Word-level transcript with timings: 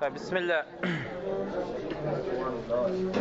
Так, 0.00 0.12
бисмилля. 0.12 0.64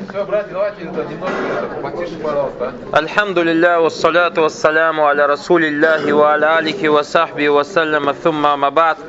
Все, 0.10 0.26
братья, 0.26 0.52
давайте 0.52 0.84
немножко 0.84 1.80
потише, 1.82 2.16
пожалуйста. 2.22 2.74
Альхамду 2.92 3.42
лилля, 3.42 3.80
вассаляту 3.80 4.44
вассаляму 4.44 5.08
аля 5.08 5.26
расулиллахи 5.26 6.12
ва 6.12 6.34
аля 6.34 6.58
алихи 6.58 6.86
ва 6.86 7.02
сахби 7.02 7.48
ва 7.48 7.64
саллама 7.64 8.14
сумма 8.22 8.56
мабад. 8.58 9.00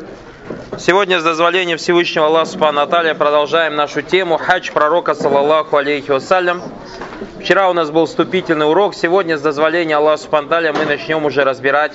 Сегодня, 0.79 1.21
с 1.21 1.23
дозволения 1.23 1.77
Всевышнего 1.77 2.27
Аллаха 2.27 2.47
Субхану 2.47 2.81
Аталия, 2.81 3.15
продолжаем 3.15 3.77
нашу 3.77 4.01
тему 4.01 4.39
«Хадж 4.39 4.73
пророка, 4.73 5.15
салаллаху 5.15 5.77
алейхи 5.77 6.11
вассалям». 6.11 6.63
Вчера 7.39 7.69
у 7.69 7.75
нас 7.75 7.91
был 7.91 8.07
вступительный 8.07 8.67
урок, 8.67 8.95
сегодня, 8.95 9.37
с 9.37 9.43
дозволения 9.43 9.97
Аллаха 9.97 10.23
Субхану 10.23 10.47
Аталия, 10.47 10.73
мы 10.73 10.87
начнем 10.87 11.23
уже 11.27 11.45
разбирать 11.45 11.93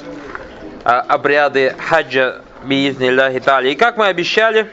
а, 0.83 1.01
обряды 1.01 1.75
хаджа 1.79 2.41
биизни 2.63 3.07
Аллахи 3.09 3.71
И 3.71 3.75
как 3.75 3.97
мы 3.97 4.05
обещали, 4.05 4.69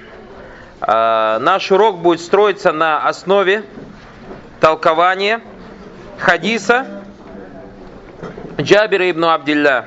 наш 0.91 1.71
урок 1.71 1.99
будет 1.99 2.21
строиться 2.21 2.73
на 2.73 3.07
основе 3.07 3.63
толкования 4.59 5.41
хадиса 6.19 7.05
Джабира 8.59 9.09
ибн 9.11 9.27
Абдилля. 9.27 9.87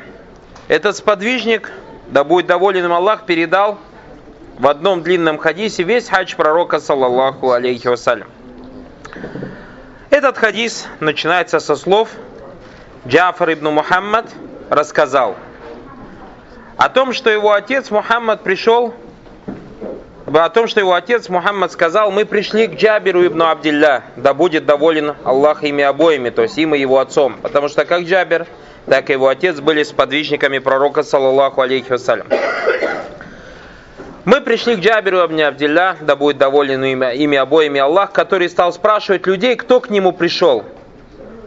Этот 0.69 0.95
сподвижник, 0.95 1.71
да 2.07 2.23
будет 2.23 2.47
доволен 2.47 2.85
им 2.85 2.93
Аллах, 2.93 3.25
передал 3.25 3.79
в 4.57 4.65
одном 4.65 5.03
длинном 5.03 5.39
хадисе 5.39 5.83
весь 5.83 6.07
хадж 6.07 6.35
пророка, 6.37 6.79
саллаллаху 6.79 7.51
алейхи 7.51 7.87
вассалям. 7.87 8.29
Этот 10.09 10.37
хадис 10.37 10.87
начинается 11.01 11.59
со 11.59 11.75
слов 11.75 12.09
Джафар 13.05 13.53
ибн 13.53 13.71
Мухаммад 13.73 14.31
рассказал 14.69 15.35
о 16.77 16.87
том, 16.87 17.11
что 17.11 17.29
его 17.29 17.51
отец 17.51 17.91
Мухаммад 17.91 18.41
пришел, 18.41 18.93
о 20.39 20.49
том, 20.49 20.67
что 20.67 20.79
его 20.79 20.93
отец 20.93 21.29
Мухаммад 21.29 21.71
сказал, 21.71 22.09
мы 22.09 22.25
пришли 22.25 22.67
к 22.67 22.73
Джабиру 22.73 23.25
ибн 23.25 23.43
Абдилля, 23.43 24.03
да 24.15 24.33
будет 24.33 24.65
доволен 24.65 25.15
Аллах 25.23 25.63
ими 25.63 25.83
обоими, 25.83 26.29
то 26.31 26.41
есть 26.41 26.57
им 26.57 26.73
и 26.73 26.79
его 26.79 26.99
отцом. 26.99 27.35
Потому 27.41 27.69
что 27.69 27.85
как 27.85 28.03
Джабир, 28.03 28.47
так 28.87 29.09
и 29.09 29.13
его 29.13 29.27
отец 29.27 29.59
были 29.59 29.83
сподвижниками 29.83 30.59
пророка, 30.59 31.03
саллаллаху 31.03 31.61
алейхи 31.61 31.91
вассалям. 31.91 32.27
Мы 34.25 34.39
пришли 34.39 34.77
к 34.77 34.79
Джабиру 34.79 35.25
ибн 35.25 35.41
Абдилля, 35.41 35.97
да 35.99 36.15
будет 36.15 36.37
доволен 36.37 36.83
ими, 36.83 37.15
ими 37.15 37.37
обоими 37.37 37.81
Аллах, 37.81 38.13
который 38.13 38.49
стал 38.49 38.71
спрашивать 38.71 39.27
людей, 39.27 39.57
кто 39.57 39.81
к 39.81 39.89
нему 39.89 40.13
пришел, 40.13 40.63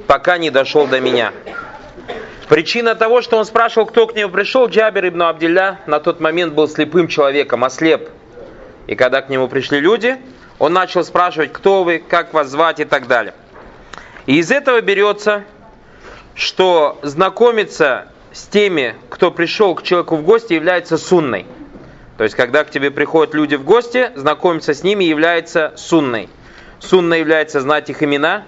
пока 0.06 0.36
не 0.36 0.50
дошел 0.50 0.86
до 0.86 1.00
меня. 1.00 1.32
Причина 2.48 2.94
того, 2.94 3.22
что 3.22 3.38
он 3.38 3.46
спрашивал, 3.46 3.86
кто 3.86 4.06
к 4.06 4.14
нему 4.14 4.30
пришел, 4.30 4.68
Джабир 4.68 5.08
ибн 5.08 5.22
Абдилля 5.22 5.80
на 5.86 5.98
тот 5.98 6.20
момент 6.20 6.52
был 6.52 6.68
слепым 6.68 7.08
человеком, 7.08 7.64
ослеп. 7.64 8.10
И 8.86 8.94
когда 8.94 9.22
к 9.22 9.28
нему 9.28 9.48
пришли 9.48 9.80
люди, 9.80 10.16
он 10.58 10.72
начал 10.72 11.04
спрашивать, 11.04 11.52
кто 11.52 11.84
вы, 11.84 11.98
как 11.98 12.32
вас 12.32 12.48
звать 12.48 12.80
и 12.80 12.84
так 12.84 13.06
далее. 13.06 13.34
И 14.26 14.38
из 14.38 14.50
этого 14.50 14.80
берется, 14.80 15.44
что 16.34 16.98
знакомиться 17.02 18.08
с 18.32 18.46
теми, 18.46 18.94
кто 19.08 19.30
пришел 19.30 19.74
к 19.74 19.82
человеку 19.82 20.16
в 20.16 20.22
гости, 20.22 20.52
является 20.52 20.98
сунной. 20.98 21.46
То 22.16 22.24
есть, 22.24 22.34
когда 22.34 22.64
к 22.64 22.70
тебе 22.70 22.90
приходят 22.90 23.34
люди 23.34 23.56
в 23.56 23.64
гости, 23.64 24.10
знакомиться 24.14 24.72
с 24.72 24.82
ними 24.82 25.04
является 25.04 25.72
сунной. 25.76 26.28
Сунной 26.78 27.20
является 27.20 27.60
знать 27.60 27.90
их 27.90 28.02
имена, 28.02 28.44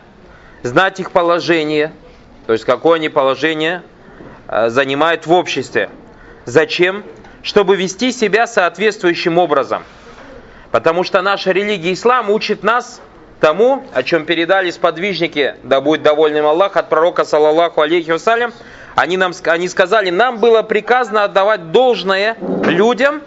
знать 0.63 1.01
их 1.01 1.11
положение, 1.13 1.93
то 2.47 2.53
есть, 2.53 2.65
какое 2.65 2.97
они 2.97 3.09
положение 3.09 3.83
э, 4.49 4.71
занимают 4.71 5.27
в 5.27 5.33
обществе. 5.33 5.91
Зачем? 6.45 7.05
Чтобы 7.43 7.77
вести 7.77 8.11
себя 8.11 8.47
соответствующим 8.47 9.39
образом. 9.39 9.85
Потому 10.71 11.05
что 11.05 11.23
наша 11.23 11.53
религия 11.53 11.93
ислам 11.93 12.31
учит 12.31 12.63
нас 12.63 13.01
тому, 13.41 13.85
о 13.95 14.03
чем 14.03 14.25
передали 14.25 14.71
сподвижники, 14.71 15.55
да 15.63 15.81
будет 15.81 16.03
довольным 16.03 16.47
Аллах, 16.47 16.77
от 16.77 16.89
пророка, 16.89 17.25
саллаллаху 17.25 17.81
алейхи 17.81 18.11
вассалям, 18.11 18.53
они, 18.95 19.17
нам, 19.17 19.33
они 19.45 19.69
сказали, 19.69 20.11
нам 20.11 20.39
было 20.39 20.63
приказано 20.63 21.25
отдавать 21.25 21.71
должное 21.71 22.37
людям 22.65 23.23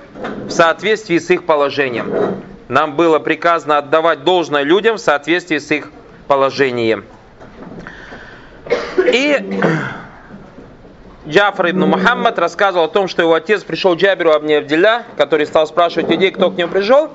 в 0.45 0.51
соответствии 0.51 1.17
с 1.17 1.29
их 1.29 1.45
положением. 1.45 2.43
Нам 2.67 2.95
было 2.95 3.19
приказано 3.19 3.77
отдавать 3.77 4.23
должное 4.23 4.63
людям 4.63 4.97
в 4.97 4.99
соответствии 4.99 5.57
с 5.57 5.71
их 5.71 5.91
положением. 6.27 7.05
И 8.97 9.59
Джафар 11.31 11.71
ибн 11.71 11.85
Мухаммад 11.85 12.37
рассказывал 12.37 12.85
о 12.85 12.89
том, 12.89 13.07
что 13.07 13.21
его 13.21 13.33
отец 13.33 13.63
пришел 13.63 13.95
Джабиру 13.95 14.33
Абни 14.33 14.53
Абдилля, 14.53 15.05
который 15.15 15.45
стал 15.45 15.65
спрашивать 15.65 16.09
людей, 16.09 16.31
кто 16.31 16.51
к 16.51 16.57
нему 16.57 16.69
пришел, 16.71 17.09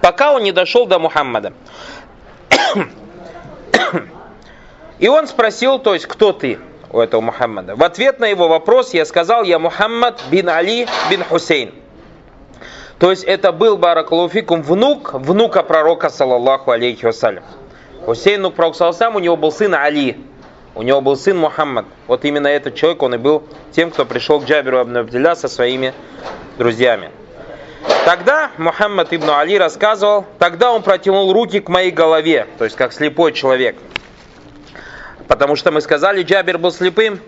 пока 0.00 0.32
он 0.32 0.44
не 0.44 0.52
дошел 0.52 0.86
до 0.86 1.00
Мухаммада. 1.00 1.52
И 5.00 5.08
он 5.08 5.26
спросил, 5.26 5.80
то 5.80 5.94
есть, 5.94 6.06
кто 6.06 6.32
ты 6.32 6.60
у 6.90 7.00
этого 7.00 7.20
Мухаммада? 7.20 7.74
В 7.74 7.82
ответ 7.82 8.20
на 8.20 8.26
его 8.26 8.46
вопрос 8.46 8.94
я 8.94 9.04
сказал, 9.04 9.42
я 9.42 9.58
Мухаммад 9.58 10.22
бин 10.30 10.48
Али 10.48 10.86
бин 11.10 11.24
Хусейн. 11.24 11.74
То 13.00 13.10
есть 13.10 13.24
это 13.24 13.50
был 13.50 13.76
Баракалуфикум 13.76 14.62
внук 14.62 15.14
внука 15.14 15.64
пророка, 15.64 16.10
саллаллаху 16.10 16.70
алейхи 16.70 17.06
вассалям. 17.06 17.42
Хусейн, 18.04 18.38
внук 18.40 18.54
пророка, 18.54 18.76
саллаллаху 18.76 19.16
у 19.16 19.20
него 19.20 19.36
был 19.36 19.50
сын 19.50 19.74
Али. 19.74 20.16
У 20.74 20.82
него 20.82 21.00
был 21.00 21.16
сын 21.16 21.36
Мухаммад. 21.36 21.86
Вот 22.06 22.24
именно 22.24 22.46
этот 22.46 22.74
человек, 22.74 23.02
он 23.02 23.14
и 23.14 23.18
был 23.18 23.42
тем, 23.72 23.90
кто 23.90 24.04
пришел 24.04 24.40
к 24.40 24.44
Джабиру 24.44 24.82
ибн 24.82 24.98
Абдилля 24.98 25.34
со 25.34 25.48
своими 25.48 25.92
друзьями. 26.58 27.10
Тогда 28.04 28.50
Мухаммад 28.56 29.12
ибн 29.12 29.30
Али 29.30 29.58
рассказывал, 29.58 30.26
тогда 30.38 30.72
он 30.72 30.82
протянул 30.82 31.32
руки 31.32 31.60
к 31.60 31.68
моей 31.68 31.90
голове, 31.90 32.46
то 32.58 32.64
есть 32.64 32.76
как 32.76 32.92
слепой 32.92 33.32
человек. 33.32 33.76
Потому 35.26 35.56
что 35.56 35.70
мы 35.70 35.80
сказали, 35.80 36.22
Джабир 36.22 36.58
был 36.58 36.72
слепым, 36.72 37.20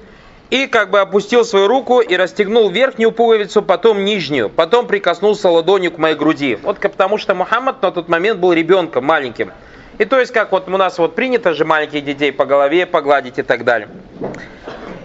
и 0.51 0.67
как 0.67 0.91
бы 0.91 1.01
опустил 1.01 1.47
свою 1.47 1.67
руку 1.67 2.01
и 2.01 2.15
расстегнул 2.15 2.69
верхнюю 2.69 3.11
пуговицу, 3.11 3.63
потом 3.63 4.05
нижнюю, 4.05 4.51
потом 4.51 4.87
прикоснулся 4.87 5.49
ладонью 5.49 5.93
к 5.93 5.99
моей 5.99 6.15
груди. 6.15 6.59
Вот 6.63 6.79
потому 6.79 7.17
что 7.17 7.35
Мухаммад 7.35 7.81
на 7.81 7.91
тот 7.91 8.09
момент 8.09 8.39
был 8.39 8.53
ребенком 8.53 9.05
маленьким. 9.05 9.53
И 9.99 10.05
то 10.05 10.19
есть, 10.19 10.33
как 10.33 10.53
вот 10.53 10.69
у 10.69 10.77
нас 10.77 10.99
вот 10.99 11.15
принято 11.15 11.55
же 11.55 11.65
маленьких 11.65 12.05
детей 12.05 12.33
по 12.33 12.45
голове 12.45 12.87
погладить 12.87 13.39
и 13.39 13.43
так 13.43 13.65
далее. 13.65 13.89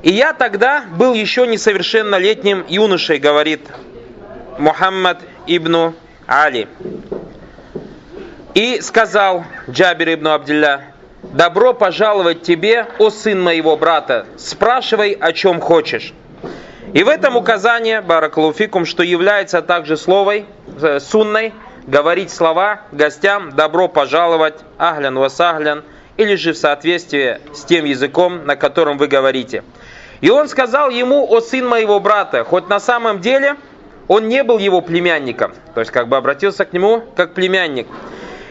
И 0.03 0.11
я 0.11 0.33
тогда 0.33 0.85
был 0.97 1.13
еще 1.13 1.45
несовершеннолетним 1.47 2.65
юношей, 2.67 3.17
говорит 3.19 3.61
Мухаммад 4.57 5.21
ибн 5.45 5.93
Али. 6.25 6.67
И 8.53 8.79
сказал 8.81 9.43
Джабир 9.69 10.13
ибн 10.13 10.27
Абдилля, 10.27 10.93
добро 11.21 11.73
пожаловать 11.73 12.41
тебе, 12.41 12.87
о 12.99 13.09
сын 13.09 13.41
моего 13.41 13.75
брата, 13.77 14.25
спрашивай, 14.37 15.11
о 15.11 15.33
чем 15.33 15.59
хочешь. 15.59 16.13
И 16.93 17.03
в 17.03 17.09
этом 17.09 17.35
указание, 17.35 18.01
баракалуфикум, 18.01 18.85
что 18.85 19.03
является 19.03 19.61
также 19.61 19.97
словой, 19.97 20.45
э, 20.81 20.99
сунной, 20.99 21.53
говорить 21.87 22.31
слова 22.31 22.81
гостям 22.91 23.51
«добро 23.51 23.87
пожаловать», 23.87 24.55
«ахлян 24.77 25.17
васахлян», 25.17 25.83
или 26.17 26.35
же 26.35 26.53
в 26.53 26.57
соответствии 26.57 27.39
с 27.53 27.63
тем 27.63 27.85
языком, 27.85 28.45
на 28.45 28.55
котором 28.55 28.97
вы 28.97 29.07
говорите. 29.07 29.63
И 30.19 30.29
он 30.29 30.49
сказал 30.49 30.89
ему, 30.89 31.25
о 31.31 31.41
сын 31.41 31.67
моего 31.67 31.99
брата, 31.99 32.43
хоть 32.43 32.67
на 32.69 32.79
самом 32.79 33.21
деле 33.21 33.55
он 34.07 34.27
не 34.27 34.43
был 34.43 34.57
его 34.57 34.81
племянником, 34.81 35.53
то 35.73 35.79
есть 35.79 35.91
как 35.91 36.07
бы 36.07 36.17
обратился 36.17 36.65
к 36.65 36.73
нему 36.73 37.03
как 37.15 37.33
племянник. 37.33 37.87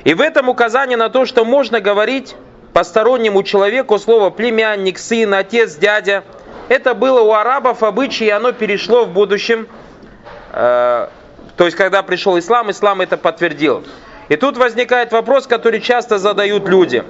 И 0.05 0.15
в 0.15 0.21
этом 0.21 0.49
указание 0.49 0.97
на 0.97 1.09
то, 1.09 1.27
что 1.27 1.45
можно 1.45 1.81
говорить 1.81 2.37
постороннему 2.73 3.43
человеку 3.43 3.99
слово 3.99 4.31
племянник, 4.31 4.99
сын, 4.99 5.35
отец, 5.35 5.77
дядя. 5.77 6.25
Это 6.69 6.95
было 6.95 7.23
у 7.23 7.33
арабов 7.33 7.83
обычай, 7.83 8.27
и 8.27 8.31
оно 8.31 8.53
перешло 8.53 9.05
в 9.05 9.13
будущем 9.13 9.67
э, 10.53 11.09
то 11.57 11.65
есть, 11.65 11.77
когда 11.77 12.03
пришел 12.03 12.39
ислам, 12.39 12.71
ислам 12.71 13.01
это 13.01 13.17
подтвердил. 13.17 13.85
И 14.29 14.37
тут 14.37 14.57
возникает 14.57 15.13
вопрос, 15.13 15.47
который 15.47 15.81
часто 15.81 16.19
задают 16.19 16.69
люди. 16.69 17.03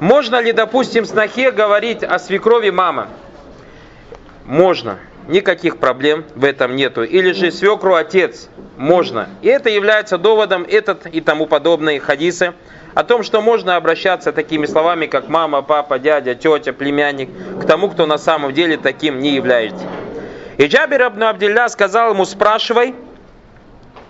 Можно 0.00 0.40
ли, 0.40 0.52
допустим, 0.52 1.04
снохе 1.04 1.50
говорить 1.50 2.02
о 2.02 2.18
свекрови 2.18 2.70
мама? 2.70 3.08
Можно. 4.44 4.98
Никаких 5.28 5.78
проблем 5.78 6.24
в 6.36 6.44
этом 6.44 6.76
нету. 6.76 7.02
Или 7.02 7.32
же 7.32 7.50
свекру 7.50 7.94
отец? 7.94 8.48
Можно. 8.76 9.28
И 9.42 9.48
это 9.48 9.70
является 9.70 10.18
доводом, 10.18 10.64
этот 10.68 11.06
и 11.06 11.20
тому 11.20 11.46
подобные 11.46 11.98
хадисы, 11.98 12.54
о 12.94 13.02
том, 13.02 13.24
что 13.24 13.42
можно 13.42 13.76
обращаться 13.76 14.32
такими 14.32 14.66
словами, 14.66 15.06
как 15.06 15.28
мама, 15.28 15.62
папа, 15.62 15.98
дядя, 15.98 16.34
тетя, 16.34 16.72
племянник, 16.72 17.28
к 17.60 17.66
тому, 17.66 17.90
кто 17.90 18.06
на 18.06 18.18
самом 18.18 18.54
деле 18.54 18.76
таким 18.76 19.18
не 19.18 19.34
является. 19.34 19.84
И 20.58 20.66
Джабир 20.66 21.08
ибн 21.08 21.24
Абдилля 21.24 21.68
сказал 21.68 22.12
ему, 22.12 22.24
спрашивай, 22.24 22.94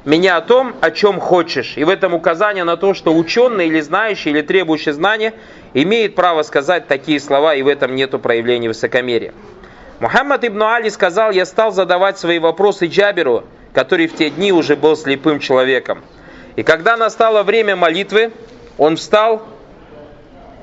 меня 0.06 0.36
о 0.36 0.40
том, 0.40 0.74
о 0.80 0.90
чем 0.92 1.20
хочешь. 1.20 1.76
И 1.76 1.84
в 1.84 1.90
этом 1.90 2.14
указание 2.14 2.64
на 2.64 2.76
то, 2.76 2.94
что 2.94 3.14
ученый 3.14 3.66
или 3.66 3.80
знающий, 3.80 4.30
или 4.30 4.40
требующий 4.40 4.92
знания 4.92 5.34
имеет 5.74 6.14
право 6.14 6.42
сказать 6.42 6.86
такие 6.86 7.20
слова, 7.20 7.54
и 7.54 7.62
в 7.62 7.68
этом 7.68 7.94
нет 7.94 8.12
проявления 8.22 8.68
высокомерия. 8.68 9.34
Мухаммад 9.98 10.44
ибн 10.44 10.62
Али 10.62 10.90
сказал, 10.90 11.32
я 11.32 11.44
стал 11.44 11.72
задавать 11.72 12.18
свои 12.18 12.38
вопросы 12.38 12.86
Джаберу, 12.86 13.44
который 13.72 14.06
в 14.06 14.14
те 14.14 14.30
дни 14.30 14.52
уже 14.52 14.76
был 14.76 14.96
слепым 14.96 15.40
человеком. 15.40 16.04
И 16.54 16.62
когда 16.62 16.96
настало 16.96 17.42
время 17.42 17.74
молитвы, 17.74 18.32
он 18.78 18.96
встал, 18.96 19.42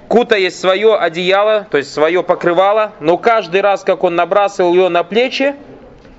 кутаясь 0.08 0.54
в 0.54 0.60
свое 0.60 0.96
одеяло, 0.96 1.68
то 1.70 1.78
есть 1.78 1.94
свое 1.94 2.24
покрывало, 2.24 2.94
но 3.02 3.18
каждый 3.18 3.60
раз, 3.60 3.84
как 3.84 4.04
он 4.04 4.16
набрасывал 4.16 4.74
ее 4.74 4.88
на 4.88 5.04
плечи, 5.04 5.54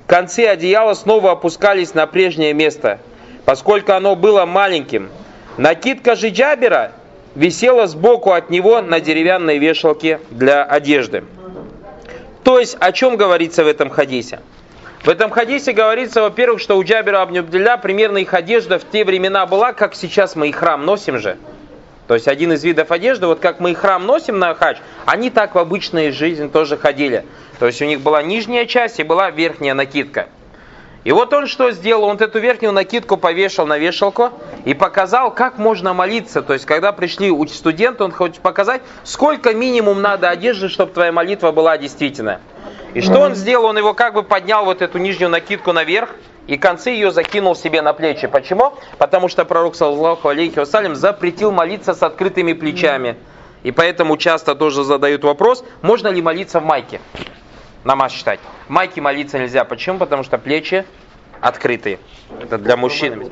концы 0.07 0.41
одеяла 0.41 0.93
снова 0.93 1.33
опускались 1.33 1.95
на 1.95 2.07
прежнее 2.07 2.53
место, 2.53 3.01
поскольку 3.45 3.93
оно 3.93 4.17
было 4.17 4.45
маленьким. 4.47 5.11
Накидка 5.57 6.17
же 6.17 6.29
Джабера 6.29 6.93
висела 7.35 7.87
сбоку 7.87 8.33
от 8.33 8.51
него 8.51 8.81
на 8.81 9.01
деревянной 9.01 9.59
вешалке 9.59 10.21
для 10.31 10.65
одежды. 10.65 11.25
То 12.43 12.59
есть, 12.59 12.77
о 12.81 12.93
чем 12.93 13.17
говорится 13.17 13.65
в 13.65 13.67
этом 13.67 13.91
хадисе? 13.91 14.41
В 15.03 15.09
этом 15.09 15.31
хадисе 15.31 15.73
говорится, 15.73 16.23
во-первых, 16.23 16.61
что 16.61 16.77
у 16.77 16.85
Джабера 16.85 17.21
Абнюбдилля 17.23 17.77
примерно 17.77 18.19
их 18.19 18.33
одежда 18.33 18.79
в 18.79 18.85
те 18.91 19.05
времена 19.05 19.47
была, 19.47 19.73
как 19.73 19.95
сейчас 19.95 20.35
мы 20.35 20.49
и 20.49 20.53
храм 20.53 20.85
носим 20.85 21.19
же. 21.19 21.37
То 22.07 22.15
есть 22.15 22.29
один 22.29 22.53
из 22.53 22.65
видов 22.65 22.91
одежды, 22.91 23.27
вот 23.27 23.41
как 23.41 23.61
мы 23.61 23.73
и 23.73 23.75
храм 23.75 24.05
носим 24.05 24.39
на 24.39 24.55
хадж, 24.55 24.79
они 25.07 25.31
так 25.31 25.55
в 25.55 25.59
обычной 25.59 26.11
жизни 26.11 26.49
тоже 26.49 26.77
ходили. 26.77 27.25
То 27.59 27.67
есть 27.67 27.81
у 27.81 27.87
них 27.87 28.01
была 28.01 28.23
нижняя 28.23 28.67
часть 28.67 29.01
и 29.01 29.03
была 29.03 29.31
верхняя 29.31 29.75
накидка. 29.75 30.29
И 31.05 31.13
вот 31.13 31.33
он 31.35 31.47
что 31.47 31.71
сделал? 31.71 32.05
Он 32.05 32.17
эту 32.17 32.39
верхнюю 32.39 32.73
накидку 32.73 33.19
повешал 33.19 33.67
на 33.67 33.77
вешалку 33.77 34.31
и 34.65 34.73
показал, 34.73 35.31
как 35.33 35.59
можно 35.59 35.93
молиться. 35.93 36.41
То 36.41 36.55
есть, 36.55 36.65
когда 36.65 36.93
пришли 36.93 37.31
студенты, 37.49 38.05
он 38.05 38.11
хочет 38.11 38.41
показать, 38.41 38.81
сколько 39.05 39.53
минимум 39.53 40.01
надо 40.01 40.31
одежды, 40.31 40.71
чтобы 40.71 40.93
твоя 40.93 41.13
молитва 41.13 41.53
была 41.53 41.77
действительно. 41.77 42.41
И 42.95 43.03
что 43.03 43.21
он 43.21 43.35
сделал? 43.35 43.67
Он 43.67 43.77
его 43.77 43.93
как 43.93 44.15
бы 44.15 44.23
поднял 44.23 44.65
вот 44.65 44.81
эту 44.81 44.99
нижнюю 44.99 45.29
накидку 45.29 45.73
наверх, 45.73 46.11
и 46.47 46.57
концы 46.57 46.91
ее 46.91 47.11
закинул 47.11 47.55
себе 47.55 47.83
на 47.83 47.93
плечи. 47.93 48.27
Почему? 48.27 48.73
Потому 48.99 49.29
что 49.29 49.45
пророк, 49.45 49.75
саллаху 49.75 50.29
алейхи 50.29 50.59
вассалям, 50.59 50.95
запретил 50.95 51.53
молиться 51.53 51.93
с 51.93 52.03
открытыми 52.03 52.55
плечами. 52.55 53.17
И 53.63 53.73
поэтому 53.73 54.17
часто 54.17 54.55
тоже 54.55 54.85
задают 54.85 55.25
вопрос, 55.25 55.65
можно 55.83 56.09
ли 56.09 56.23
молиться 56.23 56.61
в 56.61 56.65
майке 56.65 57.01
намаз 57.85 58.13
читать. 58.13 58.41
В 58.67 58.71
майке 58.71 59.01
молиться 59.01 59.39
нельзя. 59.39 59.65
Почему? 59.65 59.99
Потому 59.99 60.23
что 60.23 60.39
плечи 60.39 60.85
открытые. 61.41 61.99
Это 62.41 62.59
для 62.59 62.77
мужчин. 62.77 63.31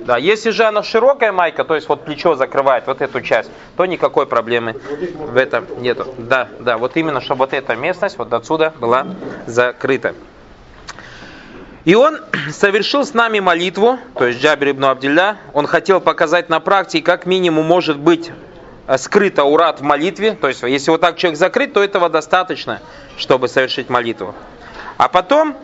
Да, 0.00 0.16
если 0.16 0.50
же 0.50 0.64
она 0.64 0.82
широкая 0.82 1.32
майка, 1.32 1.64
то 1.64 1.74
есть 1.74 1.88
вот 1.88 2.04
плечо 2.04 2.34
закрывает 2.34 2.86
вот 2.86 3.00
эту 3.02 3.20
часть, 3.20 3.50
то 3.76 3.84
никакой 3.86 4.26
проблемы 4.26 4.72
в 4.72 5.36
этом 5.36 5.66
нету. 5.80 6.14
Да, 6.18 6.48
да, 6.60 6.78
вот 6.78 6.96
именно, 6.96 7.20
чтобы 7.20 7.40
вот 7.40 7.52
эта 7.52 7.76
местность 7.76 8.18
вот 8.18 8.32
отсюда 8.32 8.72
была 8.78 9.06
закрыта. 9.46 10.14
И 11.84 11.94
он 11.94 12.18
совершил 12.52 13.04
с 13.04 13.14
нами 13.14 13.40
молитву, 13.40 13.98
то 14.14 14.26
есть 14.26 14.42
Джабир 14.42 14.70
ибн 14.70 14.86
Абдилля, 14.86 15.36
он 15.52 15.66
хотел 15.66 16.00
показать 16.00 16.48
на 16.48 16.60
практике, 16.60 17.04
как 17.04 17.26
минимум 17.26 17.66
может 17.66 17.98
быть 17.98 18.30
Э, 18.88 18.96
скрыто 18.96 19.44
урат 19.44 19.80
в 19.80 19.82
молитве, 19.82 20.32
то 20.32 20.48
есть 20.48 20.62
если 20.62 20.90
вот 20.90 21.02
так 21.02 21.18
человек 21.18 21.38
закрыт, 21.38 21.74
то 21.74 21.84
этого 21.84 22.08
достаточно, 22.08 22.80
чтобы 23.18 23.46
совершить 23.46 23.90
молитву. 23.90 24.34
А 24.96 25.08
потом 25.08 25.54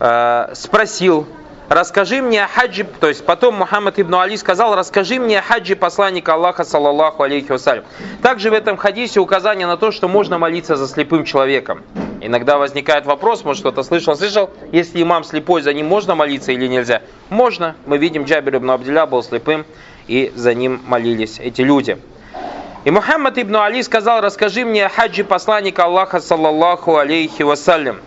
э, 0.00 0.48
спросил, 0.54 1.26
расскажи 1.68 2.22
мне 2.22 2.42
о 2.42 2.48
хаджи, 2.48 2.84
то 2.84 3.08
есть 3.08 3.26
потом 3.26 3.56
Мухаммад 3.56 4.00
ибн 4.00 4.14
Али 4.14 4.38
сказал, 4.38 4.74
расскажи 4.74 5.20
мне 5.20 5.40
о 5.40 5.42
хаджи 5.42 5.76
посланника 5.76 6.32
Аллаха, 6.32 6.64
саллаллаху 6.64 7.22
алейхи 7.22 7.52
вассалям. 7.52 7.84
Также 8.22 8.48
в 8.48 8.54
этом 8.54 8.78
хадисе 8.78 9.20
указание 9.20 9.66
на 9.66 9.76
то, 9.76 9.90
что 9.90 10.08
можно 10.08 10.38
молиться 10.38 10.76
за 10.76 10.88
слепым 10.88 11.26
человеком. 11.26 11.82
Иногда 12.22 12.56
возникает 12.56 13.04
вопрос, 13.04 13.44
может 13.44 13.60
кто-то 13.60 13.82
слышал, 13.82 14.16
слышал, 14.16 14.48
если 14.70 15.02
имам 15.02 15.24
слепой, 15.24 15.60
за 15.60 15.74
ним 15.74 15.86
можно 15.86 16.14
молиться 16.14 16.52
или 16.52 16.66
нельзя? 16.66 17.02
Можно. 17.28 17.76
Мы 17.84 17.98
видим, 17.98 18.24
Джабир 18.24 18.56
ибн 18.56 18.70
Абдилля 18.70 19.04
был 19.04 19.22
слепым, 19.22 19.66
и 20.06 20.32
за 20.34 20.54
ним 20.54 20.80
молились 20.86 21.38
эти 21.38 21.60
люди. 21.60 21.98
И 22.84 22.90
Мухаммад 22.90 23.38
ибн 23.38 23.56
Али 23.56 23.82
сказал, 23.82 24.20
расскажи 24.20 24.64
мне 24.64 24.86
о 24.86 24.88
хаджи 24.88 25.22
посланника 25.22 25.84
Аллаха, 25.84 26.20
саллаллаху 26.20 26.96
алейхи 26.96 27.42
вассалям. 27.42 28.00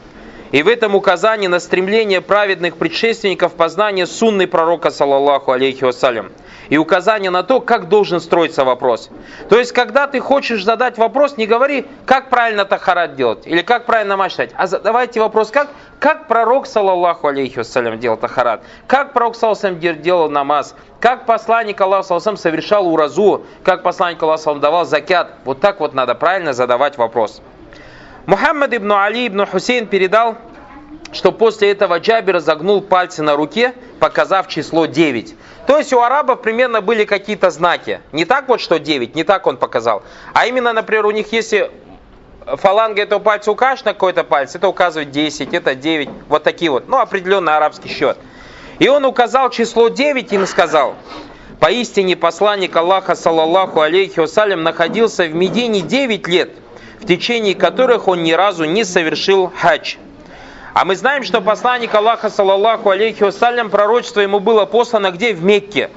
И 0.51 0.63
в 0.63 0.67
этом 0.67 0.95
указание 0.95 1.49
на 1.49 1.59
стремление 1.59 2.21
праведных 2.21 2.77
предшественников 2.77 3.53
познания 3.53 4.05
сунны 4.05 4.47
пророка, 4.47 4.91
саллаллаху 4.91 5.51
алейхи 5.51 5.83
вассалям 5.83 6.31
и 6.69 6.77
указание 6.77 7.31
на 7.31 7.43
то, 7.43 7.61
как 7.61 7.89
должен 7.89 8.19
строиться 8.19 8.63
вопрос. 8.63 9.09
То 9.49 9.57
есть, 9.57 9.71
когда 9.71 10.07
ты 10.07 10.19
хочешь 10.19 10.63
задать 10.63 10.97
вопрос, 10.97 11.37
не 11.37 11.47
говори, 11.47 11.85
как 12.05 12.29
правильно 12.29 12.65
тахарат 12.65 13.15
делать, 13.15 13.45
или 13.45 13.61
как 13.61 13.85
правильно 13.85 14.17
мачтать, 14.17 14.51
а 14.55 14.67
задавайте 14.67 15.19
вопрос, 15.19 15.51
как, 15.51 15.69
как 15.99 16.27
пророк, 16.27 16.67
саллаллаху 16.67 17.27
алейхи 17.27 17.59
вассалям, 17.59 17.99
делал 17.99 18.17
тахарат, 18.17 18.63
как 18.87 19.13
пророк, 19.13 19.35
саллаллаху 19.35 19.75
делал 19.75 20.29
намаз, 20.29 20.75
как 20.99 21.25
посланник 21.25 21.79
Аллаха 21.81 22.03
саллаллаху 22.07 22.37
совершал 22.37 22.87
уразу, 22.87 23.45
как 23.63 23.83
посланник 23.83 24.21
Аллаха 24.21 24.43
саллаллаху 24.43 24.61
давал 24.61 24.85
закят. 24.85 25.33
Вот 25.45 25.59
так 25.59 25.79
вот 25.79 25.93
надо 25.93 26.15
правильно 26.15 26.53
задавать 26.53 26.97
вопрос. 26.97 27.41
Мухаммад 28.25 28.73
ибн 28.73 28.91
Али 28.93 29.27
ибн 29.27 29.45
Хусейн 29.45 29.87
передал, 29.87 30.35
что 31.11 31.31
после 31.31 31.71
этого 31.71 31.99
Джабир 31.99 32.39
загнул 32.39 32.81
пальцы 32.81 33.23
на 33.23 33.35
руке, 33.35 33.73
показав 33.99 34.47
число 34.47 34.85
9. 34.85 35.35
То 35.67 35.77
есть 35.77 35.93
у 35.93 36.01
арабов 36.01 36.41
примерно 36.41 36.81
были 36.81 37.05
какие-то 37.05 37.49
знаки. 37.49 38.01
Не 38.11 38.25
так 38.25 38.47
вот, 38.47 38.61
что 38.61 38.79
9, 38.79 39.15
не 39.15 39.23
так 39.23 39.47
он 39.47 39.57
показал. 39.57 40.03
А 40.33 40.45
именно, 40.45 40.73
например, 40.73 41.05
у 41.05 41.11
них 41.11 41.31
если 41.31 41.71
фаланга 42.45 43.01
этого 43.01 43.19
пальца 43.19 43.51
укажешь 43.51 43.83
на 43.85 43.93
какой-то 43.93 44.23
палец, 44.23 44.55
это 44.55 44.67
указывает 44.67 45.11
10, 45.11 45.53
это 45.53 45.75
9, 45.75 46.09
вот 46.27 46.43
такие 46.43 46.71
вот. 46.71 46.87
Ну, 46.87 46.99
определенный 46.99 47.55
арабский 47.55 47.89
счет. 47.89 48.17
И 48.79 48.87
он 48.87 49.05
указал 49.05 49.49
число 49.49 49.87
9 49.87 50.33
и 50.33 50.45
сказал, 50.45 50.95
поистине 51.59 52.15
посланник 52.15 52.75
Аллаха, 52.75 53.15
саллаллаху 53.15 53.81
алейхи 53.81 54.19
вассалям, 54.19 54.63
находился 54.63 55.25
в 55.25 55.33
Медине 55.33 55.81
9 55.81 56.27
лет, 56.27 56.51
в 56.99 57.07
течение 57.07 57.55
которых 57.55 58.07
он 58.07 58.23
ни 58.23 58.33
разу 58.33 58.65
не 58.65 58.83
совершил 58.83 59.51
хадж. 59.59 59.95
А 60.73 60.83
мы 60.83 60.97
знаем, 60.97 61.23
что 61.23 61.39
посланник 61.39 61.95
Аллаха, 61.95 62.29
саллаллаху 62.29 62.89
алейхи 62.89 63.23
вассалям, 63.23 63.69
пророчество 63.69 64.19
ему 64.19 64.39
было 64.39 64.65
послано 64.65 65.11
где? 65.11 65.33
В 65.33 65.43
Мекке. 65.43 65.89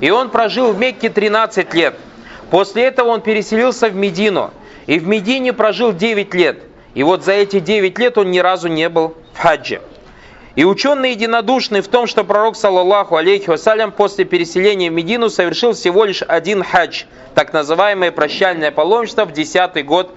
И 0.00 0.10
он 0.10 0.28
прожил 0.28 0.72
в 0.72 0.78
Мекке 0.78 1.08
13 1.08 1.72
лет. 1.72 1.94
После 2.50 2.84
этого 2.84 3.08
он 3.08 3.22
переселился 3.22 3.88
в 3.88 3.96
Медину. 3.96 4.50
И 4.86 4.98
в 4.98 5.06
Медине 5.06 5.52
прожил 5.52 5.92
9 5.92 6.34
лет. 6.34 6.58
И 6.94 7.02
вот 7.02 7.24
за 7.24 7.32
эти 7.32 7.60
9 7.60 7.98
лет 7.98 8.18
он 8.18 8.30
ни 8.30 8.38
разу 8.38 8.68
не 8.68 8.88
был 8.88 9.14
в 9.34 9.38
хаджи. 9.38 9.80
И 10.54 10.64
ученые 10.64 11.12
единодушны 11.12 11.82
в 11.82 11.88
том, 11.88 12.06
что 12.06 12.24
пророк, 12.24 12.56
саллаллаху 12.56 13.16
алейхи 13.16 13.50
вассалям, 13.50 13.92
после 13.92 14.24
переселения 14.24 14.90
в 14.90 14.94
Медину 14.94 15.28
совершил 15.28 15.74
всего 15.74 16.04
лишь 16.04 16.22
один 16.22 16.64
хадж, 16.64 17.04
так 17.34 17.52
называемое 17.52 18.10
прощальное 18.10 18.70
паломничество 18.70 19.26
в 19.26 19.32
10 19.32 19.84
год 19.84 20.16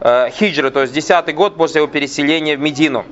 э, 0.00 0.28
хиджры, 0.30 0.70
то 0.70 0.82
есть 0.82 0.92
10 0.92 1.34
год 1.34 1.56
после 1.56 1.80
его 1.80 1.88
переселения 1.88 2.56
в 2.56 2.60
Медину. 2.60 3.04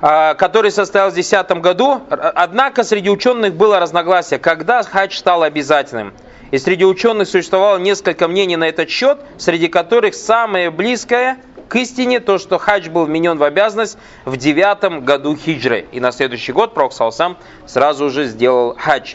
А, 0.00 0.34
который 0.34 0.70
состоялся 0.70 1.12
в 1.12 1.14
2010 1.14 1.62
году. 1.62 2.00
Однако 2.08 2.84
среди 2.84 3.10
ученых 3.10 3.54
было 3.54 3.80
разногласие, 3.80 4.38
когда 4.38 4.82
хадж 4.82 5.16
стал 5.16 5.42
обязательным. 5.42 6.12
И 6.50 6.58
среди 6.58 6.84
ученых 6.84 7.28
существовало 7.28 7.78
несколько 7.78 8.28
мнений 8.28 8.56
на 8.56 8.68
этот 8.68 8.88
счет, 8.88 9.18
среди 9.36 9.68
которых 9.68 10.14
самое 10.14 10.70
близкое 10.70 11.38
к 11.68 11.76
истине 11.76 12.20
то, 12.20 12.38
что 12.38 12.58
хадж 12.58 12.88
был 12.88 13.06
вменен 13.06 13.38
в 13.38 13.42
обязанность 13.42 13.98
в 14.24 14.36
девятом 14.36 15.04
году 15.04 15.36
хиджры. 15.36 15.86
И 15.92 15.98
на 15.98 16.12
следующий 16.12 16.52
год 16.52 16.74
Пророк 16.74 16.92
сам 16.92 17.36
сразу 17.66 18.10
же 18.10 18.24
сделал 18.26 18.76
хадж. 18.78 19.14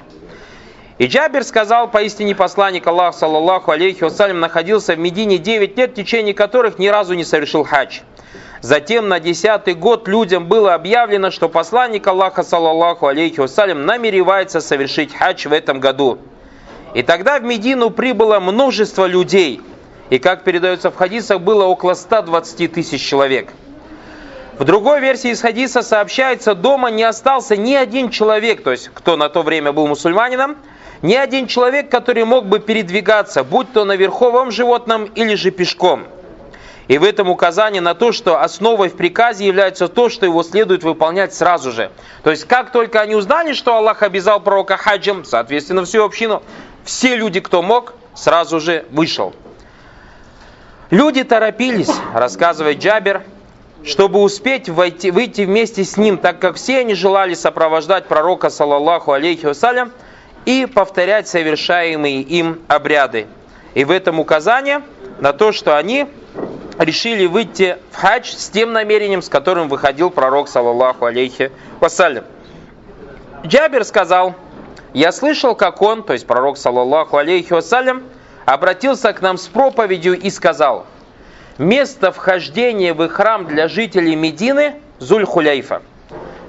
И 0.98 1.08
Джабир 1.08 1.44
сказал, 1.44 1.90
поистине 1.90 2.36
посланник 2.36 2.86
Аллаха, 2.86 3.18
саллаллаху 3.18 3.72
алейхи 3.72 4.04
вассалям, 4.04 4.40
находился 4.40 4.94
в 4.94 5.00
Медине 5.00 5.38
9 5.38 5.78
лет, 5.78 5.92
в 5.92 5.94
течение 5.96 6.34
которых 6.34 6.78
ни 6.78 6.90
разу 6.90 7.14
не 7.16 7.24
совершил 7.24 7.64
хадж. 7.64 8.02
Затем 8.62 9.08
на 9.08 9.20
десятый 9.20 9.74
год 9.74 10.08
людям 10.08 10.48
было 10.48 10.76
объявлено, 10.76 11.32
что 11.32 11.50
посланник 11.50 12.06
Аллаха, 12.06 12.44
саллаллаху 12.44 13.08
алейхи 13.08 13.40
вассалям, 13.40 13.88
намеревается 13.88 14.62
совершить 14.62 15.16
хадж 15.16 15.48
в 15.48 15.54
этом 15.54 15.80
году. 15.80 16.20
И 16.94 17.04
тогда 17.04 17.40
в 17.40 17.44
Медину 17.44 17.90
прибыло 17.90 18.40
множество 18.40 19.06
людей. 19.06 19.62
И 20.10 20.20
как 20.20 20.44
передается 20.44 20.92
в 20.92 20.96
хадисах, 20.96 21.40
было 21.40 21.66
около 21.66 21.94
120 21.94 22.72
тысяч 22.72 23.02
человек. 23.02 23.50
В 24.58 24.66
другой 24.66 25.00
версии 25.00 25.32
из 25.32 25.42
хадиса 25.42 25.82
сообщается, 25.82 26.54
дома 26.54 26.92
не 26.92 27.04
остался 27.04 27.56
ни 27.56 27.74
один 27.74 28.10
человек, 28.10 28.64
то 28.64 28.72
есть 28.72 28.92
кто 28.94 29.16
на 29.16 29.30
то 29.30 29.42
время 29.42 29.72
был 29.72 29.88
мусульманином, 29.88 30.58
ни 31.02 31.16
один 31.16 31.48
человек, 31.48 31.90
который 31.90 32.26
мог 32.26 32.46
бы 32.46 32.60
передвигаться, 32.60 33.44
будь 33.44 33.72
то 33.72 33.86
на 33.86 33.96
верховом 33.96 34.52
животном 34.52 35.06
или 35.06 35.36
же 35.36 35.52
пешком– 35.52 36.06
и 36.92 36.98
в 36.98 37.06
этом 37.06 37.30
указание 37.30 37.82
на 37.82 37.96
то, 37.96 38.12
что 38.12 38.42
основой 38.42 38.90
в 38.90 38.98
приказе 38.98 39.46
является 39.46 39.88
то, 39.88 40.10
что 40.10 40.26
его 40.26 40.44
следует 40.44 40.84
выполнять 40.84 41.34
сразу 41.34 41.72
же. 41.72 41.90
То 42.22 42.32
есть, 42.32 42.44
как 42.46 42.74
только 42.74 43.00
они 43.00 43.16
узнали, 43.16 43.54
что 43.54 43.78
Аллах 43.78 44.04
обязал 44.04 44.42
пророка 44.42 44.76
хаджем, 44.76 45.24
соответственно, 45.24 45.86
всю 45.86 46.04
общину, 46.04 46.44
все 46.84 47.16
люди, 47.16 47.40
кто 47.40 47.62
мог, 47.62 47.94
сразу 48.14 48.60
же 48.60 48.86
вышел. 48.92 49.34
Люди 50.90 51.24
торопились, 51.24 51.92
рассказывает 52.14 52.80
Джабер, 52.80 53.24
чтобы 53.84 54.22
успеть 54.22 54.70
войти, 54.70 55.10
выйти 55.10 55.42
вместе 55.42 55.84
с 55.84 55.98
ним, 55.98 56.18
так 56.18 56.40
как 56.40 56.56
все 56.58 56.80
они 56.80 56.94
желали 56.94 57.34
сопровождать 57.34 58.08
пророка, 58.08 58.50
саллаллаху 58.50 59.12
алейхи 59.12 59.46
вассалям, 59.46 59.92
и 60.46 60.66
повторять 60.66 61.28
совершаемые 61.28 62.22
им 62.22 62.62
обряды. 62.68 63.28
И 63.74 63.86
в 63.86 63.92
этом 63.92 64.20
указание 64.20 64.82
на 65.20 65.34
то, 65.34 65.52
что 65.52 65.78
они 65.78 66.08
решили 66.78 67.26
выйти 67.26 67.78
в 67.92 67.96
хадж 67.96 68.32
с 68.32 68.50
тем 68.50 68.74
намерением, 68.74 69.22
с 69.22 69.30
которым 69.30 69.70
выходил 69.70 70.10
пророк, 70.10 70.50
саллаллаху 70.50 71.06
алейхи 71.06 71.52
вассалям. 71.80 72.26
Джабер 73.46 73.86
сказал, 73.86 74.36
я 74.94 75.12
слышал, 75.12 75.56
как 75.56 75.82
он, 75.82 76.04
то 76.04 76.14
есть 76.14 76.28
пророк, 76.28 76.58
саллаллаху 76.58 77.18
алейхи 77.18 77.54
вассалям, 77.54 78.04
обратился 78.46 79.14
к 79.14 79.22
нам 79.22 79.38
с 79.38 79.48
проповедью 79.48 80.20
и 80.20 80.30
сказал, 80.30 80.86
место 81.58 82.12
вхождения 82.12 82.94
в 82.94 83.08
храм 83.08 83.46
для 83.46 83.68
жителей 83.68 84.16
Медины– 84.16 84.76
Зуль-Хуляйфа. 85.00 85.82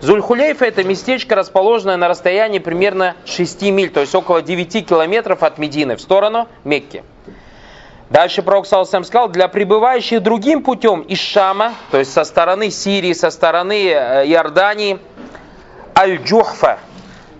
Зуль-Хуляйфа 0.00 0.66
это 0.66 0.82
местечко, 0.82 1.36
расположенное 1.36 1.96
на 1.96 2.08
расстоянии 2.08 2.58
примерно 2.58 3.14
6 3.24 3.62
миль, 3.70 3.90
то 3.90 4.00
есть 4.00 4.14
около 4.14 4.42
9 4.42 4.88
километров 4.88 5.42
от 5.44 5.58
Медины 5.58 5.96
в 5.96 6.00
сторону 6.00 6.48
Мекки. 6.64 7.04
Дальше 8.10 8.42
пророк 8.42 8.66
Салсам 8.66 9.04
сказал, 9.04 9.28
для 9.28 9.48
пребывающих 9.48 10.22
другим 10.22 10.62
путем 10.62 11.00
из 11.02 11.18
Шама, 11.18 11.72
то 11.90 11.98
есть 11.98 12.12
со 12.12 12.24
стороны 12.24 12.70
Сирии, 12.70 13.12
со 13.12 13.30
стороны 13.30 13.88
э, 13.88 14.26
Иордании, 14.26 14.98
Аль-Джухфа. 15.96 16.78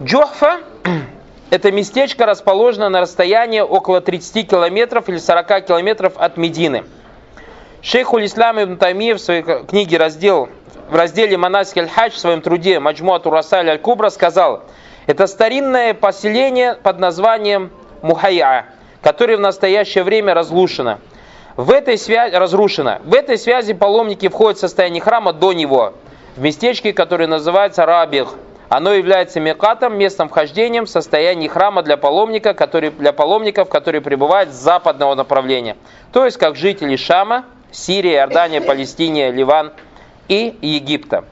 Джухфа– 0.01 0.61
это 1.51 1.73
местечко, 1.73 2.27
расположенное 2.27 2.89
на 2.89 3.01
расстоянии 3.01 3.61
около 3.61 4.01
30 4.01 4.49
километров 4.49 5.09
или 5.09 5.19
40 5.19 5.67
километров 5.67 6.15
от 6.17 6.37
Медины. 6.37 6.85
Шейх 7.81 8.13
Улислам 8.13 8.63
ибн 8.63 8.77
Таймиев 8.77 9.19
в 9.19 9.21
своей 9.21 9.43
книге 9.43 9.99
раздел, 9.99 10.49
в 10.89 10.95
разделе 10.95 11.37
Манасик 11.37 11.79
аль-Хадж 11.79 12.13
в 12.13 12.19
своем 12.19 12.43
труде 12.43 12.79
Маджмуату 12.79 13.31
Расаль 13.31 13.69
аль-Кубра 13.69 14.11
сказал, 14.11 14.63
это 15.07 15.27
старинное 15.27 15.95
поселение 15.95 16.75
под 16.75 16.99
названием 17.01 17.71
Мухайя– 18.03 18.67
которое 19.03 19.37
в 19.37 19.41
настоящее 19.41 20.05
время 20.05 20.33
разрушено. 20.33 20.99
В 21.57 21.71
этой 21.71 21.99
связи, 21.99 22.35
разрушено. 22.35 22.99
В 23.05 23.13
этой 23.13 23.37
связи 23.37 23.75
паломники 23.75 24.29
входят 24.29 24.57
в 24.57 24.61
состояние 24.61 25.03
храма 25.03 25.35
до 25.35 25.53
него, 25.53 25.93
в 26.37 26.41
местечке, 26.41 26.95
которое 26.95 27.27
называется 27.27 27.85
Рабих. 27.85 28.35
Оно 28.75 28.95
является 28.95 29.39
мекатом, 29.39 29.99
местом 29.99 30.31
вхождения 30.31 30.81
в 30.81 30.89
состоянии 30.89 31.47
храма 31.47 31.83
для, 31.83 31.99
паломника, 31.99 32.55
который, 32.55 32.89
для 32.89 33.13
паломников, 33.13 33.69
которые 33.69 34.01
пребывают 34.01 34.49
с 34.49 34.55
западного 34.55 35.15
направления. 35.15 35.77
То 36.11 36.25
есть, 36.25 36.39
как 36.39 36.57
жители 36.57 36.97
Шама, 36.97 37.45
Сирии, 37.71 38.15
Иордания, 38.15 38.61
Палестине, 38.67 39.31
Ливан 39.31 39.75
и 40.29 40.57
Египта. 40.63 41.27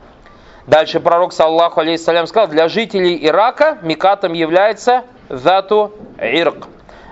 Дальше 0.67 1.01
пророк, 1.01 1.33
саллаху 1.33 1.81
алейхиссалям, 1.81 2.27
сказал, 2.27 2.49
для 2.49 2.69
жителей 2.69 3.19
Ирака 3.27 3.79
мекатом 3.81 4.35
является 4.35 5.05
Зату 5.31 5.95
Ирк. 6.21 6.67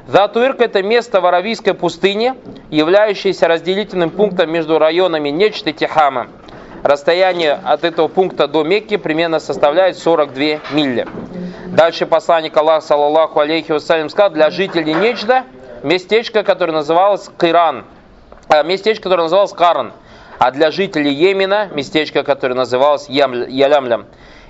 Затуирк– 0.09 0.59
это 0.61 0.83
место 0.83 1.23
в 1.23 1.27
Аравийской 1.27 1.73
пустыне, 1.73 2.35
являющееся 2.69 3.49
разделительным 3.49 4.11
пунктом 4.11 4.53
между 4.53 4.79
районами 4.79 5.31
Нечт 5.31 5.67
и 5.67 5.73
Тихама. 5.73 6.29
Расстояние 6.83 7.59
от 7.65 7.85
этого 7.85 8.09
пункта 8.09 8.47
до 8.47 8.63
Мекки 8.63 8.97
примерно 8.97 9.41
составляет 9.41 9.99
42 9.99 10.61
мили. 10.73 11.07
Дальше 11.67 12.07
посланник 12.07 12.57
Аллаха, 12.57 12.87
саллаллаху 12.87 13.41
алейхи 13.41 13.73
вассалям, 13.73 14.09
сказал, 14.09 14.31
для 14.31 14.51
жителей 14.51 14.95
Нечда 14.95 15.45
местечко, 15.83 16.45
которое 16.45 16.73
называлось 16.73 17.29
Киран, 17.41 17.85
а, 18.49 18.63
местечко, 18.63 19.05
которое 19.05 19.23
называлось 19.23 19.53
Каран, 19.53 19.93
а 20.39 20.51
для 20.51 20.71
жителей 20.71 21.13
Йемена 21.13 21.69
местечко, 21.73 22.23
которое 22.23 22.55
называлось 22.55 23.09
Ялямлям. 23.09 24.07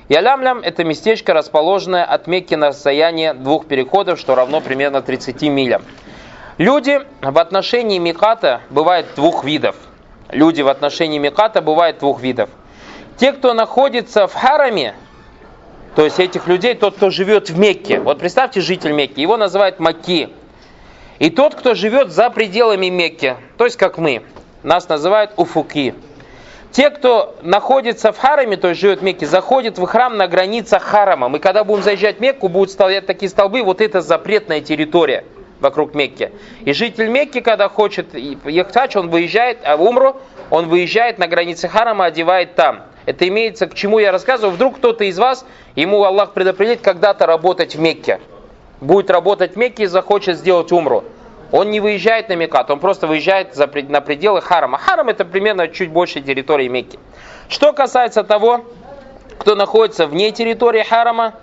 Ялямлям– 0.08 0.60
это 0.62 0.84
местечко, 0.84 1.34
расположенное 1.34 2.04
от 2.04 2.26
Мекки 2.26 2.54
на 2.54 2.68
расстоянии 2.68 3.32
двух 3.32 3.66
переходов, 3.66 4.18
что 4.18 4.34
равно 4.34 4.60
примерно 4.60 5.02
30 5.02 5.42
милям. 5.42 5.82
Люди 6.56 7.00
в 7.20 7.38
отношении 7.38 7.98
Миката 7.98 8.60
бывают 8.70 9.06
двух 9.16 9.44
видов. 9.44 9.76
Люди 10.30 10.60
в 10.60 10.68
отношении 10.68 11.18
Миката 11.18 11.62
бывают 11.62 11.98
двух 11.98 12.20
видов. 12.20 12.50
Те, 13.16 13.32
кто 13.32 13.54
находится 13.54 14.26
в 14.26 14.34
Хараме, 14.34 14.94
то 15.96 16.04
есть 16.04 16.20
этих 16.20 16.46
людей, 16.46 16.74
тот, 16.74 16.96
кто 16.96 17.10
живет 17.10 17.48
в 17.48 17.58
Мекке. 17.58 17.98
Вот 17.98 18.18
представьте 18.18 18.60
житель 18.60 18.92
Мекки, 18.92 19.20
его 19.20 19.36
называют 19.36 19.80
Маки. 19.80 20.28
И 21.18 21.30
тот, 21.30 21.54
кто 21.54 21.74
живет 21.74 22.12
за 22.12 22.28
пределами 22.30 22.88
Мекки, 22.90 23.36
то 23.56 23.64
есть 23.64 23.76
как 23.76 23.96
мы, 23.96 24.22
нас 24.62 24.88
называют 24.88 25.32
Уфуки. 25.36 25.94
Те, 26.72 26.90
кто 26.90 27.34
находится 27.42 28.12
в 28.12 28.18
Хараме, 28.18 28.58
то 28.58 28.68
есть 28.68 28.80
живет 28.82 29.00
в 29.00 29.02
Мекке, 29.02 29.26
заходят 29.26 29.78
в 29.78 29.86
храм 29.86 30.16
на 30.16 30.28
границах 30.28 30.82
Харама. 30.82 31.30
Мы 31.30 31.38
когда 31.38 31.64
будем 31.64 31.82
заезжать 31.82 32.18
в 32.18 32.20
Мекку, 32.20 32.48
будут 32.48 32.70
стоять 32.70 33.06
такие 33.06 33.30
столбы, 33.30 33.62
вот 33.62 33.80
это 33.80 34.02
запретная 34.02 34.60
территория 34.60 35.24
вокруг 35.60 35.94
Мекки. 35.94 36.32
И 36.64 36.72
житель 36.72 37.08
Мекки, 37.08 37.40
когда 37.40 37.68
хочет 37.68 38.14
ехать, 38.14 38.96
он 38.96 39.10
выезжает, 39.10 39.58
а 39.64 39.76
в 39.76 39.82
Умру 39.82 40.16
он 40.50 40.68
выезжает 40.68 41.18
на 41.18 41.26
границе 41.26 41.68
Харама, 41.68 42.06
одевает 42.06 42.54
там. 42.54 42.82
Это 43.06 43.26
имеется 43.26 43.66
к 43.66 43.74
чему 43.74 43.98
я 43.98 44.12
рассказываю. 44.12 44.54
Вдруг 44.54 44.76
кто-то 44.76 45.04
из 45.04 45.18
вас, 45.18 45.46
ему 45.76 46.04
Аллах 46.04 46.32
предопределит 46.34 46.80
когда-то 46.80 47.26
работать 47.26 47.74
в 47.74 47.80
Мекке. 47.80 48.20
Будет 48.80 49.10
работать 49.10 49.54
в 49.54 49.56
Мекке 49.56 49.84
и 49.84 49.86
захочет 49.86 50.36
сделать 50.36 50.72
Умру. 50.72 51.04
Он 51.50 51.70
не 51.70 51.80
выезжает 51.80 52.28
на 52.28 52.34
Мекат, 52.34 52.70
он 52.70 52.78
просто 52.78 53.06
выезжает 53.06 53.54
за, 53.54 53.66
на 53.88 54.02
пределы 54.02 54.42
Харама. 54.42 54.76
Харам 54.76 55.08
это 55.08 55.24
примерно 55.24 55.68
чуть 55.68 55.90
больше 55.90 56.20
территории 56.20 56.68
Мекки. 56.68 56.98
Что 57.48 57.72
касается 57.72 58.22
того, 58.22 58.66
кто 59.38 59.54
находится 59.54 60.06
вне 60.06 60.30
территории 60.30 60.82
Харама, 60.82 61.34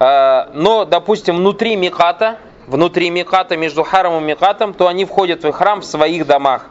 э, 0.00 0.46
но, 0.54 0.86
допустим, 0.86 1.36
внутри 1.36 1.76
Меката, 1.76 2.38
внутри 2.68 3.10
Меката, 3.10 3.56
между 3.56 3.82
Харамом 3.82 4.24
и 4.24 4.26
Мекатом, 4.28 4.74
то 4.74 4.86
они 4.86 5.04
входят 5.04 5.42
в 5.42 5.52
храм 5.52 5.80
в 5.80 5.84
своих 5.84 6.26
домах. 6.26 6.66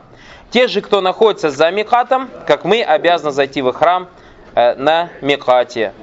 Те 0.52 0.68
же, 0.68 0.82
кто 0.82 1.02
находится 1.02 1.50
за 1.50 1.72
Мекатом, 1.72 2.30
как 2.46 2.64
мы, 2.64 2.82
обязаны 2.82 3.32
зайти 3.32 3.62
в 3.62 3.74
храм 3.74 4.08
э, 4.56 4.76
на 4.76 5.10
Мекате. 5.22 5.94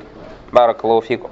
Баракалуфику. 0.53 1.31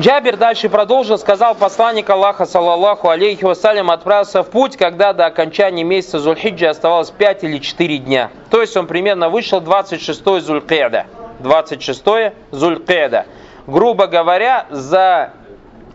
Джабир 0.00 0.36
дальше 0.36 0.68
продолжил, 0.68 1.18
сказал 1.18 1.54
посланник 1.56 2.08
Аллаха, 2.08 2.46
саллаллаху 2.46 3.08
алейхи 3.08 3.44
вассалям, 3.44 3.90
отправился 3.90 4.42
в 4.42 4.50
путь, 4.50 4.76
когда 4.76 5.12
до 5.12 5.26
окончания 5.26 5.82
месяца 5.82 6.20
Зульхиджи 6.20 6.66
оставалось 6.66 7.10
5 7.10 7.44
или 7.44 7.58
4 7.58 7.98
дня. 7.98 8.30
То 8.50 8.60
есть 8.60 8.76
он 8.76 8.86
примерно 8.86 9.28
вышел 9.28 9.60
26 9.60 10.24
Зулькеда. 10.40 11.06
26 11.40 12.04
Зулькеда. 12.52 13.26
Грубо 13.66 14.06
говоря, 14.06 14.66
за 14.70 15.32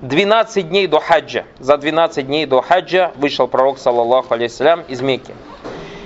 12 0.03 0.69
дней 0.69 0.87
до 0.87 0.99
хаджа. 0.99 1.45
За 1.59 1.77
12 1.77 2.27
дней 2.27 2.45
до 2.45 2.61
хаджа 2.61 3.11
вышел 3.15 3.47
пророк, 3.47 3.79
саллаллаху 3.79 4.33
алейхи 4.33 4.91
из 4.91 5.01
Мекки. 5.01 5.33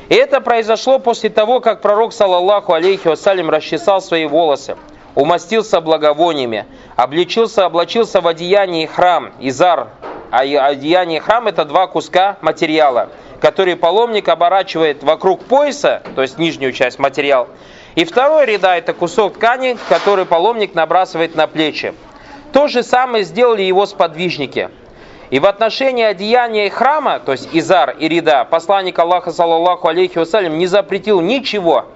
И 0.10 0.13
это 0.13 0.39
произошло 0.39 1.00
после 1.00 1.30
того, 1.30 1.60
как 1.60 1.82
пророк, 1.82 2.13
саллаллаху 2.13 2.74
алейхи 2.74 3.08
вассалям, 3.08 3.50
расчесал 3.50 4.01
свои 4.01 4.25
волосы 4.25 4.77
умастился 5.18 5.82
благовониями, 5.82 6.68
обличился, 6.96 7.66
облачился 7.66 8.22
в 8.22 8.27
одеянии 8.27 8.86
храм, 8.86 9.34
изар. 9.39 9.88
А 10.30 10.42
одеяние 10.42 11.22
храм 11.22 11.48
это 11.48 11.66
два 11.66 11.88
куска 11.88 12.38
материала, 12.42 13.10
которые 13.42 13.77
паломник 13.77 14.30
оборачивает 14.30 15.01
вокруг 15.01 15.44
пояса, 15.46 16.04
то 16.16 16.22
есть 16.22 16.38
нижнюю 16.38 16.72
часть 16.72 17.00
материал. 17.00 17.48
И 17.96 18.06
второй 18.06 18.46
ряда 18.46 18.75
это 18.75 18.94
кусок 18.94 19.34
ткани, 19.34 19.75
который 19.89 20.25
паломник 20.25 20.75
набрасывает 20.75 21.34
на 21.34 21.48
плечи. 21.48 21.96
То 22.54 22.68
же 22.68 22.84
самое 22.84 23.24
сделали 23.24 23.62
его 23.62 23.86
сподвижники. 23.86 24.70
И 25.30 25.39
в 25.39 25.46
отношении 25.46 26.04
одеяния 26.04 26.70
храма, 26.70 27.20
то 27.20 27.34
есть 27.34 27.50
Изар 27.51 27.96
и 28.00 28.08
Рида, 28.08 28.48
посланник 28.50 28.98
Аллаха, 28.98 29.32
саллаллаху 29.32 29.88
алейхи 29.88 30.18
вассалям, 30.18 30.58
не 30.58 30.68
запретил 30.68 31.22
ничего– 31.22 31.86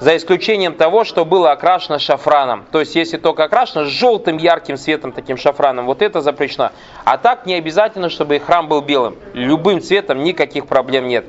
за 0.00 0.16
исключением 0.16 0.74
того, 0.74 1.04
что 1.04 1.24
было 1.24 1.52
окрашено 1.52 1.98
шафраном. 1.98 2.64
То 2.72 2.80
есть, 2.80 2.96
если 2.96 3.18
только 3.18 3.44
окрашено 3.44 3.84
желтым 3.84 4.38
ярким 4.38 4.76
светом, 4.76 5.12
таким 5.12 5.36
шафраном, 5.36 5.86
вот 5.86 6.02
это 6.02 6.22
запрещено. 6.22 6.70
А 7.04 7.18
так 7.18 7.46
не 7.46 7.54
обязательно, 7.54 8.08
чтобы 8.08 8.40
храм 8.40 8.66
был 8.66 8.80
белым. 8.80 9.16
Любым 9.34 9.82
цветом 9.82 10.24
никаких 10.24 10.66
проблем 10.66 11.06
нет. 11.06 11.26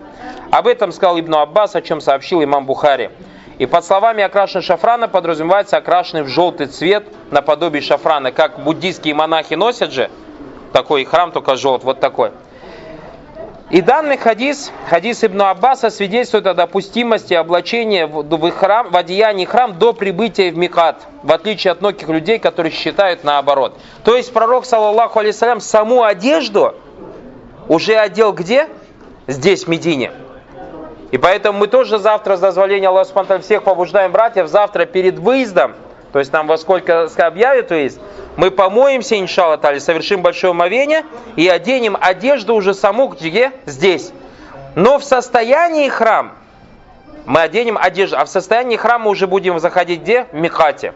Об 0.52 0.68
этом 0.68 0.92
сказал 0.94 1.20
Ибн 1.20 1.36
Аббас, 1.36 1.76
о 1.76 1.82
чем 1.82 2.00
сообщил 2.00 2.44
имам 2.44 2.66
Бухари. 2.66 3.12
И 3.62 3.68
под 3.68 3.86
словами 3.86 4.24
окрашен 4.24 4.64
шафрана 4.64 5.08
подразумевается 5.08 5.78
окрашенный 5.78 6.24
в 6.24 6.28
желтый 6.28 6.66
цвет 6.66 7.04
наподобие 7.30 7.84
шафрана, 7.84 8.32
как 8.32 8.64
буддийские 8.64 9.14
монахи 9.14 9.54
носят 9.54 9.92
же, 9.92 10.10
такой 10.74 11.06
храм 11.06 11.32
только 11.32 11.56
желт, 11.56 11.84
вот 11.84 12.00
такой. 12.00 12.32
И 13.70 13.82
данный 13.82 14.18
хадис, 14.18 14.72
хадис 14.90 15.24
Ибн 15.24 15.44
Аббаса, 15.44 15.92
свидетельствует 15.92 16.48
о 16.48 16.56
допустимости 16.56 17.36
облачения 17.36 18.08
в, 18.08 18.50
храм, 18.50 18.90
в 18.90 18.98
одеянии 18.98 19.46
храм 19.46 19.78
до 19.78 19.94
прибытия 19.94 20.50
в 20.50 20.58
Микат, 20.58 21.06
в 21.22 21.32
отличие 21.32 21.74
от 21.74 21.82
многих 21.82 22.10
людей, 22.10 22.40
которые 22.40 22.72
считают 22.72 23.24
наоборот. 23.24 23.78
То 24.04 24.18
есть 24.18 24.34
пророк, 24.34 24.66
саллаллаху 24.66 25.20
алейсалям, 25.20 25.62
саму 25.62 26.02
одежду 26.02 26.74
уже 27.68 27.94
одел 27.94 28.34
где? 28.34 28.70
Здесь, 29.28 29.66
в 29.66 29.68
Медине. 29.68 30.14
И 31.12 31.18
поэтому 31.18 31.60
мы 31.60 31.68
тоже 31.68 32.00
завтра, 32.00 32.38
с 32.38 32.40
дозволения 32.40 32.88
Аллаха 32.88 33.40
всех 33.40 33.64
побуждаем 33.64 34.12
братьев, 34.12 34.48
завтра 34.48 34.86
перед 34.86 35.20
выездом 35.20 35.76
то 36.12 36.20
есть 36.20 36.34
нам 36.34 36.48
во 36.48 36.58
сколько 36.58 37.10
объявят, 37.18 37.72
есть 37.72 38.00
мы 38.36 38.52
помоемся, 38.52 39.20
иншалла 39.20 39.58
тали, 39.58 39.80
совершим 39.80 40.22
большое 40.22 40.52
омовение 40.52 41.04
и 41.36 41.48
оденем 41.48 41.98
одежду 42.00 42.56
уже 42.56 42.74
саму 42.74 43.08
где? 43.08 43.52
Здесь. 43.66 44.12
Но 44.76 45.00
в 45.00 45.04
состоянии 45.04 45.90
храм 45.90 46.34
мы 47.26 47.42
оденем 47.42 47.78
одежду, 47.78 48.18
а 48.18 48.26
в 48.26 48.30
состоянии 48.30 48.78
храма 48.78 49.10
уже 49.10 49.28
будем 49.28 49.60
заходить 49.60 50.02
где? 50.02 50.26
В 50.32 50.34
Михате. 50.34 50.94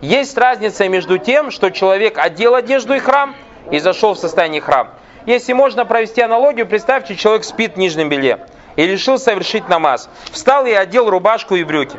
Есть 0.00 0.36
разница 0.36 0.88
между 0.88 1.18
тем, 1.18 1.50
что 1.50 1.70
человек 1.70 2.18
одел 2.18 2.54
одежду 2.54 2.94
и 2.94 2.98
храм 2.98 3.34
и 3.70 3.78
зашел 3.78 4.14
в 4.14 4.18
состояние 4.18 4.60
храм. 4.60 4.90
Если 5.24 5.52
можно 5.52 5.84
провести 5.84 6.20
аналогию, 6.20 6.66
представьте, 6.66 7.14
человек 7.14 7.44
спит 7.44 7.74
в 7.74 7.78
нижнем 7.78 8.08
белье 8.08 8.40
и 8.76 8.86
решил 8.86 9.18
совершить 9.18 9.68
намаз. 9.68 10.08
Встал 10.30 10.66
и 10.66 10.72
одел 10.72 11.10
рубашку 11.10 11.54
и 11.56 11.64
брюки. 11.64 11.98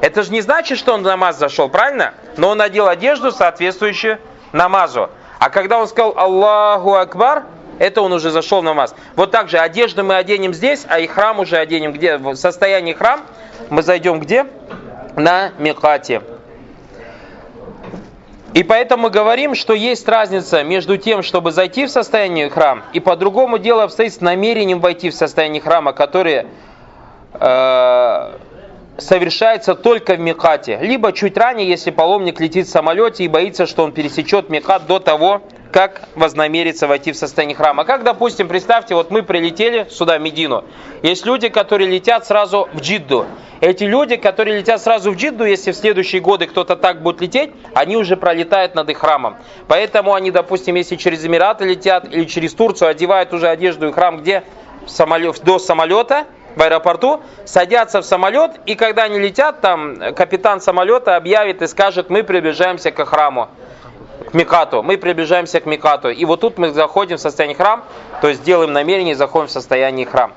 Это 0.00 0.22
же 0.22 0.32
не 0.32 0.40
значит, 0.40 0.78
что 0.78 0.94
он 0.94 1.00
в 1.02 1.04
намаз 1.04 1.38
зашел, 1.38 1.68
правильно? 1.68 2.14
Но 2.36 2.50
он 2.50 2.60
одел 2.60 2.88
одежду, 2.88 3.32
соответствующую 3.32 4.18
намазу. 4.52 5.10
А 5.38 5.50
когда 5.50 5.78
он 5.78 5.88
сказал 5.88 6.14
Аллаху 6.16 6.94
Акбар, 6.94 7.44
это 7.78 8.02
он 8.02 8.12
уже 8.12 8.30
зашел 8.30 8.60
в 8.60 8.64
намаз. 8.64 8.94
Вот 9.16 9.30
так 9.30 9.48
же 9.48 9.58
одежду 9.58 10.04
мы 10.04 10.16
оденем 10.16 10.54
здесь, 10.54 10.84
а 10.88 11.00
и 11.00 11.06
храм 11.06 11.40
уже 11.40 11.56
оденем 11.56 11.92
где? 11.92 12.16
В 12.16 12.36
состоянии 12.36 12.92
храм 12.92 13.22
мы 13.70 13.82
зайдем 13.82 14.20
где? 14.20 14.46
На 15.16 15.50
Микате. 15.58 16.22
И 18.54 18.62
поэтому 18.62 19.04
мы 19.04 19.10
говорим, 19.10 19.56
что 19.56 19.74
есть 19.74 20.08
разница 20.08 20.62
между 20.62 20.96
тем, 20.96 21.24
чтобы 21.24 21.50
зайти 21.50 21.86
в 21.86 21.90
состояние 21.90 22.48
храм, 22.48 22.84
и 22.92 23.00
по-другому 23.00 23.58
дело 23.58 23.82
обстоит 23.82 24.14
с 24.14 24.20
намерением 24.20 24.80
войти 24.80 25.10
в 25.10 25.14
состояние 25.14 25.60
храма, 25.60 25.92
которое 25.92 26.46
э, 27.32 28.38
совершается 28.98 29.74
только 29.74 30.14
в 30.14 30.20
Микате. 30.20 30.78
Либо 30.80 31.12
чуть 31.12 31.36
ранее, 31.36 31.68
если 31.68 31.90
паломник 31.90 32.40
летит 32.40 32.66
в 32.66 32.70
самолете 32.70 33.24
и 33.24 33.28
боится, 33.28 33.66
что 33.66 33.82
он 33.84 33.92
пересечет 33.92 34.50
Микат 34.50 34.86
до 34.86 34.98
того, 34.98 35.42
как 35.72 36.02
вознамерится 36.14 36.86
войти 36.86 37.10
в 37.10 37.16
состояние 37.16 37.56
храма. 37.56 37.84
Как, 37.84 38.04
допустим, 38.04 38.46
представьте, 38.46 38.94
вот 38.94 39.10
мы 39.10 39.24
прилетели 39.24 39.88
сюда, 39.90 40.18
в 40.18 40.20
Медину. 40.20 40.64
Есть 41.02 41.26
люди, 41.26 41.48
которые 41.48 41.90
летят 41.90 42.24
сразу 42.24 42.68
в 42.72 42.80
Джидду. 42.80 43.26
Эти 43.60 43.82
люди, 43.82 44.14
которые 44.14 44.58
летят 44.58 44.80
сразу 44.80 45.10
в 45.10 45.16
Джидду, 45.16 45.44
если 45.44 45.72
в 45.72 45.76
следующие 45.76 46.20
годы 46.20 46.46
кто-то 46.46 46.76
так 46.76 47.02
будет 47.02 47.20
лететь, 47.20 47.50
они 47.74 47.96
уже 47.96 48.16
пролетают 48.16 48.76
над 48.76 48.88
их 48.90 48.98
храмом. 48.98 49.36
Поэтому 49.66 50.14
они, 50.14 50.30
допустим, 50.30 50.76
если 50.76 50.94
через 50.94 51.26
Эмираты 51.26 51.64
летят 51.64 52.04
или 52.04 52.24
через 52.24 52.54
Турцию, 52.54 52.90
одевают 52.90 53.32
уже 53.32 53.48
одежду 53.48 53.88
и 53.88 53.92
храм 53.92 54.18
где? 54.18 54.44
Самолет, 54.86 55.42
до 55.42 55.58
самолета, 55.58 56.26
в 56.56 56.62
аэропорту, 56.62 57.22
садятся 57.44 58.00
в 58.00 58.04
самолет, 58.04 58.52
и 58.66 58.74
когда 58.74 59.04
они 59.04 59.18
летят, 59.18 59.60
там 59.60 60.14
капитан 60.14 60.60
самолета 60.60 61.16
объявит 61.16 61.62
и 61.62 61.66
скажет, 61.66 62.10
мы 62.10 62.22
приближаемся 62.22 62.90
к 62.90 63.04
храму 63.04 63.48
к 64.30 64.34
Микату. 64.34 64.82
Мы 64.82 64.96
приближаемся 64.96 65.60
к 65.60 65.66
Микату. 65.66 66.10
И 66.10 66.24
вот 66.24 66.40
тут 66.40 66.58
мы 66.58 66.70
заходим 66.70 67.16
в 67.16 67.20
состояние 67.20 67.56
храм, 67.56 67.84
то 68.20 68.28
есть 68.28 68.42
делаем 68.42 68.72
намерение 68.72 69.12
и 69.12 69.16
заходим 69.16 69.48
в 69.48 69.50
состояние 69.50 70.06
храм. 70.06 70.32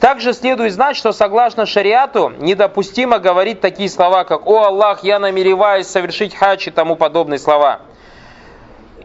Также 0.00 0.32
следует 0.32 0.72
знать, 0.72 0.96
что 0.96 1.12
согласно 1.12 1.66
шариату 1.66 2.32
недопустимо 2.38 3.18
говорить 3.18 3.60
такие 3.60 3.90
слова, 3.90 4.24
как 4.24 4.46
«О 4.46 4.64
Аллах, 4.64 5.04
я 5.04 5.18
намереваюсь 5.18 5.86
совершить 5.86 6.34
хадж» 6.34 6.68
и 6.68 6.70
тому 6.70 6.96
подобные 6.96 7.38
слова. 7.38 7.80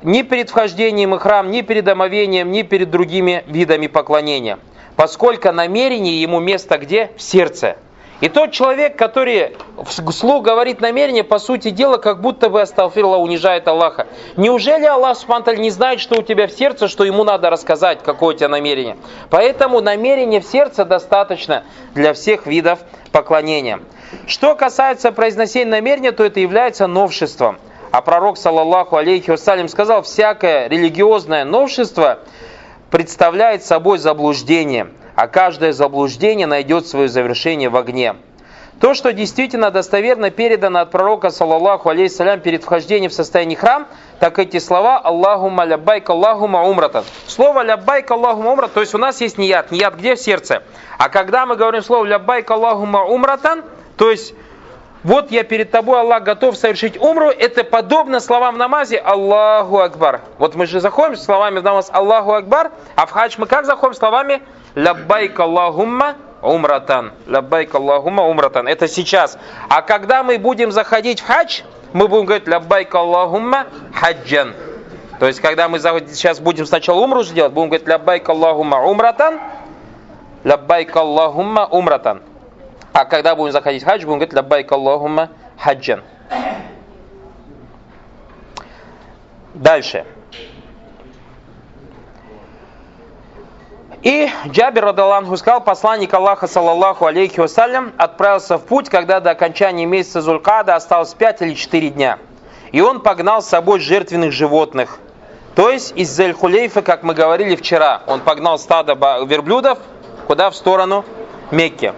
Ни 0.04 0.22
перед 0.22 0.50
вхождением 0.50 1.12
в 1.12 1.20
храм, 1.20 1.52
ни 1.52 1.62
перед 1.62 1.86
омовением, 1.88 2.52
ни 2.52 2.62
перед 2.62 2.92
другими 2.92 3.44
видами 3.48 3.88
поклонения. 3.88 4.58
Поскольку 4.96 5.52
намерение 5.52 6.22
ему 6.22 6.40
место 6.40 6.78
где? 6.78 7.12
В 7.18 7.22
сердце. 7.22 7.78
И 8.22 8.30
тот 8.30 8.52
человек, 8.54 8.96
который 8.96 9.58
вслух 9.86 10.42
говорит 10.44 10.80
намерение, 10.80 11.25
по 11.25 11.38
сути 11.38 11.70
дела, 11.70 11.98
как 11.98 12.22
будто 12.22 12.50
бы 12.50 12.62
Асталфирла 12.62 13.18
унижает 13.18 13.68
Аллаха. 13.68 14.08
Неужели 14.38 14.86
Аллах 14.86 15.18
Субтитры 15.18 15.58
не 15.58 15.70
знает, 15.70 16.00
что 16.00 16.20
у 16.20 16.22
тебя 16.22 16.48
в 16.48 16.52
сердце, 16.52 16.88
что 16.88 17.04
ему 17.04 17.25
надо 17.25 17.50
рассказать, 17.50 18.02
какое 18.04 18.34
у 18.34 18.38
тебя 18.38 18.48
намерение? 18.48 18.96
Поэтому 19.30 19.82
намерение 19.82 20.39
в 20.39 20.46
сердце 20.46 20.86
достаточно 20.86 21.65
для 21.93 22.13
всех 22.13 22.48
видов 22.48 22.80
поклонения. 23.12 23.82
Что 24.28 24.56
касается 24.56 25.12
произношения 25.12 25.65
намерения, 25.65 26.13
то 26.13 26.24
это 26.24 26.39
является 26.39 26.88
новшеством. 26.88 27.58
А 27.91 28.02
пророк, 28.02 28.38
саллаллаху 28.38 28.96
алейхи 28.96 29.30
вассалям, 29.30 29.67
сказал, 29.67 30.04
всякое 30.04 30.67
религиозное 30.67 31.43
новшество 31.43 32.19
представляет 32.89 33.63
собой 33.63 33.98
заблуждение– 33.98 34.88
а 35.15 35.28
каждое 35.28 35.71
заблуждение 35.71 36.45
найдет 36.45 36.88
свое 36.88 37.08
завершение 37.08 37.69
в 37.69 37.78
огне. 37.78 38.15
То, 38.82 38.93
что 38.93 39.13
действительно 39.13 39.71
достоверно 39.71 40.32
передано 40.32 40.82
от 40.82 40.91
пророка, 40.91 41.30
саллаллаху 41.30 41.88
алейхиссалям, 41.88 42.41
перед 42.41 42.62
вхождением 42.62 43.10
в 43.10 43.13
состояние 43.13 43.58
храм, 43.58 43.88
так 44.19 44.38
эти 44.38 44.60
слова 44.60 45.00
«Аллахума 45.00 45.63
ляббайк 45.63 46.10
Аллахума 46.10 46.63
умратан». 46.63 47.06
Слово 47.26 47.63
«ляббайк 47.63 48.12
Аллахума 48.12 48.52
умрат», 48.52 48.74
то 48.74 48.82
есть 48.82 48.93
у 48.93 48.98
нас 48.98 49.21
есть 49.21 49.38
ният. 49.38 49.71
Ният 49.71 49.95
где? 49.95 50.15
В 50.15 50.19
сердце. 50.19 50.62
А 50.98 51.08
когда 51.08 51.45
мы 51.45 51.56
говорим 51.56 51.82
слово 51.82 52.04
«لبيك 52.04 52.52
اللهم 52.52 53.06
عمرة», 53.06 53.63
то 53.95 54.12
есть 54.12 54.34
вот 55.06 55.30
я 55.30 55.44
перед 55.44 55.70
тобой, 55.70 56.00
Аллах, 56.00 56.24
готов 56.24 56.58
совершить 56.58 57.00
умру, 57.00 57.30
это 57.30 57.63
подобно 57.63 58.20
словам 58.20 58.56
в 58.56 58.58
намазе 58.58 58.98
Аллаху 58.98 59.78
Акбар. 59.78 60.22
Вот 60.39 60.56
мы 60.56 60.65
же 60.65 60.80
заходим 60.80 61.15
словами 61.15 61.60
в 61.60 61.63
намаз 61.63 61.91
Аллаху 61.94 62.34
Акбар, 62.34 62.72
а 62.96 63.06
в 63.06 63.12
хадж 63.12 63.36
мы 63.38 63.46
как 63.46 63.68
заходим 63.68 63.94
словами 63.94 64.41
لبيك 64.76 65.39
اللهم 65.39 66.15
عمرة. 66.41 67.12
لبيك 67.28 67.76
اللهم 67.76 68.24
عمرة. 68.24 68.67
Это 68.68 68.88
сейчас. 68.88 69.38
А 69.70 69.84
когда 69.84 70.24
мы 70.24 70.39
будем 70.39 70.72
заходить 70.72 71.20
в 71.20 71.28
хадж, 71.28 71.62
мы 71.94 72.08
будем 72.08 72.26
говорить 72.26 72.48
لبيك 72.48 72.95
اللهم 72.95 73.67
حجا. 73.93 74.56
То 75.20 75.28
есть, 75.28 75.39
когда 75.39 75.70
мы 75.70 75.78
сейчас 75.78 76.39
будем 76.39 76.65
сначала 76.65 77.00
умру 77.00 77.22
сделать, 77.22 77.54
будем 77.54 77.70
говорить 77.70 77.88
لبيك 77.88 78.28
اللهم 78.28 78.82
عمرة, 78.82 79.39
لبيك 80.43 80.95
اللهم 80.95 81.67
عمرة. 81.67 82.24
А 82.95 83.03
когда 83.03 83.36
будем 83.36 83.51
заходить 83.51 83.84
в 83.84 83.86
хадж, 83.86 84.05
будем 84.05 84.19
говорить 84.19 84.34
لبيك 84.34 84.71
اللهم 84.71 85.28
حجا. 85.60 86.02
Дальше. 89.53 90.05
И 94.01 94.29
Джабир 94.47 94.86
رضي 94.86 95.02
الله 95.02 95.19
عنه 95.19 95.36
сказал, 95.36 95.60
посланник 95.60 96.13
Аллаха, 96.13 96.47
صلى 96.48 97.06
الله 97.06 97.41
عليه 97.41 97.64
وسلم, 97.64 97.91
отправился 97.97 98.58
в 98.58 98.63
путь, 98.65 98.88
когда 98.88 99.19
до 99.19 99.31
окончания 99.31 99.86
месяца 99.86 100.21
Зулькада 100.21 100.75
осталось 100.75 101.13
5 101.13 101.41
или 101.41 101.53
4 101.53 101.89
дня. 101.89 102.17
И 102.71 102.79
он 102.79 103.01
погнал 103.01 103.41
с 103.41 103.47
собой 103.47 103.81
жертвенных 103.81 104.31
животных. 104.31 104.99
То 105.53 105.69
есть 105.69 105.91
из 105.97 106.15
Зельхулейфа, 106.15 106.81
как 106.81 107.03
мы 107.03 107.13
говорили 107.13 107.58
вчера, 107.58 108.03
он 108.08 108.21
погнал 108.21 108.58
стадо 108.58 108.93
верблюдов, 109.25 109.79
куда? 110.27 110.49
В 110.49 110.55
сторону 110.55 111.03
Мекки. 111.51 111.93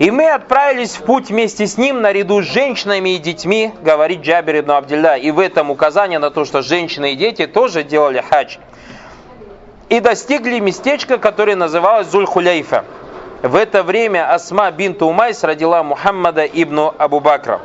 И 0.00 0.10
мы 0.10 0.30
отправились 0.30 0.96
в 0.96 1.02
путь 1.02 1.28
вместе 1.28 1.66
с 1.66 1.76
ним 1.76 2.00
наряду 2.00 2.40
с 2.40 2.46
женщинами 2.46 3.16
и 3.16 3.18
детьми, 3.18 3.70
говорит 3.82 4.22
Джабир 4.22 4.60
ибн 4.60 4.70
Абдилля. 4.70 5.16
И 5.16 5.30
в 5.30 5.38
этом 5.38 5.70
указание 5.70 6.18
на 6.18 6.30
то, 6.30 6.46
что 6.46 6.62
женщины 6.62 7.12
и 7.12 7.16
дети 7.16 7.46
тоже 7.46 7.82
делали 7.82 8.24
хадж 8.26 8.56
и 9.90 10.00
достигли 10.00 10.58
местечка, 10.58 11.18
которое 11.18 11.54
называлось 11.54 12.06
Зуль-Хуляйфа. 12.06 12.84
В 13.42 13.54
это 13.54 13.82
время 13.82 14.32
Асма 14.32 14.70
бинту 14.70 15.04
Умайс 15.04 15.44
родила 15.44 15.82
Мухаммада 15.82 16.46
ибн 16.46 16.92
Абу 16.96 17.20
Бакра. 17.20 17.60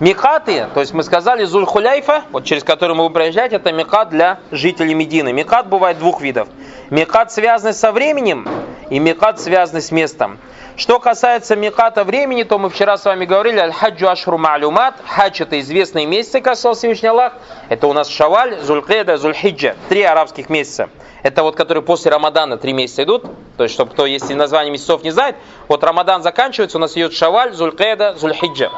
Микаты, 0.00 0.68
то 0.72 0.80
есть 0.80 0.94
мы 0.94 1.02
сказали 1.02 1.44
Зуль-Хуляйфа, 1.44 2.22
вот 2.30 2.44
через 2.44 2.64
который 2.64 2.96
мы 2.96 3.02
будем 3.02 3.12
проезжать, 3.12 3.52
это 3.52 3.70
микат 3.70 4.08
для 4.08 4.38
жителей 4.50 4.94
Медины. 4.94 5.34
Микат 5.34 5.68
бывает 5.68 5.98
двух 5.98 6.22
видов. 6.22 6.48
Микат 6.88 7.30
связанный 7.32 7.74
со 7.74 7.92
временем 7.92 8.48
и 8.90 8.98
микат 8.98 9.40
связанный 9.40 9.82
с 9.82 9.90
местом. 9.90 10.38
Что 10.76 11.00
касается 11.00 11.56
миката 11.56 12.04
времени, 12.04 12.44
то 12.44 12.58
мы 12.58 12.70
вчера 12.70 12.96
с 12.96 13.04
вами 13.04 13.24
говорили, 13.24 13.58
аль-хаджу 13.58 14.08
ашру 14.08 14.38
ма'люмат, 14.38 14.94
хадж 15.06 15.42
это 15.42 15.58
известные 15.58 16.06
месяцы, 16.06 16.40
как 16.40 16.56
сказал 16.56 16.74
Всевышний 16.74 17.08
Аллах, 17.08 17.32
это 17.68 17.88
у 17.88 17.92
нас 17.92 18.08
шаваль, 18.08 18.60
зулькеда, 18.60 19.16
зульхиджа, 19.16 19.74
три 19.88 20.02
арабских 20.02 20.48
месяца. 20.48 20.88
Это 21.24 21.42
вот 21.42 21.56
которые 21.56 21.82
после 21.82 22.12
Рамадана 22.12 22.58
три 22.58 22.72
месяца 22.72 23.02
идут, 23.02 23.24
то 23.56 23.64
есть, 23.64 23.74
чтобы 23.74 23.90
кто, 23.90 24.06
если 24.06 24.34
название 24.34 24.70
месяцев 24.70 25.02
не 25.02 25.10
знает, 25.10 25.34
вот 25.66 25.82
Рамадан 25.82 26.22
заканчивается, 26.22 26.78
у 26.78 26.80
нас 26.80 26.96
идет 26.96 27.12
шаваль, 27.12 27.52
зулькеда, 27.52 28.14
зульхиджа. 28.14 28.70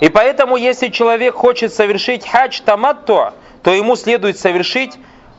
И 0.00 0.08
поэтому, 0.08 0.56
если 0.56 0.88
человек 0.88 1.34
хочет 1.34 1.72
совершить 1.72 2.28
хадж 2.28 2.60
таматто, 2.64 3.34
то 3.62 3.72
ему 3.72 3.96
следует 3.96 4.38
совершить 4.38 4.94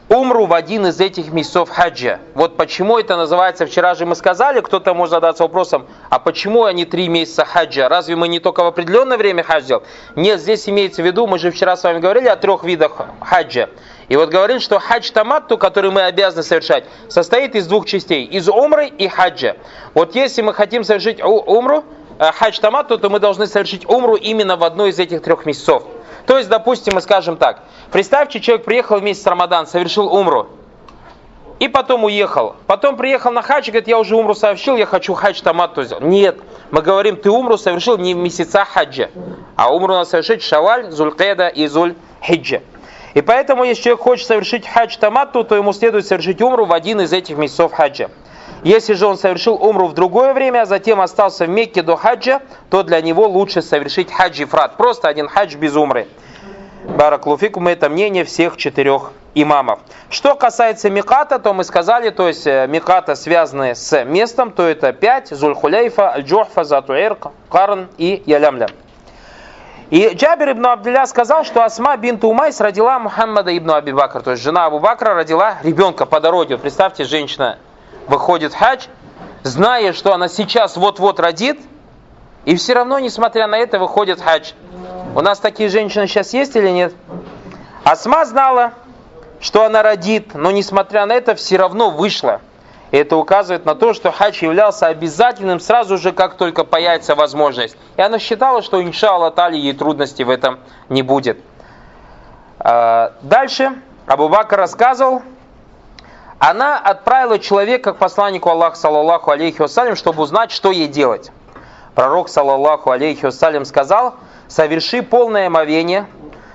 умру 0.09 0.47
в 0.47 0.53
один 0.53 0.87
из 0.87 0.99
этих 0.99 1.31
месяцев 1.31 1.69
хаджа. 1.69 2.19
Вот 2.33 2.57
почему 2.57 2.97
это 2.97 3.15
называется, 3.15 3.65
вчера 3.65 3.95
же 3.95 4.05
мы 4.05 4.15
сказали, 4.15 4.59
кто-то 4.59 4.93
может 4.93 5.11
задаться 5.11 5.43
вопросом, 5.43 5.85
а 6.09 6.19
почему 6.19 6.65
они 6.65 6.85
три 6.85 7.07
месяца 7.07 7.45
хаджа? 7.45 7.87
Разве 7.87 8.15
мы 8.15 8.27
не 8.27 8.39
только 8.39 8.63
в 8.63 8.67
определенное 8.67 9.17
время 9.17 9.43
хадж? 9.43 9.71
Нет, 10.15 10.41
здесь 10.41 10.67
имеется 10.67 11.03
в 11.03 11.05
виду, 11.05 11.27
мы 11.27 11.37
же 11.37 11.51
вчера 11.51 11.77
с 11.77 11.83
вами 11.83 11.99
говорили 11.99 12.27
о 12.27 12.35
трех 12.35 12.63
видах 12.63 13.05
хаджа. 13.21 13.69
И 14.07 14.15
вот 14.15 14.29
говорим, 14.29 14.59
что 14.59 14.79
хадж 14.79 15.11
таматту, 15.11 15.57
который 15.59 15.91
мы 15.91 16.01
обязаны 16.01 16.41
совершать, 16.41 16.85
состоит 17.07 17.53
из 17.55 17.67
двух 17.67 17.85
частей, 17.85 18.25
из 18.25 18.49
умры 18.49 18.87
и 18.87 19.07
хаджа. 19.07 19.57
Вот 19.93 20.15
если 20.15 20.41
мы 20.41 20.53
хотим 20.55 20.83
совершить 20.83 21.21
умру, 21.21 21.83
хадж 22.19 22.59
таматту, 22.59 22.97
то 22.97 23.09
мы 23.09 23.19
должны 23.19 23.47
совершить 23.47 23.89
умру 23.89 24.15
именно 24.15 24.57
в 24.57 24.63
одной 24.63 24.89
из 24.89 24.99
этих 24.99 25.21
трех 25.23 25.45
месяцев. 25.45 25.83
То 26.25 26.37
есть, 26.37 26.49
допустим, 26.49 26.93
мы 26.95 27.01
скажем 27.01 27.37
так. 27.37 27.63
Представьте, 27.91 28.39
человек 28.39 28.65
приехал 28.65 28.99
в 28.99 29.03
месяц 29.03 29.25
Рамадан, 29.25 29.65
совершил 29.65 30.13
умру. 30.13 30.47
И 31.59 31.67
потом 31.67 32.05
уехал. 32.05 32.55
Потом 32.67 32.95
приехал 32.95 33.31
на 33.31 33.41
хадж 33.41 33.67
и 33.67 33.71
говорит, 33.71 33.87
я 33.87 33.99
уже 33.99 34.15
умру 34.15 34.33
совершил, 34.33 34.77
я 34.77 34.85
хочу 34.85 35.13
хадж 35.13 35.41
таматту 35.41 35.83
сделать. 35.83 36.03
Нет, 36.03 36.37
мы 36.71 36.81
говорим, 36.81 37.17
ты 37.17 37.29
умру 37.29 37.57
совершил 37.57 37.97
не 37.97 38.13
в 38.13 38.17
месяца 38.17 38.63
хаджа, 38.63 39.09
а 39.55 39.73
умру 39.73 39.93
надо 39.93 40.09
совершить 40.09 40.41
шаваль, 40.41 40.91
зулькеда 40.91 41.47
и 41.47 41.67
зуль 41.67 41.95
хиджа. 42.21 42.61
И 43.13 43.21
поэтому, 43.21 43.63
если 43.63 43.83
человек 43.83 44.01
хочет 44.01 44.27
совершить 44.27 44.67
хадж 44.67 44.97
таматту, 44.97 45.43
то 45.43 45.55
ему 45.55 45.73
следует 45.73 46.05
совершить 46.05 46.41
умру 46.41 46.65
в 46.65 46.73
один 46.73 47.01
из 47.01 47.11
этих 47.11 47.37
месяцев 47.37 47.73
хаджа. 47.73 48.09
Если 48.63 48.93
же 48.93 49.05
он 49.05 49.17
совершил 49.17 49.55
умру 49.55 49.87
в 49.87 49.93
другое 49.93 50.33
время, 50.33 50.61
а 50.61 50.65
затем 50.65 50.99
остался 50.99 51.45
в 51.45 51.49
Мекке 51.49 51.81
до 51.81 51.95
хаджа, 51.95 52.41
то 52.69 52.83
для 52.83 53.01
него 53.01 53.27
лучше 53.27 53.61
совершить 53.61 54.11
хадж 54.11 54.43
ифрад. 54.45 54.75
Просто 54.75 55.07
один 55.07 55.29
хадж 55.29 55.55
без 55.55 55.75
умры. 55.75 56.07
بارك 56.83 57.09
الله 57.09 57.34
فيكم 57.34 57.67
это 57.67 57.89
мнение 57.89 58.23
всех 58.25 58.57
четырех 58.57 59.11
имамов. 59.35 59.79
Что 60.09 60.35
касается 60.35 60.89
миката, 60.89 61.39
то 61.39 61.53
мы 61.53 61.63
сказали, 61.63 62.09
то 62.09 62.27
есть 62.27 62.47
э, 62.47 62.67
миката 62.67 63.15
связанные 63.15 63.75
с 63.75 64.03
местом, 64.05 64.51
то 64.51 64.63
это 64.63 64.91
пять, 64.91 65.29
Зульхуляйфа, 65.29 66.13
Аль-Джухфа, 66.13 66.63
Зату 66.63 66.95
Ирк, 66.95 67.27
Карн 67.49 67.87
и 67.97 68.23
Ялямлям. 68.25 68.69
И 69.89 70.09
Джабир 70.13 70.51
ибн 70.51 70.67
Абдиллях 70.67 71.05
сказал, 71.05 71.43
что 71.43 71.63
Асма 71.63 71.97
бинт 71.97 72.23
Умайс 72.23 72.59
родила 72.61 72.99
Мухаммада 72.99 73.55
ибн 73.57 73.71
Аби 73.71 73.91
Бакр, 73.91 74.21
то 74.21 74.31
есть 74.31 74.43
жена 74.43 74.65
Абу 74.65 74.79
Бакра 74.79 75.13
родила 75.13 75.57
ребенка 75.63 76.05
по 76.05 76.19
дороге. 76.19 76.57
Представьте, 76.57 77.05
женщина 77.05 77.57
выходит 78.09 78.53
в 78.53 78.57
хадж, 78.57 78.87
зная, 79.43 79.93
что 79.93 80.13
она 80.13 80.27
сейчас 80.27 80.75
вот-вот 80.75 81.19
родит, 81.19 81.59
и 82.45 82.55
все 82.55 82.73
равно, 82.73 82.99
несмотря 82.99 83.47
на 83.47 83.57
это, 83.57 83.79
выходит 83.79 84.19
в 84.19 84.23
хадж. 84.23 84.51
У 85.15 85.21
нас 85.21 85.39
такие 85.39 85.69
женщины 85.69 86.07
сейчас 86.07 86.33
есть 86.33 86.55
или 86.55 86.69
нет? 86.69 86.93
Асма 87.83 88.25
знала, 88.25 88.73
что 89.39 89.63
она 89.63 89.83
родит, 89.83 90.33
но 90.33 90.51
несмотря 90.51 91.05
на 91.05 91.13
это, 91.13 91.35
все 91.35 91.57
равно 91.57 91.89
вышла. 91.91 92.41
И 92.91 92.97
это 92.97 93.15
указывает 93.17 93.65
на 93.65 93.75
то, 93.75 93.93
что 93.93 94.11
хадж 94.11 94.43
являлся 94.43 94.87
обязательным 94.87 95.59
сразу 95.59 95.97
же, 95.97 96.11
как 96.11 96.35
только 96.35 96.63
появится 96.63 97.13
возможность. 97.13 97.77
И 97.97 98.01
она 98.01 98.17
считала, 98.17 98.63
что, 98.63 98.81
иншалла 98.81 99.29
тали, 99.29 99.57
ей 99.57 99.73
трудностей 99.73 100.23
в 100.23 100.29
этом 100.31 100.59
не 100.89 101.03
будет. 101.03 101.39
А, 102.59 103.13
дальше 103.21 103.73
Абу 104.07 104.27
Бакр 104.27 104.57
рассказывал, 104.57 105.21
она 106.39 106.77
отправила 106.79 107.37
человека 107.37 107.93
к 107.93 107.97
посланнику 107.97 108.49
Аллаха, 108.49 108.77
саллаллаху 108.77 109.31
алейхи 109.31 109.61
вассалям, 109.61 109.97
чтобы 109.97 110.23
узнать, 110.23 110.51
что 110.51 110.71
ей 110.71 110.87
делать. 110.87 111.31
Пророк, 111.95 112.29
саллаллаху 112.29 112.91
алейхи 112.91 113.25
вассалям, 113.25 113.65
сказал, 113.65 114.15
соверши 114.47 115.01
полное 115.01 115.47
омовение, 115.47 116.07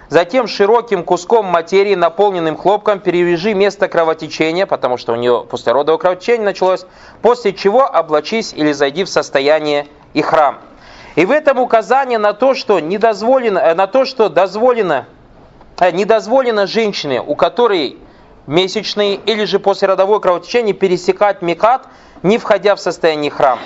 затем 0.08 0.46
широким 0.46 1.04
куском 1.04 1.44
материи, 1.44 1.94
наполненным 1.94 2.56
хлопком, 2.56 2.98
перевяжи 2.98 3.52
место 3.52 3.88
кровотечения, 3.88 4.64
потому 4.64 4.96
что 4.96 5.12
у 5.12 5.16
нее 5.16 5.46
после 5.48 5.72
родового 5.72 6.00
кровотечения 6.00 6.46
началось, 6.46 6.86
после 7.20 7.52
чего 7.52 7.84
облачись 7.84 8.54
или 8.54 8.72
зайди 8.72 9.04
в 9.04 9.10
состояние 9.10 9.86
и 10.14 10.22
храм. 10.22 10.60
И 11.14 11.26
в 11.26 11.30
этом 11.30 11.58
указание 11.58 12.18
на 12.18 12.32
то, 12.32 12.54
что 12.54 12.80
недозволено, 12.80 13.58
э, 13.58 13.74
на 13.74 13.86
то, 13.86 14.06
что 14.06 14.30
дозволено, 14.30 15.06
э, 15.78 15.90
недозволено 15.90 16.66
женщине, 16.66 17.20
у 17.20 17.36
которой 17.36 17.98
месячные 18.46 19.16
или 19.16 19.44
же 19.44 19.58
после 19.58 19.88
родового 19.88 20.18
кровотечения 20.18 20.72
пересекать 20.72 21.42
микат, 21.42 21.86
не 22.22 22.38
входя 22.38 22.74
в 22.76 22.80
состояние 22.80 23.30
храм. 23.30 23.58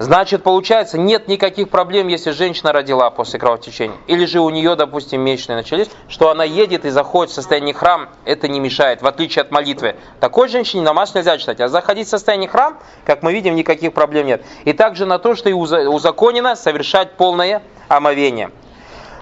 Значит, 0.00 0.42
получается, 0.42 0.96
нет 0.96 1.28
никаких 1.28 1.68
проблем, 1.68 2.08
если 2.08 2.30
женщина 2.30 2.72
родила 2.72 3.10
после 3.10 3.38
кровотечения. 3.38 3.98
Или 4.06 4.24
же 4.24 4.40
у 4.40 4.48
нее, 4.48 4.74
допустим, 4.74 5.20
месячные 5.20 5.56
начались, 5.56 5.90
что 6.08 6.30
она 6.30 6.42
едет 6.42 6.86
и 6.86 6.88
заходит 6.88 7.30
в 7.30 7.34
состояние 7.34 7.74
храм, 7.74 8.08
это 8.24 8.48
не 8.48 8.60
мешает, 8.60 9.02
в 9.02 9.06
отличие 9.06 9.42
от 9.42 9.50
молитвы. 9.50 9.96
Такой 10.18 10.48
женщине 10.48 10.82
намаз 10.82 11.14
нельзя 11.14 11.36
читать. 11.36 11.60
А 11.60 11.68
заходить 11.68 12.06
в 12.06 12.10
состояние 12.10 12.48
храм, 12.48 12.78
как 13.04 13.22
мы 13.22 13.34
видим, 13.34 13.54
никаких 13.54 13.92
проблем 13.92 14.26
нет. 14.26 14.42
И 14.64 14.72
также 14.72 15.04
на 15.04 15.18
то, 15.18 15.34
что 15.34 15.50
и 15.50 15.52
узаконено 15.52 16.56
совершать 16.56 17.18
полное 17.18 17.62
омовение. 17.88 18.52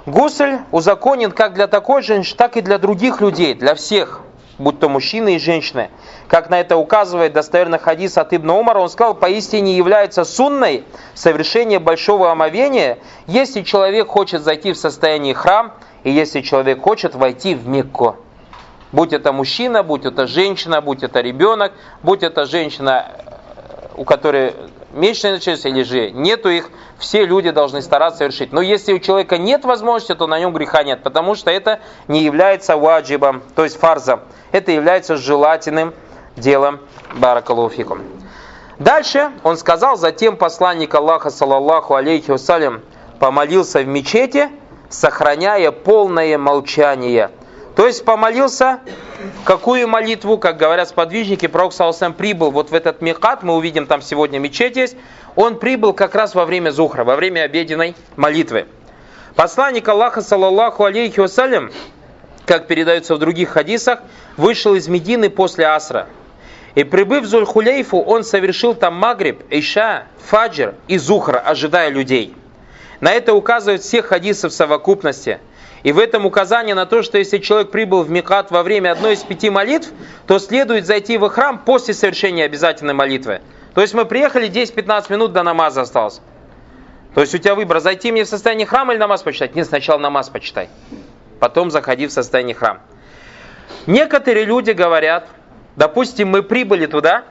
Гусль 0.06 0.58
узаконен 0.70 1.32
как 1.32 1.54
для 1.54 1.66
такой 1.66 2.02
женщины, 2.02 2.36
так 2.36 2.56
и 2.56 2.60
для 2.60 2.78
других 2.78 3.20
людей, 3.20 3.54
для 3.54 3.74
всех 3.74 4.20
будь 4.58 4.78
то 4.80 4.88
мужчины 4.88 5.36
и 5.36 5.38
женщины. 5.38 5.90
Как 6.28 6.50
на 6.50 6.60
это 6.60 6.76
указывает 6.76 7.32
достоверный 7.32 7.78
хадис 7.78 8.18
от 8.18 8.34
Ибн 8.34 8.50
Умара, 8.50 8.80
он 8.80 8.90
сказал, 8.90 9.14
поистине 9.14 9.76
является 9.76 10.24
сунной 10.24 10.84
совершение 11.14 11.78
большого 11.78 12.30
омовения, 12.30 12.98
если 13.26 13.62
человек 13.62 14.08
хочет 14.08 14.42
зайти 14.42 14.72
в 14.72 14.76
состояние 14.76 15.34
храм, 15.34 15.72
и 16.04 16.10
если 16.10 16.40
человек 16.40 16.80
хочет 16.82 17.14
войти 17.14 17.54
в 17.54 17.66
Мекку. 17.66 18.16
Будь 18.92 19.12
это 19.12 19.32
мужчина, 19.32 19.82
будь 19.82 20.06
это 20.06 20.26
женщина, 20.26 20.80
будь 20.80 21.02
это 21.02 21.20
ребенок, 21.20 21.72
будь 22.02 22.22
это 22.22 22.46
женщина, 22.46 23.06
у 23.96 24.04
которой 24.04 24.54
месячные 24.92 25.34
начались 25.34 25.64
или 25.64 25.82
же 25.82 26.10
нету 26.10 26.48
их, 26.48 26.70
все 26.98 27.24
люди 27.24 27.50
должны 27.50 27.82
стараться 27.82 28.18
совершить. 28.18 28.52
Но 28.52 28.60
если 28.60 28.92
у 28.92 28.98
человека 28.98 29.38
нет 29.38 29.64
возможности, 29.64 30.14
то 30.14 30.26
на 30.26 30.38
нем 30.38 30.52
греха 30.52 30.82
нет, 30.82 31.02
потому 31.02 31.34
что 31.34 31.50
это 31.50 31.80
не 32.08 32.22
является 32.22 32.76
ваджибом, 32.76 33.42
то 33.54 33.64
есть 33.64 33.78
фарзом. 33.78 34.20
Это 34.52 34.72
является 34.72 35.16
желательным 35.16 35.94
делом 36.36 36.80
баракалуфикум. 37.14 38.02
Дальше 38.78 39.32
он 39.42 39.56
сказал, 39.56 39.96
затем 39.96 40.36
посланник 40.36 40.94
Аллаха, 40.94 41.30
саллаллаху 41.30 41.94
алейхи 41.94 42.30
вассалям, 42.30 42.82
помолился 43.18 43.80
в 43.80 43.86
мечети, 43.88 44.48
сохраняя 44.88 45.72
полное 45.72 46.38
молчание. 46.38 47.30
То 47.78 47.86
есть 47.86 48.04
помолился, 48.04 48.80
какую 49.44 49.86
молитву, 49.86 50.36
как 50.36 50.56
говорят 50.56 50.88
сподвижники, 50.88 51.46
пророк 51.46 51.72
Саласам 51.72 52.12
прибыл 52.12 52.50
вот 52.50 52.72
в 52.72 52.74
этот 52.74 53.02
микат, 53.02 53.44
мы 53.44 53.54
увидим 53.54 53.86
там 53.86 54.02
сегодня 54.02 54.40
мечеть 54.40 54.74
есть, 54.74 54.96
он 55.36 55.60
прибыл 55.60 55.92
как 55.92 56.16
раз 56.16 56.34
во 56.34 56.44
время 56.44 56.70
зухра, 56.70 57.04
во 57.04 57.14
время 57.14 57.42
обеденной 57.42 57.94
молитвы. 58.16 58.66
Посланник 59.36 59.88
Аллаха, 59.88 60.22
саллаллаху 60.22 60.82
алейхи 60.82 61.20
вассалям, 61.20 61.70
как 62.46 62.66
передается 62.66 63.14
в 63.14 63.20
других 63.20 63.50
хадисах, 63.50 64.00
вышел 64.36 64.74
из 64.74 64.88
Медины 64.88 65.30
после 65.30 65.64
Асра. 65.68 66.08
И 66.74 66.82
прибыв 66.82 67.22
в 67.22 67.26
Зульхулейфу, 67.28 68.00
он 68.00 68.24
совершил 68.24 68.74
там 68.74 68.96
Магриб, 68.96 69.44
Иша, 69.50 70.08
Фаджр 70.26 70.74
и 70.88 70.98
Зухра, 70.98 71.38
ожидая 71.38 71.90
людей. 71.90 72.34
На 72.98 73.12
это 73.12 73.34
указывают 73.34 73.82
все 73.82 74.02
хадисы 74.02 74.48
в 74.48 74.52
совокупности. 74.52 75.38
И 75.82 75.92
в 75.92 75.98
этом 75.98 76.26
указание 76.26 76.74
на 76.74 76.86
то, 76.86 77.02
что 77.02 77.18
если 77.18 77.38
человек 77.38 77.70
прибыл 77.70 78.02
в 78.02 78.10
Микат 78.10 78.50
во 78.50 78.62
время 78.62 78.92
одной 78.92 79.14
из 79.14 79.22
пяти 79.22 79.50
молитв, 79.50 79.90
то 80.26 80.38
следует 80.38 80.86
зайти 80.86 81.18
в 81.18 81.28
храм 81.28 81.58
после 81.58 81.94
совершения 81.94 82.44
обязательной 82.44 82.94
молитвы. 82.94 83.40
То 83.74 83.80
есть 83.80 83.94
мы 83.94 84.04
приехали, 84.04 84.48
10-15 84.48 85.12
минут 85.12 85.32
до 85.32 85.42
намаза 85.42 85.82
осталось. 85.82 86.20
То 87.14 87.20
есть 87.20 87.34
у 87.34 87.38
тебя 87.38 87.54
выбор, 87.54 87.80
зайти 87.80 88.12
мне 88.12 88.24
в 88.24 88.28
состояние 88.28 88.66
храма 88.66 88.92
или 88.92 89.00
намаз 89.00 89.22
почитать? 89.22 89.54
Нет, 89.54 89.66
сначала 89.66 89.98
намаз 89.98 90.28
почитай 90.28 90.68
потом 91.38 91.70
заходи 91.70 92.06
в 92.06 92.12
состояние 92.12 92.54
храма. 92.54 92.80
Некоторые 93.86 94.44
люди 94.44 94.72
говорят, 94.72 95.28
допустим, 95.76 96.28
мы 96.28 96.42
прибыли 96.42 96.86
туда, 96.86 97.24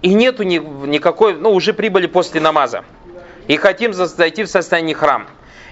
и 0.00 0.14
нету 0.14 0.42
ни, 0.42 0.58
никакой, 0.58 1.34
ну 1.34 1.52
уже 1.52 1.72
прибыли 1.72 2.06
после 2.06 2.40
намаза, 2.40 2.84
и 3.46 3.56
хотим 3.56 3.92
зайти 3.92 4.44
в 4.44 4.48
состояние 4.48 4.94
храм. 4.94 5.26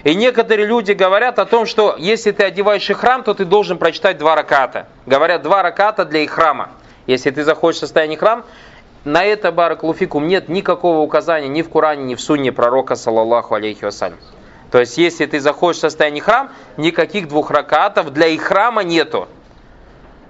И 0.04 0.14
некоторые 0.14 0.66
люди 0.66 0.92
говорят 0.92 1.38
о 1.38 1.44
том, 1.44 1.66
что 1.66 1.94
если 1.98 2.30
ты 2.30 2.44
одеваешь 2.44 2.88
их 2.88 2.98
храм, 2.98 3.22
то 3.22 3.34
ты 3.34 3.44
должен 3.44 3.78
прочитать 3.78 4.18
два 4.18 4.34
раката. 4.34 4.86
Говорят, 5.06 5.42
два 5.42 5.62
раката 5.62 6.04
для 6.04 6.20
их 6.20 6.30
храма. 6.30 6.70
Если 7.06 7.30
ты 7.30 7.44
заходишь 7.44 7.76
в 7.78 7.80
состояние 7.80 8.18
храм, 8.18 8.44
на 9.04 9.24
это, 9.24 9.50
баракулуфикум, 9.52 10.28
нет 10.28 10.48
никакого 10.48 10.98
указания 10.98 11.48
ни 11.48 11.62
в 11.62 11.70
Коране, 11.70 12.04
ни 12.04 12.14
в 12.14 12.20
Сунне 12.20 12.52
пророка, 12.52 12.96
саллаллаху 12.96 13.54
алейхи 13.54 13.84
вассалям. 13.84 14.18
То 14.70 14.78
есть, 14.78 14.98
если 14.98 15.26
ты 15.26 15.40
заходишь 15.40 15.78
в 15.78 15.80
состояние 15.80 16.22
храм, 16.22 16.50
никаких 16.76 17.28
двух 17.28 17.50
ракатов 17.50 18.12
для 18.12 18.28
их 18.28 18.42
храма 18.42 18.84
нету. 18.84 19.28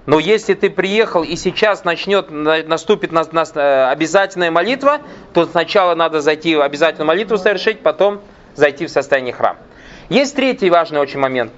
Но 0.06 0.18
если 0.18 0.54
ты 0.54 0.70
приехал 0.70 1.22
и 1.22 1.37
сейчас 1.37 1.85
начнет, 1.85 2.30
наступит 2.30 3.12
на, 3.12 3.24
на, 3.33 3.44
э, 3.54 3.90
обязательная 3.90 4.50
молитва, 4.50 5.00
то 5.35 5.44
сначала 5.44 5.94
надо 5.94 6.20
зайти 6.20 6.54
обязательную 6.54 7.06
молитву 7.06 7.37
совершить, 7.37 7.80
потом 7.80 8.22
зайти 8.54 8.86
в 8.86 8.90
состояние 8.90 9.32
храма. 9.32 9.58
Есть 10.08 10.36
третий 10.36 10.70
важный 10.70 11.00
очень 11.00 11.20
момент. 11.20 11.52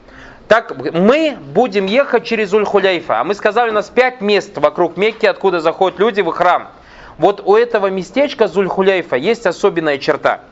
Так, 0.49 0.77
мы 0.93 1.37
будем 1.41 1.87
ехать 1.87 2.25
через 2.25 2.53
Уль-Хуляйфа, 2.53 3.21
а 3.21 3.25
мы 3.25 3.35
сказали, 3.35 3.71
у 3.71 3.73
нас 3.73 3.89
пять 3.89 4.21
мест 4.21 4.59
вокруг 4.59 4.97
Мекки, 4.97 5.27
откуда 5.27 5.61
заходят 5.61 5.99
люди 5.99 6.21
в 6.21 6.31
храм. 6.31 6.69
Вот 7.19 7.41
у 7.45 7.57
этого 7.57 7.89
местечка 7.89 8.47
Зуль-Хуляйфа 8.47 9.17
есть 9.17 9.47
особенная 9.47 9.99
черта– 9.99 10.41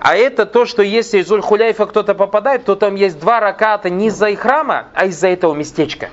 а 0.00 0.16
это 0.16 0.46
то, 0.46 0.64
что 0.64 0.82
если 0.82 1.18
из 1.18 1.30
Уль-Хуляйфа 1.30 1.86
кто-то 1.86 2.14
попадает, 2.14 2.64
то 2.64 2.74
там 2.74 2.94
есть 2.94 3.20
два 3.20 3.38
раката 3.38 3.90
не 3.90 4.06
из-за 4.06 4.34
храма, 4.34 4.86
а 4.94 5.04
из-за 5.06 5.28
этого 5.28 5.54
местечка. 5.54 6.08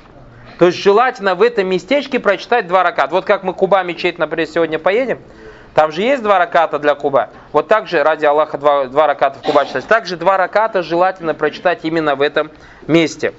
То 0.60 0.66
есть 0.66 0.78
желательно 0.78 1.36
в 1.36 1.42
этом 1.42 1.68
местечке 1.68 2.20
прочитать 2.20 2.68
два 2.68 2.84
раката. 2.84 3.14
Вот 3.14 3.24
как 3.24 3.44
мы 3.44 3.54
Куба 3.54 3.82
мечеть, 3.84 4.20
например, 4.20 4.48
сегодня 4.48 4.78
поедем, 4.78 5.20
Там 5.78 5.92
же 5.92 6.02
есть 6.02 6.24
два 6.24 6.40
раката 6.40 6.80
для 6.80 6.96
куба. 6.96 7.30
Вот 7.52 7.68
так 7.68 7.86
же, 7.86 8.02
ради 8.02 8.26
Аллаха, 8.26 8.58
два, 8.58 8.86
два 8.86 9.06
раката 9.06 9.38
в 9.38 9.44
куба 9.44 9.64
читать. 9.64 9.86
Также 9.86 10.18
два 10.18 10.36
раката 10.36 10.82
желательно 10.82 11.36
прочитать 11.36 11.82
именно 11.84 12.16
в 12.16 12.24
этом 12.24 12.50
месте. 12.88 13.36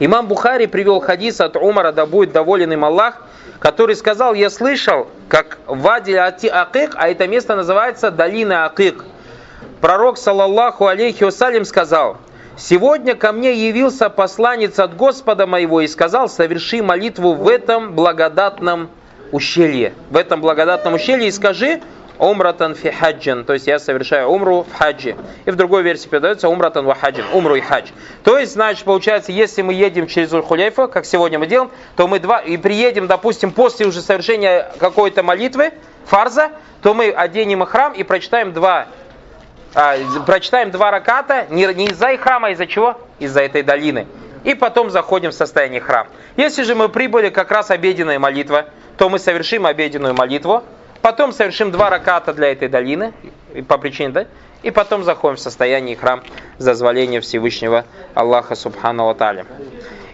Имам 0.00 0.26
Бухари 0.26 0.66
привел 0.66 0.98
хадис 0.98 1.40
от 1.40 1.54
Умара, 1.54 1.92
да 1.92 2.04
будет 2.04 2.32
доволен 2.32 2.72
им 2.72 2.84
Аллах, 2.84 3.22
который 3.60 3.94
сказал, 3.94 4.34
я 4.34 4.50
слышал, 4.50 5.06
как 5.28 5.58
Вади 5.68 6.14
Акик, 6.14 6.94
а 6.96 7.08
это 7.08 7.28
место 7.28 7.54
называется 7.54 8.10
Долина 8.10 8.64
Акик. 8.66 9.04
Пророк, 9.80 10.18
саллаллаху 10.18 10.88
алейхи 10.88 11.22
вассалям, 11.22 11.64
сказал, 11.64 12.16
Сегодня 12.56 13.14
ко 13.14 13.30
мне 13.30 13.52
явился 13.52 14.10
посланец 14.10 14.80
от 14.80 14.96
Господа 14.96 15.46
моего 15.46 15.80
и 15.80 15.86
сказал, 15.86 16.28
соверши 16.28 16.82
молитву 16.82 17.34
в 17.34 17.46
этом 17.46 17.94
благодатном 17.94 18.90
ущелье. 19.32 19.92
В 20.10 20.16
этом 20.16 20.40
благодатном 20.40 20.94
ущелье 20.94 21.28
и 21.28 21.30
скажи, 21.30 21.80
умратан 22.18 22.74
фи 22.74 22.90
хаджин, 22.90 23.44
то 23.44 23.52
есть 23.52 23.66
я 23.66 23.78
совершаю 23.78 24.28
умру 24.28 24.64
в 24.64 24.74
хаджи. 24.74 25.16
И 25.44 25.50
в 25.50 25.56
другой 25.56 25.82
версии 25.82 26.08
передается 26.08 26.48
умратан 26.48 26.86
ва 26.86 26.94
хаджин, 26.94 27.24
умру 27.32 27.54
и 27.54 27.60
хадж. 27.60 27.88
То 28.24 28.38
есть, 28.38 28.52
значит, 28.52 28.84
получается, 28.84 29.32
если 29.32 29.62
мы 29.62 29.74
едем 29.74 30.06
через 30.06 30.32
Уль-Хуляйфа, 30.32 30.88
как 30.88 31.04
сегодня 31.04 31.38
мы 31.38 31.46
делаем, 31.46 31.70
то 31.96 32.08
мы 32.08 32.18
два, 32.18 32.38
и 32.38 32.56
приедем, 32.56 33.06
допустим, 33.06 33.50
после 33.50 33.86
уже 33.86 34.00
совершения 34.00 34.72
какой-то 34.78 35.22
молитвы, 35.22 35.72
фарза, 36.06 36.50
то 36.82 36.94
мы 36.94 37.10
оденем 37.10 37.64
храм 37.64 37.92
и 37.92 38.02
прочитаем 38.02 38.52
два 38.52 38.86
а, 39.78 39.96
прочитаем 40.24 40.70
два 40.70 40.90
раката, 40.90 41.46
не, 41.50 41.66
не 41.74 41.88
из-за 41.88 42.16
храма, 42.16 42.48
а 42.48 42.50
из-за 42.52 42.66
чего? 42.66 42.98
Из-за 43.18 43.42
этой 43.42 43.62
долины. 43.62 44.06
И 44.42 44.54
потом 44.54 44.90
заходим 44.90 45.32
в 45.32 45.34
состояние 45.34 45.82
храм. 45.82 46.06
Если 46.38 46.62
же 46.62 46.74
мы 46.74 46.88
прибыли 46.88 47.28
как 47.28 47.50
раз 47.50 47.70
обеденная 47.70 48.18
молитва, 48.18 48.66
то 48.96 49.08
мы 49.08 49.18
совершим 49.18 49.66
обеденную 49.66 50.14
молитву, 50.14 50.62
потом 51.02 51.32
совершим 51.32 51.70
два 51.70 51.90
раката 51.90 52.32
для 52.32 52.52
этой 52.52 52.68
долины, 52.68 53.12
по 53.68 53.78
причине, 53.78 54.08
да, 54.10 54.26
и 54.62 54.70
потом 54.70 55.04
заходим 55.04 55.36
в 55.36 55.40
состояние 55.40 55.96
храм 55.96 56.22
за 56.58 56.72
дозволение 56.72 57.20
Всевышнего 57.20 57.84
Аллаха 58.14 58.54
Субхану 58.54 59.08
Аталя. 59.08 59.46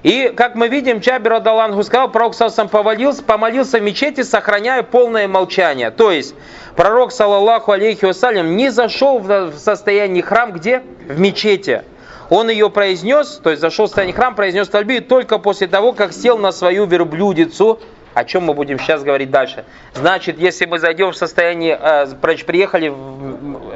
И, 0.02 0.32
как 0.36 0.56
мы 0.56 0.66
видим, 0.68 0.98
Джабир 0.98 1.34
Адалангу 1.34 1.82
сказал, 1.84 2.10
пророк 2.10 2.34
сам 2.34 2.68
помолился, 2.68 3.22
помолился 3.22 3.78
в 3.78 3.82
мечети, 3.82 4.22
сохраняя 4.22 4.82
полное 4.82 5.28
молчание. 5.28 5.92
То 5.92 6.10
есть, 6.10 6.34
пророк, 6.74 7.12
саллаллаху 7.12 7.70
алейхи 7.70 8.04
вассалям, 8.04 8.56
не 8.56 8.70
зашел 8.70 9.20
в 9.20 9.52
состояние 9.56 10.24
храм, 10.24 10.52
где? 10.52 10.82
В 11.08 11.20
мечети. 11.20 11.82
Он 12.30 12.50
ее 12.50 12.68
произнес, 12.68 13.40
то 13.42 13.50
есть 13.50 13.62
зашел 13.62 13.84
в 13.84 13.88
состояние 13.88 14.16
храм, 14.16 14.34
произнес 14.34 14.68
тальби 14.68 14.98
только 14.98 15.38
после 15.38 15.68
того, 15.68 15.92
как 15.92 16.12
сел 16.12 16.36
на 16.36 16.50
свою 16.50 16.86
верблюдицу, 16.86 17.78
о 18.14 18.24
чем 18.24 18.44
мы 18.44 18.54
будем 18.54 18.78
сейчас 18.78 19.02
говорить 19.02 19.30
дальше. 19.30 19.64
Значит, 19.94 20.38
если 20.38 20.66
мы 20.66 20.78
зайдем 20.78 21.12
в 21.12 21.16
состояние, 21.16 21.78
э, 21.80 22.06
приехали 22.46 22.88
в, 22.88 22.96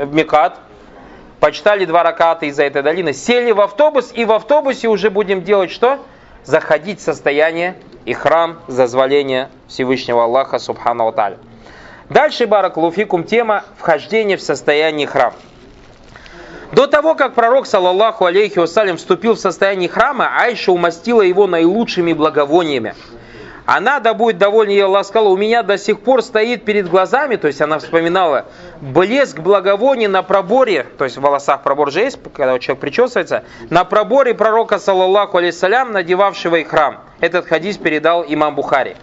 в 0.06 0.14
Мекат, 0.14 0.58
почитали 1.40 1.84
два 1.84 2.02
раката 2.02 2.46
из-за 2.46 2.64
этой 2.64 2.82
долины, 2.82 3.12
сели 3.12 3.52
в 3.52 3.60
автобус, 3.60 4.12
и 4.14 4.24
в 4.24 4.32
автобусе 4.32 4.88
уже 4.88 5.10
будем 5.10 5.42
делать 5.42 5.70
что? 5.70 6.00
заходить 6.46 7.00
в 7.00 7.02
состояние 7.02 7.74
и 8.04 8.14
храм 8.14 8.60
зазволения 8.68 9.50
Всевышнего 9.66 10.24
Аллаха 10.24 10.58
Субхану 10.58 11.08
Аталя. 11.08 11.38
Дальше, 12.08 12.46
Баракулуфикум, 12.46 13.24
тема 13.24 13.64
вхождения 13.76 14.36
в 14.36 14.40
состояние 14.40 15.08
храм. 15.08 15.34
До 16.72 16.86
того, 16.86 17.14
как 17.14 17.34
пророк, 17.34 17.66
саллаллаху 17.66 18.24
алейхи 18.24 18.58
вассалям, 18.58 18.96
вступил 18.96 19.34
в 19.34 19.40
состояние 19.40 19.88
храма, 19.88 20.30
Айша 20.38 20.72
умастила 20.72 21.22
его 21.22 21.46
наилучшими 21.46 22.12
благовониями– 22.12 22.94
она, 23.66 23.98
да 23.98 24.14
будет 24.14 24.38
довольна 24.38 24.70
ей 24.70 24.84
Аллах, 24.84 25.04
сказала, 25.04 25.28
у 25.28 25.36
меня 25.36 25.64
до 25.64 25.76
сих 25.76 26.00
пор 26.00 26.22
стоит 26.22 26.64
перед 26.64 26.88
глазами, 26.88 27.34
то 27.34 27.48
есть 27.48 27.60
она 27.60 27.80
вспоминала, 27.80 28.46
блеск 28.80 29.40
благовоний 29.40 30.06
на 30.06 30.22
проборе, 30.22 30.86
то 30.96 31.02
есть 31.02 31.16
в 31.16 31.20
волосах 31.20 31.64
пробор 31.64 31.90
же 31.90 32.00
есть, 32.00 32.18
когда 32.32 32.60
человек 32.60 32.80
причесывается, 32.80 33.42
на 33.68 33.84
проборе 33.84 34.34
пророка, 34.34 34.78
саллаллаху 34.78 35.38
алейсалям, 35.38 35.90
надевавшего 35.90 36.56
их 36.56 36.68
храм. 36.68 37.00
Этот 37.18 37.46
хадис 37.46 37.76
передал 37.76 38.24
имам 38.26 38.54
Бухари. 38.54 38.96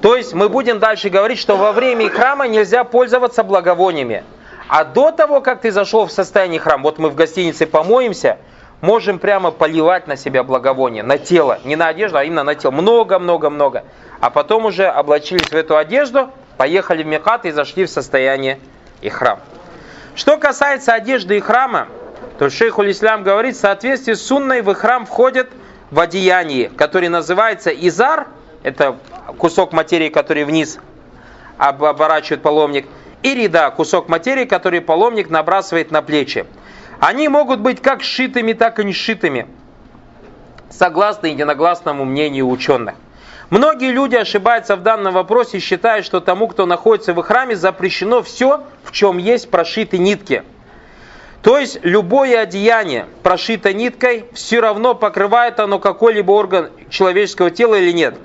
То 0.00 0.16
есть 0.16 0.32
мы 0.32 0.48
будем 0.48 0.78
дальше 0.78 1.10
говорить, 1.10 1.38
что 1.38 1.56
во 1.56 1.72
время 1.72 2.08
храма 2.08 2.48
нельзя 2.48 2.84
пользоваться 2.84 3.44
благовониями. 3.44 4.24
А 4.68 4.84
до 4.84 5.10
того, 5.10 5.42
как 5.42 5.60
ты 5.60 5.70
зашел 5.70 6.06
в 6.06 6.12
состояние 6.12 6.58
храма, 6.58 6.84
вот 6.84 6.98
мы 6.98 7.10
в 7.10 7.14
гостинице 7.14 7.66
помоемся, 7.66 8.38
можем 8.80 9.18
прямо 9.18 9.50
поливать 9.50 10.06
на 10.06 10.16
себя 10.16 10.44
благовоние, 10.44 11.02
на 11.02 11.18
тело, 11.18 11.58
не 11.64 11.76
на 11.76 11.88
одежду, 11.88 12.18
а 12.18 12.24
именно 12.24 12.44
на 12.44 12.54
тело. 12.54 12.72
Много-много-много 12.72 13.84
а 14.20 14.30
потом 14.30 14.66
уже 14.66 14.86
облачились 14.86 15.48
в 15.48 15.54
эту 15.54 15.76
одежду, 15.76 16.30
поехали 16.56 17.02
в 17.02 17.06
Мекат 17.06 17.44
и 17.44 17.50
зашли 17.50 17.84
в 17.84 17.90
состояние 17.90 18.58
и 19.02 19.08
храм. 19.08 19.40
Что 20.14 20.38
касается 20.38 20.94
одежды 20.94 21.36
и 21.36 21.40
храма, 21.40 21.88
то 22.38 22.48
шейх 22.48 22.78
Ислам 22.78 23.22
говорит, 23.22 23.56
в 23.56 23.60
соответствии 23.60 24.14
с 24.14 24.26
сунной 24.26 24.62
в 24.62 24.72
храм 24.74 25.04
входит 25.04 25.50
в 25.90 26.00
одеянии, 26.00 26.64
который 26.64 27.08
называется 27.08 27.70
изар, 27.70 28.26
это 28.62 28.96
кусок 29.38 29.72
материи, 29.72 30.08
который 30.08 30.44
вниз 30.44 30.78
оборачивает 31.58 32.42
паломник, 32.42 32.86
и 33.22 33.34
рида, 33.34 33.70
кусок 33.70 34.08
материи, 34.08 34.44
который 34.44 34.80
паломник 34.80 35.30
набрасывает 35.30 35.90
на 35.90 36.02
плечи. 36.02 36.46
Они 37.00 37.28
могут 37.28 37.60
быть 37.60 37.82
как 37.82 38.02
сшитыми, 38.02 38.52
так 38.52 38.78
и 38.78 38.84
не 38.84 38.92
сшитыми, 38.92 39.46
согласно 40.70 41.26
единогласному 41.26 42.04
мнению 42.04 42.48
ученых. 42.48 42.94
Многие 43.50 43.92
люди 43.92 44.16
ошибаются 44.16 44.74
в 44.76 44.82
данном 44.82 45.14
вопросе, 45.14 45.60
считая, 45.60 46.02
что 46.02 46.20
тому, 46.20 46.48
кто 46.48 46.66
находится 46.66 47.12
в 47.12 47.22
храме, 47.22 47.54
запрещено 47.54 48.22
все, 48.22 48.64
в 48.82 48.90
чем 48.90 49.18
есть 49.18 49.50
прошиты 49.50 49.98
нитки. 49.98 50.42
То 51.42 51.58
есть 51.58 51.78
любое 51.82 52.40
одеяние, 52.40 53.06
прошито 53.22 53.72
ниткой, 53.72 54.24
все 54.32 54.58
равно 54.58 54.96
покрывает 54.96 55.60
оно 55.60 55.78
какой-либо 55.78 56.32
орган 56.32 56.70
человеческого 56.90 57.52
тела 57.52 57.76
или 57.76 57.92
нет. 57.92 58.16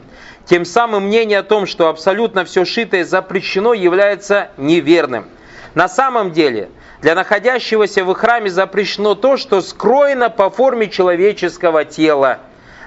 Тем 0.46 0.66
самым 0.66 1.06
мнение 1.06 1.40
о 1.40 1.44
том, 1.44 1.68
что 1.68 1.88
абсолютно 1.88 2.46
все 2.46 2.66
шитое 2.66 3.06
запрещено, 3.06 3.76
является 3.76 4.50
неверным. 4.58 5.28
На 5.76 5.88
самом 5.88 6.32
деле, 6.32 6.70
для 7.02 7.16
находящегося 7.16 8.04
в 8.04 8.14
храме 8.14 8.50
запрещено 8.50 9.16
то, 9.16 9.38
что 9.38 9.62
скроено 9.62 10.30
по 10.30 10.50
форме 10.50 10.88
человеческого 10.88 11.84
тела. 11.86 12.40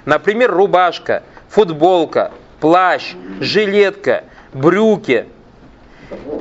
Например, 0.05 0.51
рубашка– 0.51 1.23
футболка, 1.49 2.31
плащ, 2.59 3.13
жилетка, 3.39 4.23
брюки 4.53 5.25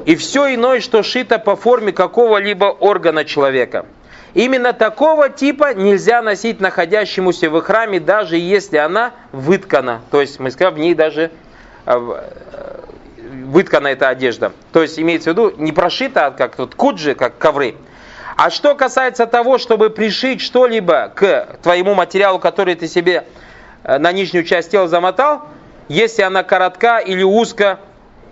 и 0.05 0.17
все 0.17 0.55
иное, 0.55 0.81
что 0.81 1.03
шито 1.03 1.39
по 1.39 1.57
форме 1.57 1.93
какого-либо 1.93 2.67
органа 2.67 3.25
человека. 3.25 3.87
Именно 4.35 4.73
такого 4.73 5.29
типа 5.29 5.75
нельзя 5.75 6.21
носить 6.21 6.61
находящемуся 6.61 7.49
в 7.49 7.61
храме, 7.61 8.01
даже 8.01 8.37
если 8.37 8.77
она 8.77 9.13
выткана. 9.33 10.01
То 10.11 10.21
есть, 10.21 10.41
мы 10.41 10.51
скажем, 10.51 10.75
в 10.75 10.79
ней 10.79 10.95
даже 10.95 11.31
э, 11.87 12.25
выткана 13.55 13.89
эта 13.89 14.09
одежда. 14.09 14.53
То 14.73 14.83
есть, 14.83 14.99
имеется 14.99 15.31
в 15.31 15.33
виду, 15.33 15.55
не 15.57 15.73
прошита, 15.73 16.27
а 16.27 16.31
как 16.31 16.57
тут 16.57 16.75
куджи, 16.75 17.15
как 17.15 17.39
ковры. 17.39 17.77
А 18.37 18.51
что 18.51 18.75
касается 18.75 19.27
того, 19.27 19.59
чтобы 19.59 19.89
пришить 19.91 20.41
что-либо 20.41 21.11
к 21.15 21.57
твоему 21.63 21.95
материалу, 21.95 22.39
который 22.39 22.75
ты 22.75 22.89
себе 22.89 23.25
Э, 23.85 23.99
на 23.99 24.13
нижнюю 24.13 24.45
часть 24.45 24.71
тела 24.71 24.89
замотал, 24.89 25.43
если 25.89 26.23
она 26.23 26.43
коротка 26.43 26.99
или 26.99 27.23
узко, 27.23 27.79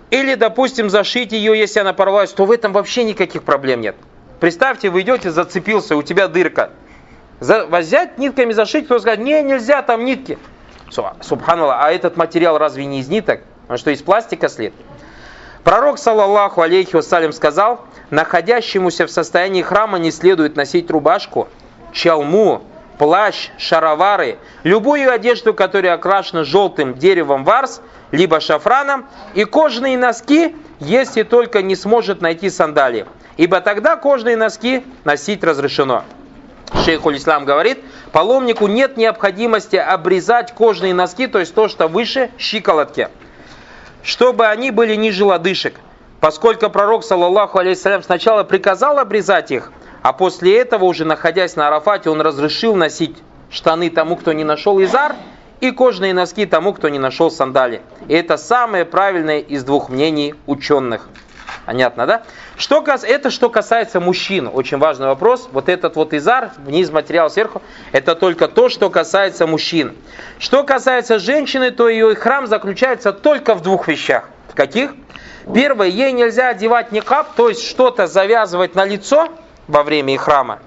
или, 0.09 0.35
допустим, 0.35 0.89
зашить 0.89 1.31
ее, 1.31 1.57
если 1.57 1.79
она 1.79 1.93
порвалась, 1.93 2.31
то 2.31 2.45
в 2.45 2.51
этом 2.51 2.73
вообще 2.73 3.03
никаких 3.03 3.43
проблем 3.43 3.81
нет. 3.81 3.95
Представьте, 4.39 4.89
вы 4.89 5.01
идете, 5.01 5.31
зацепился, 5.31 5.95
у 5.95 6.03
тебя 6.03 6.27
дырка. 6.27 6.71
За, 7.39 7.65
взять 7.65 8.17
нитками 8.17 8.51
зашить, 8.51 8.85
кто 8.85 8.99
скажет, 8.99 9.23
не, 9.23 9.41
нельзя, 9.41 9.81
там 9.81 10.05
нитки. 10.05 10.37
Субханаллах, 11.21 11.77
а 11.79 11.91
этот 11.91 12.17
материал 12.17 12.57
разве 12.57 12.85
не 12.85 12.99
из 12.99 13.07
ниток? 13.07 13.41
Он 13.69 13.77
что, 13.77 13.91
из 13.91 14.01
пластика 14.01 14.49
след? 14.49 14.73
Пророк, 15.63 15.97
саллаллаху 15.97 16.61
алейхи 16.61 16.95
вассалям, 16.95 17.31
сказал, 17.31 17.81
находящемуся 18.09 19.07
в 19.07 19.11
состоянии 19.11 19.61
храма 19.61 19.97
не 19.97 20.11
следует 20.11 20.57
носить 20.57 20.91
рубашку, 20.91 21.47
чалму, 21.93 22.63
плащ, 22.97 23.49
шаровары, 23.57 24.39
любую 24.63 25.09
одежду, 25.09 25.53
которая 25.53 25.93
окрашена 25.93 26.43
желтым 26.43 26.95
деревом 26.95 27.45
варс, 27.45 27.81
либо 28.11 28.41
шафраном, 28.41 29.05
и 29.35 29.45
кожаные 29.45 29.97
носки, 29.97 30.53
если 30.79 31.23
только 31.23 31.61
не 31.61 31.77
сможет 31.77 32.21
найти 32.21 32.49
сандалии. 32.49 33.05
Ибо 33.37 33.61
тогда 33.61 33.95
кожаные 33.95 34.35
носки 34.35 34.83
носить 35.05 35.43
разрешено. 35.45 36.03
Шейх 36.83 37.05
Ислам 37.05 37.45
говорит, 37.45 37.79
паломнику 38.11 38.67
нет 38.67 38.97
необходимости 38.97 39.77
обрезать 39.77 40.53
кожные 40.53 40.93
носки, 40.93 41.27
то 41.27 41.39
есть 41.39 41.55
то, 41.55 41.69
что 41.69 41.87
выше 41.87 42.31
щиколотки, 42.37 43.07
чтобы 44.03 44.47
они 44.47 44.69
были 44.71 44.95
ниже 44.95 45.25
лодыжек. 45.25 45.75
Поскольку 46.19 46.69
пророк, 46.69 47.03
саллаллаху 47.03 47.57
алейхиссалям, 47.57 48.03
сначала 48.03 48.43
приказал 48.43 48.99
обрезать 48.99 49.51
их, 49.51 49.71
а 50.01 50.13
после 50.13 50.57
этого, 50.57 50.85
уже 50.85 51.05
находясь 51.05 51.55
на 51.55 51.67
Арафате, 51.67 52.09
он 52.09 52.21
разрешил 52.21 52.75
носить 52.75 53.17
штаны 53.49 53.89
тому, 53.89 54.15
кто 54.15 54.33
не 54.33 54.43
нашел 54.43 54.81
изар, 54.83 55.15
и 55.61 55.71
кожаные 55.71 56.13
носки 56.13 56.45
тому, 56.45 56.73
кто 56.73 56.89
не 56.89 56.99
нашел 56.99 57.31
сандали. 57.31 57.81
И 58.09 58.13
это 58.13 58.35
самое 58.35 58.83
правильное 58.83 59.39
из 59.39 59.63
двух 59.63 59.89
мнений 59.89 60.35
ученых. 60.45 61.07
Понятно, 61.65 62.05
да? 62.05 62.23
Что, 62.57 62.83
это 63.03 63.29
что 63.29 63.49
касается 63.49 63.99
мужчин. 63.99 64.49
Очень 64.51 64.79
важный 64.79 65.07
вопрос. 65.07 65.47
Вот 65.51 65.69
этот 65.69 65.95
вот 65.95 66.13
изар, 66.13 66.51
вниз 66.57 66.91
материал 66.91 67.29
сверху, 67.29 67.61
это 67.93 68.15
только 68.15 68.47
то, 68.47 68.67
что 68.67 68.89
касается 68.89 69.47
мужчин. 69.47 69.95
Что 70.39 70.63
касается 70.63 71.19
женщины, 71.19 71.71
то 71.71 71.87
ее 71.87 72.15
храм 72.15 72.47
заключается 72.47 73.13
только 73.13 73.55
в 73.55 73.61
двух 73.61 73.87
вещах. 73.87 74.29
В 74.49 74.55
каких? 74.55 74.93
Первое, 75.53 75.87
ей 75.87 76.11
нельзя 76.11 76.49
одевать 76.49 76.91
никап, 76.91 77.33
то 77.35 77.49
есть 77.49 77.65
что-то 77.67 78.07
завязывать 78.07 78.75
на 78.75 78.85
лицо 78.85 79.29
во 79.67 79.83
время 79.83 80.17
храма. 80.17 80.59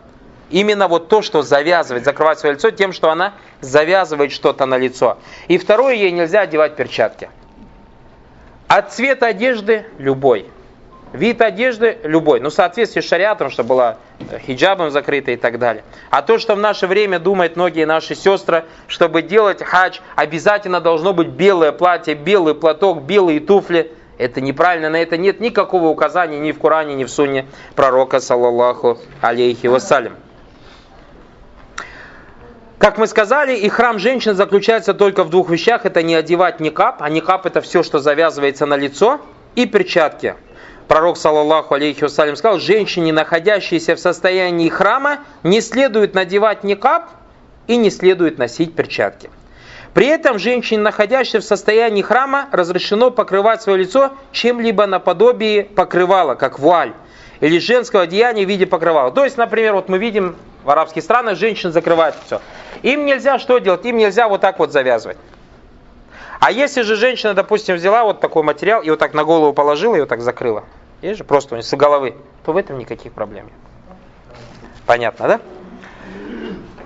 Именно 0.51 0.89
вот 0.89 1.09
то, 1.09 1.23
что 1.23 1.43
завязывает, 1.43 2.05
закрывать 2.05 2.39
свое 2.39 2.55
лицо 2.55 2.71
тем, 2.71 2.93
что 2.93 3.11
она 3.11 3.35
завязывает 3.61 4.33
что-то 4.33 4.65
на 4.65 4.79
лицо. 4.79 5.19
И 5.49 5.59
второе, 5.59 5.95
ей 5.95 6.13
нельзя 6.13 6.43
одевать 6.43 6.77
перчатки. 6.77 7.31
От 8.69 8.93
цвета 8.93 9.27
одежды 9.27 9.87
любой. 9.99 10.51
Вид 11.17 11.41
одежды 11.41 11.97
любой. 12.03 12.41
Ну, 12.41 12.51
в 12.51 12.53
соответствии 12.53 13.01
с 13.01 13.09
шариатом, 13.09 13.49
чтобы 13.49 13.71
была 13.71 13.97
хиджабом 14.47 14.91
закрыта 14.91 15.31
и 15.31 15.37
так 15.37 15.59
далее. 15.59 15.83
А 16.11 16.21
то, 16.21 16.39
что 16.39 16.55
в 16.55 16.59
наше 16.59 16.87
время 16.87 17.19
думают 17.19 17.57
многие 17.57 17.87
наши 17.87 18.15
сестры, 18.15 18.67
чтобы 18.87 19.23
делать 19.23 19.63
хадж, 19.63 20.01
обязательно 20.15 20.79
должно 20.79 21.15
быть 21.15 21.29
белое 21.29 21.73
платье, 21.73 22.15
белый 22.15 22.55
платок, 22.55 23.03
белые 23.03 23.41
туфли. 23.41 23.93
Это 24.19 24.43
неправильно, 24.43 24.91
на 24.91 24.97
это 24.97 25.17
нет 25.17 25.41
никакого 25.41 25.87
указания 25.87 26.39
ни 26.39 26.53
в 26.53 26.59
Коране, 26.59 26.95
ни 26.95 27.05
в 27.05 27.11
Сунне 27.11 27.47
пророка, 27.75 28.21
саллаллаху 28.21 28.99
алейхи 29.23 29.69
вассалям. 29.69 30.17
Как 32.77 32.99
мы 32.99 33.07
сказали, 33.07 33.57
и 33.57 33.71
храм 33.71 33.99
женщин 33.99 34.35
заключается 34.35 34.93
только 34.93 35.25
в 35.25 35.31
двух 35.31 35.49
вещах. 35.49 35.87
Это 35.87 36.03
не 36.03 36.15
одевать 36.15 36.61
никап, 36.61 36.97
а 37.01 37.09
никап 37.09 37.47
это 37.47 37.63
все, 37.63 37.83
что 37.83 38.01
завязывается 38.01 38.67
на 38.67 38.77
лицо, 38.77 39.19
и 39.55 39.65
перчатки. 39.65 40.35
Пророк, 40.89 41.17
саллаллаху 41.17 41.75
алейхи 41.75 42.05
вассалям, 42.05 42.37
сказал, 42.37 42.61
женщине, 42.61 43.13
находящейся 43.13 43.97
в 43.97 44.01
состоянии 44.01 44.69
храма, 44.69 45.19
не 45.43 45.61
следует 45.61 46.15
надевать 46.15 46.63
никап 46.63 47.11
и 47.67 47.77
не 47.77 47.91
следует 47.91 48.39
носить 48.39 48.75
перчатки. 48.75 49.31
При 49.95 50.07
этом 50.07 50.39
женщине, 50.39 50.83
находящейся 50.83 51.41
в 51.41 51.45
состоянии 51.45 52.03
храма, 52.03 52.49
разрешено 52.53 53.11
покрывать 53.11 53.63
свое 53.63 53.79
лицо 53.79 54.13
чем-либо 54.31 54.87
наподобие 54.87 55.65
покрывала, 55.65 56.35
как 56.35 56.59
вуаль, 56.59 56.93
или 57.41 57.59
женского 57.59 58.03
одеяния 58.03 58.45
в 58.45 58.49
виде 58.49 58.67
покрывала. 58.67 59.11
То 59.11 59.25
есть, 59.25 59.37
например, 59.37 59.73
вот 59.73 59.89
мы 59.89 59.99
видим 59.99 60.37
в 60.63 60.71
арабских 60.71 61.03
странах 61.03 61.37
женщин 61.37 61.73
закрывают 61.73 62.15
все. 62.27 62.41
Им 62.83 63.07
нельзя 63.07 63.39
что 63.39 63.59
делать? 63.59 63.85
Им 63.85 63.97
нельзя 63.97 64.29
вот 64.29 64.41
так 64.41 64.59
вот 64.59 64.71
завязывать. 64.71 65.17
А 66.41 66.51
если 66.51 66.83
же 66.83 66.97
женщина, 66.97 67.35
допустим, 67.35 67.77
взяла 67.77 68.05
вот 68.05 68.21
такой 68.21 68.43
материал 68.43 68.83
и 68.83 68.91
вот 68.91 68.99
так 68.99 69.15
на 69.15 69.25
голову 69.25 69.53
положила 69.53 69.97
и 69.97 70.01
вот 70.01 70.09
так 70.09 70.21
закрыла, 70.21 70.65
есть 71.03 71.19
же 71.19 71.25
просто 71.25 71.61
с 71.61 71.75
головы, 71.75 72.15
то 72.45 72.53
в 72.53 72.57
этом 72.57 72.79
никаких 72.79 73.13
проблем 73.13 73.47
нет. 73.47 73.55
Понятно, 74.87 75.29
да? 75.29 75.41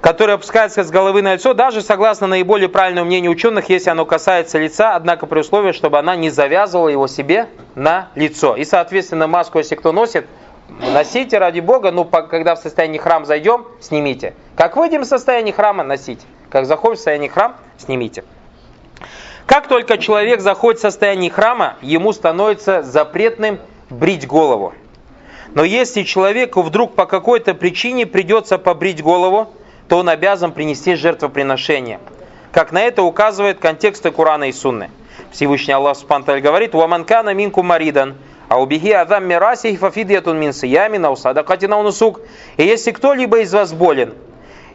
Который 0.01 0.37
опускается 0.37 0.83
с 0.83 0.91
головы 0.91 1.21
на 1.21 1.35
лицо, 1.35 1.53
даже 1.53 1.83
согласно 1.83 2.27
наиболее 2.27 2.71
правильному 2.71 3.07
мнению 3.07 3.33
ученых, 3.33 3.69
если 3.69 3.91
оно 3.91 4.07
касается 4.07 4.59
лица, 4.59 4.97
однако 4.97 5.27
при 5.27 5.41
условии, 5.41 5.73
чтобы 5.73 5.99
она 5.99 6.17
не 6.17 6.31
завязывала 6.31 6.89
его 6.89 7.07
себе 7.07 7.49
на 7.75 8.09
лицо. 8.15 8.57
И, 8.57 8.65
соответственно, 8.65 9.27
маску, 9.27 9.59
если 9.59 9.75
кто 9.75 9.93
носит, 9.93 10.27
носите 10.69 11.37
ради 11.37 11.61
Бога, 11.61 11.91
ну, 11.91 12.07
когда 12.07 12.55
в 12.55 12.59
состоянии 12.59 12.99
храм 12.99 13.27
зайдем, 13.27 13.67
снимите. 13.81 14.33
Как 14.57 14.77
выйдем 14.77 15.03
из 15.03 15.09
состояния 15.09 15.53
храма, 15.53 15.85
носите. 15.85 16.25
Как 16.49 16.65
заходим 16.65 16.95
в 16.95 16.99
состояние 16.99 17.29
храм, 17.29 17.57
снимите. 17.77 18.25
Как 19.51 19.67
только 19.67 19.99
человек 19.99 20.43
заходит 20.43 20.79
в 20.79 20.83
состояние 20.83 21.29
храма, 21.29 21.75
ему 21.83 22.13
становится 22.13 22.85
запретным 22.85 23.59
брить 23.91 24.25
голову. 24.25 24.75
Но 25.55 25.65
если 25.65 26.05
человеку 26.05 26.63
вдруг 26.63 26.95
по 26.95 27.05
какой-то 27.05 27.55
причине 27.55 28.07
придется 28.07 28.59
побрить 28.59 29.03
голову, 29.03 29.53
то 29.89 29.99
он 29.99 30.09
обязан 30.09 30.53
принести 30.53 30.95
жертвоприношение. 30.95 31.99
Как 32.53 32.71
на 32.71 32.81
это 32.81 33.03
указывает 33.03 33.59
контексты 33.59 34.13
Курана 34.13 34.45
и 34.45 34.53
Сунны. 34.53 34.89
Всевышний 35.33 35.75
Аллах 35.75 35.97
Субтитры 35.97 36.41
говорит, 36.41 36.77
«Уаманкана 36.77 37.35
минку 37.35 37.65
маридан, 37.65 38.19
а 38.49 38.63
убеги 38.63 38.93
адам 38.93 39.27
мирасих 39.27 39.81
фафидиятун 39.81 40.39
мин 40.39 40.53
сиями 40.53 40.97
на 40.97 41.11
усадакатина 41.11 41.77
унусук». 41.77 42.21
И 42.57 42.63
если 42.63 42.93
кто-либо 42.93 43.41
из 43.41 43.53
вас 43.53 43.73
болен, 43.73 44.15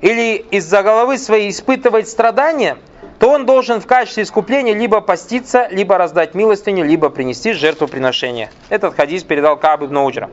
или 0.01 0.35
из-за 0.35 0.83
головы 0.83 1.17
своей 1.17 1.49
испытывает 1.49 2.09
страдания, 2.09 2.75
то 3.19 3.29
он 3.29 3.45
должен 3.45 3.79
в 3.79 3.87
качестве 3.87 4.23
искупления 4.23 4.73
либо 4.73 5.01
поститься, 5.01 5.67
либо 5.69 5.97
раздать 5.97 6.35
милостыню, 6.35 6.83
либо 6.83 7.09
принести 7.09 7.53
жертвоприношение. 7.53 8.49
Этот 8.69 8.95
хадис 8.95 9.23
передал 9.23 9.57
Каб 9.57 9.83
ибн 9.83 9.97
Уджра. 9.97 10.29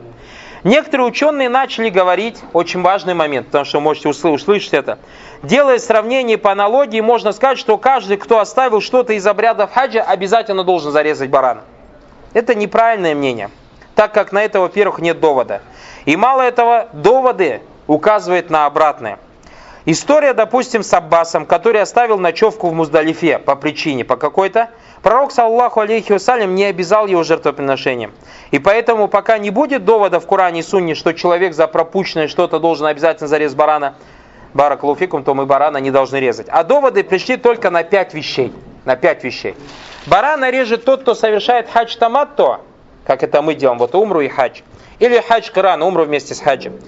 Некоторые 0.64 1.08
ученые 1.08 1.48
начали 1.48 1.88
говорить, 1.88 2.38
очень 2.52 2.82
важный 2.82 3.14
момент, 3.14 3.46
потому 3.46 3.64
что 3.64 3.78
вы 3.78 3.84
можете 3.84 4.08
услышать 4.08 4.72
это. 4.72 4.98
Делая 5.42 5.78
сравнение 5.78 6.38
по 6.38 6.52
аналогии, 6.52 7.00
можно 7.00 7.32
сказать, 7.32 7.58
что 7.58 7.78
каждый, 7.78 8.16
кто 8.16 8.38
оставил 8.38 8.80
что-то 8.80 9.12
из 9.12 9.26
обрядов 9.26 9.72
хаджа, 9.72 10.02
обязательно 10.02 10.62
должен 10.62 10.92
зарезать 10.92 11.30
барана. 11.30 11.62
Это 12.32 12.54
неправильное 12.54 13.14
мнение, 13.14 13.50
так 13.96 14.14
как 14.14 14.30
на 14.30 14.44
это, 14.44 14.60
во-первых, 14.60 15.00
нет 15.00 15.18
довода. 15.18 15.62
И 16.04 16.16
мало 16.16 16.42
этого, 16.42 16.88
доводы 16.92 17.62
указывают 17.88 18.48
на 18.50 18.66
обратное– 18.66 19.18
История, 19.84 20.32
допустим, 20.32 20.84
с 20.84 20.94
Аббасом, 20.94 21.44
который 21.44 21.80
оставил 21.80 22.16
ночевку 22.16 22.68
в 22.68 22.72
Муздалифе 22.72 23.40
по 23.40 23.56
причине, 23.56 24.04
по 24.04 24.16
какой-то. 24.16 24.70
Пророк, 25.02 25.32
саллаху 25.32 25.80
алейхи 25.80 26.12
вассалям, 26.12 26.54
не 26.54 26.64
обязал 26.64 27.08
его 27.08 27.24
жертвоприношением. 27.24 28.12
И 28.52 28.60
поэтому, 28.60 29.08
пока 29.08 29.38
не 29.38 29.50
будет 29.50 29.84
довода 29.84 30.20
в 30.20 30.26
Коране 30.26 30.60
и 30.60 30.62
Сунне, 30.62 30.94
что 30.94 31.12
человек 31.12 31.54
за 31.54 31.66
пропущенное 31.66 32.28
что-то 32.28 32.60
должен 32.60 32.86
обязательно 32.86 33.26
зарезать 33.26 33.58
барана, 33.58 33.96
баракалуфикум, 34.54 35.24
то 35.24 35.34
мы 35.34 35.46
барана 35.46 35.78
не 35.78 35.90
должны 35.90 36.18
резать. 36.18 36.46
А 36.48 36.62
доводы 36.62 37.02
пришли 37.02 37.36
только 37.36 37.70
на 37.70 37.82
пять 37.82 38.14
вещей. 38.14 38.52
На 38.84 38.94
пять 38.94 39.24
вещей. 39.24 39.56
Барана 40.06 40.50
режет 40.50 40.84
тот, 40.84 41.02
кто 41.02 41.14
совершает 41.14 41.68
хадж 41.68 41.96
таматто, 41.96 42.60
как 43.04 43.24
это 43.24 43.42
мы 43.42 43.54
делаем, 43.54 43.78
вот 43.78 43.96
умру 43.96 44.20
и 44.20 44.28
хадж. 44.28 44.60
Или 45.00 45.20
хадж 45.20 45.50
Коран, 45.50 45.82
умру 45.82 46.04
вместе 46.04 46.36
с 46.36 46.40
хаджем. 46.40 46.78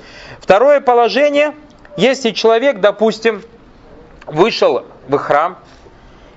Второе 0.41 0.81
положение– 0.81 1.55
если 1.97 2.31
человек, 2.31 2.81
допустим, 2.81 3.43
вышел 4.27 4.85
в 5.09 5.19
храм, 5.19 5.59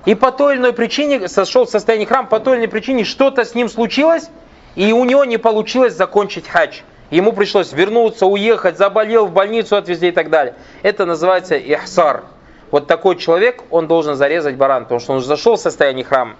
и 0.05 0.15
по 0.15 0.31
той 0.31 0.53
или 0.53 0.61
иной 0.61 0.73
причине 0.73 1.27
сошел 1.27 1.65
в 1.65 1.69
состояние 1.69 2.07
храма, 2.07 2.27
по 2.27 2.39
той 2.39 2.53
или 2.53 2.59
иной 2.61 2.69
причине 2.69 3.03
что-то 3.03 3.43
с 3.43 3.55
ним 3.55 3.69
случилось, 3.69 4.29
и 4.75 4.91
у 4.93 5.03
него 5.05 5.25
не 5.25 5.37
получилось 5.37 5.93
закончить 5.93 6.47
хадж. 6.47 6.79
Ему 7.09 7.31
пришлось 7.33 7.71
вернуться, 7.71 8.25
уехать, 8.25 8.77
заболел, 8.77 9.27
в 9.27 9.31
больницу 9.31 9.75
отвезли 9.75 10.09
и 10.09 10.11
так 10.11 10.29
далее. 10.29 10.55
Это 10.83 11.05
называется 11.05 11.57
ихсар. 11.57 12.25
Вот 12.69 12.87
такой 12.87 13.15
человек, 13.15 13.63
он 13.69 13.87
должен 13.87 14.15
зарезать 14.15 14.55
баран, 14.55 14.83
потому 14.83 14.99
что 14.99 15.13
он 15.13 15.21
зашел 15.21 15.55
в 15.55 15.59
состояние 15.59 16.03
храма. 16.03 16.35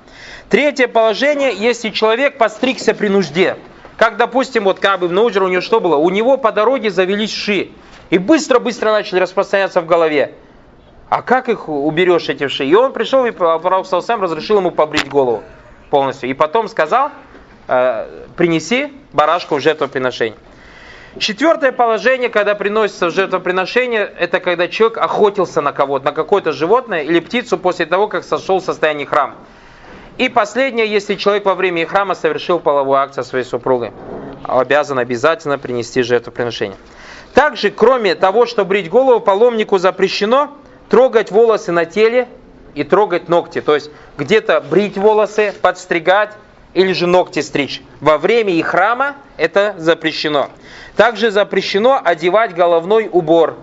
Третье 0.49 0.87
положение, 0.87 1.53
если 1.55 1.89
человек 1.89 2.37
постригся 2.37 2.93
при 2.93 3.07
нужде. 3.07 3.55
Как, 3.97 4.17
допустим, 4.17 4.65
вот 4.65 4.79
Каб 4.79 5.03
ибн 5.03 5.17
у 5.17 5.29
него 5.29 5.61
что 5.61 5.79
было? 5.79 5.95
У 5.95 6.09
него 6.09 6.37
по 6.37 6.51
дороге 6.51 6.89
завелись 6.89 7.31
ши. 7.31 7.69
И 8.09 8.17
быстро-быстро 8.17 8.91
начали 8.91 9.19
распространяться 9.19 9.81
в 9.81 9.85
голове. 9.85 10.33
А 11.09 11.21
как 11.21 11.49
их 11.49 11.69
уберешь, 11.69 12.29
эти 12.29 12.47
вши? 12.47 12.65
И 12.65 12.75
он 12.75 12.93
пришел, 12.93 13.25
и 13.25 13.31
пророк 13.31 13.87
сам 13.87 14.21
разрешил 14.21 14.57
ему 14.57 14.71
побрить 14.71 15.09
голову 15.09 15.43
полностью. 15.89 16.29
И 16.29 16.33
потом 16.33 16.67
сказал, 16.67 17.11
э, 17.67 18.25
принеси 18.35 18.91
барашку 19.13 19.55
в 19.55 19.61
жертвоприношение. 19.61 20.37
Четвертое 21.19 21.71
положение, 21.71 22.29
когда 22.29 22.53
приносится 22.53 23.07
в 23.07 23.11
жертвоприношение, 23.11 24.01
это 24.19 24.39
когда 24.39 24.67
человек 24.67 24.97
охотился 24.97 25.61
на 25.61 25.71
кого-то, 25.71 26.05
на 26.05 26.11
какое-то 26.11 26.51
животное 26.51 27.03
или 27.03 27.19
птицу 27.19 27.57
после 27.57 27.85
того, 27.85 28.07
как 28.07 28.23
сошел 28.23 28.59
в 28.59 28.63
состояние 28.63 29.07
храма. 29.07 29.35
И 30.17 30.29
последнее, 30.29 30.87
если 30.87 31.15
человек 31.15 31.45
во 31.45 31.55
время 31.55 31.85
храма 31.87 32.13
совершил 32.13 32.59
половую 32.59 32.97
акцию 32.99 33.23
своей 33.23 33.45
супругой, 33.45 33.93
обязан 34.43 34.99
обязательно 34.99 35.57
принести 35.57 36.03
жертвоприношение. 36.03 36.77
Также, 37.37 37.69
кроме 37.69 38.15
того, 38.15 38.47
что 38.47 38.65
брить 38.65 38.89
голову, 38.89 39.19
паломнику 39.19 39.77
запрещено 39.77 40.57
трогать 40.89 41.29
волосы 41.29 41.71
на 41.71 41.85
теле 41.85 42.27
и 42.73 42.83
трогать 42.83 43.29
ногти. 43.29 43.61
То 43.61 43.75
есть 43.75 43.91
где-то 44.17 44.59
брить 44.59 44.97
волосы, 44.97 45.53
подстригать 45.61 46.31
или 46.73 46.93
же 46.93 47.05
ногти 47.05 47.43
стричь. 47.43 47.83
Во 48.01 48.17
время 48.17 48.53
их 48.53 48.65
храма 48.65 49.17
это 49.37 49.75
запрещено. 49.77 50.49
Также 50.95 51.29
запрещено 51.29 52.01
одевать 52.03 52.55
головной 52.55 53.07
убор. 53.11 53.57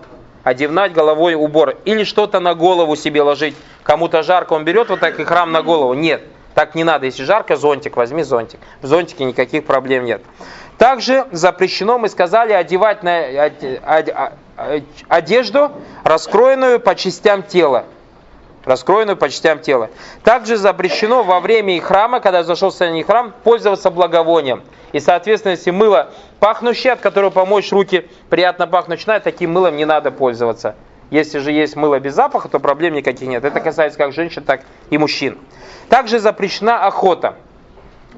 Одевать 0.45 0.93
головой 0.93 1.35
убор. 1.35 1.75
Или 1.85 2.05
что-то 2.05 2.39
на 2.39 2.55
голову 2.55 2.95
себе 2.95 3.23
ложить. 3.23 3.57
Кому-то 3.83 4.23
жарко, 4.23 4.53
он 4.53 4.65
берет 4.65 4.89
вот 4.89 5.01
так 5.01 5.19
и 5.19 5.25
храм 5.25 5.51
на 5.51 5.63
голову. 5.63 5.95
Нет, 5.95 6.23
так 6.55 6.77
не 6.77 6.85
надо. 6.85 7.07
Если 7.07 7.25
жарко, 7.25 7.57
зонтик, 7.57 7.97
возьми 7.97 8.23
зонтик. 8.23 8.61
В 8.83 8.87
зонтике 8.87 9.25
никаких 9.25 9.65
проблем 9.65 10.05
нет. 10.05 10.23
Также 10.79 11.27
запрещено, 11.31 11.99
мы 11.99 12.09
сказали, 12.09 12.53
одевать 12.53 13.03
на 13.03 13.51
одежду, 15.09 15.73
раскроенную 16.05 16.81
по 16.81 16.95
частям 16.95 17.43
тела. 17.43 17.85
раскроенную 18.65 19.17
по 19.17 19.29
частям 19.29 19.59
тела. 19.59 19.91
Также 20.23 20.57
запрещено 20.57 21.23
во 21.23 21.41
время 21.41 21.81
храма, 21.81 22.21
когда 22.21 22.43
зашел 22.43 22.71
в 22.71 22.73
состояние 22.73 23.05
храм, 23.05 23.33
пользоваться 23.45 23.91
благовонием. 23.91 24.63
И, 24.93 25.01
соответственно, 25.01 25.53
если 25.53 25.71
мыло 25.71 26.11
пахнущее, 26.41 26.93
от 26.93 27.01
которого 27.01 27.31
помочь 27.31 27.73
руки 27.73 28.09
приятно 28.31 28.67
пахнуть 28.67 28.99
начинает, 28.99 29.25
таким 29.25 29.53
мылом 29.53 29.77
не 29.77 29.85
надо 29.85 30.11
пользоваться. 30.11 30.75
Если 31.11 31.39
же 31.39 31.53
есть 31.53 31.77
мыло 31.77 32.01
без 32.01 32.15
запаха, 32.15 32.49
то 32.49 32.59
проблем 32.59 32.95
никаких 32.95 33.29
нет. 33.29 33.45
Это 33.45 33.61
касается 33.61 33.99
как 33.99 34.13
женщин, 34.13 34.43
так 34.43 34.63
и 34.91 34.99
мужчин. 34.99 35.39
Также 35.89 36.19
запрещена 36.19 36.87
охота. 36.87 37.37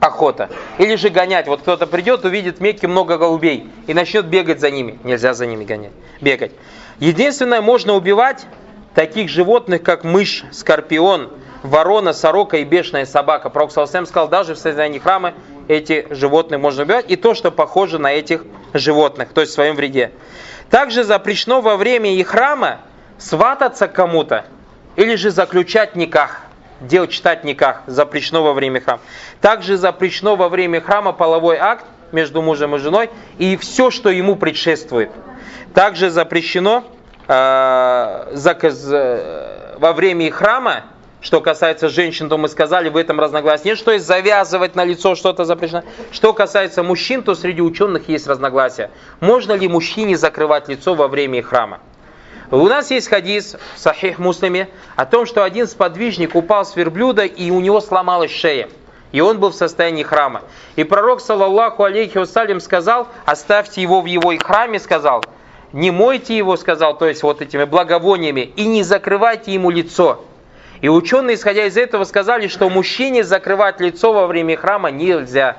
Охота. 0.00 0.50
Или 0.78 0.96
же 0.96 1.08
гонять. 1.08 1.46
Вот 1.46 1.62
кто-то 1.62 1.86
придет, 1.86 2.24
увидит 2.24 2.58
в 2.58 2.60
Мекке 2.60 2.86
много 2.86 3.16
голубей 3.16 3.68
и 3.86 3.94
начнет 3.94 4.26
бегать 4.26 4.60
за 4.60 4.70
ними. 4.70 4.98
Нельзя 5.04 5.32
за 5.34 5.46
ними 5.46 5.64
гонять. 5.64 5.92
Бегать. 6.20 6.52
Единственное, 6.98 7.60
можно 7.60 7.94
убивать 7.94 8.46
таких 8.94 9.28
животных, 9.28 9.82
как 9.82 10.04
мышь, 10.04 10.44
скорпион, 10.52 11.30
ворона, 11.62 12.12
сорока 12.12 12.58
и 12.58 12.64
бешеная 12.64 13.06
собака. 13.06 13.50
Пророк 13.50 13.72
Салсам 13.72 14.06
сказал, 14.06 14.28
даже 14.28 14.54
в 14.54 14.58
сознании 14.58 14.98
храма 14.98 15.34
эти 15.68 16.06
животные 16.10 16.58
можно 16.58 16.82
убивать. 16.82 17.10
И 17.10 17.16
то, 17.16 17.34
что 17.34 17.50
похоже 17.50 17.98
на 17.98 18.12
этих 18.12 18.44
животных, 18.72 19.30
то 19.34 19.40
есть 19.40 19.52
в 19.52 19.54
своем 19.54 19.76
вреде. 19.76 20.12
Также 20.70 21.04
запрещено 21.04 21.60
во 21.60 21.76
время 21.76 22.14
их 22.14 22.28
храма 22.28 22.80
свататься 23.18 23.88
кому-то 23.88 24.46
или 24.96 25.14
же 25.14 25.30
заключать 25.30 25.96
никах. 25.96 26.45
Делать, 26.80 27.10
читать 27.10 27.44
никах 27.44 27.82
запрещено 27.86 28.42
во 28.42 28.52
время 28.52 28.80
храма. 28.80 29.00
Также 29.40 29.76
запрещено 29.76 30.36
во 30.36 30.48
время 30.48 30.80
храма 30.80 31.12
половой 31.12 31.56
акт 31.56 31.86
между 32.12 32.42
мужем 32.42 32.76
и 32.76 32.78
женой 32.78 33.10
и 33.38 33.56
все, 33.56 33.90
что 33.90 34.10
ему 34.10 34.36
предшествует. 34.36 35.10
Также 35.74 36.10
запрещено 36.10 36.84
э, 37.28 38.28
заказ, 38.32 38.86
э, 38.90 39.76
во 39.78 39.92
время 39.92 40.30
храма, 40.30 40.84
что 41.20 41.40
касается 41.40 41.88
женщин, 41.88 42.28
то 42.28 42.38
мы 42.38 42.48
сказали, 42.48 42.88
в 42.88 42.96
этом 42.96 43.18
разногласие 43.18 43.70
нет, 43.70 43.78
что 43.78 43.92
есть 43.92 44.06
завязывать 44.06 44.76
на 44.76 44.84
лицо 44.84 45.14
что-то 45.14 45.44
запрещено. 45.44 45.82
Что 46.12 46.32
касается 46.32 46.82
мужчин, 46.82 47.22
то 47.22 47.34
среди 47.34 47.62
ученых 47.62 48.08
есть 48.08 48.26
разногласия. 48.26 48.90
Можно 49.20 49.54
ли 49.54 49.66
мужчине 49.66 50.16
закрывать 50.16 50.68
лицо 50.68 50.94
во 50.94 51.08
время 51.08 51.42
храма? 51.42 51.80
У 52.50 52.68
нас 52.68 52.90
есть 52.92 53.08
хадис 53.08 53.56
в 53.74 53.78
Сахих 53.78 54.18
Муслиме 54.18 54.68
о 54.94 55.04
том, 55.04 55.26
что 55.26 55.42
один 55.42 55.66
сподвижник 55.66 56.36
упал 56.36 56.64
с 56.64 56.76
верблюда 56.76 57.24
и 57.24 57.50
у 57.50 57.60
него 57.60 57.80
сломалась 57.80 58.30
шея. 58.30 58.68
И 59.10 59.20
он 59.20 59.40
был 59.40 59.50
в 59.50 59.54
состоянии 59.54 60.04
храма. 60.04 60.42
И 60.76 60.84
пророк, 60.84 61.20
саллаллаху 61.20 61.82
алейхи 61.82 62.18
вассалям, 62.18 62.60
сказал, 62.60 63.08
оставьте 63.24 63.82
его 63.82 64.00
в 64.00 64.06
его 64.06 64.32
храме, 64.38 64.78
сказал, 64.78 65.24
не 65.72 65.90
мойте 65.90 66.36
его, 66.36 66.56
сказал, 66.56 66.96
то 66.96 67.06
есть 67.06 67.22
вот 67.22 67.42
этими 67.42 67.64
благовониями, 67.64 68.40
и 68.40 68.66
не 68.66 68.82
закрывайте 68.82 69.52
ему 69.52 69.70
лицо. 69.70 70.24
И 70.80 70.88
ученые, 70.88 71.36
исходя 71.36 71.66
из 71.66 71.76
этого, 71.76 72.04
сказали, 72.04 72.46
что 72.46 72.68
мужчине 72.68 73.24
закрывать 73.24 73.80
лицо 73.80 74.12
во 74.12 74.26
время 74.26 74.56
храма 74.56 74.90
нельзя. 74.90 75.56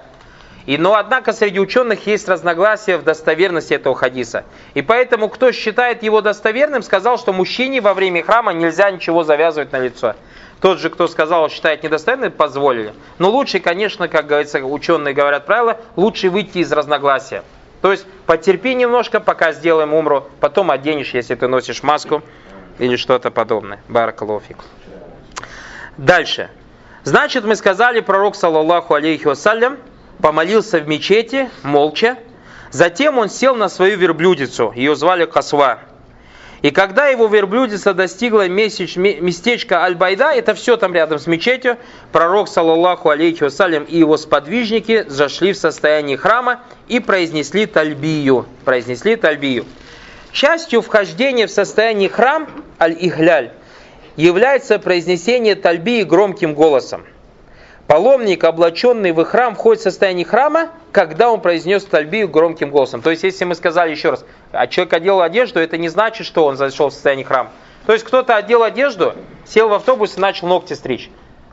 И, 0.68 0.78
но, 0.78 0.95
однако, 0.95 1.32
среди 1.32 1.59
ученых 1.59 2.05
есть 2.07 2.28
разногласия 2.28 2.97
в 2.97 3.03
достоверности 3.03 3.74
этого 3.74 3.95
хадиса. 3.95 4.43
И 4.74 4.82
поэтому, 4.82 5.30
кто 5.30 5.53
считает 5.53 6.03
его 6.03 6.20
достоверным, 6.20 6.84
сказал, 6.84 7.18
что 7.18 7.32
мужчине 7.32 7.80
во 7.80 7.93
время 7.93 8.22
храма 8.22 8.51
нельзя 8.51 8.91
ничего 8.91 9.24
завязывать 9.24 9.72
на 9.72 9.80
лицо. 9.80 10.15
Тот 10.59 10.80
же, 10.80 10.89
кто 10.89 11.07
сказал, 11.07 11.49
считает 11.49 11.84
недостойным, 11.84 12.34
позволили. 12.34 12.93
Но 13.18 13.30
лучше, 13.30 13.59
конечно, 13.59 14.09
как 14.09 14.28
говорится, 14.28 14.59
ученые 14.59 15.13
говорят 15.13 15.45
правило, 15.45 15.78
лучше 15.95 16.30
выйти 16.30 16.57
из 16.57 16.72
разногласия. 16.74 17.43
То 17.82 17.93
есть 17.93 18.05
потерпи 18.26 18.76
немножко, 18.76 19.22
пока 19.22 19.53
сделаем 19.53 19.93
умру, 19.93 20.28
потом 20.41 20.70
оденешь, 20.70 21.13
если 21.13 21.36
ты 21.36 21.47
носишь 21.47 21.82
маску 21.82 22.24
или 22.78 22.97
что-то 22.97 23.32
подобное. 23.32 23.80
Баракалуфик. 23.88 24.57
Дальше. 25.95 26.49
Значит, 27.05 27.45
мы 27.45 27.55
сказали, 27.55 28.01
пророк, 28.01 28.36
саллаллаху 28.36 28.95
алейхи 28.95 29.28
вассалям, 29.28 29.78
помолился 30.22 30.80
в 30.80 30.88
мечети, 30.88 31.49
молча. 31.63 32.18
Затем 32.72 33.18
он 33.18 33.30
сел 33.30 33.55
на 33.55 33.70
свою 33.70 33.97
верблюдицу, 33.97 34.74
ее 34.76 34.95
звали 34.95 35.26
Касва. 35.26 35.80
И 36.61 36.72
когда 36.72 37.07
его 37.07 37.28
верблюдица 37.28 37.93
достигла 37.93 38.47
местечка 38.49 39.84
Аль-Байда, 39.84 40.32
это 40.34 40.55
все 40.55 40.76
там 40.76 40.93
рядом 40.93 41.20
с 41.20 41.28
мечетью, 41.28 41.78
пророк, 42.11 42.47
саллаллаху 42.47 43.09
алейхи 43.09 43.43
вассалям, 43.43 43.84
и 43.84 43.97
его 43.97 44.18
сподвижники 44.18 45.05
зашли 45.07 45.53
в 45.53 45.57
состояние 45.57 46.18
храма 46.18 46.61
и 46.88 46.99
произнесли 46.99 47.68
тальбию. 47.68 48.47
Произнесли 48.65 49.15
тальбию. 49.15 49.65
Частью 50.32 50.82
вхождения 50.82 51.47
в 51.47 51.51
состояние 51.51 52.09
храм, 52.09 52.47
аль-Ихляль, 52.80 53.51
является 54.15 54.80
произнесение 54.80 55.55
тальбии 55.55 56.01
громким 56.03 56.55
голосом. 56.55 57.05
Паломник, 57.88 58.44
облаченный 58.44 59.14
в 59.14 59.24
храм, 59.24 59.56
входит 59.56 59.80
в 59.80 59.84
состояние 59.84 60.26
храма, 60.26 60.72
когда 60.92 61.32
он 61.32 61.40
произнес 61.40 61.86
тальбию 61.86 62.28
громким 62.28 62.70
голосом. 62.70 63.02
То 63.02 63.12
есть, 63.12 63.24
если 63.24 63.46
мы 63.46 63.56
сказали 63.56 63.92
еще 63.92 64.10
раз, 64.10 64.26
а 64.52 64.68
человек 64.68 64.94
одел 64.94 65.22
одежду, 65.22 65.62
это 65.62 65.78
не 65.78 65.88
значит, 65.88 66.28
что 66.28 66.46
он 66.46 66.58
зашел 66.58 66.90
в 66.90 66.94
состояние 66.94 67.26
храма. 67.26 67.50
То 67.86 67.94
есть, 67.94 68.04
кто-то 68.04 68.36
одел 68.36 68.64
одежду, 68.64 69.14
сел 69.46 69.70
в 69.70 69.74
автобус 69.74 70.18
и 70.18 70.20
начал 70.20 70.48
ногти 70.48 70.74
стричь. 70.74 71.10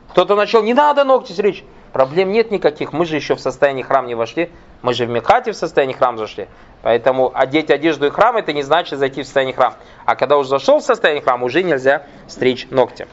Кто-то 0.09 0.35
начал, 0.35 0.61
не 0.61 0.73
надо 0.73 1.05
ногти 1.05 1.31
стричь. 1.31 1.63
Проблем 1.93 2.33
нет 2.33 2.51
никаких, 2.51 2.91
мы 2.91 3.05
же 3.05 3.15
еще 3.15 3.35
в 3.35 3.39
состоянии 3.39 3.81
храм 3.81 4.05
не 4.05 4.15
вошли, 4.15 4.49
мы 4.81 4.93
же 4.93 5.05
в 5.05 5.09
Мехате 5.09 5.53
в 5.53 5.55
состоянии 5.55 5.93
храм 5.93 6.17
зашли. 6.17 6.49
Поэтому 6.81 7.31
одеть 7.33 7.71
одежду 7.71 8.07
и 8.07 8.09
храм, 8.09 8.35
это 8.35 8.51
не 8.51 8.63
значит 8.63 8.99
зайти 8.99 9.21
в 9.21 9.25
состояние 9.25 9.55
храм. 9.55 9.75
А 10.05 10.17
когда 10.17 10.37
уже 10.37 10.49
зашел 10.49 10.79
в 10.79 10.83
состояние 10.83 11.23
храм, 11.23 11.41
уже 11.43 11.63
нельзя 11.63 12.03
стричь 12.27 12.67
ногти. 12.69 13.07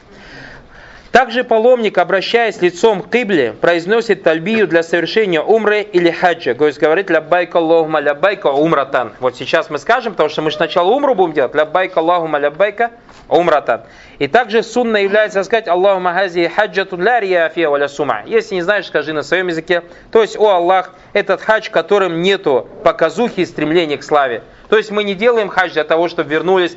Также 1.13 1.43
паломник, 1.43 1.99
обращаясь 1.99 2.59
лицом 2.59 3.03
к 3.03 3.11
Кибле, 3.11 3.53
произносит 3.61 4.23
тальбию 4.23 4.67
для 4.67 4.81
совершения 4.81 5.41
умры 5.41 5.81
или 5.81 6.09
хаджа. 6.09 6.55
То 6.55 6.65
есть 6.65 6.79
говорит 6.79 7.11
ляббайка 7.11 7.59
Аллахума 7.59 7.99
ляббайка 7.99 8.47
умратан. 8.47 9.13
Вот 9.19 9.37
сейчас 9.37 9.69
мы 9.69 9.77
скажем, 9.77 10.13
потому 10.13 10.29
что 10.29 10.41
мы 10.41 10.49
сначала 10.49 10.89
умру 10.89 11.13
будем 11.13 11.33
делать. 11.33 11.53
Ляббайка 11.53 11.99
Аллахума 11.99 12.39
ляббайка 12.39 12.89
умратан. 13.29 13.83
И 14.17 14.27
также 14.27 14.63
сунна 14.63 14.97
является 14.97 15.43
сказать 15.43 15.67
Аллахума 15.67 16.13
хази 16.13 16.47
хаджату 16.47 16.97
ля 16.97 17.19
рияфия 17.19 17.69
валя 17.69 17.89
сума. 17.89 18.23
Если 18.25 18.55
не 18.55 18.63
знаешь, 18.63 18.87
скажи 18.87 19.13
на 19.13 19.21
своем 19.21 19.49
языке. 19.49 19.83
То 20.11 20.23
есть, 20.23 20.35
о 20.35 20.49
Аллах, 20.49 20.95
этот 21.13 21.43
хадж, 21.43 21.69
которым 21.69 22.23
нету 22.23 22.67
показухи 22.83 23.41
и 23.41 23.45
стремления 23.45 23.97
к 23.97 24.03
славе. 24.03 24.41
То 24.67 24.77
есть 24.77 24.89
мы 24.89 25.03
не 25.03 25.13
делаем 25.13 25.49
хадж 25.49 25.73
для 25.73 25.83
того, 25.83 26.09
чтобы 26.09 26.31
вернулись 26.31 26.75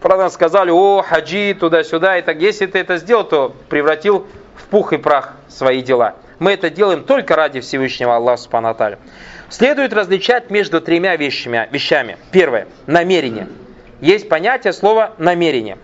Правда, 0.00 0.28
сказали, 0.28 0.70
о, 0.70 1.02
хаджи, 1.02 1.54
туда-сюда. 1.58 2.18
И 2.18 2.22
так, 2.22 2.40
если 2.40 2.66
ты 2.66 2.78
это 2.78 2.98
сделал, 2.98 3.24
то 3.24 3.54
превратил 3.68 4.26
в 4.54 4.64
пух 4.66 4.92
и 4.92 4.98
прах 4.98 5.34
свои 5.48 5.82
дела. 5.82 6.14
Мы 6.38 6.52
это 6.52 6.68
делаем 6.68 7.02
только 7.04 7.34
ради 7.34 7.60
Всевышнего 7.60 8.16
Аллаха 8.16 8.42
Субхану 8.42 8.76
Следует 9.48 9.92
различать 9.92 10.50
между 10.50 10.80
тремя 10.80 11.16
вещами. 11.16 11.68
вещами. 11.70 12.18
Первое. 12.30 12.66
Намерение. 12.86 13.48
Есть 14.00 14.28
понятие 14.28 14.72
слова 14.72 15.14
намерение. 15.18 15.78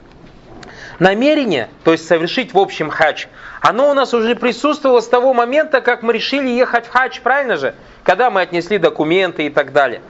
Намерение, 0.98 1.68
то 1.84 1.92
есть 1.92 2.06
совершить 2.06 2.52
в 2.52 2.58
общем 2.58 2.90
хадж, 2.90 3.26
оно 3.60 3.90
у 3.90 3.94
нас 3.94 4.12
уже 4.12 4.36
присутствовало 4.36 5.00
с 5.00 5.08
того 5.08 5.32
момента, 5.32 5.80
как 5.80 6.02
мы 6.02 6.12
решили 6.12 6.48
ехать 6.48 6.86
в 6.86 6.90
хадж, 6.90 7.18
правильно 7.22 7.56
же? 7.56 7.74
Когда 8.04 8.30
мы 8.30 8.42
отнесли 8.42 8.78
документы 8.78 9.46
и 9.46 9.50
так 9.50 9.72
далее. 9.72 10.02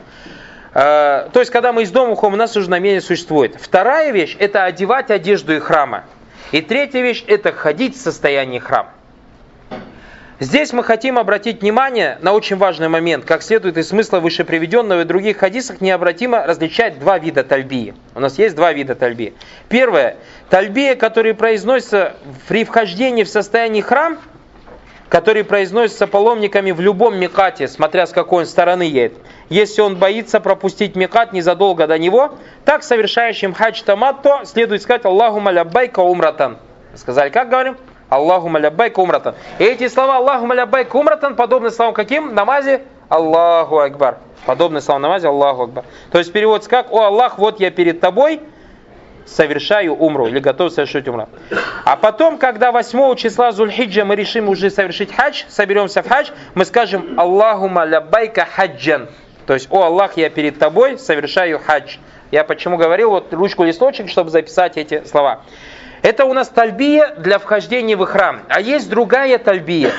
Э, 0.74 1.28
то 1.32 1.40
есть, 1.40 1.50
когда 1.50 1.72
мы 1.72 1.82
из 1.82 1.90
дома 1.90 2.12
уходим, 2.12 2.34
у 2.34 2.36
нас 2.36 2.56
уже 2.56 2.70
намерение 2.70 3.02
существует. 3.02 3.56
Вторая 3.60 4.10
вещь– 4.10 4.36
это 4.38 4.64
одевать 4.64 5.10
одежду 5.10 5.54
и 5.54 5.58
храма. 5.58 6.04
И 6.50 6.60
третья 6.60 7.00
вещь– 7.00 7.24
это 7.26 7.52
ходить 7.52 7.96
в 7.96 8.00
состоянии 8.00 8.58
храма. 8.58 8.90
Здесь 10.40 10.72
мы 10.72 10.82
хотим 10.82 11.18
обратить 11.18 11.60
внимание 11.60 12.18
на 12.20 12.32
очень 12.32 12.56
важный 12.56 12.88
момент. 12.88 13.24
Как 13.24 13.42
следует 13.42 13.76
из 13.76 13.88
смысла 13.88 14.18
выше 14.18 14.44
приведенного 14.44 15.02
и 15.02 15.04
других 15.04 15.36
хадисах, 15.36 15.80
необратимо 15.80 16.44
различать 16.44 16.98
два 16.98 17.18
вида 17.18 17.44
тальбии. 17.44 17.94
У 18.16 18.20
нас 18.20 18.38
есть 18.38 18.56
два 18.56 18.72
вида 18.72 18.96
тальбии. 18.96 19.34
Первое. 19.68 20.16
Тальбия, 20.50 20.96
который 20.96 21.34
произносится 21.34 22.14
при 22.48 22.64
вхождении 22.64 23.22
в 23.22 23.28
состояние 23.28 23.82
храм– 23.82 24.18
который 25.12 25.44
произносится 25.44 26.06
паломниками 26.06 26.70
в 26.70 26.80
любом 26.80 27.18
микате, 27.18 27.68
смотря 27.68 28.06
с 28.06 28.12
какой 28.12 28.44
он 28.44 28.46
стороны 28.46 28.84
едет. 28.84 29.18
Если 29.50 29.82
он 29.82 29.96
боится 29.96 30.40
пропустить 30.40 30.96
микат 30.96 31.34
незадолго 31.34 31.86
до 31.86 31.98
него, 31.98 32.32
так 32.64 32.82
совершающим 32.82 33.52
хадж 33.52 33.82
таматто 33.82 34.40
следует 34.46 34.80
сказать 34.80 35.04
Аллаху 35.04 35.38
малябайка 35.38 36.00
умратан. 36.00 36.56
Сказали, 36.94 37.28
как 37.28 37.50
говорим? 37.50 37.76
Аллаху 38.08 38.48
малябайка 38.48 39.00
умратан. 39.00 39.34
И 39.58 39.64
эти 39.64 39.86
слова 39.88 40.16
Аллаху 40.16 40.46
малябайка 40.46 40.96
умратан 40.96 41.36
подобны 41.36 41.70
словам 41.70 41.92
каким? 41.92 42.34
Намазе 42.34 42.80
Аллаху 43.10 43.80
Акбар. 43.80 44.16
Подобны 44.46 44.80
словам 44.80 45.02
намазе 45.02 45.28
Аллаху 45.28 45.64
Акбар. 45.64 45.84
То 46.10 46.20
есть 46.20 46.32
переводится 46.32 46.70
как, 46.70 46.90
о 46.90 47.02
Аллах, 47.02 47.36
вот 47.36 47.60
я 47.60 47.70
перед 47.70 48.00
тобой, 48.00 48.40
совершаю 49.26 49.94
умру 49.94 50.26
или 50.26 50.38
готов 50.38 50.72
совершить 50.72 51.08
умру. 51.08 51.28
А 51.84 51.96
потом, 51.96 52.38
когда 52.38 52.72
8 52.72 53.16
числа 53.16 53.52
Зульхиджа 53.52 54.04
мы 54.04 54.16
решим 54.16 54.48
уже 54.48 54.70
совершить 54.70 55.14
хадж, 55.14 55.44
соберемся 55.48 56.02
в 56.02 56.08
хадж, 56.08 56.30
мы 56.54 56.64
скажем 56.64 57.18
Аллахума 57.18 57.84
лябайка 57.84 58.44
хаджан. 58.44 59.08
То 59.46 59.54
есть, 59.54 59.68
о 59.70 59.82
Аллах, 59.82 60.16
я 60.16 60.30
перед 60.30 60.58
тобой 60.58 60.98
совершаю 60.98 61.58
хадж. 61.58 61.96
Я 62.30 62.44
почему 62.44 62.76
говорил, 62.76 63.10
вот 63.10 63.32
ручку 63.34 63.64
листочек, 63.64 64.08
чтобы 64.08 64.30
записать 64.30 64.76
эти 64.76 65.04
слова. 65.04 65.42
Это 66.02 66.24
у 66.24 66.32
нас 66.32 66.48
тальбия 66.48 67.14
для 67.16 67.38
вхождения 67.38 67.96
в 67.96 68.04
храм. 68.06 68.40
А 68.48 68.60
есть 68.60 68.90
другая 68.90 69.38
тальбия. 69.38 69.92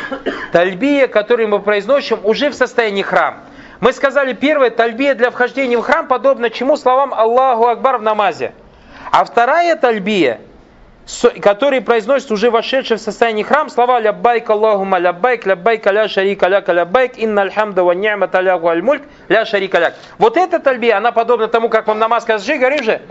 Тальбия, 0.52 1.08
которую 1.08 1.48
мы 1.48 1.60
произносим 1.60 2.20
уже 2.24 2.50
в 2.50 2.56
состоянии 2.56 3.04
храма. 3.04 3.40
Мы 3.80 3.94
сказали, 3.94 4.34
первая 4.34 4.70
тальбия 4.70 5.14
для 5.14 5.30
вхождения 5.32 5.78
в 5.78 5.82
храм 5.82 6.08
подобно 6.08 6.50
чему 6.50 6.78
словам 6.78 7.14
Аллаху 7.14 7.68
Акбар 7.68 7.98
в 7.98 8.02
намазе. 8.02 8.54
А 9.12 9.26
вторая 9.26 9.76
тальбия– 9.76 10.40
который 11.42 11.82
произносит 11.82 12.32
уже 12.32 12.50
вошедший 12.50 12.98
в 12.98 13.02
состояние 13.02 13.44
храм 13.44 13.70
слова 13.70 14.00
«Ляббайк 14.00 14.50
Аллахума 14.50 15.00
ляббайк, 15.00 15.46
ляббайк 15.46 15.86
ля 15.88 16.08
шарика 16.08 16.48
ляка 16.48 16.72
ляббайк, 16.72 17.18
инна 17.18 17.42
альхамда 17.42 17.84
ва 17.84 17.92
ни'мата 17.92 18.40
лягу 18.40 18.70
аль 18.70 18.82
мульк, 18.82 19.04
ля 19.28 19.46
шарика 19.46 19.80
ляк». 19.80 19.96
Вот 20.18 20.38
эта 20.38 20.60
тальбия, 20.60 20.98
она 20.98 21.12
подобна 21.12 21.48
тому, 21.48 21.70
как 21.70 21.88
вам 21.88 22.00
намаз 22.00 22.24
скажи, 22.24 22.58
говорим 22.58 22.84
же 22.84 23.02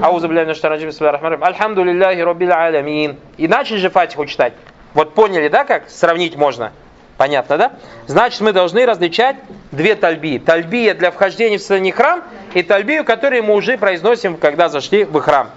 «Аузу 0.00 0.28
бля 0.28 0.54
штараджим 0.54 0.90
рахмарим, 1.00 1.42
альхамду 1.42 1.82
лилляхи 1.82 2.20
роббил 2.20 2.52
алямин». 2.52 3.16
И 3.36 3.48
начали 3.48 3.78
же 3.78 3.90
фатиху 3.90 4.26
читать. 4.26 4.52
Вот 4.94 5.14
поняли, 5.14 5.48
да, 5.48 5.64
как 5.64 5.88
сравнить 5.88 6.36
можно? 6.36 6.72
Понятно, 7.20 7.58
да? 7.58 7.72
Значит, 8.06 8.40
мы 8.40 8.54
должны 8.54 8.86
различать 8.86 9.36
две 9.72 9.94
тальбии. 9.94 10.38
Тальбия 10.38 10.94
для 10.94 11.10
вхождения 11.10 11.58
в 11.58 11.60
состояние 11.60 11.92
храм 11.92 12.24
и 12.54 12.62
тальбию, 12.62 13.04
которую 13.04 13.44
мы 13.44 13.56
уже 13.56 13.76
произносим, 13.76 14.38
когда 14.38 14.70
зашли 14.70 15.04
в 15.04 15.20
храм. 15.20 15.50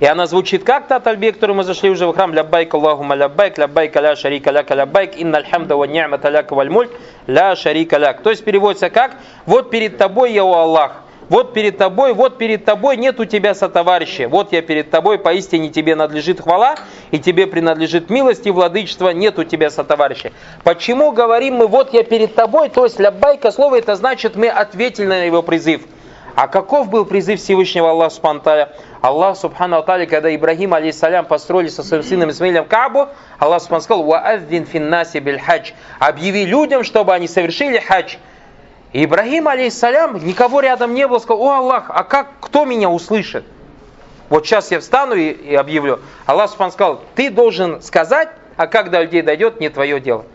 И 0.00 0.06
она 0.06 0.26
звучит 0.26 0.64
как 0.64 0.86
та 0.86 1.00
тальбия, 1.00 1.32
которую 1.32 1.58
мы 1.58 1.64
зашли 1.64 1.90
уже 1.90 2.06
в 2.06 2.14
храм. 2.14 2.32
Ляббайк 2.32 2.72
Аллахума 2.72 3.14
ляббайк, 3.14 3.58
ляббайк 3.58 3.94
ля 3.96 4.16
шарика 4.16 4.50
ляка 4.50 4.74
ляббайк, 4.74 5.18
инна 5.18 5.36
альхамда 5.36 5.76
ва 5.76 5.84
ни'мата 5.84 6.30
ляка 6.30 6.54
валь 6.54 6.70
мульк, 6.70 6.90
ля 7.26 7.54
шарика 7.56 7.98
ляк. 7.98 8.22
То 8.22 8.30
есть 8.30 8.42
переводится 8.42 8.88
как 8.88 9.16
«Вот 9.44 9.68
перед 9.68 9.98
тобой 9.98 10.32
я, 10.32 10.44
о 10.44 10.54
Аллах, 10.54 10.92
вот 11.28 11.54
перед 11.54 11.78
тобой, 11.78 12.12
вот 12.12 12.38
перед 12.38 12.64
тобой 12.64 12.96
нет 12.96 13.18
у 13.20 13.24
тебя 13.24 13.54
сотоварища. 13.54 14.28
Вот 14.28 14.52
я 14.52 14.62
перед 14.62 14.90
тобой, 14.90 15.18
поистине 15.18 15.70
тебе 15.70 15.94
надлежит 15.94 16.40
хвала, 16.40 16.76
и 17.10 17.18
тебе 17.18 17.46
принадлежит 17.46 18.10
милость 18.10 18.46
и 18.46 18.50
владычество, 18.50 19.10
нет 19.10 19.38
у 19.38 19.44
тебя 19.44 19.70
сотоварища. 19.70 20.32
Почему 20.62 21.12
говорим 21.12 21.56
мы, 21.56 21.66
вот 21.66 21.92
я 21.92 22.04
перед 22.04 22.34
тобой, 22.34 22.68
то 22.68 22.84
есть 22.84 23.00
ляббайка, 23.00 23.50
слово 23.52 23.78
это 23.78 23.96
значит, 23.96 24.36
мы 24.36 24.48
ответили 24.48 25.06
на 25.06 25.24
его 25.24 25.42
призыв. 25.42 25.82
А 26.36 26.48
каков 26.48 26.90
был 26.90 27.04
призыв 27.04 27.40
Всевышнего 27.40 27.90
Аллаха 27.90 28.14
Субхану 28.14 28.68
Аллах 29.02 29.36
Субхану 29.36 29.76
Атали, 29.78 30.04
когда 30.04 30.34
Ибрагим, 30.34 30.74
алейсалям, 30.74 31.26
построили 31.26 31.68
со 31.68 31.84
своим 31.84 32.02
сыном 32.02 32.30
Исмаилем 32.30 32.64
Кабу, 32.64 33.08
Аллах 33.38 33.62
Субхану 33.62 33.82
сказал, 33.82 34.02
«Вааддин 34.02 34.66
финнаси 34.66 35.18
биль 35.18 35.38
хадж» 35.38 35.70
Объяви 36.00 36.44
людям, 36.44 36.82
чтобы 36.82 37.14
они 37.14 37.28
совершили 37.28 37.78
хадж. 37.78 38.16
И 38.94 39.06
Ибрагим, 39.06 39.48
алейсалям, 39.48 40.24
никого 40.24 40.60
рядом 40.60 40.94
не 40.94 41.08
было, 41.08 41.18
сказал, 41.18 41.42
«О 41.42 41.50
Аллах, 41.56 41.86
а 41.88 42.04
как, 42.04 42.28
кто 42.40 42.64
меня 42.64 42.88
услышит?» 42.88 43.44
Вот 44.28 44.46
сейчас 44.46 44.70
я 44.70 44.78
встану 44.78 45.16
и, 45.16 45.30
и 45.30 45.54
объявлю. 45.56 45.98
Аллах 46.26 46.48
Субхану 46.48 46.70
сказал, 46.70 47.02
ты 47.16 47.28
должен 47.28 47.82
сказать, 47.82 48.28
а 48.56 48.68
как 48.68 48.90
до 48.90 49.02
людей 49.02 49.22
дойдет, 49.22 49.58
не 49.58 49.68
твое 49.68 49.98
дело. 49.98 50.26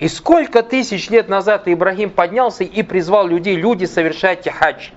И 0.00 0.08
сколько 0.08 0.64
тысяч 0.64 1.08
лет 1.10 1.28
назад 1.28 1.62
Ибрагим 1.66 2.10
поднялся 2.10 2.64
и 2.64 2.82
призвал 2.82 3.28
людей, 3.28 3.54
люди 3.54 3.84
совершайте 3.84 4.50
хадж. 4.50 4.88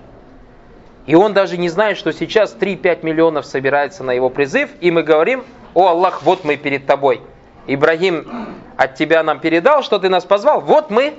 И 1.06 1.14
он 1.14 1.32
даже 1.32 1.58
не 1.58 1.68
знает, 1.68 1.98
что 1.98 2.12
сейчас 2.12 2.56
3-5 2.58 3.04
миллионов 3.04 3.46
собирается 3.46 4.02
на 4.02 4.10
его 4.10 4.30
призыв, 4.30 4.70
и 4.80 4.90
мы 4.90 5.04
говорим, 5.04 5.44
о 5.74 5.86
Аллах, 5.86 6.24
вот 6.24 6.42
мы 6.44 6.56
перед 6.56 6.86
тобой. 6.86 7.20
Ибрагим 7.68 8.56
от 8.76 8.96
тебя 8.96 9.22
нам 9.22 9.38
передал, 9.38 9.84
что 9.84 10.00
ты 10.00 10.08
нас 10.08 10.24
позвал, 10.24 10.60
вот 10.60 10.90
мы 10.90 11.14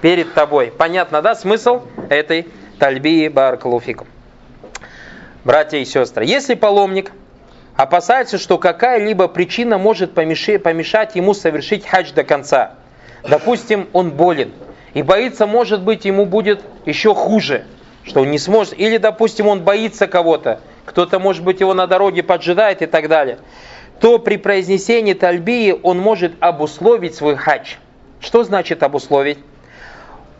перед 0.00 0.34
тобой. 0.34 0.72
Понятно, 0.76 1.22
да, 1.22 1.34
смысл 1.34 1.82
этой 2.08 2.48
тальбии 2.78 3.28
баракалуфикум. 3.28 4.06
Братья 5.44 5.78
и 5.78 5.84
сестры, 5.84 6.24
если 6.24 6.54
паломник 6.54 7.12
опасается, 7.76 8.38
что 8.38 8.58
какая-либо 8.58 9.28
причина 9.28 9.78
может 9.78 10.14
помешать 10.14 11.16
ему 11.16 11.34
совершить 11.34 11.86
хадж 11.86 12.12
до 12.12 12.24
конца, 12.24 12.74
допустим, 13.28 13.88
он 13.92 14.10
болен, 14.10 14.52
и 14.94 15.02
боится, 15.02 15.46
может 15.46 15.82
быть, 15.82 16.04
ему 16.04 16.26
будет 16.26 16.62
еще 16.86 17.14
хуже– 17.14 17.64
что 18.04 18.20
он 18.22 18.30
не 18.30 18.38
сможет, 18.38 18.78
или, 18.78 18.96
допустим, 18.96 19.46
он 19.46 19.62
боится 19.62 20.06
кого-то, 20.06 20.60
кто-то, 20.84 21.18
может 21.18 21.44
быть, 21.44 21.60
его 21.60 21.74
на 21.74 21.86
дороге 21.86 22.22
поджидает 22.22 22.82
и 22.82 22.86
так 22.86 23.08
далее, 23.08 23.38
то 24.00 24.18
при 24.18 24.36
произнесении 24.36 25.14
тальбии 25.14 25.74
он 25.82 25.98
может 25.98 26.32
обусловить 26.40 27.14
свой 27.14 27.36
хадж. 27.36 27.74
Что 28.20 28.44
значит 28.44 28.82
обусловить? 28.82 29.38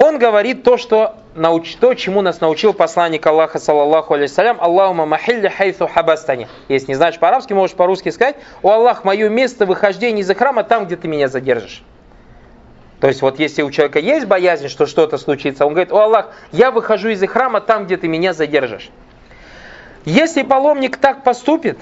Он 0.03 0.19
говорит 0.19 0.65
то, 0.65 0.79
что 0.79 1.15
науч, 1.37 1.77
то, 1.77 1.95
чему 1.95 2.23
нас 2.23 2.41
научил 2.41 2.73
посланник 2.73 3.25
Аллаха, 3.25 3.61
саллаллаху 3.61 4.15
алейсалям, 4.15 4.61
Аллахума 4.61 5.07
махилля 5.07 5.49
хайθу 5.49 5.87
хабастани. 5.87 6.49
Если 6.69 6.89
не 6.89 6.97
знаешь 6.97 7.21
по-арабски, 7.21 7.53
можешь 7.53 7.77
по-русски 7.77 8.09
сказать, 8.09 8.35
о 8.63 8.73
Аллах, 8.73 9.05
мое 9.05 9.29
место 9.29 9.65
выхождения 9.65 10.23
из 10.23 10.37
храма 10.37 10.65
там, 10.65 10.87
где 10.87 10.97
ты 10.97 11.07
меня 11.07 11.29
задержишь. 11.29 11.85
То 12.99 13.07
есть 13.07 13.23
вот 13.23 13.39
если 13.39 13.63
у 13.63 13.71
человека 13.71 14.01
есть 14.01 14.27
боязнь, 14.27 14.67
что 14.67 14.87
что-то 14.87 15.19
случится, 15.19 15.67
он 15.67 15.73
говорит, 15.73 15.93
о 15.93 16.01
Аллах, 16.01 16.35
я 16.51 16.73
выхожу 16.73 17.11
из 17.11 17.25
храма 17.29 17.61
там, 17.61 17.85
где 17.85 17.97
ты 17.97 18.09
меня 18.09 18.33
задержишь. 18.33 18.91
Если 20.05 20.43
паломник 20.43 20.97
так 20.97 21.23
поступит, 21.23 21.79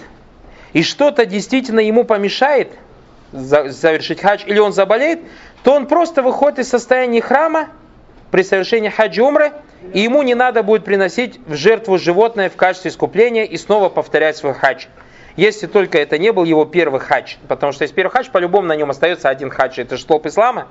и 0.75 0.83
что-то 0.83 1.25
действительно 1.25 1.81
ему 1.81 2.05
помешает 2.05 2.71
завершить 3.33 4.21
хадж, 4.21 4.43
или 4.45 4.59
он 4.59 4.75
заболеет, 4.75 5.21
то 5.63 5.73
он 5.73 5.87
просто 5.87 6.21
выходит 6.23 6.59
из 6.59 6.69
состояния 6.69 7.23
храма 7.23 7.71
при 8.31 8.43
совершении 8.43 8.89
хаджи 8.89 9.23
умры, 9.23 9.53
и 9.93 10.01
ему 10.01 10.23
не 10.23 10.35
надо 10.35 10.63
будет 10.63 10.85
приносить 10.85 11.41
в 11.47 11.55
жертву 11.55 11.99
животное 11.99 12.49
в 12.49 12.57
качестве 12.57 12.91
искупления 12.91 13.45
и 13.45 13.57
снова 13.57 13.89
повторять 13.89 14.37
свой 14.37 14.55
хадж. 14.55 14.87
Если 15.37 15.67
только 15.67 15.99
это 15.99 16.19
не 16.19 16.33
был 16.33 16.45
его 16.45 16.65
первый 16.65 17.01
хадж, 17.01 17.37
потому 17.49 17.73
что 17.73 17.83
если 17.83 17.95
первый 17.95 18.11
хадж, 18.11 18.31
по-любому 18.31 18.67
на 18.67 18.77
нем 18.77 18.91
остается 18.91 19.29
один 19.29 19.51
хадж, 19.51 19.81
это 19.81 19.97
же 19.97 20.03
столб 20.03 20.27
ислама, 20.27 20.69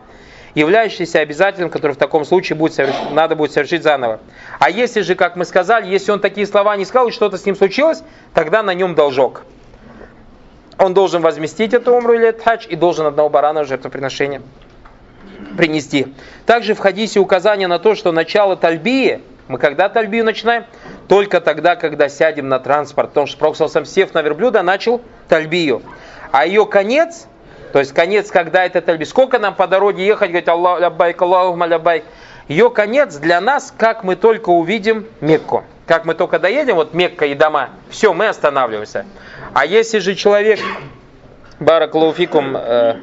являющийся 0.55 1.19
обязательным, 1.19 1.69
который 1.69 1.93
в 1.93 1.97
таком 1.97 2.25
случае 2.25 2.57
будет 2.57 2.73
соверш... 2.73 2.95
надо 3.11 3.35
будет 3.35 3.51
совершить 3.51 3.83
заново. 3.83 4.19
А 4.59 4.69
если 4.69 5.01
же, 5.01 5.15
как 5.15 5.35
мы 5.35 5.45
сказали, 5.45 5.87
если 5.87 6.11
он 6.11 6.19
такие 6.19 6.45
слова 6.47 6.75
не 6.75 6.85
сказал 6.85 7.07
и 7.09 7.11
что-то 7.11 7.37
с 7.37 7.45
ним 7.45 7.55
случилось, 7.55 8.03
тогда 8.33 8.63
на 8.63 8.73
нем 8.73 8.95
должок. 8.95 9.43
Он 10.77 10.93
должен 10.93 11.21
возместить 11.21 11.73
эту 11.73 11.93
умру 11.93 12.13
или 12.13 12.27
этот 12.29 12.43
хадж 12.43 12.65
и 12.67 12.75
должен 12.75 13.05
одного 13.05 13.29
барана 13.29 13.63
в 13.63 13.67
жертвоприношение 13.67 14.41
принести. 15.57 16.13
Также 16.45 16.73
в 16.73 16.79
хадисе 16.79 17.19
указание 17.19 17.67
на 17.67 17.79
то, 17.79 17.95
что 17.95 18.11
начало 18.11 18.55
тальбии, 18.55 19.21
мы 19.47 19.57
когда 19.57 19.89
тальбию 19.89 20.23
начинаем? 20.25 20.65
Только 21.07 21.41
тогда, 21.41 21.75
когда 21.75 22.07
сядем 22.07 22.49
на 22.49 22.59
транспорт. 22.59 23.09
Потому 23.09 23.27
что 23.27 23.37
Пророк 23.37 23.57
сам 23.57 23.85
сев 23.85 24.13
на 24.13 24.21
верблюда, 24.21 24.61
начал 24.61 25.01
тальбию. 25.27 25.81
А 26.31 26.45
ее 26.45 26.65
конец 26.65 27.27
то 27.71 27.79
есть 27.79 27.93
конец, 27.93 28.31
когда 28.31 28.65
это 28.65 28.81
тальби. 28.81 29.03
Сколько 29.03 29.37
нам 29.37 29.53
по 29.53 29.67
дороге 29.67 30.05
ехать, 30.05 30.29
говорить 30.29 30.47
Аллах, 30.47 30.79
лябайк, 30.79 31.21
Аллаху 31.21 31.55
лябайк. 31.63 32.03
Ее 32.47 32.71
конец 32.71 33.17
для 33.17 33.39
нас, 33.41 33.73
как 33.77 34.03
мы 34.03 34.15
только 34.15 34.49
увидим 34.49 35.05
Мекку. 35.21 35.63
Как 35.85 36.05
мы 36.05 36.15
только 36.15 36.39
доедем, 36.39 36.75
вот 36.75 36.93
Мекка 36.93 37.25
и 37.25 37.35
дома, 37.35 37.69
все, 37.89 38.13
мы 38.13 38.27
останавливаемся. 38.27 39.05
А 39.53 39.65
если 39.65 39.99
же 39.99 40.15
человек, 40.15 40.59
Бараклауфикум, 41.59 42.57
э, 42.57 42.95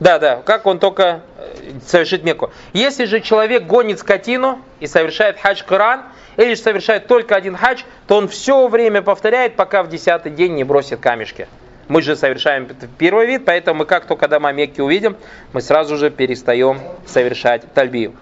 да, 0.00 0.18
да, 0.18 0.42
как 0.44 0.66
он 0.66 0.78
только 0.78 1.22
э, 1.36 1.72
совершит 1.84 2.22
Мекку. 2.22 2.52
Если 2.72 3.04
же 3.04 3.20
человек 3.20 3.64
гонит 3.64 3.98
скотину 3.98 4.60
и 4.78 4.86
совершает 4.86 5.40
хадж 5.40 5.62
Коран, 5.64 6.04
или 6.36 6.54
же 6.54 6.60
совершает 6.60 7.08
только 7.08 7.34
один 7.34 7.56
хадж, 7.56 7.82
то 8.06 8.16
он 8.16 8.28
все 8.28 8.68
время 8.68 9.02
повторяет, 9.02 9.56
пока 9.56 9.82
в 9.82 9.88
десятый 9.88 10.30
день 10.30 10.54
не 10.54 10.62
бросит 10.62 11.00
камешки. 11.00 11.48
Мы 11.88 12.02
же 12.02 12.14
совершаем 12.16 12.68
первый 12.98 13.26
вид, 13.26 13.44
поэтому 13.44 13.80
мы 13.80 13.86
как 13.86 14.06
только 14.06 14.28
дома 14.28 14.52
Мекки 14.52 14.80
увидим, 14.80 15.16
мы 15.52 15.60
сразу 15.60 15.96
же 15.96 16.10
перестаем 16.10 16.80
совершать 17.06 17.62
тальбию. 17.72 18.14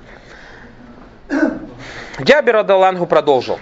Джабир 2.23 2.57
Адалангу 2.57 3.07
продолжил. 3.07 3.59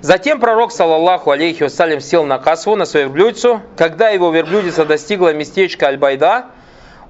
Затем 0.00 0.38
пророк, 0.38 0.70
саллаллаху 0.72 1.30
алейхи 1.30 1.64
вассалям, 1.64 2.00
сел 2.00 2.24
на 2.24 2.38
касву, 2.38 2.76
на 2.76 2.84
свою 2.84 3.06
верблюдицу. 3.06 3.62
Когда 3.76 4.10
его 4.10 4.30
верблюдица 4.30 4.84
достигла 4.84 5.32
местечка 5.32 5.86
Аль-Байда, 5.86 6.46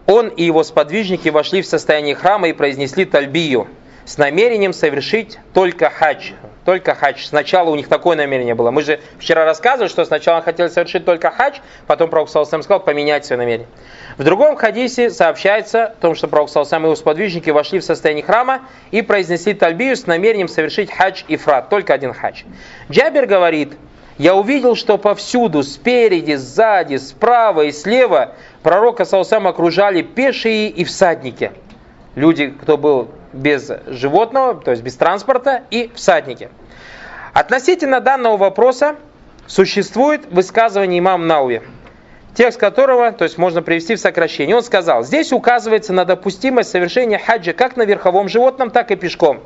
он 0.06 0.28
и 0.28 0.42
его 0.42 0.64
сподвижники 0.64 1.28
вошли 1.28 1.60
в 1.60 1.66
состояние 1.66 2.14
храма 2.14 2.48
и 2.48 2.54
произнесли 2.54 3.04
тальбию 3.04 3.68
с 4.08 4.16
намерением 4.16 4.72
совершить 4.72 5.38
только 5.52 5.90
хадж, 5.90 6.30
только 6.64 6.94
хадж. 6.94 7.26
Сначала 7.26 7.68
у 7.68 7.74
них 7.74 7.88
такое 7.88 8.16
намерение 8.16 8.54
было. 8.54 8.70
Мы 8.70 8.80
же 8.80 9.00
вчера 9.18 9.44
рассказывали, 9.44 9.90
что 9.90 10.02
сначала 10.06 10.40
хотели 10.40 10.68
совершить 10.68 11.04
только 11.04 11.30
хадж, 11.30 11.58
потом 11.86 12.08
Пророк 12.08 12.30
Салсам 12.30 12.62
сказал 12.62 12.80
поменять 12.80 13.26
свое 13.26 13.38
намерение. 13.38 13.68
В 14.16 14.24
другом 14.24 14.56
хадисе 14.56 15.10
сообщается 15.10 15.84
о 15.84 15.88
том, 15.90 16.14
что 16.14 16.26
Пророк 16.26 16.48
Салсам 16.48 16.84
и 16.84 16.86
его 16.86 16.96
сподвижники 16.96 17.50
вошли 17.50 17.80
в 17.80 17.84
состояние 17.84 18.24
храма 18.24 18.62
и 18.92 19.02
произнесли 19.02 19.52
тальбию 19.52 19.94
с 19.94 20.06
намерением 20.06 20.48
совершить 20.48 20.90
хадж 20.90 21.24
и 21.28 21.36
фрат, 21.36 21.68
только 21.68 21.92
один 21.92 22.14
хадж. 22.14 22.44
Джабер 22.90 23.26
говорит, 23.26 23.74
я 24.16 24.34
увидел, 24.34 24.74
что 24.74 24.96
повсюду, 24.96 25.62
спереди, 25.62 26.32
сзади, 26.32 26.96
справа 26.96 27.66
и 27.66 27.72
слева 27.72 28.32
пророка 28.62 29.04
Салсам 29.04 29.46
окружали 29.46 30.00
пешие 30.00 30.70
и 30.70 30.84
всадники. 30.84 31.52
Люди, 32.14 32.46
кто 32.48 32.78
был 32.78 33.10
без 33.32 33.70
животного, 33.86 34.54
то 34.54 34.70
есть 34.70 34.82
без 34.82 34.96
транспорта, 34.96 35.62
и 35.70 35.90
всадники. 35.94 36.48
Относительно 37.32 38.00
данного 38.00 38.36
вопроса 38.36 38.96
существует 39.46 40.26
высказывание 40.30 40.98
имам 40.98 41.26
Науи, 41.26 41.62
текст 42.34 42.58
которого, 42.58 43.12
то 43.12 43.24
есть 43.24 43.38
можно 43.38 43.62
привести 43.62 43.94
в 43.94 44.00
сокращение. 44.00 44.56
Он 44.56 44.62
сказал, 44.62 45.02
здесь 45.02 45.32
указывается 45.32 45.92
на 45.92 46.04
допустимость 46.04 46.70
совершения 46.70 47.18
хаджа 47.18 47.52
как 47.52 47.76
на 47.76 47.82
верховом 47.82 48.28
животном, 48.28 48.70
так 48.70 48.90
и 48.90 48.96
пешком. 48.96 49.40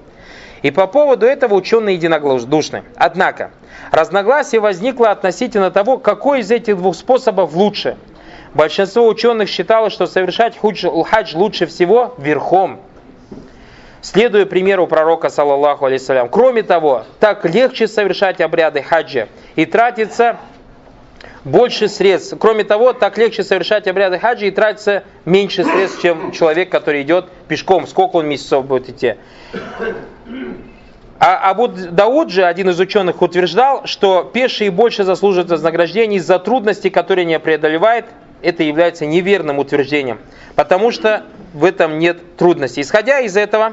И 0.62 0.70
по 0.70 0.86
поводу 0.86 1.26
этого 1.26 1.54
ученые 1.54 1.96
единодушны. 1.96 2.84
Однако, 2.96 3.50
разногласие 3.90 4.60
возникло 4.60 5.10
относительно 5.10 5.70
того, 5.70 5.98
какой 5.98 6.40
из 6.40 6.50
этих 6.50 6.76
двух 6.76 6.94
способов 6.94 7.54
лучше. 7.54 7.96
Большинство 8.54 9.08
ученых 9.08 9.48
считало, 9.48 9.90
что 9.90 10.06
совершать 10.06 10.56
хадж 10.58 11.34
лучше 11.34 11.66
всего 11.66 12.14
верхом, 12.18 12.80
следуя 14.02 14.44
примеру 14.44 14.86
пророка, 14.86 15.30
саллаллаху 15.30 15.86
алейсалям. 15.86 16.28
Кроме 16.28 16.62
того, 16.62 17.04
так 17.20 17.46
легче 17.46 17.88
совершать 17.88 18.40
обряды 18.42 18.82
хаджа 18.82 19.28
и 19.56 19.64
тратится 19.64 20.36
больше 21.44 21.88
средств. 21.88 22.36
Кроме 22.38 22.64
того, 22.64 22.92
так 22.92 23.16
легче 23.16 23.42
совершать 23.42 23.88
обряды 23.88 24.18
хаджа 24.18 24.46
и 24.46 24.50
тратится 24.50 25.04
меньше 25.24 25.64
средств, 25.64 26.02
чем 26.02 26.32
человек, 26.32 26.70
который 26.70 27.02
идет 27.02 27.30
пешком. 27.48 27.86
Сколько 27.86 28.16
он 28.16 28.26
месяцев 28.26 28.64
будет 28.64 28.90
идти. 28.90 29.14
А 31.18 31.50
Абу 31.50 31.68
Дауд 31.68 32.30
же, 32.30 32.44
один 32.44 32.70
из 32.70 32.80
ученых, 32.80 33.22
утверждал, 33.22 33.86
что 33.86 34.24
пешие 34.24 34.72
больше 34.72 35.04
заслуживают 35.04 35.50
вознаграждений 35.50 36.16
из-за 36.16 36.40
трудностей, 36.40 36.90
которые 36.90 37.24
не 37.24 37.38
преодолевает. 37.38 38.06
Это 38.42 38.62
является 38.62 39.06
неверным 39.06 39.58
утверждением, 39.58 40.18
потому 40.54 40.90
что 40.90 41.24
в 41.54 41.64
этом 41.64 41.98
нет 41.98 42.36
трудностей. 42.36 42.82
Исходя 42.82 43.20
из 43.20 43.36
этого, 43.36 43.72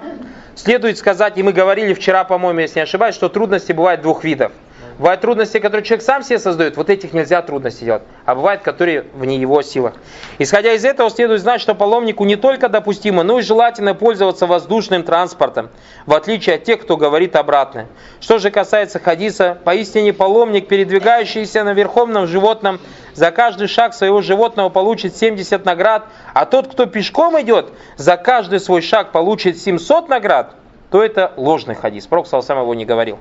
следует 0.56 0.98
сказать, 0.98 1.38
и 1.38 1.44
мы 1.44 1.54
говорили 1.54 1.94
вчера, 1.94 2.24
по-моему, 2.24 2.60
если 2.60 2.80
не 2.80 2.84
ошибаюсь, 2.84 3.16
что 3.16 3.30
трудности 3.30 3.72
бывают 3.72 4.02
двух 4.02 4.24
видов– 4.24 4.52
Бывают 5.00 5.22
трудности, 5.22 5.60
которые 5.60 5.86
человек 5.86 6.06
сам 6.06 6.24
себе 6.24 6.40
создает, 6.40 6.76
вот 6.76 6.90
этих 6.90 7.14
нельзя 7.14 7.42
трудности 7.42 7.86
делать. 7.86 8.04
А 8.26 8.36
бывают, 8.36 8.64
которые 8.64 9.06
вне 9.14 9.38
его 9.38 9.62
силах. 9.62 9.94
Исходя 10.40 10.74
из 10.74 10.84
этого, 10.84 11.10
следует 11.10 11.40
знать, 11.40 11.62
что 11.62 11.74
паломнику 11.74 12.26
не 12.26 12.36
только 12.36 12.68
допустимо, 12.68 13.24
но 13.24 13.40
и 13.40 13.42
желательно 13.42 13.96
пользоваться 13.96 14.46
воздушным 14.46 15.04
транспортом, 15.04 15.70
в 16.06 16.14
отличие 16.14 16.58
от 16.58 16.66
тех, 16.66 16.82
кто 16.82 16.98
говорит 16.98 17.38
обратное. 17.38 17.88
Что 18.20 18.40
же 18.40 18.52
касается 18.52 19.00
хадиса, 19.00 19.58
поистине 19.64 20.12
паломник, 20.12 20.68
передвигающийся 20.68 21.64
на 21.64 21.72
верховном 21.72 22.28
животном, 22.28 22.82
за 23.14 23.32
каждый 23.32 23.70
шаг 23.70 23.94
своего 23.94 24.22
животного 24.22 24.68
получит 24.68 25.16
70 25.16 25.64
наград, 25.64 26.08
а 26.34 26.46
тот, 26.46 26.68
кто 26.68 26.88
пешком 26.88 27.40
идет, 27.40 27.70
за 27.96 28.18
каждый 28.18 28.60
свой 28.60 28.82
шаг 28.82 29.14
получит 29.14 29.60
700 29.60 30.10
наград, 30.10 30.56
то 30.92 31.02
это 31.02 31.32
ложный 31.38 31.76
хадис. 31.76 32.06
Пророк 32.06 32.28
сам 32.28 32.60
его 32.60 32.74
не 32.74 32.84
говорил 32.84 33.18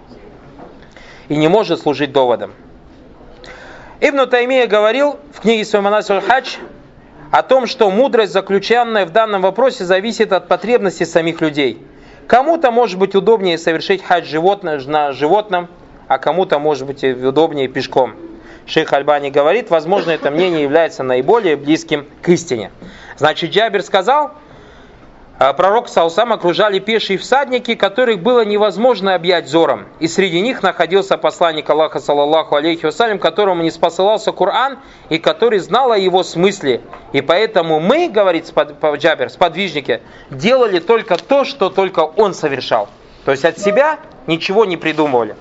и 1.29 1.37
не 1.37 1.49
может 1.49 1.81
служить 1.81 2.13
доводом. 2.13 2.53
Ибн 4.01 4.29
Таймия 4.29 4.67
говорил 4.67 5.19
в 5.33 5.41
книге 5.41 5.65
своей 5.65 5.85
Манасиль 5.85 6.21
Хадж 6.21 6.57
о 7.31 7.43
том, 7.43 7.67
что 7.67 7.91
мудрость, 7.91 8.33
заключенная 8.33 9.07
в 9.07 9.11
данном 9.11 9.43
вопросе, 9.43 9.85
зависит 9.85 10.33
от 10.33 10.49
потребностей 10.49 11.05
самих 11.05 11.41
людей. 11.41 11.85
Кому-то 12.27 12.71
может 12.71 12.99
быть 12.99 13.15
удобнее 13.15 13.59
совершить 13.59 14.05
хадж 14.05 14.27
животное, 14.27 14.81
на 14.87 15.13
животном, 15.13 15.69
а 16.09 16.19
кому-то 16.19 16.59
может 16.59 16.87
быть 16.87 17.03
удобнее 17.03 17.69
пешком. 17.69 18.15
Шейх 18.67 18.93
Альбани 18.93 19.31
говорит, 19.31 19.71
возможно, 19.71 20.11
это 20.11 20.31
мнение 20.31 20.63
является 20.63 21.03
наиболее 21.03 21.57
близким 21.57 22.07
к 22.21 22.29
истине. 22.29 22.71
Значит, 23.17 23.51
Джабер 23.51 23.83
сказал, 23.83 24.33
пророк 25.39 25.89
Саусам 25.89 26.33
окружали 26.33 26.81
пешие 26.81 27.17
всадники, 27.17 27.75
которых 27.77 28.21
было 28.21 28.45
невозможно 28.45 29.15
объять 29.15 29.45
взором. 29.45 29.87
И 30.01 30.09
среди 30.09 30.41
них 30.41 30.63
находился 30.63 31.17
посланник 31.17 31.71
Аллаха, 31.71 32.01
саллаллаху 32.01 32.57
алейхи 32.57 32.87
вассалям, 32.87 33.21
которому 33.21 33.63
не 33.63 33.71
спосылался 33.71 34.33
Коран, 34.33 34.79
и 35.11 35.19
который 35.19 35.61
знал 35.61 35.93
о 35.93 35.99
его 35.99 36.25
смысле. 36.25 36.81
И 37.13 37.21
поэтому 37.21 37.79
мы, 37.79 38.09
говорит 38.09 38.53
Джабер, 38.97 39.31
сподвижники, 39.31 40.03
делали 40.31 40.81
только 40.81 41.17
то, 41.17 41.45
что 41.45 41.71
только 41.71 42.01
он 42.01 42.35
совершал. 42.35 42.89
То 43.25 43.31
есть 43.31 43.45
от 43.45 43.59
себя 43.59 43.99
ничего 44.27 44.65
не 44.65 44.77
придумывали. 44.77 45.37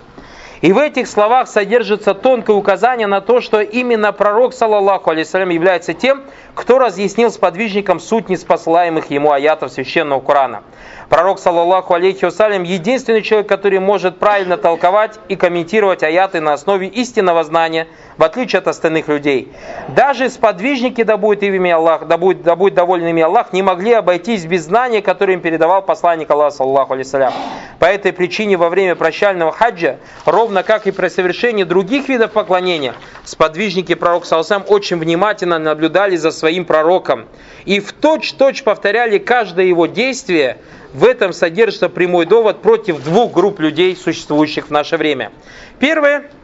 И 0.62 0.74
в 0.74 0.80
этих 0.80 1.08
словах 1.08 1.48
содержится 1.48 2.16
тонкое 2.16 2.56
указание 2.56 3.06
на 3.06 3.22
то, 3.22 3.42
что 3.42 3.62
именно 3.62 4.12
пророк, 4.12 4.54
саллаллаху 4.54 5.12
алейсалям, 5.12 5.50
является 5.50 5.94
тем, 5.94 6.24
кто 6.56 6.80
разъяснил 6.80 7.30
сподвижникам 7.30 8.00
суть 8.00 8.30
неспосылаемых 8.30 9.12
ему 9.12 9.32
аятов 9.32 9.72
священного 9.72 10.20
Корана. 10.20 10.64
Пророк, 11.10 11.38
саллаллаху 11.40 11.94
алейхи 11.94 12.26
вассалям, 12.26 12.64
единственный 12.64 13.22
человек, 13.22 13.48
который 13.48 13.80
может 13.80 14.18
правильно 14.18 14.58
толковать 14.58 15.20
и 15.28 15.36
комментировать 15.36 16.02
аяты 16.02 16.42
на 16.42 16.54
основе 16.54 16.88
истинного 16.88 17.44
знания, 17.44 17.88
в 18.18 18.24
отличие 18.24 18.60
от 18.60 18.68
остальных 18.68 19.08
людей. 19.08 19.52
Даже 19.90 20.30
сподвижники, 20.30 21.04
да 21.04 21.18
будет 21.18 21.44
ими 21.44 21.72
Аллах, 21.72 22.08
да 22.08 22.18
будет, 22.18 22.42
да 22.44 22.56
будет 22.56 22.74
доволен 22.74 23.08
ими 23.08 23.22
Аллах, 23.22 23.54
не 23.54 23.62
могли 23.62 23.94
обойтись 23.94 24.46
без 24.46 24.64
знания, 24.66 25.02
которое 25.02 25.34
им 25.34 25.42
передавал 25.42 25.82
посланник 25.82 26.30
Аллаха, 26.30 26.58
саллаллаху 26.58 26.94
алейсалям. 26.94 27.34
По 27.80 27.86
этой 27.86 28.14
причине 28.14 28.58
во 28.58 28.70
время 28.70 28.96
прощального 28.96 29.52
хаджа, 29.52 29.98
ровно 30.26 30.64
как 30.64 30.88
и 30.88 30.92
при 30.92 31.10
совершении 31.10 31.64
других 31.64 32.10
видов 32.10 32.32
поклонения, 32.32 32.94
сподвижники 33.24 33.94
пророка 33.94 34.26
Салсам 34.26 34.64
очень 34.68 34.98
внимательно 34.98 35.60
наблюдали 35.60 36.16
за 36.16 36.32
своим 36.32 36.66
пророком 36.66 37.26
и 37.66 37.80
в 37.80 37.94
точь-точь 37.94 38.64
повторяли 38.64 39.18
каждое 39.18 39.66
его 39.66 39.86
действие, 39.86 40.58
в 40.94 41.06
этом 41.06 41.34
содержится 41.34 41.90
прямой 41.90 42.26
довод 42.26 42.62
против 42.62 43.04
двух 43.04 43.34
групп 43.34 43.60
людей, 43.60 43.96
существующих 43.96 44.68
в 44.68 44.72
наше 44.72 44.98
время. 44.98 45.32
Первое– 45.80 46.32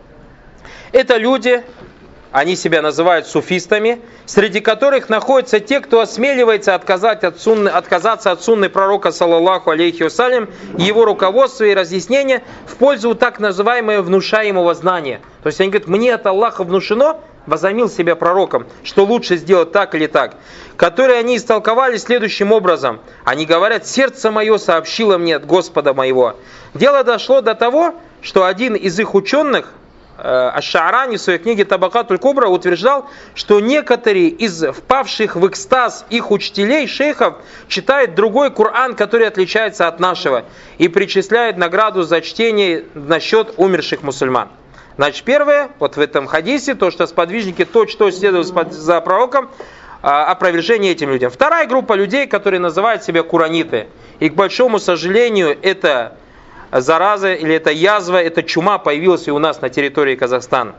это 0.93 1.17
люди, 1.17 1.63
они 2.31 2.55
себя 2.55 2.81
называют 2.81 3.27
суфистами, 3.27 4.01
среди 4.25 4.59
которых 4.59 5.09
находятся 5.09 5.59
те, 5.59 5.81
кто 5.81 5.99
осмеливается 5.99 6.75
отказать 6.75 7.23
от 7.23 7.39
сунны, 7.41 7.69
отказаться 7.69 8.31
от 8.31 8.43
сунны 8.43 8.69
пророка, 8.69 9.11
саллаллаху 9.11 9.71
алейхи 9.71 10.03
вассалям, 10.03 10.49
его 10.77 11.03
руководства 11.03 11.65
и 11.65 11.73
разъяснения 11.73 12.43
в 12.67 12.77
пользу 12.77 13.15
так 13.15 13.39
называемого 13.39 14.01
внушаемого 14.01 14.73
знания. 14.73 15.19
То 15.41 15.47
есть 15.47 15.59
они 15.59 15.69
говорят, 15.69 15.87
мне 15.87 16.13
от 16.13 16.25
Аллаха 16.25 16.63
внушено, 16.63 17.19
возомнил 17.45 17.89
себя 17.89 18.15
пророком, 18.15 18.67
что 18.83 19.03
лучше 19.03 19.37
сделать 19.37 19.71
так 19.71 19.95
или 19.95 20.07
так, 20.07 20.35
которые 20.77 21.19
они 21.19 21.37
истолковали 21.37 21.97
следующим 21.97 22.51
образом. 22.51 22.99
Они 23.25 23.45
говорят, 23.45 23.87
сердце 23.87 24.31
мое 24.31 24.57
сообщило 24.57 25.17
мне 25.17 25.35
от 25.35 25.45
Господа 25.45 25.93
моего. 25.93 26.35
Дело 26.73 27.03
дошло 27.03 27.41
до 27.41 27.55
того, 27.55 27.95
что 28.21 28.45
один 28.45 28.75
из 28.75 28.99
их 28.99 29.15
ученых, 29.15 29.73
э, 30.17 30.51
Аш-Шаарани 30.55 31.17
в 31.17 31.21
своей 31.21 31.39
книге 31.39 31.65
Табакатуль 31.65 32.17
Кубра 32.17 32.47
утверждал, 32.47 33.09
что 33.35 33.59
некоторые 33.59 34.29
из 34.29 34.63
впавших 34.63 35.35
в 35.35 35.47
экстаз 35.47 36.05
их 36.09 36.31
учителей, 36.31 36.87
шейхов, 36.87 37.35
читают 37.67 38.15
другой 38.15 38.51
Коран, 38.51 38.95
который 38.95 39.27
отличается 39.27 39.87
от 39.87 39.99
нашего, 39.99 40.45
и 40.77 40.87
причисляют 40.87 41.57
награду 41.57 42.03
за 42.03 42.21
чтение 42.21 42.85
на 42.93 43.19
счет 43.19 43.53
умерших 43.57 44.03
мусульман. 44.03 44.49
Значит, 44.97 45.23
первое, 45.23 45.69
вот 45.79 45.97
в 45.97 45.99
этом 45.99 46.27
хадисе, 46.27 46.75
то, 46.75 46.91
что 46.91 47.07
сподвижники 47.07 47.65
то, 47.65 47.87
что 47.87 48.11
следуют 48.11 48.47
за 48.73 49.01
пророком, 49.01 49.49
а, 50.03 50.25
опровержение 50.25 50.91
этим 50.91 51.09
людям. 51.09 51.31
Вторая 51.31 51.65
группа 51.65 51.93
людей, 51.93 52.27
которые 52.27 52.59
называют 52.59 53.03
себя 53.03 53.23
кураниты. 53.23 53.87
И, 54.19 54.29
к 54.29 54.33
большому 54.33 54.77
сожалению, 54.77 55.57
это 55.61 56.17
зараза 56.81 57.33
или 57.33 57.55
это 57.55 57.71
язва, 57.71 58.21
это 58.21 58.43
чума 58.43 58.77
появилась 58.77 59.27
и 59.27 59.31
у 59.31 59.39
нас 59.39 59.61
на 59.61 59.69
территории 59.69 60.15
Казахстана. 60.15 60.75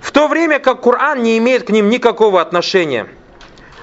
В 0.00 0.10
то 0.10 0.28
время 0.28 0.58
как 0.58 0.82
Коран 0.82 1.22
не 1.22 1.38
имеет 1.38 1.64
к 1.64 1.70
ним 1.70 1.88
никакого 1.88 2.40
отношения– 2.40 3.06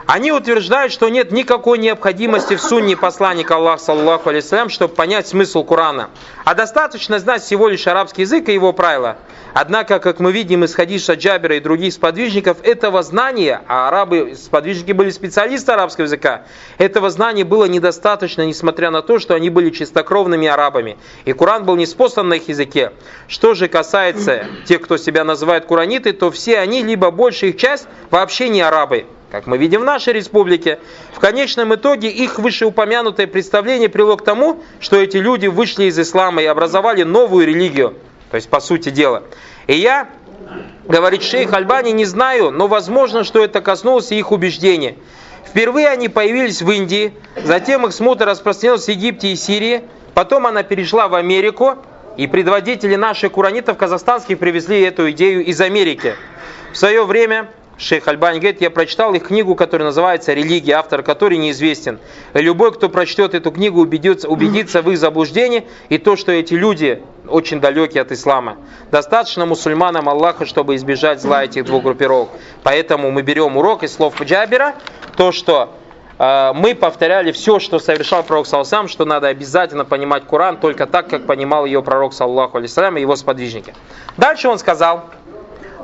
они 0.10 0.32
утверждают, 0.32 0.92
что 0.92 1.08
нет 1.08 1.32
никакой 1.32 1.78
необходимости 1.78 2.56
в 2.56 2.62
сунне 2.64 2.98
посланника 2.98 3.58
Аллаха, 3.58 3.84
саллаху 3.84 4.30
алейсалям, 4.30 4.70
чтобы 4.70 4.96
понять 4.96 5.28
смысл 5.28 5.64
Корана. 5.64 6.10
А 6.46 6.56
достаточно 6.56 7.20
знать 7.20 7.44
всего 7.44 7.68
лишь 7.68 7.86
арабский 7.86 8.24
язык 8.24 8.50
и 8.50 8.54
его 8.54 8.74
правила. 8.74 9.18
Однако, 9.54 10.00
как 10.00 10.20
мы 10.20 10.32
видим 10.32 10.64
из 10.64 10.74
хадиса 10.74 11.14
Джабера 11.14 11.58
и 11.58 11.60
других 11.60 11.94
сподвижников, 11.94 12.58
этого 12.64 13.04
знания, 13.04 13.62
а 13.68 13.88
арабы, 13.88 14.34
сподвижники 14.36 14.94
были 14.94 15.12
специалисты 15.12 15.74
арабского 15.74 16.06
языка, 16.06 16.42
этого 16.80 17.12
знания 17.12 17.44
было 17.44 17.66
недостаточно, 17.66 18.44
несмотря 18.48 18.90
на 18.90 19.04
то, 19.04 19.20
что 19.20 19.36
они 19.36 19.52
были 19.52 19.70
чистокровными 19.70 20.48
арабами. 20.48 20.98
И 21.26 21.34
Коран 21.34 21.66
был 21.66 21.76
не 21.76 21.86
спослан 21.86 22.30
на 22.30 22.34
их 22.34 22.48
языке. 22.50 22.94
Что 23.28 23.54
же 23.54 23.68
касается 23.68 24.48
тех, 24.66 24.82
кто 24.82 24.98
себя 24.98 25.24
называет 25.24 25.66
кураниты, 25.66 26.14
то 26.14 26.32
все 26.32 26.58
они, 26.58 26.82
либо 26.82 27.12
большая 27.12 27.52
их 27.52 27.58
часть, 27.58 27.88
вообще 28.10 28.50
не 28.50 28.62
арабы 28.62 29.06
как 29.32 29.46
мы 29.46 29.58
видим 29.58 29.82
в 29.82 29.84
нашей 29.84 30.14
республике, 30.14 30.80
в 31.14 31.20
конечном 31.20 31.76
итоге 31.76 32.10
их 32.10 32.40
вышеупомянутое 32.40 33.28
представление 33.28 33.90
привело 33.90 34.18
к 34.18 34.24
тому, 34.24 34.64
что 34.80 34.98
эти 34.98 35.18
люди 35.18 35.48
вышли 35.48 35.86
из 35.86 36.00
ислама 36.00 36.42
и 36.42 36.46
образовали 36.46 37.04
новую 37.04 37.46
религию, 37.46 37.96
то 38.32 38.36
есть 38.36 38.50
по 38.50 38.60
сути 38.60 38.90
дела. 38.90 39.24
И 39.68 39.76
я, 39.76 40.10
говорит 40.86 41.24
шейх 41.24 41.54
Альбани, 41.54 41.92
не 41.92 42.06
знаю, 42.06 42.52
но 42.52 42.68
возможно, 42.68 43.24
что 43.24 43.44
это 43.44 43.62
коснулось 43.62 44.12
их 44.12 44.32
убеждения. 44.32 44.96
Впервые 45.46 45.90
они 45.90 46.10
появились 46.10 46.62
в 46.62 46.72
Индии, 46.72 47.14
затем 47.44 47.86
их 47.86 47.94
смута 47.94 48.26
распространилась 48.26 48.86
в 48.86 48.90
Египте 48.90 49.32
и 49.32 49.36
Сирии, 49.36 49.84
потом 50.14 50.48
она 50.48 50.64
перешла 50.64 51.08
в 51.08 51.16
Америку, 51.16 51.78
И 52.18 52.28
предводители 52.28 52.96
наших 52.96 53.32
куранитов 53.32 53.78
казахстанских 53.78 54.40
привезли 54.40 54.82
эту 54.82 55.10
идею 55.12 55.46
из 55.46 55.62
Америки. 55.62 56.16
В 56.74 56.78
свое 56.78 57.06
время 57.06 57.48
шейх 57.80 58.08
Альбани 58.08 58.40
говорит, 58.40 58.62
я 58.62 58.70
прочитал 58.70 59.14
их 59.14 59.24
книгу, 59.28 59.56
которая 59.56 59.88
называется 59.88 60.34
«Религия», 60.34 60.74
автор 60.74 61.02
которой 61.02 61.38
неизвестен. 61.38 62.00
Любой, 62.34 62.74
кто 62.74 62.90
прочтет 62.90 63.34
эту 63.34 63.52
книгу, 63.52 63.80
убедится, 63.80 64.28
убедится 64.28 64.82
в 64.82 64.92
их 64.92 64.98
заблуждении 64.98 65.66
и 65.88 65.98
то, 65.98 66.16
что 66.16 66.32
эти 66.32 66.54
люди 66.54 67.02
очень 67.28 67.62
далекие 67.62 68.02
от 68.02 68.12
ислама. 68.12 68.58
Достаточно 68.92 69.46
мусульманам 69.46 70.10
Аллаха, 70.10 70.46
чтобы 70.46 70.76
избежать 70.76 71.22
зла 71.22 71.46
этих 71.46 71.66
двух 71.66 71.84
группировок. 71.84 72.30
Поэтому 72.64 73.12
мы 73.12 73.22
берем 73.22 73.56
урок 73.56 73.84
из 73.84 73.94
слов 73.94 74.20
Джабера, 74.22 74.76
то, 75.16 75.32
что 75.32 75.74
э, 76.18 76.52
мы 76.54 76.76
повторяли 76.76 77.32
все, 77.32 77.60
что 77.60 77.80
совершал 77.80 78.24
пророк 78.24 78.48
Салсам, 78.48 78.88
что 78.88 79.06
надо 79.06 79.28
обязательно 79.28 79.86
понимать 79.86 80.24
Коран 80.28 80.58
только 80.58 80.86
так, 80.86 81.08
как 81.08 81.26
понимал 81.26 81.66
ее 81.66 81.82
пророк 81.82 82.14
Саллаху 82.14 82.58
алейсалям 82.58 82.98
и 82.98 83.02
его 83.02 83.16
сподвижники. 83.16 83.74
Дальше 84.18 84.50
он 84.50 84.60
сказал, 84.60 85.06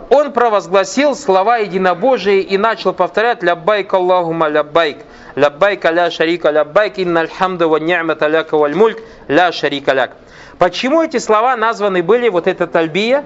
он 0.10 0.32
провозгласил 0.34 1.16
слова 1.16 1.58
единобожия 1.58 2.42
и 2.42 2.58
начал 2.58 2.94
повторять 2.94 3.42
«Ляббайк 3.42 3.94
Аллахума 3.94 4.48
ляббайк». 4.48 4.98
Ляббайк 5.36 5.84
ля 5.86 6.12
шарика 6.12 6.50
ляббайк, 6.52 6.98
инна 6.98 7.22
альхамда 7.22 7.68
ва 7.68 7.78
ни'мата 7.78 8.28
ляка 8.28 8.58
валь 8.58 8.76
мульк, 8.76 9.00
ля 9.28 9.52
шарика 9.52 9.94
ляк. 9.94 10.12
Почему 10.58 11.02
эти 11.02 11.18
слова 11.18 11.58
названы 11.58 12.04
были, 12.04 12.30
вот 12.30 12.48
эта 12.48 12.68
тальбия, 12.68 13.26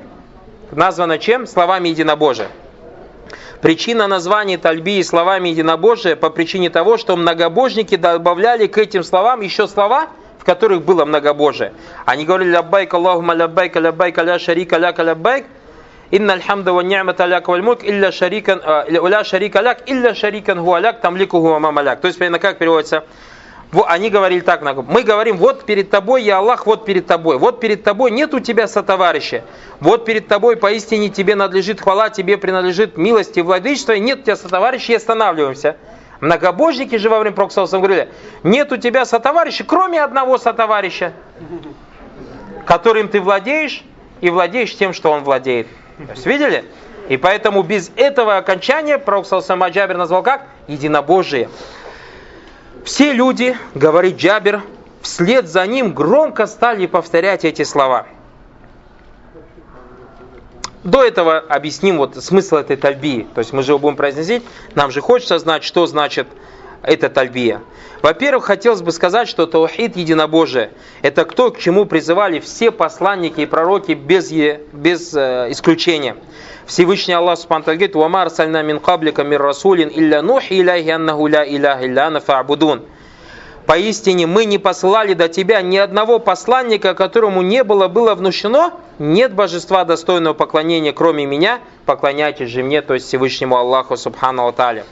названа 0.72 1.20
чем? 1.20 1.46
Словами 1.46 1.90
единобожия. 1.90 2.48
Причина 3.62 4.08
названия 4.08 4.58
тальбии 4.58 5.02
словами 5.02 5.50
единобожия 5.50 6.16
по 6.16 6.30
причине 6.30 6.70
того, 6.70 6.98
что 6.98 7.18
многобожники 7.18 7.98
добавляли 7.98 8.68
к 8.68 8.78
этим 8.78 9.04
словам 9.04 9.42
еще 9.42 9.68
слова, 9.68 10.08
в 10.40 10.46
которых 10.46 10.84
было 10.84 11.04
многобожие. 11.04 11.74
Они 12.06 12.26
говорили 12.26 12.52
«Ляббайк 12.52 12.94
Аллахума 12.94 13.34
ляббайк, 13.34 13.76
ляббайк 13.76 14.18
ля 14.18 14.40
шарика 14.40 14.78
ляка 14.78 15.04
ляббайк», 15.04 15.46
Инна 16.12 16.34
альхамда 16.34 16.74
ва 16.74 16.82
ни'мата 16.82 17.26
ляк 17.26 17.47
валь 17.47 17.62
мульк 17.62 17.84
илля 17.84 18.12
шарикан 18.12 18.62
ля 18.88 19.24
шарика 19.24 19.62
ляк 19.62 19.84
илля 19.86 20.16
шарикан 20.16 20.64
гуа 20.64 20.80
ляк 20.80 21.01
тамлику 21.01 21.39
гуа 21.39 21.60
мама 21.60 21.82
ляк. 21.82 22.01
То 22.01 22.07
есть, 22.07 22.20
как 22.20 22.57
переводится? 22.57 23.03
Они 23.86 24.10
говорили 24.10 24.39
так, 24.39 24.64
мы 24.64 25.03
говорим, 25.03 25.38
вот 25.38 25.64
перед 25.64 25.91
тобой, 25.91 26.24
я 26.24 26.39
Аллах, 26.39 26.66
вот 26.66 26.86
перед 26.86 27.05
тобой. 27.05 27.38
Вот 27.38 27.60
перед 27.60 27.84
тобой 27.84 28.10
нет 28.10 28.34
у 28.34 28.39
тебя 28.39 28.68
сотоварища. 28.68 29.43
Вот 29.80 30.05
перед 30.05 30.28
тобой 30.28 30.57
поистине 30.57 31.10
тебе 31.10 31.36
надлежит 31.36 31.80
хвала, 31.80 32.10
тебе 32.10 32.39
принадлежит 32.39 32.97
милость 32.97 33.38
и 33.38 33.43
владычество, 33.43 33.91
и 33.91 33.99
нет 33.99 34.22
у 34.22 34.24
тебя 34.24 34.36
сотоварища, 34.38 34.93
и 34.93 34.95
останавливаемся. 34.95 35.78
Многобожники 36.20 36.95
же 36.95 37.12
во 37.12 37.20
время 37.20 37.36
Проксауса 37.36 37.78
говорили, 37.78 38.10
нет 38.41 38.72
у 38.72 38.78
тебя 38.78 39.05
сотоварища, 39.05 39.64
кроме 39.64 40.01
одного 40.01 40.39
сотоварища, 40.39 41.14
которым 42.66 43.07
ты 43.07 43.22
владеешь, 43.22 43.84
и 44.20 44.32
владеешь 44.32 44.76
тем, 44.76 44.93
что 44.93 45.12
он 45.12 45.24
владеет. 45.24 45.68
То 46.06 46.14
есть, 46.14 46.26
видели? 46.26 46.66
И 47.10 47.18
поэтому 47.18 47.64
без 47.64 47.91
этого 47.95 48.38
окончания 48.38 48.97
пророк 48.97 49.26
Салсама 49.26 49.70
Джабер 49.70 49.97
назвал 49.97 50.24
как? 50.24 50.47
Единобожие. 50.68 51.50
Все 52.86 53.12
люди, 53.12 53.58
говорит 53.76 54.18
Джабер, 54.18 54.62
вслед 55.02 55.47
за 55.47 55.66
ним 55.68 55.93
громко 55.93 56.47
стали 56.47 56.86
повторять 56.86 57.43
эти 57.43 57.64
слова. 57.64 58.08
До 60.84 61.04
этого 61.04 61.39
объясним 61.39 61.97
вот 61.97 62.16
смысл 62.24 62.56
этой 62.56 62.78
тальбии. 62.78 63.28
То 63.36 63.39
есть 63.39 63.52
мы 63.52 63.64
же 63.64 63.72
его 63.72 63.80
будем 63.80 63.97
произносить. 63.97 64.43
Нам 64.76 64.91
же 64.91 65.02
хочется 65.02 65.38
знать, 65.38 65.64
что 65.64 65.86
значит 65.88 66.28
эта 66.84 67.10
тальбия. 67.10 67.62
Во-первых, 68.02 68.46
хотелось 68.46 68.82
бы 68.82 68.92
сказать, 68.92 69.28
что 69.28 69.46
таухид 69.46 69.98
единобожие– 69.98 70.72
это 71.02 71.26
то, 71.26 71.52
к 71.52 71.60
чему 71.60 71.86
призывали 71.86 72.40
все 72.40 72.72
посланники 72.72 73.42
и 73.42 73.46
пророки 73.46 73.92
без, 73.92 74.32
без 74.32 75.14
э, 75.14 75.48
исключения. 75.50 76.16
Всевышний 76.66 77.14
Аллах 77.14 77.38
Субхану 77.38 77.66
говорит, 77.66 77.96
«Вамар 77.96 78.30
сальна 78.30 78.64
мин 78.64 78.80
каблика 78.80 79.24
мир 79.24 79.42
расулин 79.42 79.90
илля 79.90 80.22
нухи 80.22 80.54
иляхи 80.62 80.90
аннаху 80.90 81.28
ля 81.28 81.44
иляха 81.44 81.86
илля 81.86 82.10
фа'будун». 82.20 82.84
Поистине 83.66 84.26
мы 84.26 84.46
не 84.46 84.58
посылали 84.58 85.14
до 85.14 85.28
тебя 85.28 85.62
ни 85.62 85.78
одного 85.78 86.18
посланника, 86.18 86.96
которому 86.96 87.44
не 87.44 87.64
было 87.64 87.88
было 87.88 88.16
внушено, 88.16 88.80
нет 88.98 89.36
божества 89.36 89.84
достойного 89.86 90.34
поклонения, 90.34 90.92
кроме 90.92 91.28
меня, 91.28 91.60
поклоняйтесь 91.86 92.50
же 92.50 92.64
мне, 92.64 92.82
то 92.82 92.96
есть 92.96 93.06
Всевышнему 93.06 93.58
Аллаху 93.58 93.96
Субхану 93.96 94.48
Аталя. 94.48 94.86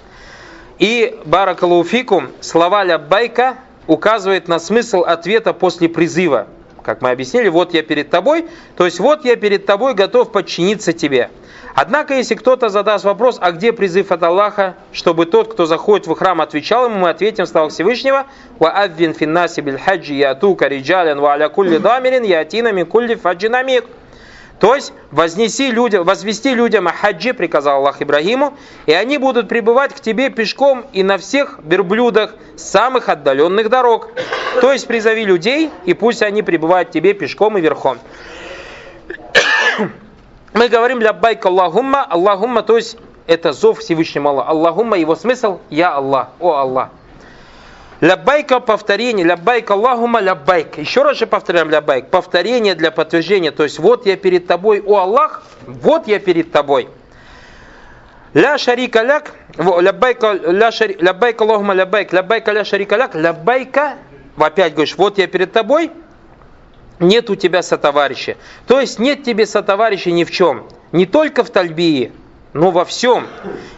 И 0.80 1.20
баракалуфикум, 1.26 2.30
слова 2.40 2.84
ляббайка 2.84 3.58
указывает 3.88 4.48
на 4.48 4.60
смысл 4.60 5.02
ответа 5.02 5.54
после 5.54 5.90
призыва. 5.90 6.48
Как 6.84 7.02
мы 7.02 7.10
объяснили, 7.10 7.50
вот 7.50 7.74
я 7.74 7.82
перед 7.82 8.10
тобой, 8.10 8.48
то 8.76 8.86
есть 8.86 9.00
вот 9.00 9.26
я 9.26 9.36
перед 9.36 9.66
тобой 9.66 9.94
готов 9.94 10.32
подчиниться 10.32 10.94
тебе. 10.94 11.30
Однако, 11.74 12.14
если 12.14 12.36
кто-то 12.36 12.70
задаст 12.70 13.06
вопрос, 13.06 13.38
а 13.42 13.52
где 13.52 13.74
призыв 13.74 14.12
от 14.12 14.24
Аллаха, 14.24 14.76
чтобы 14.94 15.26
тот, 15.26 15.52
кто 15.52 15.66
заходит 15.66 16.08
в 16.08 16.16
храм, 16.16 16.42
отвечал 16.42 16.86
ему, 16.86 17.00
мы 17.00 17.10
ответим 17.10 17.46
слова 17.46 17.70
Всевышнего, 17.70 18.26
«Ва 18.60 18.88
финнаси 18.90 19.62
биль 19.62 19.78
хаджи 19.78 20.14
ятука 20.14 20.68
риджален 20.68 21.20
ва 21.20 21.34
аля 21.34 21.50
кулли 21.50 21.78
дамирин 21.78 22.24
ятина 22.24 22.72
ми 22.72 22.84
кулли 22.84 23.16
фаджинамик». 23.16 23.86
То 24.60 24.74
есть 24.74 24.92
вознеси 25.12 25.72
людям, 25.72 26.04
возвести 26.04 26.56
людям 26.56 26.88
о 26.88 26.92
хаджи, 26.92 27.34
приказал 27.34 27.78
Аллах 27.78 28.02
Ибрагиму, 28.02 28.58
и 28.88 28.94
они 28.94 29.18
будут 29.18 29.48
пребывать 29.48 29.94
к 29.94 30.00
тебе 30.00 30.30
пешком 30.30 30.86
и 30.94 31.04
на 31.04 31.18
всех 31.18 31.60
верблюдах 31.64 32.34
самых 32.56 33.10
отдаленных 33.10 33.70
дорог. 33.70 34.10
То 34.62 34.72
есть 34.72 34.88
призови 34.88 35.26
людей, 35.26 35.70
и 35.86 35.94
пусть 35.94 36.24
они 36.24 36.42
пребывают 36.42 36.90
к 36.90 36.92
тебе 36.92 37.14
пешком 37.14 37.58
и 37.58 37.62
верхом. 37.62 38.00
Мы 40.54 40.70
говорим 40.70 41.00
ляббайк 41.02 41.46
Аллахумма, 41.46 42.04
Аллахумма, 42.04 42.64
то 42.64 42.78
есть 42.78 42.98
это 43.28 43.54
зов 43.54 43.80
Всевышнему 43.80 44.30
Аллаху. 44.30 44.50
Аллахумма, 44.50 44.98
его 44.98 45.16
смысл, 45.16 45.60
я 45.70 45.94
Аллах, 45.94 46.30
о 46.40 46.54
Аллах. 46.54 46.90
Ляббайка 48.00 48.60
повторение, 48.60 49.26
ляббайк 49.26 49.72
Аллахума 49.72 50.20
ляббайк. 50.20 50.78
Еще 50.78 51.02
раз 51.02 51.18
же 51.18 51.26
повторяем 51.26 51.72
ляббайк. 51.72 52.10
Повторение 52.10 52.76
для 52.76 52.92
подтверждения. 52.92 53.50
То 53.50 53.64
есть 53.64 53.80
вот 53.80 54.06
я 54.06 54.16
перед 54.16 54.46
тобой, 54.46 54.84
о 54.86 54.98
Аллах, 54.98 55.44
вот 55.66 56.08
я 56.08 56.20
перед 56.20 56.52
тобой. 56.52 56.90
Ля 58.36 58.60
шарика 58.60 59.02
ляк, 59.02 59.34
ляббайка, 59.58 60.34
ля 60.34 60.72
шари, 60.72 60.96
ляббайка 61.00 61.44
Аллахума 61.44 61.74
ляббайк, 61.74 62.14
ляббайка 62.14 62.52
ля 62.52 62.64
шарика 62.64 62.98
ляк, 62.98 63.16
ляббайка, 63.16 63.96
опять 64.38 64.74
говоришь, 64.74 64.96
вот 64.96 65.18
я 65.18 65.26
перед 65.26 65.52
тобой, 65.52 65.90
нет 67.00 67.32
у 67.32 67.36
тебя 67.36 67.64
сотоварища. 67.64 68.38
То 68.68 68.80
есть 68.80 69.00
нет 69.00 69.24
тебе 69.24 69.48
сотоварища 69.48 70.12
ни 70.12 70.24
в 70.24 70.30
чем. 70.30 70.68
Не 70.92 71.08
только 71.08 71.44
в 71.44 71.50
тальбии, 71.50 72.12
но 72.54 72.72
во 72.72 72.86
всем. 72.86 73.28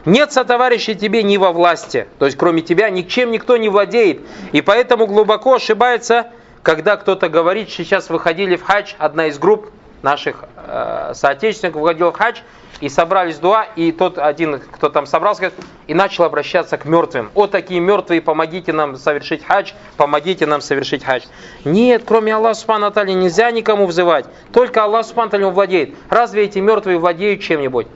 Нет 0.05 0.31
сотоварища 0.31 0.93
тебе 0.95 1.23
ни 1.23 1.37
во 1.37 1.51
власти. 1.51 2.07
То 2.17 2.25
есть 2.25 2.37
кроме 2.37 2.61
тебя 2.61 2.89
ничем 2.89 3.31
никто 3.31 3.57
не 3.57 3.69
владеет. 3.69 4.21
И 4.51 4.61
поэтому 4.61 5.07
глубоко 5.07 5.55
ошибается, 5.55 6.27
когда 6.63 6.97
кто-то 6.97 7.29
говорит, 7.29 7.69
сейчас 7.69 8.09
выходили 8.09 8.55
в 8.55 8.63
хадж, 8.63 8.93
одна 8.97 9.27
из 9.27 9.39
групп 9.39 9.71
наших 10.01 10.45
э, 10.55 11.11
соотечественников 11.13 11.81
выходила 11.81 12.11
в 12.11 12.15
хадж, 12.15 12.39
и 12.81 12.87
собрались 12.87 13.37
дуа, 13.37 13.65
и 13.75 13.91
тот 13.91 14.17
один, 14.17 14.59
кто 14.59 14.89
там 14.89 15.05
собрался, 15.05 15.51
и 15.87 15.93
начал 15.93 16.23
обращаться 16.23 16.77
к 16.77 16.85
мертвым. 16.85 17.29
О, 17.35 17.47
такие 17.47 17.79
мертвые, 17.79 18.21
помогите 18.21 18.71
нам 18.71 18.95
совершить 18.95 19.45
хадж, 19.45 19.73
помогите 19.97 20.45
нам 20.45 20.61
совершить 20.61 21.03
хадж. 21.03 21.23
Нет, 21.65 22.03
кроме 22.05 22.35
Аллаха 22.35 22.55
Субхану 22.55 22.91
нельзя 23.15 23.51
никому 23.51 23.85
взывать. 23.85 24.25
Только 24.53 24.83
Аллах 24.83 25.05
Субхану 25.05 25.51
владеет. 25.51 25.95
Разве 26.09 26.43
эти 26.43 26.59
мертвые 26.59 26.97
владеют 26.99 27.41
чем-нибудь? 27.41 27.87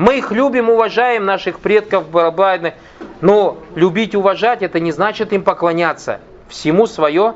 Мы 0.00 0.16
их 0.16 0.32
любим, 0.32 0.70
уважаем, 0.70 1.26
наших 1.26 1.60
предков, 1.60 2.08
барабайных. 2.08 2.72
Но 3.20 3.58
любить, 3.74 4.14
уважать, 4.14 4.62
это 4.62 4.80
не 4.80 4.92
значит 4.92 5.34
им 5.34 5.42
поклоняться. 5.42 6.20
Всему 6.48 6.86
свое 6.86 7.34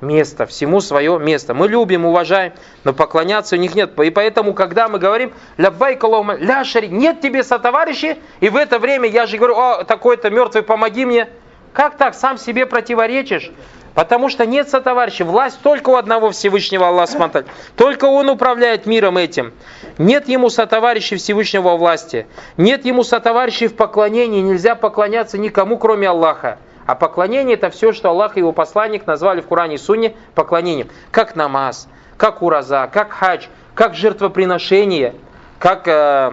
место, 0.00 0.44
всему 0.46 0.80
свое 0.80 1.20
место. 1.20 1.54
Мы 1.54 1.68
любим, 1.68 2.04
уважаем, 2.04 2.52
но 2.82 2.92
поклоняться 2.92 3.54
у 3.54 3.60
них 3.60 3.76
нет. 3.76 3.96
И 4.00 4.10
поэтому, 4.10 4.54
когда 4.54 4.88
мы 4.88 4.98
говорим, 4.98 5.32
ляббай 5.56 5.94
колома, 5.94 6.34
ляшари, 6.34 6.88
нет 6.88 7.20
тебе 7.20 7.44
сотоварищи, 7.44 8.18
и 8.40 8.48
в 8.48 8.56
это 8.56 8.80
время 8.80 9.08
я 9.08 9.26
же 9.26 9.36
говорю, 9.36 9.54
о, 9.54 9.84
такой-то 9.84 10.30
мертвый, 10.30 10.64
помоги 10.64 11.04
мне. 11.04 11.28
Как 11.72 11.96
так, 11.96 12.16
сам 12.16 12.38
себе 12.38 12.66
противоречишь? 12.66 13.52
Потому 13.94 14.28
что 14.28 14.46
нет 14.46 14.68
сотоварища. 14.68 15.24
Власть 15.24 15.60
только 15.62 15.90
у 15.90 15.96
одного 15.96 16.30
Всевышнего 16.30 16.88
Аллаха 16.88 17.12
Сманталь. 17.12 17.44
Только 17.76 18.04
Он 18.04 18.28
управляет 18.28 18.86
миром 18.86 19.16
этим. 19.18 19.52
Нет 19.98 20.28
ему 20.28 20.48
сотоварищей 20.48 21.16
Всевышнего 21.16 21.76
власти. 21.76 22.26
Нет 22.56 22.84
ему 22.84 23.02
сотоварищей 23.02 23.66
в 23.66 23.76
поклонении. 23.76 24.40
Нельзя 24.40 24.74
поклоняться 24.74 25.38
никому, 25.38 25.76
кроме 25.78 26.08
Аллаха. 26.08 26.58
А 26.86 26.94
поклонение 26.94 27.56
это 27.56 27.70
все, 27.70 27.92
что 27.92 28.10
Аллах 28.10 28.36
и 28.36 28.40
его 28.40 28.52
посланник 28.52 29.06
назвали 29.06 29.40
в 29.40 29.46
Коране 29.46 29.76
и 29.76 29.78
Сунне 29.78 30.14
поклонением. 30.34 30.88
Как 31.10 31.36
намаз, 31.36 31.88
как 32.16 32.42
ураза, 32.42 32.88
как 32.92 33.12
хадж, 33.12 33.46
как 33.74 33.94
жертвоприношение, 33.94 35.14
как 35.58 35.86
э, 35.86 36.32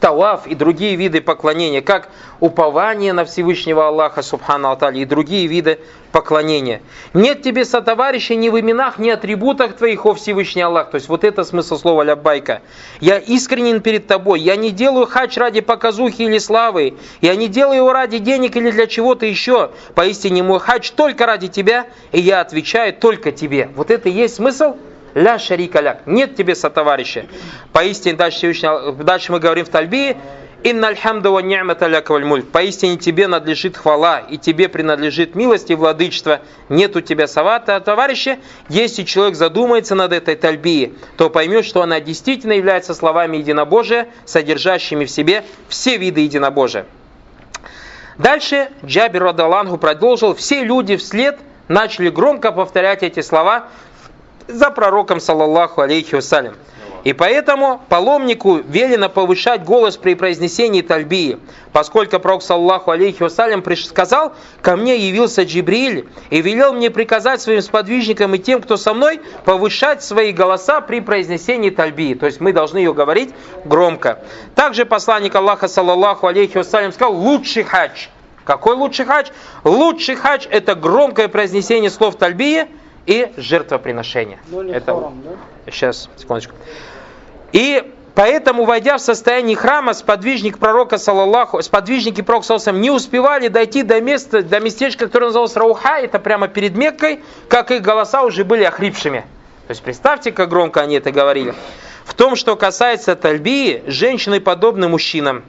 таваф 0.00 0.46
и 0.46 0.54
другие 0.54 0.96
виды 0.96 1.20
поклонения, 1.20 1.82
как 1.82 2.08
упование 2.40 3.12
на 3.12 3.24
Всевышнего 3.24 3.86
Аллаха, 3.86 4.22
Субхану 4.22 4.70
Атали, 4.70 5.00
и 5.00 5.04
другие 5.04 5.46
виды 5.46 5.78
поклонения. 6.10 6.80
Нет 7.14 7.42
тебе 7.42 7.64
сотоварища 7.64 8.34
ни 8.34 8.48
в 8.48 8.58
именах, 8.58 8.98
ни 8.98 9.10
атрибутах 9.10 9.76
твоих, 9.76 10.06
о 10.06 10.14
Всевышний 10.14 10.62
Аллах. 10.62 10.90
То 10.90 10.96
есть 10.96 11.08
вот 11.08 11.22
это 11.22 11.44
смысл 11.44 11.78
слова 11.78 12.02
ляббайка. 12.02 12.62
Я 13.00 13.18
искренен 13.18 13.80
перед 13.80 14.06
тобой. 14.06 14.40
Я 14.40 14.56
не 14.56 14.70
делаю 14.70 15.06
хач 15.06 15.36
ради 15.36 15.60
показухи 15.60 16.22
или 16.22 16.38
славы. 16.38 16.94
Я 17.20 17.36
не 17.36 17.48
делаю 17.48 17.78
его 17.78 17.92
ради 17.92 18.18
денег 18.18 18.56
или 18.56 18.70
для 18.70 18.86
чего-то 18.86 19.26
еще. 19.26 19.70
Поистине 19.94 20.42
мой 20.42 20.58
хач 20.58 20.90
только 20.90 21.26
ради 21.26 21.48
тебя, 21.48 21.86
и 22.10 22.20
я 22.20 22.40
отвечаю 22.40 22.94
только 22.94 23.30
тебе. 23.30 23.70
Вот 23.76 23.90
это 23.90 24.08
и 24.08 24.12
есть 24.12 24.36
смысл 24.36 24.76
Ля 25.14 25.38
шарика 25.38 25.80
ляк. 25.80 26.02
Нет 26.06 26.36
тебе 26.36 26.54
сотоварища. 26.54 27.26
Поистине, 27.72 28.16
дальше, 28.16 28.54
дальше 29.02 29.32
мы 29.32 29.40
говорим 29.40 29.64
в 29.64 29.68
Тальбии, 29.68 30.16
Инна 30.62 30.88
альхамду 30.88 31.32
ва 31.32 31.38
ни'мата 31.38 31.86
ляка 31.86 32.18
мульк. 32.18 32.50
Поистине 32.50 32.98
тебе 32.98 33.28
надлежит 33.28 33.78
хвала, 33.78 34.18
и 34.18 34.36
тебе 34.36 34.68
принадлежит 34.68 35.34
милость 35.34 35.70
и 35.70 35.74
владычество. 35.74 36.40
Нет 36.68 36.94
у 36.96 37.00
тебя 37.00 37.26
совата 37.26 37.80
товарища. 37.80 38.38
Если 38.68 39.04
человек 39.04 39.36
задумается 39.36 39.94
над 39.94 40.12
этой 40.12 40.36
тальбией, 40.36 40.92
то 41.16 41.30
поймет, 41.30 41.64
что 41.64 41.80
она 41.80 42.00
действительно 42.00 42.52
является 42.52 42.92
словами 42.92 43.38
единобожия, 43.38 44.08
содержащими 44.26 45.06
в 45.06 45.10
себе 45.10 45.44
все 45.68 45.96
виды 45.96 46.20
единобожия. 46.20 46.84
Дальше 48.18 48.68
Джабир 48.84 49.22
Радалангу 49.22 49.78
продолжил. 49.78 50.34
Все 50.34 50.62
люди 50.62 50.96
вслед 50.96 51.38
начали 51.68 52.10
громко 52.10 52.52
повторять 52.52 53.02
эти 53.02 53.20
слова, 53.20 53.68
за 54.52 54.70
пророком, 54.70 55.20
саллаллаху 55.20 55.80
алейхи 55.80 56.14
вассалям. 56.14 56.54
И 57.04 57.14
поэтому 57.14 57.80
паломнику 57.88 58.56
велено 58.56 59.08
повышать 59.08 59.64
голос 59.64 59.96
при 59.96 60.14
произнесении 60.14 60.82
тальбии, 60.82 61.38
поскольку 61.72 62.18
пророк, 62.20 62.42
саллаху 62.42 62.90
алейхи 62.90 63.22
вассалям, 63.22 63.64
сказал, 63.76 64.34
ко 64.60 64.76
мне 64.76 64.96
явился 64.96 65.44
Джибриль 65.44 66.08
и 66.28 66.42
велел 66.42 66.74
мне 66.74 66.90
приказать 66.90 67.40
своим 67.40 67.62
сподвижникам 67.62 68.34
и 68.34 68.38
тем, 68.38 68.60
кто 68.60 68.76
со 68.76 68.92
мной, 68.92 69.20
повышать 69.44 70.02
свои 70.02 70.32
голоса 70.32 70.80
при 70.82 71.00
произнесении 71.00 71.70
тальбии. 71.70 72.14
То 72.14 72.26
есть 72.26 72.40
мы 72.40 72.52
должны 72.52 72.78
ее 72.78 72.92
говорить 72.92 73.30
громко. 73.64 74.22
Также 74.54 74.84
посланник 74.84 75.34
Аллаха, 75.34 75.68
саллаллаху 75.68 76.26
алейхи 76.26 76.58
вассалям, 76.58 76.92
сказал, 76.92 77.14
лучший 77.14 77.62
хадж. 77.62 78.08
Какой 78.44 78.74
лучший 78.74 79.06
хадж? 79.06 79.30
Лучший 79.64 80.16
хадж 80.16 80.46
это 80.50 80.74
громкое 80.74 81.28
произнесение 81.28 81.90
слов 81.90 82.16
тальбии– 82.16 82.66
и 83.06 83.32
жертвоприношение. 83.36 84.38
Это 84.72 84.94
хором, 84.94 85.22
да? 85.24 85.30
сейчас, 85.70 86.08
секундочку. 86.16 86.54
И 87.52 87.92
поэтому, 88.14 88.64
войдя 88.64 88.96
в 88.96 89.00
состояние 89.00 89.56
храма, 89.56 89.94
сподвижник 89.94 90.58
пророка, 90.58 90.98
саллаллаху, 90.98 91.62
сподвижники 91.62 92.20
пророка, 92.20 92.46
саллаллаху, 92.46 92.78
не 92.78 92.90
успевали 92.90 93.48
дойти 93.48 93.82
до 93.82 94.00
места, 94.00 94.42
до 94.42 94.60
местечка, 94.60 95.06
которое 95.06 95.26
называлось 95.26 95.56
Рауха, 95.56 95.98
это 95.98 96.18
прямо 96.18 96.48
перед 96.48 96.76
Меккой, 96.76 97.20
как 97.48 97.70
их 97.70 97.82
голоса 97.82 98.22
уже 98.22 98.44
были 98.44 98.64
охрипшими. 98.64 99.24
То 99.66 99.72
есть 99.72 99.82
представьте, 99.82 100.32
как 100.32 100.48
громко 100.48 100.80
они 100.80 100.96
это 100.96 101.12
говорили. 101.12 101.54
В 102.04 102.14
том, 102.14 102.34
что 102.34 102.56
касается 102.56 103.14
тальбии, 103.14 103.84
женщины 103.86 104.40
подобны 104.40 104.88
мужчинам. 104.88 105.44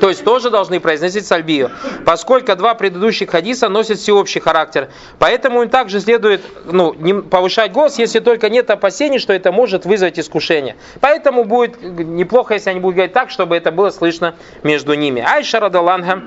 То 0.00 0.08
есть 0.08 0.24
тоже 0.24 0.50
должны 0.50 0.80
произносить 0.80 1.26
сальбию, 1.26 1.70
поскольку 2.04 2.54
два 2.56 2.74
предыдущих 2.74 3.30
хадиса 3.30 3.68
носят 3.68 3.98
всеобщий 3.98 4.40
характер. 4.40 4.88
Поэтому 5.18 5.62
им 5.62 5.68
также 5.68 6.00
следует 6.00 6.42
ну, 6.64 6.92
повышать 7.22 7.72
голос, 7.72 7.98
если 7.98 8.20
только 8.20 8.48
нет 8.48 8.70
опасений, 8.70 9.18
что 9.18 9.32
это 9.32 9.52
может 9.52 9.84
вызвать 9.84 10.18
искушение. 10.18 10.76
Поэтому 11.00 11.44
будет 11.44 11.80
неплохо, 11.82 12.54
если 12.54 12.70
они 12.70 12.80
будут 12.80 12.96
говорить 12.96 13.12
так, 13.14 13.30
чтобы 13.30 13.56
это 13.56 13.70
было 13.70 13.90
слышно 13.90 14.34
между 14.62 14.94
ними. 14.94 15.22
Айша 15.22 15.60
Радаланга 15.60 16.22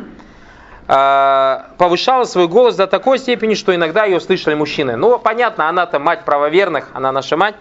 э, 0.88 1.58
повышала 1.78 2.24
свой 2.24 2.48
голос 2.48 2.76
до 2.76 2.88
такой 2.88 3.20
степени, 3.20 3.54
что 3.54 3.76
иногда 3.76 4.06
ее 4.06 4.20
слышали 4.20 4.56
мужчины. 4.56 4.96
Ну, 4.96 5.20
понятно, 5.20 5.68
она-то 5.68 6.00
мать 6.00 6.24
правоверных, 6.26 6.90
она 6.94 7.12
наша 7.12 7.36
мать. 7.36 7.56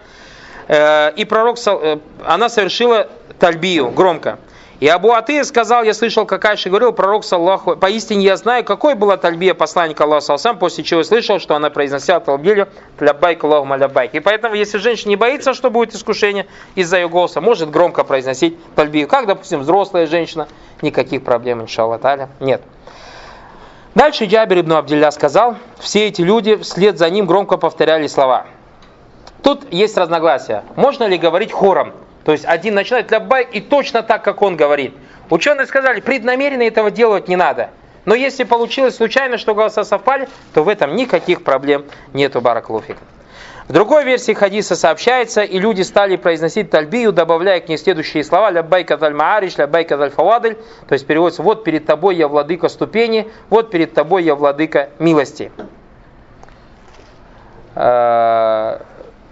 Э, 0.67 1.11
и 1.15 1.25
пророк, 1.25 1.57
э, 1.65 1.97
она 2.25 2.49
совершила 2.49 3.09
тальбию 3.39 3.89
громко. 3.91 4.39
И 4.79 4.87
Абу 4.87 5.11
Аты 5.11 5.43
сказал, 5.43 5.83
я 5.83 5.95
слышал, 5.95 6.27
как 6.27 6.45
Айша 6.45 6.69
говорил, 6.69 6.91
пророк, 6.91 7.25
саллаху, 7.25 7.75
поистине 7.75 8.23
я 8.23 8.37
знаю, 8.37 8.63
какой 8.63 8.93
была 8.93 9.17
тальбия 9.17 9.55
посланника 9.55 10.03
Аллаха 10.03 10.37
сам, 10.37 10.59
после 10.59 10.83
чего 10.83 11.01
слышал, 11.01 11.39
что 11.39 11.55
она 11.55 11.71
произносила 11.71 12.19
талбилю 12.19 12.67
лябайк 12.99 13.43
Аллаху 13.43 13.73
лябайк. 13.73 14.13
И 14.13 14.19
поэтому, 14.19 14.53
если 14.53 14.77
женщина 14.77 15.09
не 15.09 15.15
боится, 15.15 15.55
что 15.55 15.71
будет 15.71 15.95
искушение 15.95 16.45
из-за 16.75 16.97
ее 16.97 17.09
голоса, 17.09 17.41
может 17.41 17.71
громко 17.71 18.03
произносить 18.03 18.55
тальбию. 18.75 19.07
Как, 19.07 19.25
допустим, 19.25 19.61
взрослая 19.61 20.05
женщина, 20.05 20.47
никаких 20.83 21.23
проблем, 21.23 21.63
иншаллах 21.63 22.01
нет. 22.39 22.61
Дальше 23.95 24.25
Джабир 24.25 24.59
ибн 24.59 24.73
Абдилля 24.73 25.09
сказал, 25.09 25.55
все 25.79 26.05
эти 26.07 26.21
люди 26.21 26.55
вслед 26.57 26.99
за 26.99 27.09
ним 27.09 27.25
громко 27.25 27.57
повторяли 27.57 28.05
слова. 28.05 28.45
Тут 29.41 29.73
есть 29.73 29.97
разногласия. 29.97 30.63
Можно 30.75 31.05
ли 31.05 31.17
говорить 31.17 31.51
хором? 31.51 31.93
То 32.27 32.33
есть 32.33 32.43
один 32.43 32.75
начинает 32.75 33.09
ляббайк 33.09 33.53
и 33.53 33.61
точно 33.61 34.03
так, 34.03 34.21
как 34.21 34.41
он 34.41 34.57
говорит. 34.57 34.93
Ученые 35.29 35.65
сказали, 35.65 36.01
преднамеренно 36.01 36.63
этого 36.63 36.91
делать 36.91 37.29
не 37.29 37.37
надо. 37.37 37.69
Но 38.03 38.15
если 38.15 38.43
получилось 38.43 38.97
случайно, 38.97 39.37
что 39.37 39.55
голоса 39.55 39.85
совпали, 39.85 40.27
то 40.53 40.61
в 40.65 40.67
этом 40.67 40.97
никаких 40.97 41.45
проблем 41.45 41.85
нету 42.11 42.41
бараклуфик. 42.41 42.97
В 43.69 43.71
другой 43.71 44.03
версии 44.03 44.33
хадиса 44.33 44.75
сообщается, 44.75 45.41
и 45.41 45.57
люди 45.57 45.83
стали 45.83 46.17
произносить 46.17 46.69
тальбию, 46.69 47.13
добавляя 47.13 47.61
к 47.61 47.69
ней 47.69 47.77
следующие 47.77 48.25
слова 48.25 48.51
«Ляббайка 48.51 48.97
даль 48.97 49.13
маариш, 49.13 49.57
ляббайка 49.57 49.95
даль 49.95 50.11
фавадль», 50.11 50.57
то 50.89 50.93
есть 50.93 51.07
переводится 51.07 51.43
«Вот 51.43 51.63
перед 51.63 51.85
тобой 51.85 52.17
я 52.17 52.27
владыка 52.27 52.67
ступени, 52.67 53.31
вот 53.49 53.71
перед 53.71 53.93
тобой 53.93 54.25
я 54.25 54.35
владыка 54.35 54.89
милости». 54.99 55.49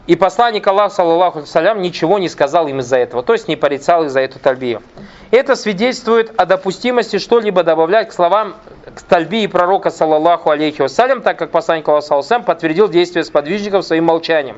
И 0.08 0.16
посланник 0.16 0.68
Аллаха, 0.68 0.93
саллаллаху 0.93 1.45
салям, 1.47 1.82
ничего 1.82 2.20
не 2.20 2.30
сказал 2.30 2.68
им 2.68 2.80
из-за 2.80 2.97
этого, 2.97 3.24
то 3.24 3.34
есть 3.34 3.47
не 3.47 3.56
порицал 3.56 4.03
их 4.03 4.12
за 4.12 4.20
эту 4.20 4.38
тальбию. 4.38 4.84
Это 5.32 5.56
свидетельствует 5.56 6.32
о 6.39 6.45
допустимости 6.45 7.18
что-либо 7.18 7.64
добавлять 7.64 8.10
к 8.10 8.14
словам 8.14 8.56
к 8.95 9.01
тальбии 9.01 9.47
пророка, 9.47 9.89
саллаллаху 9.89 10.51
алейхи 10.51 10.84
вассалям, 10.84 11.22
так 11.22 11.39
как 11.39 11.49
посланник 11.49 11.88
Аллаха, 11.88 12.06
саллаллаху 12.06 12.45
подтвердил 12.45 12.88
действия 12.88 13.24
сподвижников 13.24 13.84
своим 13.84 14.06
молчанием. 14.06 14.58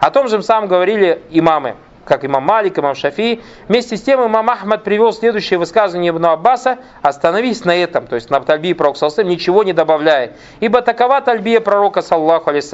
О 0.00 0.10
том 0.10 0.28
же 0.28 0.42
самом 0.42 0.68
говорили 0.68 1.20
имамы, 1.30 1.76
как 2.06 2.24
имам 2.24 2.44
Малик, 2.44 2.78
имам 2.78 2.94
Шафи. 2.94 3.42
Вместе 3.68 3.98
с 3.98 4.02
тем 4.02 4.24
имам 4.24 4.48
Ахмад 4.48 4.82
привел 4.82 5.12
следующее 5.12 5.58
высказывание 5.58 6.10
Ибн 6.10 6.26
Аббаса, 6.26 6.78
остановись 7.02 7.66
на 7.66 7.76
этом, 7.76 8.06
то 8.06 8.14
есть 8.14 8.30
на 8.30 8.40
тальбии 8.40 8.72
пророка, 8.72 8.98
саллаллаху 8.98 9.28
ничего 9.28 9.62
не 9.62 9.74
добавляя. 9.74 10.32
Ибо 10.60 10.80
такова 10.80 11.20
тальбия 11.20 11.60
пророка, 11.60 12.00
саллаллаху 12.00 12.48
алейхи 12.48 12.64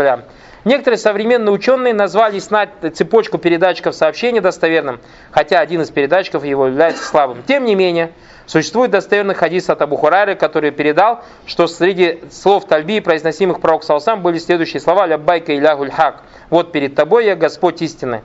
Некоторые 0.64 0.98
современные 0.98 1.52
ученые 1.52 1.92
назвали 1.92 2.38
снать 2.38 2.70
цепочку 2.94 3.38
передатчиков 3.38 3.96
сообщения 3.96 4.40
достоверным, 4.40 5.00
хотя 5.32 5.58
один 5.58 5.82
из 5.82 5.90
передатчиков 5.90 6.44
его 6.44 6.68
является 6.68 7.02
слабым. 7.04 7.42
Тем 7.42 7.64
не 7.64 7.74
менее, 7.74 8.12
существует 8.46 8.92
достоверный 8.92 9.34
хадис 9.34 9.68
от 9.70 9.82
Абу 9.82 9.96
Хурайры, 9.96 10.36
который 10.36 10.70
передал, 10.70 11.24
что 11.46 11.66
среди 11.66 12.20
слов 12.30 12.66
тальби, 12.66 13.00
произносимых 13.00 13.60
пророк 13.60 13.82
Саусам, 13.82 14.22
были 14.22 14.38
следующие 14.38 14.80
слова 14.80 15.06
«Ляббайка 15.06 15.56
илягуль 15.56 15.90
хак» 15.90 16.22
«Вот 16.48 16.70
перед 16.70 16.94
тобой 16.94 17.26
я 17.26 17.34
Господь 17.34 17.82
истины». 17.82 18.22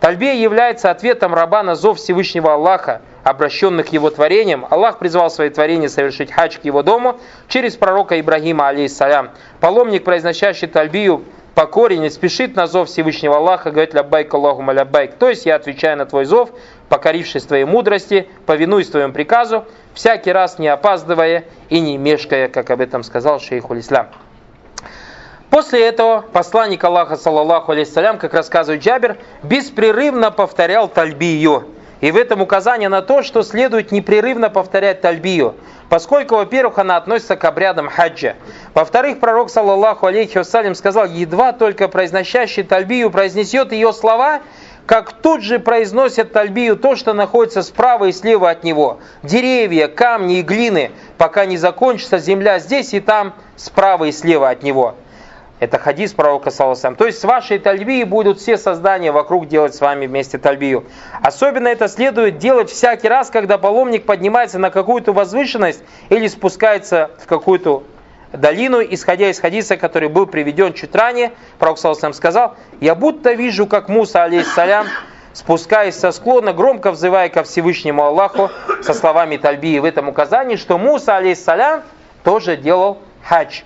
Тальбия 0.00 0.34
является 0.34 0.90
ответом 0.90 1.34
раба 1.34 1.62
на 1.64 1.74
зов 1.74 1.98
Всевышнего 1.98 2.54
Аллаха, 2.54 3.00
обращенных 3.24 3.88
его 3.88 4.10
творениям. 4.10 4.64
Аллах 4.70 4.98
призвал 4.98 5.28
свои 5.28 5.50
творения 5.50 5.88
совершить 5.88 6.30
хадж 6.30 6.58
к 6.58 6.64
его 6.64 6.84
дому 6.84 7.18
через 7.48 7.76
пророка 7.76 8.20
Ибрагима, 8.20 8.68
алейхиссалям. 8.68 9.30
Паломник, 9.58 10.04
произносящий 10.04 10.68
тальбию, 10.68 11.24
покорен 11.58 12.04
и 12.04 12.08
спешит 12.08 12.54
на 12.54 12.68
зов 12.68 12.88
Всевышнего 12.88 13.38
Аллаха, 13.38 13.72
говорит 13.72 13.92
ляббайк 13.92 14.32
Аллаху 14.32 14.62
ляббайк. 14.62 15.16
То 15.16 15.28
есть 15.28 15.44
я 15.44 15.56
отвечаю 15.56 15.98
на 15.98 16.06
твой 16.06 16.24
зов, 16.24 16.50
покорившись 16.88 17.42
твоей 17.42 17.64
мудрости, 17.64 18.28
повинуясь 18.46 18.86
твоему 18.88 19.12
приказу, 19.12 19.64
всякий 19.92 20.30
раз 20.30 20.60
не 20.60 20.68
опаздывая 20.68 21.46
и 21.68 21.80
не 21.80 21.98
мешкая, 21.98 22.46
как 22.46 22.70
об 22.70 22.80
этом 22.80 23.02
сказал 23.02 23.40
шейх 23.40 23.68
Ислам. 23.72 24.06
После 25.50 25.84
этого 25.84 26.24
посланник 26.32 26.84
Аллаха, 26.84 27.16
саллаллаху 27.16 27.72
алейхиссалям, 27.72 28.18
как 28.18 28.34
рассказывает 28.34 28.84
Джабер, 28.84 29.16
беспрерывно 29.42 30.30
повторял 30.30 30.86
тальбию. 30.86 31.66
И 32.00 32.12
в 32.12 32.16
этом 32.16 32.40
указание 32.42 32.88
на 32.88 33.02
то, 33.02 33.22
что 33.22 33.42
следует 33.42 33.90
непрерывно 33.90 34.50
повторять 34.50 35.00
тальбию, 35.00 35.56
поскольку, 35.88 36.36
во-первых, 36.36 36.78
она 36.78 36.96
относится 36.96 37.36
к 37.36 37.44
обрядам 37.44 37.88
хаджа. 37.88 38.36
Во-вторых, 38.74 39.18
пророк, 39.18 39.50
саллаллаху 39.50 40.06
алейхи 40.06 40.38
вассалям, 40.38 40.74
сказал, 40.76 41.06
едва 41.06 41.52
только 41.52 41.88
произносящий 41.88 42.62
тальбию 42.62 43.10
произнесет 43.10 43.72
ее 43.72 43.92
слова, 43.92 44.40
как 44.86 45.12
тут 45.12 45.42
же 45.42 45.58
произносят 45.58 46.32
тальбию 46.32 46.76
то, 46.76 46.96
что 46.96 47.12
находится 47.12 47.62
справа 47.62 48.06
и 48.06 48.12
слева 48.12 48.48
от 48.48 48.64
него. 48.64 49.00
Деревья, 49.22 49.88
камни 49.88 50.38
и 50.38 50.42
глины, 50.42 50.92
пока 51.18 51.46
не 51.46 51.56
закончится 51.56 52.18
земля 52.18 52.58
здесь 52.58 52.94
и 52.94 53.00
там, 53.00 53.34
справа 53.56 54.04
и 54.04 54.12
слева 54.12 54.48
от 54.48 54.62
него. 54.62 54.94
Это 55.60 55.78
хадис 55.78 56.12
пророка 56.12 56.50
Саласам. 56.50 56.94
То 56.94 57.06
есть 57.06 57.18
с 57.18 57.24
вашей 57.24 57.58
тальбией 57.58 58.04
будут 58.04 58.38
все 58.38 58.56
создания 58.56 59.10
вокруг 59.10 59.48
делать 59.48 59.74
с 59.74 59.80
вами 59.80 60.06
вместе 60.06 60.38
тальбию. 60.38 60.84
Особенно 61.20 61.66
это 61.66 61.88
следует 61.88 62.38
делать 62.38 62.70
всякий 62.70 63.08
раз, 63.08 63.30
когда 63.30 63.58
паломник 63.58 64.06
поднимается 64.06 64.60
на 64.60 64.70
какую-то 64.70 65.12
возвышенность 65.12 65.82
или 66.10 66.28
спускается 66.28 67.10
в 67.18 67.26
какую-то 67.26 67.82
долину, 68.32 68.80
исходя 68.82 69.30
из 69.30 69.40
хадиса, 69.40 69.76
который 69.76 70.08
был 70.08 70.26
приведен 70.26 70.74
чуть 70.74 70.94
ранее. 70.94 71.32
Пророк 71.58 71.78
Саласам 71.78 72.12
сказал, 72.12 72.54
«Я 72.80 72.94
будто 72.94 73.32
вижу, 73.32 73.66
как 73.66 73.88
Муса, 73.88 74.22
алейхиссалям, 74.22 74.86
спускаясь 75.32 75.98
со 75.98 76.12
склона, 76.12 76.52
громко 76.52 76.92
взывая 76.92 77.30
ко 77.30 77.42
Всевышнему 77.42 78.04
Аллаху 78.04 78.50
со 78.82 78.94
словами 78.94 79.36
тальбии 79.38 79.80
в 79.80 79.84
этом 79.84 80.08
указании, 80.08 80.54
что 80.54 80.78
Муса, 80.78 81.16
алейхиссалям, 81.16 81.82
тоже 82.22 82.56
делал 82.56 82.98
хадж. 83.24 83.62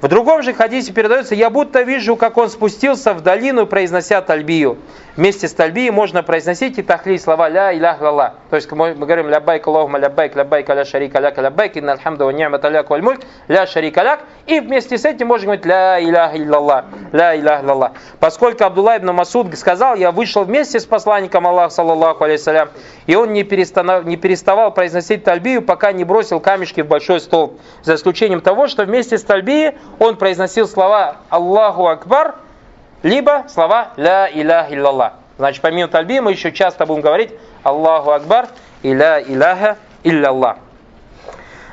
В 0.00 0.06
другом 0.06 0.42
же 0.42 0.54
хадисе 0.54 0.92
передается, 0.92 1.34
я 1.34 1.50
будто 1.50 1.82
вижу, 1.82 2.14
как 2.14 2.36
он 2.36 2.48
спустился 2.50 3.14
в 3.14 3.22
долину, 3.22 3.66
произнося 3.66 4.22
тальбию. 4.22 4.78
Вместе 5.18 5.48
с 5.48 5.52
тальбией 5.52 5.90
можно 5.90 6.22
произносить 6.22 6.78
и 6.78 6.82
тахли 6.82 7.18
слова 7.18 7.48
ля 7.48 7.76
илях 7.76 7.98
галла. 7.98 8.34
То 8.50 8.54
есть 8.54 8.70
мы, 8.70 8.94
говорим 8.94 9.28
лябайк 9.28 9.66
Аллахума 9.66 9.98
лябайк 9.98 10.36
лябайк 10.36 10.68
ля 10.68 10.84
шарика 10.84 11.18
ляк 11.18 11.36
лябайк 11.38 11.76
инна 11.76 11.94
альхамду 11.94 12.26
ва 12.26 12.30
ни'мат 12.30 12.62
ляк 12.70 12.88
валь 12.88 13.02
мульк 13.02 13.22
ля 13.48 13.66
шарика 13.66 14.04
ляк. 14.04 14.20
И 14.46 14.60
вместе 14.60 14.96
с 14.96 15.04
этим 15.04 15.26
можно 15.26 15.46
говорить 15.46 15.66
ля 15.66 16.00
илях 16.00 16.36
иллаллах, 16.36 16.84
ля 17.10 17.36
илях 17.36 17.64
иллаллах. 17.64 17.92
Поскольку 18.20 18.62
Абдулла 18.62 18.96
ибн 18.96 19.10
Масуд 19.10 19.58
сказал, 19.58 19.96
я 19.96 20.12
вышел 20.12 20.44
вместе 20.44 20.78
с 20.78 20.86
посланником 20.86 21.48
Аллаха, 21.48 21.74
саллаллаху 21.74 22.22
алейхиссалям, 22.22 22.68
и 23.08 23.16
он 23.16 23.32
не 23.32 23.42
переставал, 23.42 24.04
не 24.04 24.16
переставал 24.16 24.72
произносить 24.72 25.24
тальбию, 25.24 25.62
пока 25.62 25.90
не 25.90 26.04
бросил 26.04 26.38
камешки 26.38 26.82
в 26.82 26.86
большой 26.86 27.18
стол. 27.18 27.58
За 27.82 27.96
исключением 27.96 28.40
того, 28.40 28.68
что 28.68 28.84
вместе 28.84 29.18
с 29.18 29.24
тальбией 29.24 29.78
он 29.98 30.14
произносил 30.14 30.68
слова 30.68 31.16
Аллаху 31.28 31.88
Акбар, 31.88 32.36
либо 33.02 33.44
слова 33.48 33.88
«Ля 33.96 34.28
илях 34.32 34.72
иллаллах». 34.72 35.12
Значит, 35.36 35.62
помимо 35.62 35.88
тальби 35.88 36.20
мы 36.20 36.32
еще 36.32 36.50
часто 36.50 36.84
будем 36.84 37.00
говорить 37.00 37.32
Аллаху 37.62 38.10
Акбар 38.10 38.48
и 38.82 38.92
«Ля 38.92 39.20
иляха 39.20 39.76
иллаллах». 40.02 40.56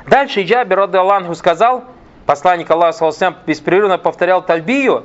Дальше 0.06 0.42
Джабир 0.42 0.80
Аллаху 0.80 1.34
сказал, 1.34 1.84
посланник 2.26 2.70
Аллаха 2.70 2.92
саллаху 2.92 3.38
беспрерывно 3.44 3.98
повторял 3.98 4.40
тальбию, 4.40 5.04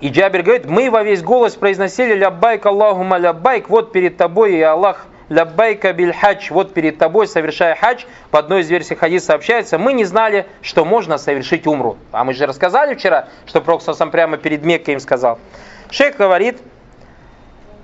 и 0.00 0.08
Джабир 0.08 0.42
говорит, 0.42 0.66
мы 0.66 0.90
во 0.90 1.02
весь 1.02 1.22
голос 1.22 1.54
произносили 1.54 2.14
«Ляббайк 2.14 2.66
Аллахума 2.66 3.16
ляббайк», 3.16 3.70
вот 3.70 3.92
перед 3.92 4.18
тобой 4.18 4.56
и 4.56 4.60
Аллах 4.60 5.06
ляббайка 5.28 5.92
биль 5.92 6.12
хадж, 6.12 6.48
вот 6.50 6.74
перед 6.74 6.98
тобой, 6.98 7.26
совершая 7.26 7.74
хадж, 7.74 8.04
по 8.30 8.38
одной 8.38 8.60
из 8.60 8.70
версий 8.70 8.94
хадиса 8.94 9.26
сообщается, 9.26 9.78
мы 9.78 9.92
не 9.92 10.04
знали, 10.04 10.46
что 10.62 10.84
можно 10.84 11.18
совершить 11.18 11.66
умру. 11.66 11.96
А 12.12 12.24
мы 12.24 12.34
же 12.34 12.46
рассказали 12.46 12.94
вчера, 12.94 13.28
что 13.46 13.60
Пророк 13.60 13.82
сам 13.82 14.10
прямо 14.10 14.36
перед 14.36 14.64
Меккой 14.64 14.94
им 14.94 15.00
сказал. 15.00 15.38
Шейх 15.90 16.16
говорит, 16.16 16.60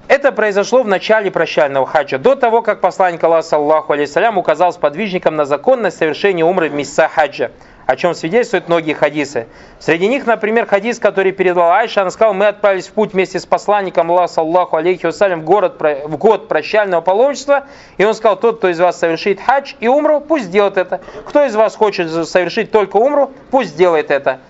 это 0.08 0.32
произошло 0.32 0.82
в 0.82 0.88
начале 0.88 1.30
прощального 1.30 1.86
хаджа, 1.86 2.18
до 2.18 2.34
того, 2.34 2.62
как 2.62 2.80
посланник 2.80 3.22
Аллаха, 3.22 3.46
саллаху 3.46 3.92
алейсалям, 3.92 4.38
указал 4.38 4.72
сподвижникам 4.72 5.36
на 5.36 5.44
законность 5.44 5.98
совершения 5.98 6.44
умры 6.44 6.68
в 6.68 6.74
месяца 6.74 7.06
хаджа, 7.06 7.52
о 7.86 7.96
чем 7.96 8.14
свидетельствуют 8.14 8.68
многие 8.68 8.92
хадисы. 8.92 9.46
Среди 9.78 10.08
них, 10.08 10.26
например, 10.26 10.66
хадис, 10.66 10.98
который 10.98 11.32
передала 11.32 11.78
Айша, 11.78 12.02
она 12.02 12.10
сказала, 12.10 12.32
мы 12.32 12.46
отправились 12.46 12.88
в 12.88 12.92
путь 12.92 13.12
вместе 13.12 13.40
с 13.40 13.46
посланником 13.46 14.10
Аллаха, 14.10 14.34
саллаху 14.34 14.76
алейхи 14.76 15.06
вассалям, 15.06 15.40
в, 15.40 15.44
город, 15.44 15.80
в 15.80 16.16
год 16.16 16.48
прощального 16.48 17.00
паломничества, 17.00 17.66
и 17.98 18.04
он 18.04 18.14
сказал, 18.14 18.38
тот, 18.38 18.58
кто 18.58 18.68
из 18.68 18.78
вас 18.78 18.98
совершит 18.98 19.40
хадж 19.40 19.74
и 19.80 19.88
умру, 19.88 20.20
пусть 20.20 20.44
сделает 20.44 20.76
это. 20.76 21.00
Кто 21.26 21.44
из 21.44 21.54
вас 21.54 21.74
хочет 21.76 22.10
совершить 22.28 22.70
только 22.70 22.96
умру, 22.96 23.32
пусть 23.50 23.70
сделает 23.70 24.10
это. 24.10 24.40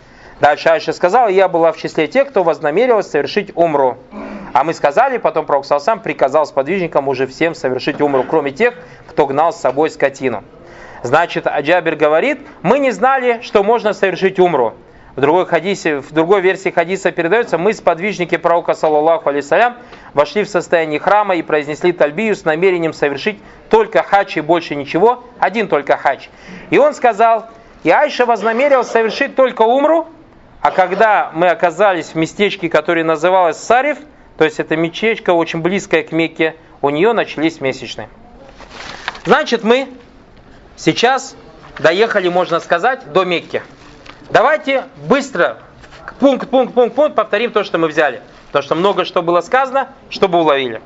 Дальше 0.41 0.71
Айша 0.71 0.93
сказала, 0.93 1.29
я 1.29 1.49
была 1.49 1.71
в 1.73 1.77
числе 1.77 2.09
тех, 2.09 2.29
кто 2.29 2.43
вознамерилась 2.43 3.11
совершить 3.11 3.53
умру. 3.55 3.99
А 4.53 4.65
мы 4.65 4.75
сказали, 4.75 5.19
потом 5.19 5.47
Пророк 5.47 5.65
сам 5.65 6.01
приказал 6.01 6.47
сподвижникам 6.47 7.09
уже 7.09 7.27
всем 7.27 7.55
совершить 7.55 8.01
умру, 8.01 8.25
кроме 8.25 8.51
тех, 8.51 8.75
кто 9.07 9.27
гнал 9.27 9.53
с 9.53 9.57
собой 9.57 9.91
скотину. 9.91 10.43
Значит, 11.03 11.47
Аджабир 11.47 11.97
говорит, 11.97 12.41
мы 12.63 12.79
не 12.79 12.91
знали, 12.91 13.41
что 13.43 13.63
можно 13.63 13.93
совершить 13.93 14.39
умру. 14.39 14.75
В 15.17 15.21
другой, 15.21 15.47
хадисе, 15.47 15.99
в 15.99 16.13
другой 16.13 16.41
версии 16.41 16.71
хадиса 16.71 17.11
передается, 17.11 17.59
мы, 17.59 17.73
сподвижники 17.73 18.37
пророка, 18.37 18.75
саллаллаху 18.75 19.29
алейсалям, 19.29 19.77
вошли 20.15 20.45
в 20.45 20.49
состояние 20.49 21.01
храма 21.01 21.35
и 21.35 21.43
произнесли 21.43 21.93
тальбию 21.93 22.37
с 22.37 22.45
намерением 22.45 22.93
совершить 22.93 23.39
только 23.71 24.03
хадж 24.03 24.39
и 24.39 24.41
больше 24.41 24.77
ничего, 24.77 25.25
один 25.39 25.69
только 25.69 25.97
хадж. 25.97 26.29
И 26.71 26.79
он 26.79 26.95
сказал, 26.95 27.49
и 27.83 27.91
Айша 27.91 28.25
вознамерил 28.25 28.85
совершить 28.85 29.35
только 29.35 29.63
умру, 29.63 30.07
а 30.61 30.71
когда 30.71 31.31
мы 31.35 31.49
оказались 31.49 32.11
в 32.11 32.15
местечке, 32.15 32.69
которое 32.69 33.03
называлось 33.03 33.57
Сариф, 33.57 33.99
то 34.37 34.45
есть 34.45 34.61
это 34.61 34.77
мечечка 34.77 35.31
очень 35.31 35.61
близкая 35.61 36.03
к 36.03 36.13
Мекке, 36.13 36.55
у 36.83 36.91
нее 36.91 37.13
начались 37.13 37.61
месячные. 37.61 38.09
Значит, 39.25 39.65
мы 39.65 39.89
сейчас 40.81 41.37
доехали, 41.79 42.29
можно 42.29 42.61
сказать, 42.61 43.13
до 43.13 43.25
Мекки. 43.25 43.63
Давайте 44.31 44.85
быстро, 45.09 45.59
пункт, 46.19 46.49
пункт, 46.49 46.75
пункт, 46.75 46.95
пункт, 46.95 47.15
повторим 47.15 47.53
то, 47.53 47.65
что 47.65 47.79
мы 47.79 47.89
взяли. 47.89 48.23
Потому 48.49 48.63
что 48.63 48.75
много 48.75 49.05
что 49.05 49.23
было 49.23 49.41
сказано, 49.41 49.89
чтобы 50.09 50.39
уловили. 50.41 50.83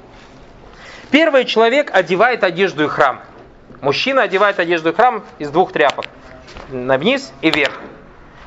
Первый 1.11 1.45
человек 1.45 1.91
одевает 1.95 2.45
одежду 2.45 2.85
и 2.85 2.89
храм. 2.89 3.21
Мужчина 3.81 4.23
одевает 4.23 4.59
одежду 4.59 4.91
и 4.91 4.95
храм 4.95 5.25
из 5.39 5.51
двух 5.51 5.73
тряпок. 5.73 6.07
На 6.71 6.99
вниз 6.99 7.33
и 7.41 7.51
вверх. 7.51 7.75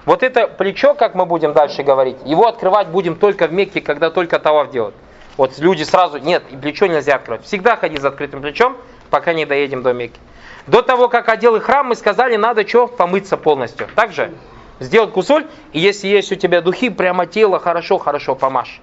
Вот 0.06 0.24
это 0.24 0.48
плечо, 0.48 0.94
как 0.94 1.16
мы 1.16 1.26
будем 1.26 1.54
дальше 1.54 1.84
говорить, 1.84 2.18
его 2.26 2.48
открывать 2.48 2.88
будем 2.88 3.16
только 3.16 3.48
в 3.48 3.54
Мекке, 3.54 3.82
когда 3.82 4.10
только 4.10 4.40
таваф 4.40 4.72
делают. 4.72 4.96
Вот 5.36 5.58
люди 5.60 5.84
сразу, 5.84 6.18
нет, 6.18 6.44
и 6.50 6.56
плечо 6.56 6.88
нельзя 6.88 7.16
открывать. 7.16 7.46
Всегда 7.46 7.76
ходи 7.76 7.98
с 7.98 8.06
открытым 8.06 8.42
плечом, 8.42 8.78
пока 9.10 9.34
не 9.34 9.46
доедем 9.46 9.84
до 9.84 9.94
Мекки. 9.94 10.20
До 10.68 10.82
того, 10.82 11.08
как 11.08 11.30
одел 11.30 11.56
и 11.56 11.60
храм, 11.60 11.88
мы 11.88 11.96
сказали, 11.96 12.36
надо 12.36 12.68
что? 12.68 12.88
Помыться 12.88 13.38
полностью. 13.38 13.88
Также 13.96 14.34
сделать 14.80 15.12
кусоль, 15.12 15.48
и 15.72 15.80
если 15.80 16.08
есть 16.08 16.32
у 16.32 16.36
тебя 16.36 16.62
духи, 16.62 16.90
прямо 16.90 17.26
тело 17.26 17.60
хорошо-хорошо 17.60 18.36
помажь. 18.36 18.82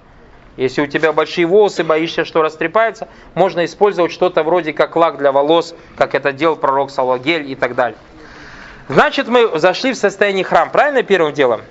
Если 0.57 0.81
у 0.81 0.87
тебя 0.87 1.13
большие 1.13 1.45
волосы, 1.45 1.83
боишься, 1.83 2.25
что 2.25 2.41
растрепается, 2.41 3.07
можно 3.33 3.65
использовать 3.65 4.11
что-то 4.11 4.43
вроде 4.43 4.73
как 4.73 4.95
лак 4.95 5.17
для 5.17 5.31
волос, 5.31 5.75
как 5.97 6.15
это 6.15 6.31
делал 6.31 6.55
пророк 6.55 6.89
Салагель 6.89 7.51
и 7.51 7.55
так 7.55 7.75
далее. 7.75 7.97
Значит, 8.87 9.27
мы 9.27 9.59
зашли 9.59 9.93
в 9.93 9.97
состояние 9.97 10.43
храм, 10.43 10.71
правильно, 10.71 11.03
первым 11.03 11.33
делом? 11.33 11.61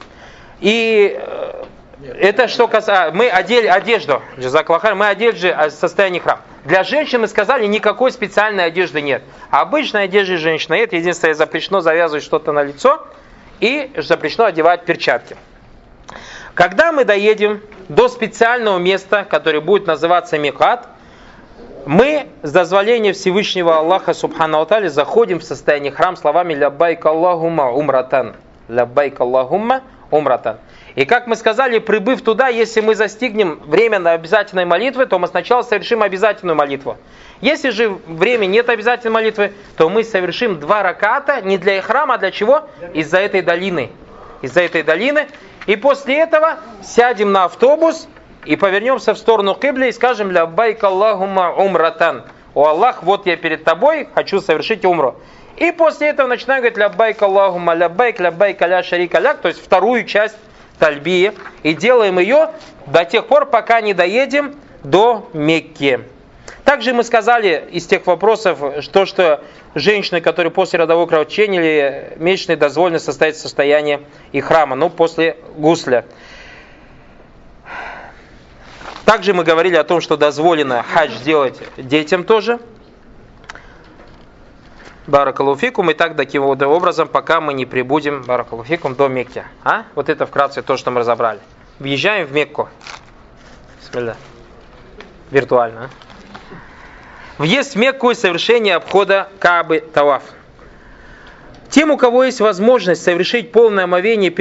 И 0.60 1.18
э, 1.18 1.63
это 2.04 2.48
что 2.48 2.68
касается... 2.68 3.14
Мы 3.14 3.28
одели 3.28 3.66
одежду, 3.66 4.22
мы 4.36 5.08
одели 5.08 5.48
а, 5.48 5.70
состояние 5.70 6.20
храм. 6.20 6.40
Для 6.64 6.82
женщин 6.82 7.20
мы 7.20 7.28
сказали, 7.28 7.66
никакой 7.66 8.12
специальной 8.12 8.66
одежды 8.66 9.00
нет. 9.00 9.22
Обычной 9.50 10.04
одежды 10.04 10.36
женщины 10.36 10.76
нет. 10.76 10.92
Единственное, 10.92 11.34
запрещено 11.34 11.80
завязывать 11.80 12.24
что-то 12.24 12.52
на 12.52 12.62
лицо 12.62 13.06
и 13.60 13.90
запрещено 13.96 14.46
одевать 14.46 14.84
перчатки. 14.84 15.36
Когда 16.54 16.92
мы 16.92 17.04
доедем 17.04 17.60
до 17.88 18.08
специального 18.08 18.78
места, 18.78 19.26
которое 19.28 19.60
будет 19.60 19.86
называться 19.86 20.38
Микат, 20.38 20.86
мы 21.86 22.28
с 22.42 22.50
дозволения 22.50 23.12
Всевышнего 23.12 23.76
Аллаха 23.76 24.14
Субхану 24.14 24.60
Атали 24.60 24.88
заходим 24.88 25.40
в 25.40 25.44
состояние 25.44 25.92
храм 25.92 26.16
словами 26.16 26.54
«Ляббайк 26.54 27.04
Аллахумма 27.04 27.70
умратан». 27.70 28.36
«Ляббайк 28.68 29.20
Аллахумма 29.20 29.82
умратан». 30.10 30.58
И 30.94 31.06
как 31.06 31.26
мы 31.26 31.34
сказали, 31.34 31.80
прибыв 31.80 32.22
туда, 32.22 32.48
если 32.48 32.80
мы 32.80 32.94
застигнем 32.94 33.60
время 33.64 33.98
на 33.98 34.12
обязательной 34.12 34.64
молитвы, 34.64 35.06
то 35.06 35.18
мы 35.18 35.26
сначала 35.26 35.62
совершим 35.62 36.02
обязательную 36.02 36.54
молитву. 36.54 36.96
Если 37.40 37.70
же 37.70 37.98
время 38.06 38.46
нет 38.46 38.68
обязательной 38.68 39.12
молитвы, 39.12 39.52
то 39.76 39.88
мы 39.88 40.04
совершим 40.04 40.60
два 40.60 40.84
раката 40.84 41.40
не 41.40 41.58
для 41.58 41.82
храма, 41.82 42.14
а 42.14 42.18
для 42.18 42.30
чего? 42.30 42.68
Из-за 42.92 43.18
этой 43.18 43.42
долины. 43.42 43.90
Из-за 44.40 44.60
этой 44.60 44.84
долины. 44.84 45.26
И 45.66 45.74
после 45.74 46.20
этого 46.20 46.58
сядем 46.82 47.32
на 47.32 47.44
автобус 47.44 48.06
и 48.44 48.54
повернемся 48.54 49.14
в 49.14 49.18
сторону 49.18 49.54
Кибли 49.54 49.88
и 49.88 49.92
скажем 49.92 50.30
«Ляббайк 50.30 50.84
Аллахума 50.84 51.52
умратан». 51.52 52.24
«О 52.54 52.66
Аллах, 52.68 53.02
вот 53.02 53.26
я 53.26 53.36
перед 53.36 53.64
тобой, 53.64 54.08
хочу 54.14 54.40
совершить 54.40 54.84
умру». 54.84 55.16
И 55.56 55.72
после 55.72 56.08
этого 56.08 56.28
начинаем 56.28 56.60
говорить 56.60 56.78
«Ляббайк 56.78 57.20
Аллахума 57.20 57.74
ляббайк, 57.74 58.20
ляббайк 58.20 58.62
аля 58.62 58.84
шарика 58.84 59.18
ляк», 59.18 59.38
то 59.38 59.48
есть 59.48 59.64
вторую 59.64 60.04
часть 60.04 60.36
тальбии, 60.78 61.32
и 61.62 61.74
делаем 61.74 62.18
ее 62.18 62.50
до 62.86 63.04
тех 63.04 63.26
пор, 63.26 63.46
пока 63.46 63.80
не 63.80 63.94
доедем 63.94 64.56
до 64.82 65.28
Мекки. 65.32 66.00
Также 66.64 66.94
мы 66.94 67.04
сказали 67.04 67.68
из 67.72 67.86
тех 67.86 68.06
вопросов, 68.06 68.58
что, 68.82 69.04
что 69.04 69.44
женщины, 69.74 70.20
которые 70.20 70.50
после 70.50 70.78
родового 70.78 71.06
кровотечения 71.06 71.60
или 71.60 72.12
месячной 72.16 72.56
дозволено 72.56 72.98
состоять 72.98 73.36
в 73.36 73.40
состоянии 73.40 74.00
и 74.32 74.40
храма, 74.40 74.74
ну, 74.74 74.88
после 74.88 75.36
гусля. 75.56 76.06
Также 79.04 79.34
мы 79.34 79.44
говорили 79.44 79.76
о 79.76 79.84
том, 79.84 80.00
что 80.00 80.16
дозволено 80.16 80.82
хадж 80.82 81.12
делать 81.22 81.58
детям 81.76 82.24
тоже. 82.24 82.58
Баракалуфикум. 85.06 85.90
И 85.90 85.94
так 85.94 86.16
таким 86.16 86.44
образом, 86.44 87.08
пока 87.08 87.40
мы 87.40 87.54
не 87.54 87.66
прибудем, 87.66 88.22
Баракалуфикум, 88.22 88.94
до 88.94 89.08
Мекки. 89.08 89.44
А? 89.62 89.84
Вот 89.94 90.08
это 90.08 90.26
вкратце 90.26 90.62
то, 90.62 90.76
что 90.76 90.90
мы 90.90 91.00
разобрали. 91.00 91.40
въезжаем 91.78 92.26
в 92.26 92.32
Мекку. 92.32 92.68
Бисмилля. 93.80 94.16
Виртуально. 95.30 95.84
а? 95.84 95.88
Въезд 97.38 97.74
в 97.74 97.76
Мекку 97.76 98.10
и 98.10 98.14
совершение 98.14 98.76
обхода 98.76 99.28
Каабы 99.40 99.80
Таваф. 99.80 100.22
Тем, 101.68 101.90
у 101.90 101.96
кого 101.96 102.22
есть 102.22 102.40
возможность 102.40 103.02
совершить 103.02 103.50
полное 103.50 103.84
омовение 103.84 104.30
в 104.30 104.34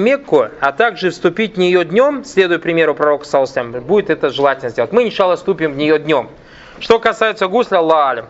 Мекку, 0.00 0.46
а 0.60 0.70
также 0.70 1.10
вступить 1.10 1.56
в 1.56 1.58
нее 1.58 1.84
днем, 1.84 2.24
следуя 2.24 2.60
примеру 2.60 2.94
пророка 2.94 3.24
Салсам, 3.24 3.72
будет 3.72 4.10
это 4.10 4.30
желательно 4.30 4.70
сделать. 4.70 4.92
Мы, 4.92 5.04
иншалла, 5.04 5.34
вступим 5.34 5.72
в 5.72 5.76
нее 5.76 5.98
днем. 5.98 6.30
Что 6.78 7.00
касается 7.00 7.48
гусля, 7.48 7.78
Аллах. 7.78 8.26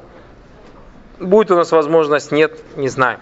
Будет 1.23 1.51
у 1.51 1.57
нас 1.57 1.73
возможность, 1.73 2.33
нет, 2.33 2.59
не 2.77 2.89
знаю. 2.89 3.19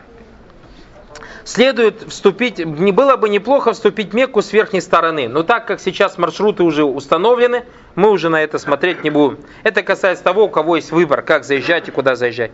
Следует 1.44 2.02
вступить, 2.08 2.58
не 2.58 2.92
было 2.92 3.16
бы 3.16 3.28
неплохо 3.28 3.72
вступить 3.72 4.10
в 4.10 4.14
Мекку 4.14 4.42
с 4.42 4.52
верхней 4.52 4.80
стороны, 4.80 5.28
но 5.28 5.42
так 5.42 5.66
как 5.66 5.80
сейчас 5.80 6.18
маршруты 6.18 6.62
уже 6.62 6.84
установлены, 6.84 7.64
мы 7.94 8.10
уже 8.10 8.28
на 8.28 8.42
это 8.42 8.58
смотреть 8.58 9.04
не 9.04 9.10
будем. 9.10 9.38
Это 9.64 9.82
касается 9.82 10.22
того, 10.22 10.44
у 10.44 10.48
кого 10.48 10.76
есть 10.76 10.92
выбор, 10.92 11.22
как 11.22 11.44
заезжать 11.44 11.88
и 11.88 11.90
куда 11.90 12.14
заезжать. 12.14 12.52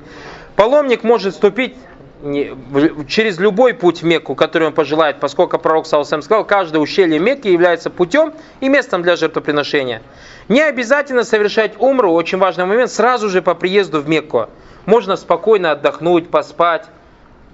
Паломник 0.55 1.03
может 1.03 1.34
вступить 1.34 1.76
через 2.23 3.39
любой 3.39 3.75
путь 3.75 4.03
в 4.03 4.07
Мекку, 4.07 4.35
который 4.35 4.69
он 4.69 4.73
пожелает, 4.73 5.21
поскольку 5.21 5.59
пророк 5.59 5.87
Саусам 5.87 6.23
сказал, 6.23 6.45
каждое 6.45 6.79
ущелье 6.79 7.19
Мекки 7.19 7.49
является 7.49 7.91
путем 7.91 8.33
и 8.61 8.69
местом 8.69 9.03
для 9.03 9.17
жертвоприношения. 9.17 10.03
Не 10.49 10.62
обязательно 10.62 11.25
совершать 11.25 11.75
умру, 11.79 12.12
очень 12.12 12.39
важный 12.39 12.64
момент, 12.64 12.91
сразу 12.91 13.29
же 13.29 13.43
по 13.43 13.55
приезду 13.55 14.01
в 14.01 14.09
Мекку. 14.09 14.49
Можно 14.87 15.17
спокойно 15.17 15.73
отдохнуть, 15.73 16.31
поспать, 16.31 16.87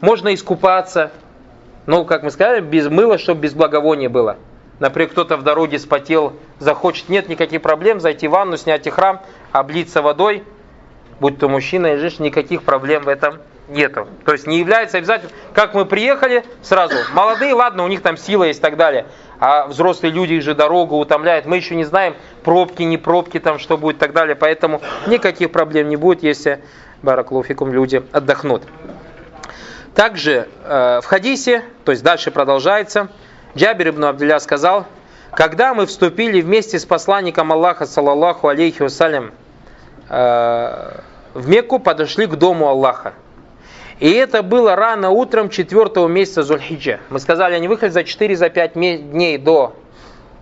можно 0.00 0.32
искупаться, 0.32 1.10
ну, 1.86 2.04
как 2.04 2.22
мы 2.22 2.30
сказали, 2.30 2.60
без 2.60 2.88
мыла, 2.88 3.18
чтобы 3.18 3.40
без 3.40 3.54
благовония 3.54 4.08
было. 4.08 4.36
Например, 4.78 5.08
кто-то 5.08 5.36
в 5.36 5.42
дороге 5.42 5.78
спотел, 5.78 6.34
захочет, 6.58 7.08
нет 7.08 7.28
никаких 7.28 7.62
проблем, 7.62 8.00
зайти 8.00 8.28
в 8.28 8.32
ванну, 8.32 8.56
снять 8.56 8.86
и 8.86 8.90
храм, 8.90 9.22
облиться 9.50 10.02
водой, 10.02 10.44
будь 11.20 11.38
то 11.38 11.48
мужчина 11.48 11.88
или 11.88 11.96
женщина, 11.98 12.26
никаких 12.26 12.62
проблем 12.62 13.04
в 13.04 13.08
этом 13.08 13.38
нету. 13.72 14.06
То 14.24 14.32
есть 14.32 14.46
не 14.46 14.58
является 14.58 14.98
обязательно, 14.98 15.30
как 15.54 15.74
мы 15.74 15.84
приехали, 15.84 16.44
сразу, 16.62 16.94
молодые, 17.12 17.54
ладно, 17.54 17.84
у 17.84 17.88
них 17.88 18.02
там 18.02 18.16
сила 18.16 18.44
есть 18.44 18.60
и 18.60 18.62
так 18.62 18.76
далее, 18.76 19.06
а 19.40 19.66
взрослые 19.66 20.12
люди 20.12 20.34
их 20.34 20.42
же 20.42 20.54
дорогу 20.54 20.96
утомляют, 20.96 21.46
мы 21.46 21.56
еще 21.56 21.74
не 21.74 21.84
знаем, 21.84 22.14
пробки, 22.44 22.82
не 22.82 22.98
пробки, 22.98 23.40
там 23.40 23.58
что 23.58 23.76
будет 23.76 23.96
и 23.96 23.98
так 23.98 24.12
далее, 24.12 24.36
поэтому 24.36 24.80
никаких 25.06 25.50
проблем 25.50 25.88
не 25.88 25.96
будет, 25.96 26.22
если, 26.22 26.62
бараклуфикум, 27.02 27.72
люди 27.72 28.02
отдохнут. 28.12 28.62
Также 29.94 30.48
э, 30.64 31.00
в 31.02 31.06
хадисе, 31.06 31.64
то 31.84 31.92
есть 31.92 32.02
дальше 32.02 32.30
продолжается, 32.30 33.08
Джабир 33.56 33.90
ибн 33.90 34.04
Абдулля 34.04 34.38
сказал, 34.38 34.86
когда 35.32 35.74
мы 35.74 35.86
вступили 35.86 36.40
вместе 36.40 36.78
с 36.78 36.86
посланником 36.86 37.52
Аллаха, 37.52 37.86
саллаллаху 37.86 38.48
алейхи 38.48 38.82
вассалям, 38.82 39.32
э, 40.08 41.00
в 41.34 41.48
Мекку, 41.48 41.78
подошли 41.78 42.26
к 42.26 42.36
дому 42.36 42.68
Аллаха. 42.68 43.14
И 44.02 44.10
это 44.10 44.42
было 44.42 44.74
рано 44.74 45.10
утром 45.10 45.48
четвертого 45.48 46.08
месяца 46.08 46.42
Зульхиджа. 46.42 46.98
Мы 47.08 47.20
сказали, 47.20 47.54
они 47.54 47.68
выехали 47.68 47.90
за 47.90 48.00
4-5 48.00 48.96
дней 49.12 49.38
до 49.38 49.76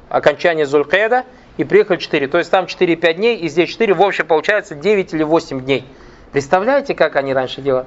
окончания 0.08 0.64
Зулькеда 0.64 1.26
и 1.58 1.64
приехали 1.64 1.98
4. 1.98 2.26
То 2.28 2.38
есть 2.38 2.50
там 2.50 2.64
4-5 2.64 3.12
дней 3.12 3.36
и 3.36 3.50
здесь 3.50 3.68
4. 3.68 3.92
В 3.92 4.00
общем 4.00 4.26
получается 4.26 4.74
9 4.74 5.12
или 5.12 5.24
8 5.24 5.60
дней. 5.60 5.84
Представляете, 6.32 6.94
как 6.94 7.16
они 7.16 7.34
раньше 7.34 7.60
делали? 7.60 7.84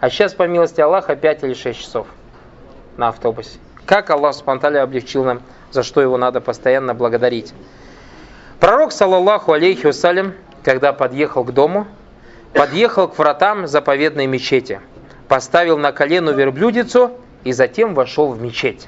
А 0.00 0.10
сейчас, 0.10 0.34
по 0.34 0.48
милости 0.48 0.80
Аллаха, 0.80 1.14
5 1.14 1.44
или 1.44 1.54
6 1.54 1.78
часов 1.78 2.08
на 2.96 3.06
автобусе. 3.06 3.60
Как 3.86 4.10
Аллах 4.10 4.34
спонтанно 4.34 4.82
облегчил 4.82 5.22
нам, 5.22 5.42
за 5.70 5.84
что 5.84 6.00
его 6.00 6.18
надо 6.18 6.40
постоянно 6.40 6.94
благодарить. 6.94 7.54
Пророк, 8.58 8.90
саллаллаху 8.90 9.52
алейхи 9.52 9.86
вассалям, 9.86 10.34
когда 10.64 10.92
подъехал 10.92 11.44
к 11.44 11.52
дому, 11.52 11.86
подъехал 12.54 13.06
к 13.06 13.16
вратам 13.16 13.68
заповедной 13.68 14.26
мечети, 14.26 14.80
поставил 15.32 15.78
на 15.78 15.92
колено 15.92 16.28
верблюдицу 16.28 17.12
и 17.42 17.52
затем 17.52 17.94
вошел 17.94 18.32
в 18.32 18.42
мечеть. 18.42 18.86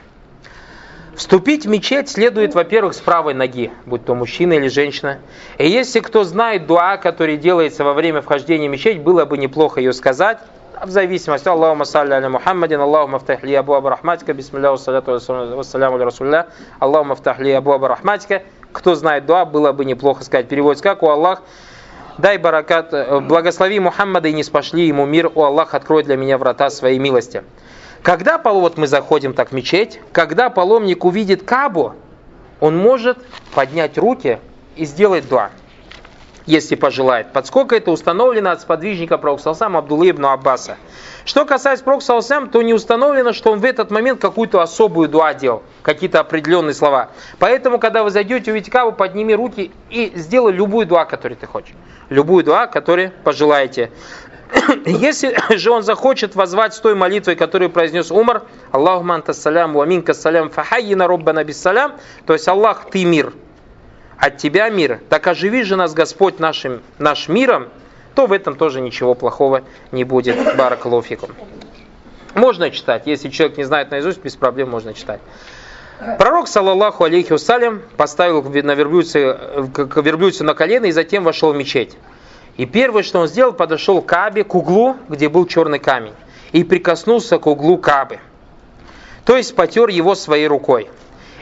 Вступить 1.16 1.64
в 1.64 1.70
мечеть 1.70 2.10
следует, 2.10 2.54
во-первых, 2.54 2.92
с 2.92 3.00
правой 3.00 3.32
ноги, 3.32 3.72
будь 3.86 4.04
то 4.04 4.14
мужчина 4.14 4.52
или 4.52 4.68
женщина. 4.68 5.20
И 5.56 5.66
если 5.66 6.00
кто 6.00 6.22
знает 6.22 6.66
дуа, 6.66 6.98
который 6.98 7.38
делается 7.38 7.82
во 7.82 7.94
время 7.94 8.20
вхождения 8.20 8.68
в 8.68 8.72
мечеть, 8.72 9.00
было 9.00 9.24
бы 9.24 9.38
неплохо 9.38 9.80
ее 9.80 9.94
сказать, 9.94 10.36
в 10.84 10.90
зависимости. 10.90 11.48
Аллахума 11.48 11.86
салли 11.86 12.12
аля 12.12 12.28
Мухаммадин, 12.28 12.78
Аллахума 12.78 13.20
втахли 13.20 13.54
абу 13.54 13.72
абу 13.72 13.88
рахматика, 13.88 14.34
бисмилля 14.34 14.70
вассаляту 14.70 15.12
вассаляму 15.12 15.96
расулля, 15.96 16.48
Аллахума 16.78 17.14
втахли 17.14 17.52
абу 17.52 17.72
абу 17.72 17.86
рахматика. 17.86 18.42
Кто 18.70 18.94
знает 18.94 19.24
дуа, 19.24 19.46
было 19.46 19.72
бы 19.72 19.86
неплохо 19.86 20.22
сказать. 20.24 20.46
Переводится 20.48 20.84
как 20.84 21.02
у 21.02 21.08
Аллах, 21.08 21.40
дай 22.18 22.38
баракат, 22.38 22.92
э, 22.92 23.20
благослови 23.20 23.80
Мухаммада 23.80 24.28
и 24.28 24.32
не 24.32 24.42
спошли 24.42 24.86
ему 24.86 25.06
мир, 25.06 25.30
о 25.34 25.44
Аллах, 25.44 25.74
открой 25.74 26.04
для 26.04 26.16
меня 26.16 26.38
врата 26.38 26.70
своей 26.70 26.98
милости. 26.98 27.44
Когда 28.02 28.38
вот 28.38 28.76
мы 28.76 28.86
заходим 28.86 29.32
так 29.32 29.50
в 29.50 29.52
мечеть, 29.52 30.00
когда 30.12 30.50
паломник 30.50 31.04
увидит 31.04 31.42
Кабу, 31.42 31.94
он 32.60 32.76
может 32.76 33.18
поднять 33.54 33.96
руки 33.98 34.38
и 34.76 34.84
сделать 34.84 35.28
дуа 35.28 35.50
если 36.46 36.74
пожелает. 36.74 37.32
Подсколько 37.32 37.76
это 37.76 37.90
установлено 37.90 38.50
от 38.50 38.60
сподвижника 38.60 39.18
Пророксалсам 39.18 39.76
Абдуллы 39.76 40.10
ибн 40.10 40.26
Аббаса. 40.26 40.76
Что 41.24 41.46
касается 41.46 41.84
Пророксалсам, 41.84 42.50
то 42.50 42.60
не 42.60 42.74
установлено, 42.74 43.32
что 43.32 43.50
он 43.50 43.60
в 43.60 43.64
этот 43.64 43.90
момент 43.90 44.20
какую-то 44.20 44.60
особую 44.60 45.08
дуа 45.08 45.32
делал, 45.32 45.62
какие-то 45.82 46.20
определенные 46.20 46.74
слова. 46.74 47.10
Поэтому, 47.38 47.78
когда 47.78 48.04
вы 48.04 48.10
зайдете, 48.10 48.50
увидите 48.50 48.70
каву, 48.70 48.92
подними 48.92 49.34
руки 49.34 49.72
и 49.88 50.12
сделай 50.16 50.52
любую 50.52 50.86
дуа, 50.86 51.06
которую 51.06 51.38
ты 51.38 51.46
хочешь. 51.46 51.74
Любую 52.10 52.44
дуа, 52.44 52.66
которую 52.66 53.10
пожелаете. 53.24 53.90
Если 54.84 55.34
же 55.56 55.70
он 55.70 55.82
захочет 55.82 56.34
возвать 56.34 56.74
с 56.74 56.80
той 56.80 56.94
молитвой, 56.94 57.36
которую 57.36 57.70
произнес 57.70 58.10
Умар, 58.10 58.42
Аллаху 58.70 59.04
манта 59.04 59.32
салям, 59.32 59.72
ва 59.72 59.84
минка 59.84 60.12
салям, 60.12 60.50
фахайина 60.50 61.06
роббана 61.06 61.42
биссалям, 61.42 61.94
то 62.26 62.34
есть 62.34 62.46
Аллах, 62.48 62.90
ты 62.90 63.04
мир, 63.06 63.32
от 64.18 64.36
тебя 64.36 64.68
мир, 64.68 65.00
так 65.08 65.26
оживи 65.26 65.62
же 65.62 65.76
нас 65.76 65.94
Господь 65.94 66.38
нашим, 66.38 66.82
наш 66.98 67.28
миром, 67.28 67.68
то 68.14 68.26
в 68.26 68.32
этом 68.32 68.56
тоже 68.56 68.80
ничего 68.80 69.14
плохого 69.14 69.62
не 69.92 70.04
будет. 70.04 70.36
Баракалуфикум. 70.56 71.30
Можно 72.34 72.70
читать, 72.70 73.02
если 73.06 73.28
человек 73.28 73.56
не 73.58 73.64
знает 73.64 73.90
наизусть, 73.90 74.22
без 74.22 74.34
проблем 74.34 74.70
можно 74.70 74.92
читать. 74.92 75.20
Пророк, 76.18 76.48
саллаллаху 76.48 77.04
алейхи 77.04 77.32
вассалям, 77.32 77.82
поставил 77.96 78.42
на 78.42 78.74
верблюдце, 78.74 79.68
к 79.72 80.02
верблюдцу 80.02 80.44
на 80.44 80.54
колено 80.54 80.86
и 80.86 80.90
затем 80.90 81.22
вошел 81.22 81.52
в 81.52 81.56
мечеть. 81.56 81.96
И 82.56 82.66
первое, 82.66 83.02
что 83.02 83.20
он 83.20 83.28
сделал, 83.28 83.52
подошел 83.52 84.02
к 84.02 84.06
Кабе, 84.06 84.44
к 84.44 84.54
углу, 84.54 84.96
где 85.08 85.28
был 85.28 85.46
черный 85.46 85.78
камень, 85.78 86.14
и 86.52 86.64
прикоснулся 86.64 87.38
к 87.38 87.46
углу 87.46 87.78
Кабы. 87.78 88.18
То 89.24 89.36
есть 89.36 89.54
потер 89.54 89.88
его 89.88 90.14
своей 90.14 90.46
рукой. 90.46 90.88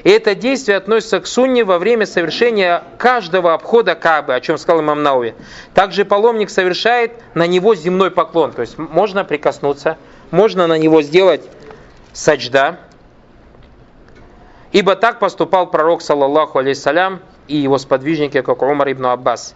И 0.05 0.11
это 0.11 0.35
действие 0.35 0.79
относится 0.79 1.21
к 1.21 1.27
сунне 1.27 1.65
во 1.65 1.79
время 1.79 2.07
совершения 2.07 2.83
каждого 2.99 3.55
обхода 3.55 3.95
Кабы, 3.95 4.35
о 4.35 4.41
чем 4.41 4.59
сказал 4.59 4.83
имам 4.83 5.03
Науи. 5.03 5.35
Также 5.75 6.05
паломник 6.05 6.51
совершает 6.51 7.13
на 7.35 7.47
него 7.47 7.75
земной 7.75 8.11
поклон. 8.11 8.53
То 8.53 8.63
есть 8.63 8.79
можно 8.79 9.25
прикоснуться, 9.25 9.99
можно 10.31 10.67
на 10.67 10.77
него 10.77 11.03
сделать 11.03 11.43
саджда. 12.13 12.81
Ибо 14.73 14.97
так 14.97 15.19
поступал 15.19 15.71
пророк, 15.71 16.03
саллаллаху 16.03 16.59
алейсалям, 16.59 17.21
и 17.47 17.57
его 17.57 17.79
сподвижники, 17.79 18.41
как 18.41 18.63
Умар 18.63 18.91
ибн 18.91 19.07
Аббас. 19.07 19.55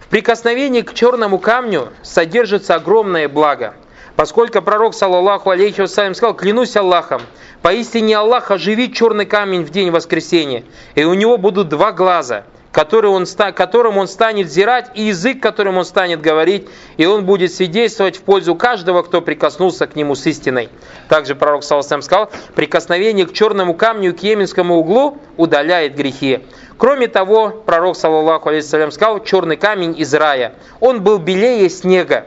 В 0.00 0.08
прикосновении 0.08 0.82
к 0.82 0.94
черному 0.94 1.38
камню 1.38 1.88
содержится 2.02 2.74
огромное 2.76 3.28
благо– 3.28 3.74
Поскольку 4.18 4.60
пророк, 4.62 4.94
саллаллаху 4.94 5.50
алейхи 5.50 5.80
вассалям, 5.80 6.12
сказал, 6.12 6.34
клянусь 6.34 6.74
Аллахом, 6.74 7.22
поистине 7.62 8.16
Аллах 8.16 8.50
оживит 8.50 8.92
черный 8.92 9.26
камень 9.26 9.62
в 9.62 9.70
день 9.70 9.92
воскресения, 9.92 10.64
и 10.96 11.04
у 11.04 11.14
него 11.14 11.38
будут 11.38 11.68
два 11.68 11.92
глаза, 11.92 12.42
который 12.72 13.12
он, 13.12 13.26
которым 13.54 13.96
он 13.96 14.08
станет 14.08 14.50
зирать, 14.50 14.90
и 14.96 15.02
язык, 15.04 15.40
которым 15.40 15.78
он 15.78 15.84
станет 15.84 16.20
говорить, 16.20 16.66
и 16.96 17.06
он 17.06 17.26
будет 17.26 17.52
свидетельствовать 17.52 18.16
в 18.16 18.22
пользу 18.22 18.56
каждого, 18.56 19.04
кто 19.04 19.22
прикоснулся 19.22 19.86
к 19.86 19.94
нему 19.94 20.16
с 20.16 20.26
истиной. 20.26 20.68
Также 21.08 21.36
пророк 21.36 21.62
Саласам 21.62 22.02
сказал, 22.02 22.28
прикосновение 22.56 23.24
к 23.24 23.32
черному 23.32 23.74
камню, 23.74 24.16
к 24.16 24.18
еменскому 24.24 24.78
углу 24.78 25.18
удаляет 25.36 25.94
грехи. 25.94 26.40
Кроме 26.76 27.06
того, 27.06 27.50
пророк, 27.50 27.96
саллаллаху 27.96 28.48
алейхи 28.48 28.66
сказал, 28.66 29.22
черный 29.22 29.56
камень 29.56 29.94
из 29.96 30.12
рая. 30.12 30.54
Он 30.80 31.04
был 31.04 31.18
белее 31.18 31.70
снега, 31.70 32.26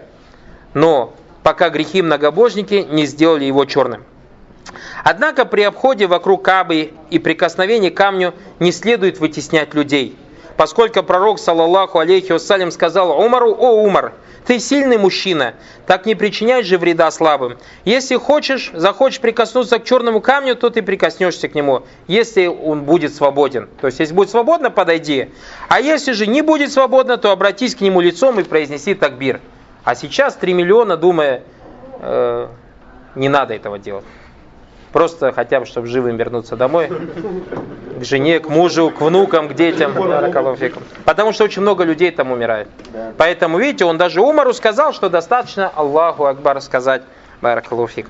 но 0.73 1.15
пока 1.43 1.69
грехи 1.69 2.01
многобожники 2.01 2.87
не 2.89 3.05
сделали 3.05 3.45
его 3.45 3.65
черным. 3.65 4.03
Однако 5.03 5.45
при 5.45 5.61
обходе 5.61 6.07
вокруг 6.07 6.43
Кабы 6.43 6.93
и 7.09 7.19
прикосновении 7.19 7.89
к 7.89 7.97
камню 7.97 8.33
не 8.59 8.71
следует 8.71 9.19
вытеснять 9.19 9.73
людей. 9.73 10.15
поскольку 10.57 11.01
пророк, 11.01 11.39
саллаллаху 11.39 11.97
алейхи 11.97 12.33
вассалям, 12.33 12.69
сказал 12.69 13.19
Умару, 13.19 13.51
«О, 13.51 13.83
Умар, 13.83 14.13
ты 14.45 14.59
сильный 14.59 14.97
мужчина, 14.97 15.55
так 15.87 16.05
не 16.05 16.13
причиняй 16.13 16.63
же 16.63 16.77
вреда 16.77 17.09
слабым. 17.09 17.57
Если 17.85 18.15
хочешь, 18.15 18.69
захочешь 18.73 19.21
прикоснуться 19.21 19.79
к 19.79 19.85
черному 19.85 20.21
камню, 20.21 20.55
то 20.55 20.69
ты 20.69 20.83
прикоснешься 20.83 21.47
к 21.47 21.55
нему, 21.55 21.83
если 22.07 22.45
он 22.47 22.83
будет 22.83 23.15
свободен. 23.15 23.69
То 23.79 23.87
есть, 23.87 23.99
если 23.99 24.13
будет 24.13 24.29
свободно, 24.29 24.69
подойди. 24.69 25.29
А 25.67 25.79
если 25.79 26.11
же 26.11 26.27
не 26.27 26.41
будет 26.41 26.71
свободно, 26.71 27.17
то 27.17 27.31
обратись 27.31 27.75
к 27.75 27.81
нему 27.81 28.01
лицом 28.01 28.39
и 28.39 28.43
произнеси 28.43 28.93
такбир. 28.93 29.41
А 29.83 29.95
сейчас 29.95 30.35
3 30.35 30.53
миллиона, 30.53 30.97
думая, 30.97 31.43
э, 31.99 32.47
не 33.15 33.29
надо 33.29 33.53
этого 33.53 33.79
делать. 33.79 34.05
Просто 34.91 35.31
хотя 35.31 35.59
бы, 35.61 35.65
чтобы 35.65 35.87
живым 35.87 36.17
вернуться 36.17 36.57
домой. 36.57 36.89
К 37.99 38.03
жене, 38.03 38.39
к 38.39 38.49
мужу, 38.49 38.89
к 38.89 38.99
внукам, 38.99 39.47
к 39.47 39.53
детям. 39.53 39.93
Потому 41.05 41.31
что 41.31 41.45
очень 41.45 41.61
много 41.61 41.83
людей 41.83 42.11
там 42.11 42.31
умирает. 42.31 42.67
Поэтому, 43.17 43.57
видите, 43.57 43.85
он 43.85 43.97
даже 43.97 44.21
Умару 44.21 44.53
сказал, 44.53 44.93
что 44.93 45.09
достаточно 45.09 45.69
Аллаху 45.69 46.25
Акбар 46.25 46.61
сказать. 46.61 47.03
Баракалуфик. 47.41 48.07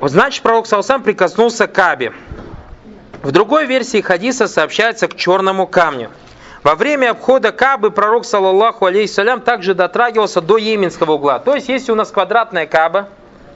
Значит, 0.00 0.42
пророк 0.42 0.66
Саусам 0.66 1.02
прикоснулся 1.02 1.66
к 1.66 1.72
Кабе. 1.72 2.12
В 3.22 3.30
другой 3.30 3.66
версии 3.66 4.00
хадиса 4.00 4.48
сообщается 4.48 5.08
к 5.08 5.16
черному 5.16 5.66
камню. 5.66 6.10
Во 6.62 6.74
время 6.74 7.10
обхода 7.10 7.52
Кабы 7.52 7.90
пророк, 7.90 8.24
саллаллаху 8.24 8.86
алейхиссалям, 8.86 9.40
также 9.40 9.74
дотрагивался 9.74 10.40
до 10.40 10.56
Йеменского 10.56 11.12
угла. 11.12 11.38
То 11.38 11.54
есть, 11.54 11.68
если 11.68 11.92
у 11.92 11.94
нас 11.94 12.10
квадратная 12.10 12.66
Каба, 12.66 13.08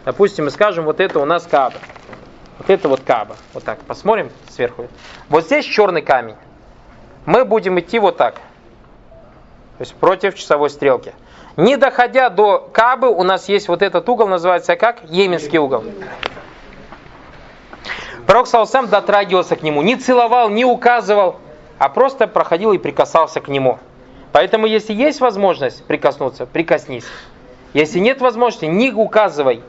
Допустим, 0.04 0.46
мы 0.46 0.50
скажем, 0.50 0.84
вот 0.84 1.00
это 1.00 1.20
у 1.20 1.24
нас 1.24 1.46
Каба. 1.48 1.76
Вот 2.58 2.70
это 2.70 2.88
вот 2.88 3.00
Каба. 3.00 3.36
Вот 3.54 3.64
так. 3.64 3.78
Посмотрим 3.80 4.30
сверху. 4.50 4.88
Вот 5.28 5.44
здесь 5.44 5.64
черный 5.64 6.02
камень. 6.02 6.34
Мы 7.24 7.44
будем 7.44 7.78
идти 7.78 7.98
вот 7.98 8.16
так. 8.16 8.34
То 8.34 9.80
есть 9.80 9.94
против 9.94 10.34
часовой 10.34 10.70
стрелки. 10.70 11.14
Не 11.56 11.76
доходя 11.76 12.30
до 12.30 12.68
Кабы, 12.72 13.08
у 13.08 13.22
нас 13.22 13.48
есть 13.48 13.68
вот 13.68 13.82
этот 13.82 14.08
угол, 14.08 14.26
называется 14.26 14.74
как? 14.74 15.02
Йеменский 15.08 15.58
угол. 15.58 15.84
Пророк 18.26 18.46
Саусам 18.46 18.88
дотрагивался 18.88 19.56
к 19.56 19.62
нему, 19.62 19.82
не 19.82 19.96
целовал, 19.96 20.48
не 20.48 20.64
указывал, 20.64 21.36
а 21.82 21.88
просто 21.88 22.28
проходил 22.28 22.72
и 22.72 22.78
прикасался 22.78 23.40
к 23.40 23.48
нему. 23.48 23.80
Поэтому, 24.30 24.66
если 24.66 24.92
есть 24.92 25.20
возможность 25.20 25.84
прикоснуться, 25.84 26.46
прикоснись. 26.46 27.06
Если 27.74 27.98
нет 27.98 28.20
возможности, 28.20 28.66
не 28.66 28.92
указывай, 28.92 29.64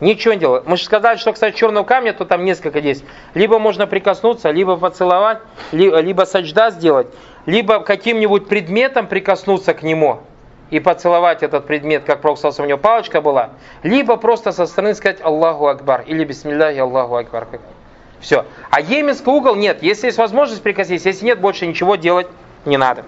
Ничего 0.00 0.34
не 0.34 0.40
делал. 0.40 0.62
Мы 0.66 0.76
же 0.76 0.82
сказали, 0.82 1.16
что, 1.18 1.32
кстати, 1.32 1.56
черного 1.56 1.84
камня, 1.84 2.12
то 2.12 2.24
там 2.24 2.44
несколько 2.44 2.80
есть. 2.80 3.04
Либо 3.34 3.60
можно 3.60 3.86
прикоснуться, 3.86 4.50
либо 4.50 4.76
поцеловать, 4.76 5.38
либо, 5.70 6.00
либо 6.00 6.22
саджда 6.22 6.72
сделать, 6.72 7.06
либо 7.46 7.78
каким-нибудь 7.78 8.48
предметом 8.48 9.06
прикоснуться 9.06 9.72
к 9.72 9.84
нему 9.84 10.18
и 10.70 10.80
поцеловать 10.80 11.44
этот 11.44 11.68
предмет, 11.68 12.02
как 12.02 12.20
Пророк 12.22 12.38
у 12.58 12.64
него 12.64 12.78
палочка 12.78 13.20
была, 13.20 13.50
либо 13.84 14.16
просто 14.16 14.50
со 14.50 14.66
стороны 14.66 14.96
сказать 14.96 15.20
Аллаху 15.20 15.68
Акбар 15.68 16.02
или 16.08 16.24
Бисмилляхи 16.24 16.78
Аллаху 16.78 17.14
Акбар. 17.14 17.46
Все. 18.22 18.46
А 18.70 18.80
Йеменский 18.80 19.30
угол 19.30 19.56
нет. 19.56 19.82
Если 19.82 20.06
есть 20.06 20.16
возможность 20.16 20.62
прикоснуться, 20.62 21.08
если 21.08 21.26
нет, 21.26 21.40
больше 21.40 21.66
ничего 21.66 21.96
делать 21.96 22.28
не 22.64 22.76
надо. 22.76 23.04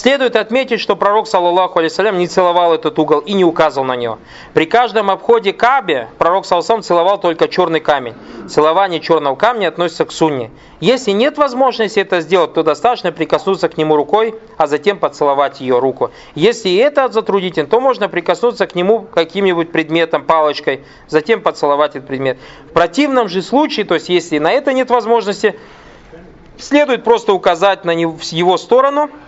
Следует 0.00 0.34
отметить, 0.34 0.80
что 0.80 0.96
пророк, 0.96 1.28
саллаллаху 1.28 1.78
алейсалям, 1.78 2.16
не 2.16 2.26
целовал 2.26 2.72
этот 2.72 2.98
угол 2.98 3.18
и 3.18 3.34
не 3.34 3.44
указывал 3.44 3.84
на 3.84 3.96
него. 3.96 4.18
При 4.54 4.64
каждом 4.64 5.10
обходе 5.10 5.52
Кабе 5.52 6.08
пророк, 6.16 6.46
саллаллаху 6.46 6.80
целовал 6.80 7.20
только 7.20 7.48
черный 7.48 7.80
камень. 7.80 8.14
Целование 8.48 9.00
черного 9.00 9.36
камня 9.36 9.68
относится 9.68 10.06
к 10.06 10.12
сунне. 10.12 10.52
Если 10.80 11.10
нет 11.10 11.36
возможности 11.36 12.00
это 12.00 12.22
сделать, 12.22 12.54
то 12.54 12.62
достаточно 12.62 13.12
прикоснуться 13.12 13.68
к 13.68 13.76
нему 13.76 13.94
рукой, 13.94 14.34
а 14.56 14.66
затем 14.66 14.98
поцеловать 14.98 15.60
ее 15.60 15.78
руку. 15.78 16.12
Если 16.34 16.74
это 16.76 17.10
затруднительно, 17.10 17.68
то 17.68 17.78
можно 17.78 18.08
прикоснуться 18.08 18.66
к 18.66 18.74
нему 18.74 19.00
каким-нибудь 19.02 19.70
предметом, 19.70 20.24
палочкой, 20.24 20.82
затем 21.08 21.42
поцеловать 21.42 21.94
этот 21.94 22.08
предмет. 22.08 22.38
В 22.70 22.72
противном 22.72 23.28
же 23.28 23.42
случае, 23.42 23.84
то 23.84 23.92
есть 23.96 24.08
если 24.08 24.38
на 24.38 24.50
это 24.50 24.72
нет 24.72 24.88
возможности, 24.88 25.60
следует 26.56 27.04
просто 27.04 27.34
указать 27.34 27.84
на 27.84 27.94
него, 27.94 28.12
в 28.16 28.22
его 28.32 28.56
сторону– 28.56 29.10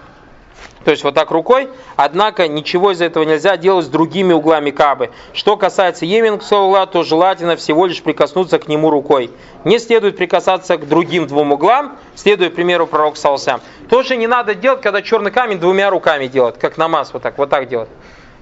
то 0.85 0.91
есть 0.91 1.05
вот 1.05 1.15
так 1.15 1.31
рукой, 1.31 1.69
однако 1.97 2.49
ничего 2.49 2.93
из 2.93 3.01
этого 3.01 3.25
нельзя 3.25 3.57
делать 3.57 3.87
с 3.87 3.89
другими 3.89 4.33
углами 4.33 4.71
Кабы. 4.71 5.11
Что 5.33 5.57
касается 5.57 6.05
Йеменского 6.05 6.67
угла, 6.67 6.87
то 6.87 7.03
желательно 7.03 7.57
всего 7.57 7.87
лишь 7.87 8.03
прикоснуться 8.03 8.59
к 8.59 8.69
нему 8.69 8.91
рукой. 8.91 9.31
Не 9.65 9.79
следует 9.79 10.17
прикасаться 10.17 10.77
к 10.77 10.89
другим 10.89 11.27
двум 11.27 11.53
углам, 11.53 11.99
следуя 12.15 12.51
примеру 12.51 12.87
пророка 12.87 13.19
Салсам. 13.19 13.61
Тоже 13.89 14.17
не 14.17 14.27
надо 14.27 14.55
делать, 14.55 14.81
когда 14.81 15.03
черный 15.03 15.31
камень 15.31 15.59
двумя 15.59 15.91
руками 15.91 16.27
делать, 16.27 16.59
как 16.59 16.77
намаз, 16.79 17.13
вот 17.13 17.23
так, 17.23 17.39
вот 17.39 17.51
так 17.51 17.69
делать. 17.69 17.89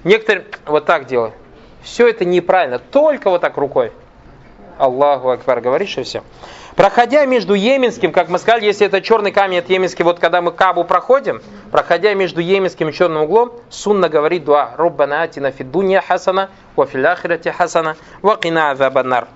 Некоторые 0.03 0.45
вот 0.65 0.85
так 0.85 1.05
делают. 1.05 1.33
Все 1.83 2.07
это 2.07 2.25
неправильно, 2.25 2.79
только 2.79 3.29
вот 3.29 3.41
так 3.41 3.57
рукой. 3.57 3.91
Аллаху 4.77 5.29
Акбар, 5.29 5.61
говоришь 5.61 5.97
и 5.97 6.03
все. 6.03 6.23
Проходя 6.75 7.25
между 7.25 7.53
Йеменским, 7.53 8.11
как 8.11 8.29
мы 8.29 8.39
сказали, 8.39 8.65
если 8.65 8.87
это 8.87 9.01
черный 9.01 9.31
камень 9.31 9.59
от 9.59 9.69
Йеменский, 9.69 10.03
вот 10.03 10.19
когда 10.19 10.41
мы 10.41 10.51
Кабу 10.51 10.83
проходим, 10.85 11.41
проходя 11.69 12.13
между 12.13 12.39
Йеменским 12.39 12.89
и 12.89 12.93
черным 12.93 13.23
углом, 13.23 13.51
сунна 13.69 14.07
говорит 14.07 14.45
дуа 14.45 14.71
«Руббана 14.77 15.23
атина 15.23 15.51
фиддунья 15.51 16.01
хасана, 16.01 16.49
ва 16.75 16.87
хасана, 16.87 17.97
ва 18.21 18.37
кина 18.37 18.71
азабаннар». 18.71 19.27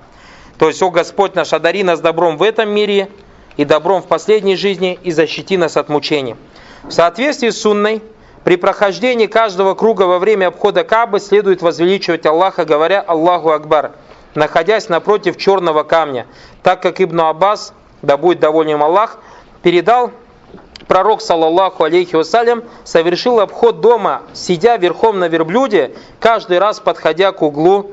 То 0.58 0.70
есть, 0.70 0.82
о 0.82 0.90
Господь 0.90 1.36
наш, 1.36 1.52
одари 1.52 1.84
нас 1.84 2.00
добром 2.00 2.38
в 2.38 2.44
этом 2.44 2.70
мире 2.70 3.10
и 3.58 3.66
добром 3.66 4.02
в 4.02 4.08
последней 4.08 4.56
жизни 4.56 4.98
и 5.04 5.12
защити 5.12 5.58
нас 5.58 5.76
от 5.76 5.90
мучений. 5.90 6.38
В 6.84 6.92
соответствии 6.92 7.50
с 7.50 7.62
сунной, 7.62 8.02
при 8.46 8.56
прохождении 8.56 9.26
каждого 9.26 9.74
круга 9.74 10.04
во 10.04 10.20
время 10.20 10.48
обхода 10.48 10.86
Кабы 10.86 11.20
следует 11.20 11.62
возвеличивать 11.62 12.26
Аллаха, 12.26 12.64
говоря 12.64 13.02
«Аллаху 13.02 13.50
Акбар», 13.50 13.92
находясь 14.36 14.90
напротив 14.90 15.38
черного 15.38 15.84
камня, 15.84 16.28
так 16.62 16.82
как 16.82 17.02
Ибн 17.02 17.22
Аббас, 17.22 17.74
да 18.02 18.18
будет 18.18 18.40
доволен 18.40 18.82
Аллах, 18.82 19.18
передал 19.64 20.12
пророк, 20.88 21.22
саллаллаху 21.22 21.84
алейхи 21.84 22.16
вассалям, 22.16 22.64
совершил 22.84 23.40
обход 23.40 23.82
дома, 23.82 24.24
сидя 24.34 24.76
верхом 24.76 25.20
на 25.20 25.28
верблюде, 25.28 25.94
каждый 26.20 26.60
раз 26.60 26.80
подходя 26.80 27.32
к 27.32 27.42
углу 27.42 27.92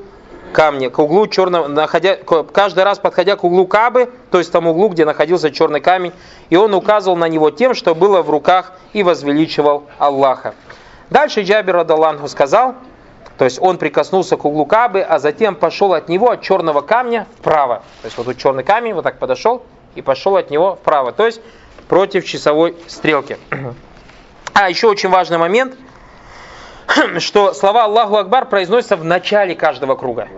камня, 0.52 0.90
к 0.90 0.98
углу 0.98 1.26
черного, 1.26 1.66
находя, 1.66 2.16
каждый 2.52 2.84
раз 2.84 2.98
подходя 2.98 3.36
к 3.36 3.44
углу 3.44 3.66
Кабы, 3.66 4.10
то 4.30 4.38
есть 4.38 4.52
тому 4.52 4.72
углу, 4.72 4.88
где 4.88 5.04
находился 5.04 5.50
черный 5.50 5.80
камень, 5.80 6.12
и 6.50 6.56
он 6.56 6.74
указывал 6.74 7.16
на 7.16 7.28
него 7.28 7.50
тем, 7.50 7.74
что 7.74 7.94
было 7.94 8.20
в 8.22 8.28
руках, 8.28 8.72
и 8.92 9.02
возвеличивал 9.02 9.84
Аллаха. 9.98 10.54
Дальше 11.08 11.42
Джабир 11.42 11.78
Адаланху 11.78 12.28
сказал, 12.28 12.74
то 13.42 13.46
есть 13.46 13.60
он 13.60 13.76
прикоснулся 13.76 14.36
к 14.36 14.44
углу 14.44 14.66
Кабы, 14.66 15.00
а 15.00 15.18
затем 15.18 15.56
пошел 15.56 15.94
от 15.94 16.08
него, 16.08 16.30
от 16.30 16.42
черного 16.42 16.80
камня, 16.80 17.26
вправо. 17.40 17.82
То 18.02 18.06
есть 18.06 18.16
вот 18.16 18.26
тут 18.26 18.38
черный 18.38 18.62
камень, 18.62 18.94
вот 18.94 19.02
так 19.02 19.18
подошел 19.18 19.64
и 19.96 20.00
пошел 20.00 20.36
от 20.36 20.48
него 20.50 20.76
вправо. 20.76 21.10
То 21.10 21.26
есть 21.26 21.40
против 21.88 22.24
часовой 22.24 22.76
стрелки. 22.86 23.36
А 24.52 24.70
еще 24.70 24.86
очень 24.86 25.08
важный 25.08 25.38
момент, 25.38 25.76
что 27.18 27.52
слова 27.52 27.86
Аллаху 27.86 28.14
Акбар 28.14 28.46
произносятся 28.46 28.96
в 28.96 29.04
начале 29.04 29.56
каждого 29.56 29.96
круга. 29.96 30.28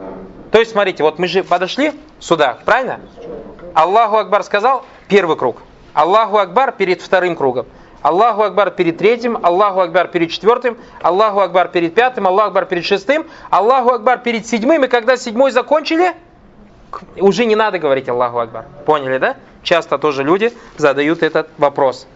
То 0.51 0.59
есть, 0.59 0.73
смотрите, 0.73 1.03
вот 1.03 1.19
мы 1.19 1.27
же 1.27 1.45
подошли 1.45 1.93
сюда, 2.21 2.57
правильно? 2.65 3.01
Аллаху 3.75 4.17
Акбар 4.17 4.43
сказал, 4.45 4.83
первый 5.09 5.37
круг. 5.37 5.59
Аллаху 5.93 6.39
Акбар 6.39 6.73
перед 6.73 7.03
вторым 7.03 7.37
кругом. 7.37 7.67
Аллаху 8.05 8.43
Акбар 8.43 8.71
перед 8.71 8.99
третьим, 8.99 9.39
Аллаху 9.43 9.81
Акбар 9.81 10.09
перед 10.09 10.31
четвертым, 10.31 10.77
Аллаху 11.01 11.41
Акбар 11.41 11.69
перед 11.69 11.95
пятым, 11.95 12.27
Аллаху 12.27 12.49
Акбар 12.49 12.67
перед 12.67 12.85
шестым, 12.85 13.27
Аллаху 13.49 13.93
Акбар 13.95 14.19
перед 14.19 14.47
седьмым. 14.47 14.85
И 14.85 14.89
когда 14.89 15.17
седьмой 15.17 15.53
закончили, 15.53 16.13
уже 17.17 17.47
не 17.47 17.57
надо 17.57 17.79
говорить 17.79 18.07
Аллаху 18.07 18.41
Акбар. 18.41 18.67
Поняли, 18.85 19.17
да? 19.17 19.37
Часто 19.63 19.97
тоже 19.97 20.23
люди 20.23 20.53
задают 20.77 21.23
этот 21.23 21.49
вопрос. 21.57 22.07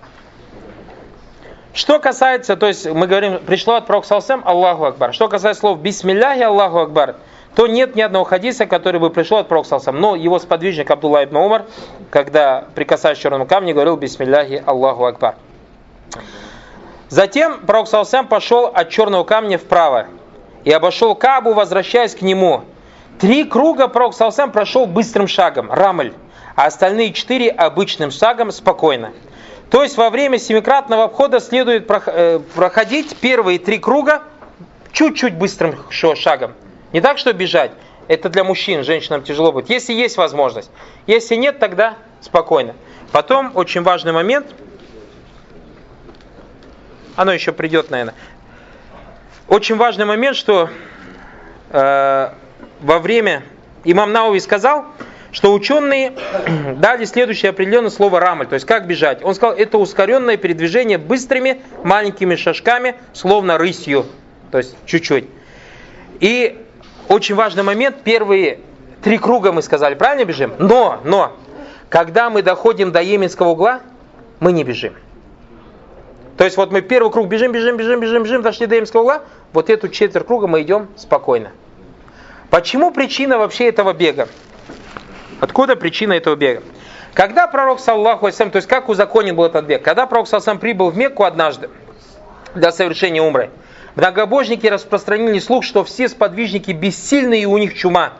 Что 1.73 1.99
касается, 2.01 2.57
то 2.57 2.67
есть 2.67 2.85
мы 2.87 3.07
говорим, 3.07 3.39
пришло 3.39 3.77
от 3.77 3.87
пророка 3.87 4.09
Салсам 4.09 4.43
Аллаху 4.45 4.85
Акбар. 4.85 5.15
Что 5.15 5.29
касается 5.29 5.61
слов 5.61 5.79
Бисмилляхи 5.81 6.43
Аллаху 6.43 6.81
Акбар, 6.81 7.17
то 7.55 7.67
нет 7.67 7.97
ни 7.97 8.03
одного 8.03 8.27
хадиса, 8.27 8.67
который 8.67 9.01
бы 9.01 9.09
пришел 9.09 9.39
от 9.39 9.49
пророка 9.49 9.69
Салсам. 9.69 9.99
Но 9.99 10.17
его 10.17 10.39
сподвижник 10.39 10.91
Абдулла 10.91 11.25
ибн 11.25 11.37
Умар, 11.39 11.65
когда 12.11 12.67
прикасаясь 12.75 13.17
к 13.17 13.23
черному 13.23 13.47
камню, 13.47 13.73
говорил 13.73 13.97
Бисмилляхи 13.97 14.63
Аллаху 14.67 15.07
Акбар. 15.07 15.37
Затем 17.09 17.61
пророк 17.67 17.89
Салсам 17.89 18.29
пошел 18.29 18.67
от 18.67 18.91
черного 18.91 19.25
камня 19.25 19.59
вправо 19.59 20.09
и 20.65 20.71
обошел 20.71 21.15
Кабу, 21.15 21.55
возвращаясь 21.55 22.15
к 22.15 22.23
нему. 22.23 22.65
Три 23.19 23.45
круга 23.45 23.89
пророк 23.89 24.15
Салсам 24.15 24.53
прошел 24.53 24.87
быстрым 24.87 25.27
шагом, 25.27 25.73
рамль, 25.73 26.13
а 26.55 26.67
остальные 26.67 27.13
четыре 27.13 27.51
обычным 27.51 28.11
шагом 28.11 28.51
спокойно. 28.51 29.13
То 29.71 29.83
есть 29.83 29.97
во 29.97 30.11
время 30.11 30.39
семикратного 30.39 31.05
обхода 31.05 31.41
следует 31.41 31.91
э, 31.91 32.41
проходить 32.55 33.17
первые 33.17 33.59
три 33.59 33.79
круга 33.79 34.23
чуть-чуть 34.93 35.35
быстрым 35.35 35.77
шагом. 35.91 36.55
Не 36.93 37.01
так, 37.01 37.19
что 37.19 37.33
бежать. 37.33 37.73
это 38.09 38.31
для 38.31 38.43
мужчин, 38.45 38.83
женщинам 38.83 39.23
тяжело 39.23 39.53
будет. 39.53 39.69
Если 39.71 39.93
есть 39.93 40.17
возможность. 40.17 40.71
Если 41.07 41.37
нет, 41.37 41.59
тогда 41.59 41.95
спокойно. 42.21 42.75
Потом 43.13 43.53
очень 43.55 43.83
важный 43.83 44.13
момент. 44.13 44.47
Оно 47.19 47.33
еще 47.33 47.51
придет, 47.51 47.91
наверное. 47.91 48.15
Очень 49.49 49.75
важный 49.75 50.05
момент, 50.05 50.37
что 50.37 50.71
э, 51.71 52.29
во 52.81 52.99
время 53.01 53.43
имам 53.83 54.13
Науи 54.13 54.39
сказал, 54.39 54.85
что 55.33 55.53
ученые 55.53 56.13
дали 56.77 57.05
следующее 57.07 57.51
определенное 57.51 57.91
слово 57.91 58.21
рамль, 58.21 58.47
то 58.47 58.55
есть 58.55 58.67
как 58.67 58.87
бежать. 58.87 59.25
Он 59.25 59.35
сказал, 59.35 59.57
это 59.57 59.79
ускоренное 59.79 60.37
передвижение 60.37 60.97
быстрыми 60.97 61.61
маленькими 61.83 62.37
шажками, 62.37 62.95
словно 63.15 63.59
рысью, 63.59 64.07
то 64.53 64.59
есть 64.59 64.77
чуть-чуть. 64.87 65.25
И 66.21 66.65
очень 67.09 67.35
важный 67.35 67.65
момент, 67.65 67.97
первые 68.05 68.61
три 69.03 69.19
круга 69.19 69.51
мы 69.51 69.63
сказали, 69.63 69.97
правильно 69.97 70.25
бежим? 70.25 70.53
Но, 70.61 71.01
но, 71.03 71.37
когда 71.89 72.31
мы 72.31 72.43
доходим 72.43 72.93
до 72.93 73.03
Йеменского 73.03 73.49
угла, 73.49 73.81
мы 74.39 74.53
не 74.53 74.63
бежим. 74.63 74.95
То 76.39 76.45
есть 76.45 76.57
вот 76.57 76.71
мы 76.71 76.83
первый 76.83 77.11
круг 77.11 77.27
бежим, 77.27 77.51
бежим, 77.51 77.77
бежим, 77.77 77.99
бежим, 77.99 78.23
бежим, 78.23 78.43
дошли 78.43 78.67
до 78.67 78.77
Йеменского 78.77 79.01
угла, 79.01 79.23
вот 79.53 79.69
эту 79.69 79.89
четверть 79.89 80.25
круга 80.25 80.47
мы 80.47 80.63
идем 80.63 80.87
спокойно. 80.97 81.51
Почему 82.49 82.93
причина 82.93 83.39
вообще 83.39 83.69
этого 83.69 83.93
бега? 83.93 84.29
Откуда 85.41 85.75
причина 85.75 86.13
этого 86.13 86.37
бега? 86.37 86.63
Когда 87.13 87.49
пророк, 87.49 87.81
саллаху 87.81 88.27
алейсалям, 88.27 88.53
то 88.53 88.57
есть 88.57 88.69
как 88.69 88.89
узаконен 88.89 89.35
был 89.35 89.47
этот 89.47 89.65
бег? 89.65 89.83
Когда 89.83 90.07
пророк, 90.07 90.29
саллаху 90.29 90.61
прибыл 90.61 90.91
в 90.91 90.97
Мекку 90.97 91.25
однажды 91.25 91.71
для 92.55 92.71
совершения 92.71 93.21
умры, 93.21 93.51
многобожники 93.97 94.69
распространили 94.69 95.41
слух, 95.41 95.65
что 95.65 95.83
все 95.83 96.09
сподвижники 96.09 96.71
бессильны 96.71 97.41
и 97.41 97.47
у 97.47 97.59
них 97.59 97.75
чума. 97.75 98.13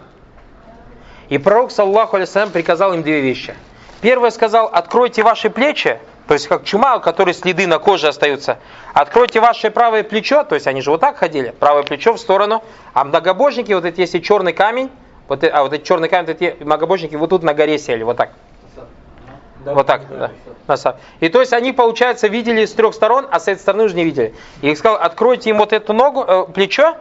И 1.29 1.39
пророк, 1.39 1.71
саллаху 1.71 2.17
алейсалям, 2.17 2.51
приказал 2.51 2.95
им 2.95 3.05
две 3.05 3.21
вещи. 3.21 3.55
Первое 4.01 4.31
сказал, 4.31 4.67
откройте 4.67 5.23
ваши 5.23 5.51
плечи, 5.51 6.01
то 6.29 6.35
есть 6.35 6.47
как 6.47 6.65
чума, 6.65 6.97
у 6.97 7.01
которой 7.01 7.33
следы 7.33 7.67
на 7.67 7.79
коже 7.79 8.09
остаются. 8.09 8.59
Откройте 8.93 9.41
ваше 9.41 9.71
правое 9.71 10.05
плечо, 10.05 10.45
то 10.45 10.55
есть 10.55 10.67
они 10.67 10.83
же 10.83 10.91
вот 10.91 11.01
так 11.01 11.17
ходили, 11.17 11.55
правое 11.59 11.85
плечо 11.85 12.13
в 12.13 12.21
сторону. 12.21 12.63
А 12.93 13.05
многобожники, 13.05 13.73
вот 13.73 13.87
это 13.87 13.99
если 13.99 14.19
черный 14.19 14.53
камень, 14.53 14.91
вот, 15.27 15.43
а 15.43 15.63
вот 15.63 15.73
эти 15.73 15.83
черный 15.85 16.11
камень, 16.11 16.31
эти 16.31 16.55
многобожники 16.63 17.15
вот 17.15 17.31
тут 17.31 17.43
на 17.43 17.55
горе 17.55 17.79
сели, 17.79 18.03
вот 18.03 18.19
так. 18.19 18.33
Вот 19.65 19.87
так, 19.87 20.03
да. 20.11 20.31
Насад. 20.67 21.01
И 21.21 21.31
то 21.31 21.41
есть 21.41 21.55
они, 21.55 21.73
получается, 21.73 22.29
видели 22.29 22.67
с 22.67 22.75
трех 22.75 22.95
сторон, 22.95 23.27
а 23.31 23.41
с 23.41 23.49
этой 23.49 23.61
стороны 23.61 23.85
уже 23.85 23.95
не 23.95 24.05
видели. 24.05 24.35
И 24.61 24.71
их 24.71 24.77
сказал, 24.77 24.99
откройте 25.01 25.49
им 25.49 25.57
вот 25.57 25.73
эту 25.73 25.95
ногу, 25.95 26.25
э, 26.29 26.45
плечо, 26.53 26.95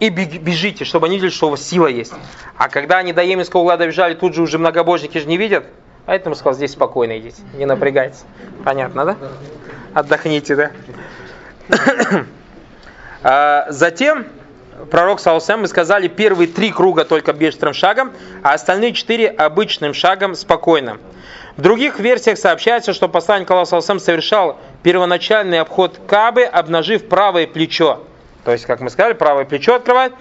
и 0.00 0.08
бежите, 0.08 0.84
чтобы 0.84 1.06
они 1.06 1.16
видели, 1.16 1.30
что 1.30 1.46
у 1.46 1.50
вас 1.50 1.62
сила 1.62 1.86
есть. 1.86 2.12
А 2.56 2.68
когда 2.68 2.98
они 2.98 3.12
до 3.12 3.22
Еменского 3.22 3.60
угла 3.60 3.76
добежали, 3.76 4.14
тут 4.14 4.34
же 4.34 4.42
уже 4.42 4.58
многобожники 4.58 5.18
же 5.18 5.26
не 5.26 5.36
видят, 5.36 5.66
Поэтому 6.10 6.34
сказал, 6.34 6.54
здесь 6.54 6.72
спокойно 6.72 7.20
идите, 7.20 7.40
не 7.54 7.66
напрягайтесь. 7.66 8.24
Понятно, 8.64 9.04
да? 9.04 9.16
Отдохните, 9.94 10.56
да? 10.56 10.70
а, 13.22 13.66
затем 13.68 14.26
пророк 14.90 15.20
Саусам 15.20 15.60
мы 15.60 15.68
сказали 15.68 16.08
первые 16.08 16.48
три 16.48 16.72
круга 16.72 17.04
только 17.04 17.32
быстрым 17.32 17.74
шагом, 17.74 18.10
а 18.42 18.54
остальные 18.54 18.94
четыре 18.94 19.28
обычным 19.28 19.94
шагом 19.94 20.34
спокойно. 20.34 20.98
В 21.56 21.60
других 21.62 22.00
версиях 22.00 22.38
сообщается, 22.38 22.92
что 22.92 23.08
посланник 23.08 23.48
Аллаха 23.48 23.70
Саусам 23.70 24.00
совершал 24.00 24.58
первоначальный 24.82 25.60
обход 25.60 26.00
Кабы, 26.08 26.42
обнажив 26.42 27.06
правое 27.06 27.46
плечо. 27.46 28.02
То 28.44 28.50
есть, 28.50 28.66
как 28.66 28.80
мы 28.80 28.90
сказали, 28.90 29.12
правое 29.12 29.44
плечо 29.44 29.76
открывает, 29.76 30.12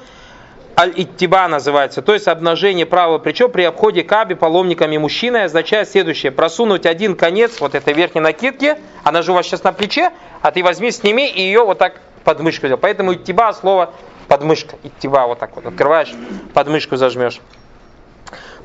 аль-иттиба 0.80 1.50
называется, 1.50 2.02
то 2.02 2.14
есть 2.14 2.30
обнажение 2.30 2.86
правого 2.86 3.18
плеча 3.18 3.50
при 3.50 3.64
обходе 3.64 4.04
каби 4.04 4.34
паломниками 4.34 4.98
мужчины 4.98 5.44
означает 5.44 5.90
следующее. 5.90 6.32
Просунуть 6.32 6.86
один 6.86 7.18
конец 7.18 7.60
вот 7.60 7.76
этой 7.76 7.94
верхней 7.94 8.22
накидки, 8.22 8.78
она 9.04 9.22
же 9.22 9.34
у 9.34 9.36
вас 9.36 9.46
сейчас 9.46 9.64
на 9.64 9.74
плече, 9.74 10.12
а 10.42 10.52
ты 10.52 10.64
возьми, 10.64 10.92
сними 10.92 11.30
и 11.30 11.42
ее 11.42 11.66
вот 11.66 11.80
так 11.80 12.00
под 12.24 12.40
мышку 12.40 12.68
сделай. 12.68 12.80
Поэтому 12.80 13.14
иттиба 13.14 13.52
слово 13.52 13.94
подмышка, 14.30 14.78
иттиба 14.84 15.28
вот 15.28 15.40
так 15.40 15.54
вот 15.56 15.66
открываешь, 15.66 16.14
подмышку 16.54 16.96
зажмешь. 16.96 17.42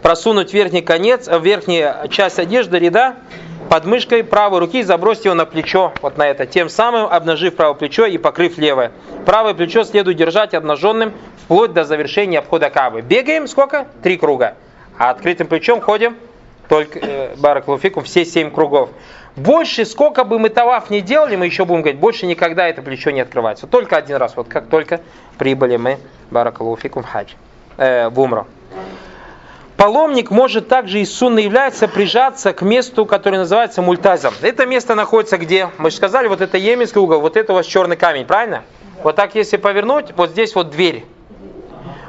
Просунуть 0.01 0.53
верхний 0.53 0.83
конец, 0.83 1.29
верхняя 1.29 2.07
часть 2.09 2.39
одежды, 2.39 2.79
ряда, 2.79 3.17
под 3.69 3.85
мышкой 3.87 4.25
правой 4.25 4.61
руки 4.61 4.81
и 4.81 4.83
забросить 4.83 5.25
его 5.25 5.35
на 5.35 5.47
плечо, 5.47 5.93
вот 6.03 6.17
на 6.17 6.27
это, 6.27 6.47
тем 6.47 6.69
самым 6.69 7.07
обнажив 7.07 7.57
правое 7.57 7.75
плечо 7.75 8.07
и 8.07 8.19
покрыв 8.19 8.59
левое. 8.59 8.93
Правое 9.27 9.55
плечо 9.55 9.85
следует 9.85 10.17
держать 10.17 10.55
обнаженным 10.55 11.13
вплоть 11.45 11.73
до 11.73 11.85
завершения 11.85 12.39
обхода 12.39 12.71
Кабы. 12.71 13.03
Бегаем 13.03 13.47
сколько? 13.47 13.87
Три 14.03 14.17
круга. 14.17 14.55
А 14.99 15.11
открытым 15.11 15.47
плечом 15.47 15.81
ходим 15.81 16.17
только 16.69 16.99
э, 16.99 17.35
Бараклуфикум 17.37 18.05
все 18.05 18.25
семь 18.25 18.51
кругов. 18.51 18.91
Больше, 19.37 19.85
сколько 19.85 20.25
бы 20.25 20.39
мы 20.39 20.49
таваф 20.49 20.91
не 20.91 21.01
делали, 21.01 21.37
мы 21.37 21.47
еще 21.47 21.65
будем 21.65 21.83
говорить, 21.83 22.01
больше 22.01 22.27
никогда 22.27 22.69
это 22.69 22.83
плечо 22.83 23.11
не 23.11 23.21
открывается. 23.21 23.67
Только 23.67 23.97
один 23.97 24.17
раз, 24.17 24.37
вот 24.37 24.49
как 24.49 24.69
только 24.69 25.01
прибыли 25.39 25.77
мы 25.77 25.99
Бараклуфикум 26.31 27.03
в 27.03 27.07
хадж, 27.07 27.33
э, 27.77 28.09
в 28.09 28.21
умру. 28.21 28.47
Паломник 29.77 30.31
может 30.31 30.69
также 30.69 31.01
из 31.01 31.13
сунны 31.13 31.41
является 31.41 31.89
прижаться 31.89 32.53
к 32.53 32.63
месту, 32.63 33.07
которое 33.07 33.39
называется 33.39 33.83
мультазом. 33.83 34.33
Это 34.41 34.67
место 34.67 34.95
находится 34.95 35.37
где? 35.37 35.71
Мы 35.79 35.91
же 35.91 35.97
сказали, 35.97 36.29
вот 36.29 36.41
это 36.41 36.57
Йеменский 36.57 37.01
угол, 37.01 37.21
вот 37.21 37.37
это 37.37 37.53
у 37.53 37.57
вас 37.57 37.67
черный 37.67 37.97
камень, 37.97 38.25
правильно? 38.25 38.63
Вот 39.03 39.17
так 39.17 39.35
если 39.35 39.57
повернуть, 39.57 40.13
вот 40.17 40.31
здесь 40.31 40.55
вот 40.55 40.71
дверь. 40.71 41.05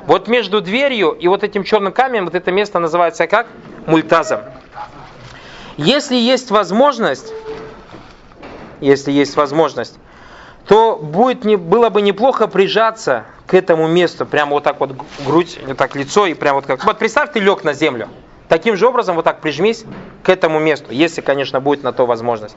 Вот 0.05 0.27
между 0.27 0.61
дверью 0.61 1.11
и 1.11 1.27
вот 1.27 1.43
этим 1.43 1.63
черным 1.63 1.91
камнем, 1.91 2.25
вот 2.25 2.35
это 2.35 2.51
место 2.51 2.77
называется 2.77 3.25
как? 3.25 3.47
Мультазом. 3.87 4.41
Если 5.77 6.15
есть 6.15 6.51
возможность, 6.51 7.33
если 8.79 9.11
есть 9.11 9.35
возможность, 9.35 9.95
то 10.67 10.97
будет 10.97 11.45
не, 11.45 11.57
было 11.57 11.89
бы 11.89 12.01
неплохо 12.01 12.47
прижаться 12.47 13.25
к 13.45 13.53
этому 13.53 13.87
месту, 13.87 14.25
прямо 14.25 14.53
вот 14.53 14.63
так 14.63 14.79
вот 14.79 14.91
грудь, 15.25 15.59
вот 15.65 15.77
так 15.77 15.95
лицо 15.95 16.25
и 16.25 16.33
прямо 16.33 16.55
вот 16.55 16.65
как. 16.65 16.83
Вот 16.85 16.97
представь, 16.97 17.31
ты 17.31 17.39
лег 17.39 17.63
на 17.63 17.73
землю. 17.73 18.09
Таким 18.47 18.75
же 18.75 18.87
образом 18.87 19.15
вот 19.15 19.25
так 19.25 19.41
прижмись 19.41 19.85
к 20.23 20.29
этому 20.29 20.59
месту, 20.59 20.91
если, 20.91 21.21
конечно, 21.21 21.59
будет 21.59 21.83
на 21.83 21.93
то 21.93 22.05
возможность. 22.05 22.55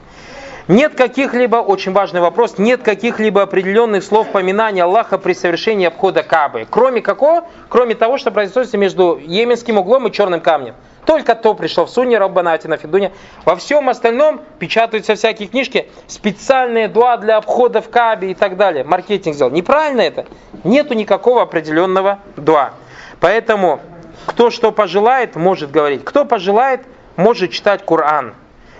Нет 0.67 0.93
каких-либо, 0.93 1.57
очень 1.57 1.93
важный 1.93 2.21
вопрос, 2.21 2.59
нет 2.59 2.83
каких-либо 2.83 3.41
определенных 3.41 4.03
слов 4.03 4.31
поминания 4.31 4.83
Аллаха 4.83 5.17
при 5.17 5.33
совершении 5.33 5.87
обхода 5.87 6.21
Кабы. 6.21 6.67
Кроме 6.69 7.01
какого? 7.01 7.45
Кроме 7.69 7.95
того, 7.95 8.19
что 8.19 8.29
происходит 8.29 8.71
между 8.73 9.17
Йеменским 9.17 9.79
углом 9.79 10.07
и 10.07 10.11
черным 10.11 10.41
камнем. 10.41 10.75
Только 11.09 11.33
то 11.33 11.55
пришло 11.55 11.87
в 11.87 11.89
Сунне, 11.89 12.19
Раббана 12.19 12.53
Атина 12.53 12.77
Фидуня. 12.77 13.11
Во 13.43 13.55
всем 13.55 13.89
остальном 13.89 14.41
печатаются 14.59 15.15
всякие 15.15 15.47
книжки, 15.47 15.89
специальные 16.05 16.87
дуа 16.87 17.17
для 17.17 17.37
обхода 17.37 17.81
в 17.81 17.89
Кабе 17.89 18.29
и 18.29 18.35
так 18.35 18.57
далее. 18.57 18.83
Маркетинг 18.83 19.33
сделал. 19.33 19.51
Неправильно 19.51 20.01
это. 20.01 20.27
Нету 20.63 20.93
никакого 20.93 21.41
определенного 21.41 22.19
дуа. 22.37 22.75
Поэтому, 23.19 23.79
кто 24.27 24.51
что 24.51 24.71
пожелает, 24.71 25.35
может 25.35 25.71
говорить. 25.71 26.05
Кто 26.05 26.25
пожелает, 26.25 26.81
может 27.15 27.49
читать 27.49 27.83
Коран. 27.83 28.35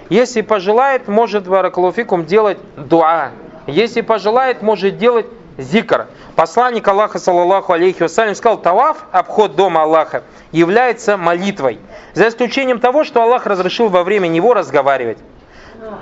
Если 0.09 0.41
пожелает, 0.41 1.07
может 1.07 1.47
Баракалуфикум 1.47 2.25
делать 2.25 2.59
дуа. 2.77 3.31
Если 3.65 4.01
пожелает, 4.01 4.61
может 4.61 4.99
делать 4.99 5.25
зикр. 5.59 6.07
Посланник 6.35 6.87
Аллаха, 6.87 7.19
саллаллаху 7.19 7.73
алейхи 7.73 8.03
вассалям, 8.03 8.35
сказал, 8.35 8.57
таваф, 8.57 9.05
обход 9.11 9.55
дома 9.55 9.83
Аллаха, 9.83 10.23
является 10.51 11.17
молитвой. 11.17 11.79
За 12.13 12.27
исключением 12.27 12.79
того, 12.79 13.03
что 13.03 13.21
Аллах 13.21 13.45
разрешил 13.45 13.89
во 13.89 14.03
время 14.03 14.27
него 14.27 14.53
разговаривать. 14.53 15.17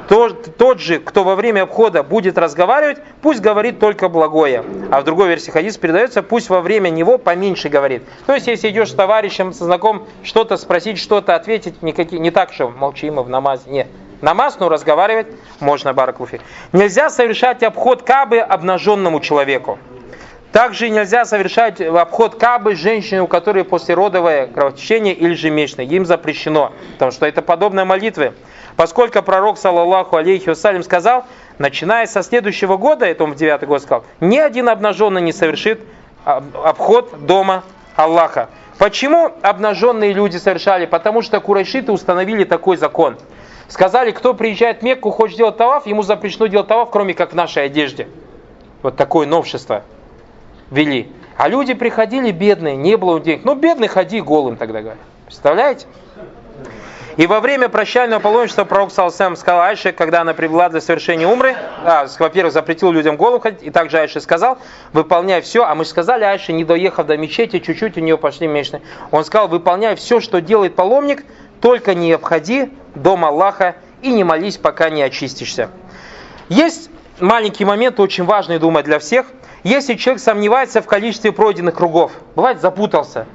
Тот, 0.08 0.58
тот 0.58 0.80
же, 0.80 1.00
кто 1.00 1.24
во 1.24 1.36
время 1.36 1.64
обхода 1.64 2.02
будет 2.02 2.38
разговаривать, 2.38 2.98
пусть 3.22 3.42
говорит 3.42 3.80
только 3.80 4.10
благое. 4.10 4.64
А 4.90 5.02
в 5.02 5.04
другой 5.04 5.28
версии 5.28 5.52
хадис 5.52 5.78
передается, 5.78 6.24
пусть 6.24 6.50
во 6.50 6.62
время 6.62 6.90
него 6.90 7.18
поменьше 7.18 7.70
говорит. 7.70 8.04
То 8.26 8.34
есть, 8.34 8.48
если 8.48 8.70
идешь 8.70 8.92
с 8.92 8.96
товарищем, 8.96 9.54
со 9.54 9.66
знакомым, 9.66 10.06
что-то 10.24 10.58
спросить, 10.58 10.98
что-то 10.98 11.36
ответить, 11.36 11.82
никакие, 11.84 12.20
не 12.20 12.32
так, 12.32 12.54
что 12.54 12.70
молчим 12.70 13.16
мы 13.16 13.24
в 13.24 13.30
намазе. 13.30 13.70
Нет. 13.70 13.88
Намаз, 14.22 14.60
но 14.60 14.70
разговаривать 14.70 15.28
можно, 15.60 15.94
баракуфи. 15.94 16.42
Нельзя 16.74 17.10
совершать 17.10 17.64
обход 17.64 18.02
Кабы 18.02 18.40
обнаженному 18.40 19.20
человеку. 19.20 19.78
Также 20.52 20.90
нельзя 20.90 21.26
совершать 21.26 21.82
обход 21.82 22.36
Кабы 22.36 22.76
женщине, 22.76 23.22
у 23.22 23.28
которой 23.28 23.64
послеродовое 23.64 24.48
кровотечение 24.48 25.14
или 25.14 25.34
же 25.34 25.52
месячное. 25.52 25.86
Им 25.86 26.06
запрещено, 26.06 26.72
потому 26.94 27.12
что 27.12 27.26
это 27.28 27.42
подобная 27.42 27.86
молитве. 27.86 28.34
Поскольку 28.76 29.22
пророк, 29.22 29.58
саллаллаху 29.58 30.18
алейхи 30.18 30.50
вассалям, 30.50 30.84
сказал, 30.84 31.26
начиная 31.58 32.08
со 32.08 32.24
следующего 32.24 32.78
года, 32.78 33.06
это 33.06 33.24
он 33.24 33.34
в 33.34 33.36
девятый 33.36 33.68
год 33.68 33.82
сказал, 33.82 34.04
ни 34.20 34.38
один 34.38 34.70
обнаженный 34.70 35.22
не 35.22 35.34
совершит 35.34 35.82
обход 36.26 37.26
дома 37.26 37.64
Аллаха. 37.96 38.50
Почему 38.78 39.32
обнаженные 39.42 40.14
люди 40.14 40.38
совершали? 40.38 40.86
Потому 40.86 41.22
что 41.22 41.40
курайшиты 41.40 41.92
установили 41.92 42.44
такой 42.44 42.78
закон. 42.78 43.18
Сказали, 43.68 44.12
кто 44.12 44.34
приезжает 44.34 44.80
в 44.80 44.84
Мекку, 44.84 45.12
хочет 45.12 45.38
делать 45.38 45.58
таваф, 45.58 45.88
ему 45.88 46.02
запрещено 46.02 46.48
делать 46.48 46.68
таваф, 46.68 46.90
кроме 46.90 47.14
как 47.14 47.32
в 47.32 47.36
нашей 47.36 47.66
одежде. 47.66 48.08
Вот 48.82 48.96
такое 48.96 49.28
новшество 49.28 49.84
ввели. 50.72 51.12
А 51.38 51.50
люди 51.50 51.74
приходили 51.74 52.32
бедные, 52.32 52.76
не 52.76 52.96
было 52.96 53.16
у 53.16 53.20
денег. 53.20 53.44
Ну, 53.44 53.56
бедный, 53.56 53.88
ходи 53.88 54.22
голым 54.22 54.56
тогда, 54.56 54.80
говорят. 54.82 55.00
Представляете? 55.26 55.86
И 57.18 57.26
во 57.26 57.40
время 57.40 57.68
прощального 57.68 58.20
паломничества 58.20 58.64
пророк 58.64 58.92
Салсам 58.92 59.36
сказал 59.36 59.62
Айше, 59.62 59.92
когда 59.92 60.22
она 60.22 60.36
прибыла 60.36 60.70
для 60.70 60.82
совершения 60.82 61.28
умры, 61.28 61.56
а, 61.84 62.06
во-первых, 62.20 62.54
запретил 62.54 62.92
людям 62.92 63.18
голову 63.18 63.40
ходить, 63.40 63.64
и 63.64 63.72
также 63.72 63.98
Айше 63.98 64.22
сказал, 64.22 64.60
выполняй 64.94 65.42
все, 65.42 65.64
а 65.64 65.74
мы 65.74 65.84
же 65.84 65.90
сказали 65.90 66.24
Айше, 66.24 66.54
не 66.54 66.64
доехав 66.64 67.08
до 67.08 67.18
мечети, 67.18 67.58
чуть-чуть 67.58 67.98
у 67.98 68.02
нее 68.02 68.20
пошли 68.20 68.48
месячные. 68.48 68.84
Он 69.10 69.26
сказал, 69.26 69.48
выполняй 69.48 69.96
все, 69.96 70.20
что 70.20 70.42
делает 70.42 70.76
паломник, 70.76 71.26
только 71.62 71.94
не 71.94 72.14
обходи 72.14 72.72
дом 72.96 73.26
Аллаха 73.26 73.76
и 74.02 74.12
не 74.12 74.24
молись, 74.24 74.58
пока 74.58 74.90
не 74.90 75.02
очистишься. 75.02 75.70
Есть 76.50 76.90
маленький 77.20 77.66
момент, 77.66 78.00
очень 78.00 78.24
важный, 78.24 78.60
думаю, 78.60 78.84
для 78.84 79.00
всех. 79.00 79.26
Если 79.64 79.96
человек 79.96 80.22
сомневается 80.22 80.82
в 80.82 80.86
количестве 80.86 81.32
пройденных 81.32 81.76
кругов, 81.76 82.12
бывает 82.36 82.62
запутался, 82.62 83.26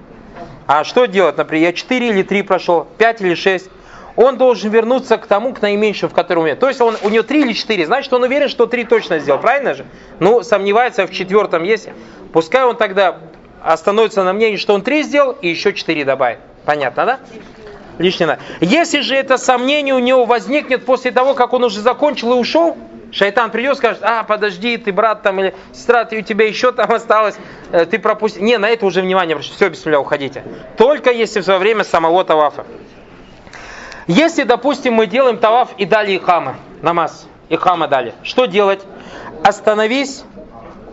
а 0.66 0.84
что 0.84 1.06
делать, 1.06 1.36
например, 1.36 1.64
я 1.64 1.72
4 1.72 2.08
или 2.08 2.22
3 2.22 2.42
прошел, 2.42 2.86
5 2.98 3.20
или 3.20 3.34
6, 3.34 3.68
он 4.14 4.36
должен 4.36 4.70
вернуться 4.70 5.16
к 5.18 5.26
тому, 5.26 5.54
к 5.54 5.62
наименьшему, 5.62 6.10
в 6.10 6.14
котором 6.14 6.44
он 6.44 6.56
То 6.56 6.68
есть 6.68 6.80
он, 6.80 6.96
у 7.02 7.08
него 7.08 7.22
3 7.22 7.40
или 7.42 7.52
4, 7.52 7.86
значит 7.86 8.12
он 8.12 8.22
уверен, 8.22 8.48
что 8.48 8.66
3 8.66 8.84
точно 8.84 9.18
сделал, 9.18 9.40
правильно 9.40 9.74
же? 9.74 9.84
Ну, 10.20 10.42
сомневается 10.42 11.06
в 11.06 11.10
четвертом 11.10 11.62
есть. 11.62 11.88
Пускай 12.32 12.64
он 12.64 12.76
тогда 12.76 13.18
остановится 13.62 14.22
на 14.24 14.32
мнении, 14.32 14.56
что 14.56 14.74
он 14.74 14.82
3 14.82 15.02
сделал 15.02 15.32
и 15.32 15.48
еще 15.48 15.72
4 15.72 16.04
добавит. 16.04 16.38
Понятно, 16.64 17.06
да? 17.06 17.20
Лишнее 17.98 18.26
надо. 18.26 18.42
Если 18.60 19.00
же 19.00 19.14
это 19.14 19.36
сомнение 19.36 19.94
у 19.94 19.98
него 19.98 20.24
возникнет 20.24 20.84
после 20.84 21.10
того, 21.10 21.34
как 21.34 21.52
он 21.52 21.64
уже 21.64 21.80
закончил 21.80 22.32
и 22.32 22.36
ушел, 22.36 22.76
Шайтан 23.12 23.50
придет 23.50 23.76
скажет, 23.76 24.02
а, 24.02 24.24
подожди, 24.24 24.78
ты 24.78 24.90
брат 24.90 25.22
там 25.22 25.38
или 25.38 25.54
сестра, 25.72 26.04
ты, 26.06 26.18
у 26.18 26.22
тебя 26.22 26.46
еще 26.46 26.72
там 26.72 26.90
осталось, 26.90 27.36
э, 27.70 27.84
ты 27.84 27.98
пропустил. 27.98 28.42
Не, 28.42 28.56
на 28.56 28.70
это 28.70 28.86
уже 28.86 29.02
внимание, 29.02 29.38
все, 29.38 29.68
без 29.68 29.84
меня 29.84 30.00
уходите. 30.00 30.42
Только 30.78 31.10
если 31.10 31.40
во 31.42 31.58
время 31.58 31.84
самого 31.84 32.24
тавафа. 32.24 32.64
Если, 34.06 34.44
допустим, 34.44 34.94
мы 34.94 35.06
делаем 35.06 35.36
таваф 35.36 35.74
и 35.76 35.84
дали 35.84 36.16
ихама, 36.16 36.56
намаз, 36.80 37.28
ихама 37.50 37.86
дали, 37.86 38.14
что 38.22 38.46
делать? 38.46 38.80
Остановись, 39.44 40.24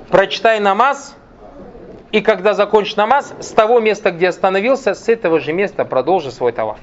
прочитай 0.10 0.60
намаз, 0.60 1.16
и 2.12 2.22
когда 2.22 2.54
закончишь 2.54 2.96
намаз, 2.96 3.34
с 3.40 3.50
того 3.50 3.80
места, 3.80 4.12
где 4.12 4.30
остановился, 4.30 4.94
с 4.94 5.08
этого 5.10 5.40
же 5.40 5.54
места 5.54 5.86
продолжи 5.86 6.32
свой 6.32 6.52
таваф. 6.52 6.80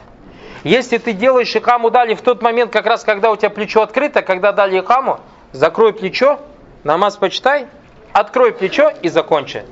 Если 0.63 0.99
ты 0.99 1.13
делаешь 1.13 1.55
икаму 1.55 1.91
дали 1.91 2.15
в 2.15 2.23
тот 2.23 2.43
момент, 2.43 2.73
как 2.73 2.87
раз 2.87 3.05
когда 3.05 3.31
у 3.31 3.37
тебя 3.37 3.51
плечо 3.51 3.83
открыто, 3.83 4.23
когда 4.23 4.53
дали 4.53 4.81
икаму, 4.81 5.21
закрой 5.53 5.93
плечо, 5.93 6.41
намаз 6.85 7.17
почитай, 7.17 7.67
открой 8.13 8.53
плечо 8.53 8.91
и 9.03 9.09
закончи. 9.09 9.65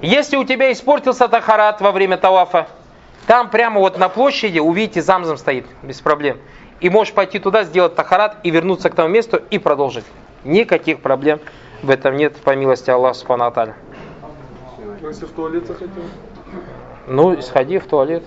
Если 0.00 0.36
у 0.36 0.44
тебя 0.44 0.72
испортился 0.72 1.28
тахарат 1.28 1.80
во 1.80 1.92
время 1.92 2.16
тавафа, 2.16 2.66
там 3.26 3.50
прямо 3.50 3.78
вот 3.78 3.98
на 3.98 4.08
площади, 4.08 4.58
увидите, 4.58 5.00
замзам 5.00 5.36
стоит, 5.36 5.66
без 5.82 6.00
проблем. 6.00 6.38
И 6.80 6.90
можешь 6.90 7.14
пойти 7.14 7.38
туда, 7.38 7.62
сделать 7.62 7.94
тахарат 7.94 8.38
и 8.42 8.50
вернуться 8.50 8.90
к 8.90 8.94
тому 8.96 9.08
месту 9.08 9.40
и 9.50 9.58
продолжить. 9.58 10.04
Никаких 10.44 11.00
проблем 11.00 11.38
в 11.82 11.90
этом 11.90 12.16
нет, 12.16 12.36
по 12.36 12.56
милости 12.56 12.90
Аллаха 12.90 13.14
Субхану 13.14 13.44
Если 15.02 15.24
в 15.24 15.30
туалет 15.30 15.66
захотел? 15.66 16.04
Ну, 17.08 17.42
сходи 17.42 17.78
в 17.78 17.86
туалет. 17.86 18.22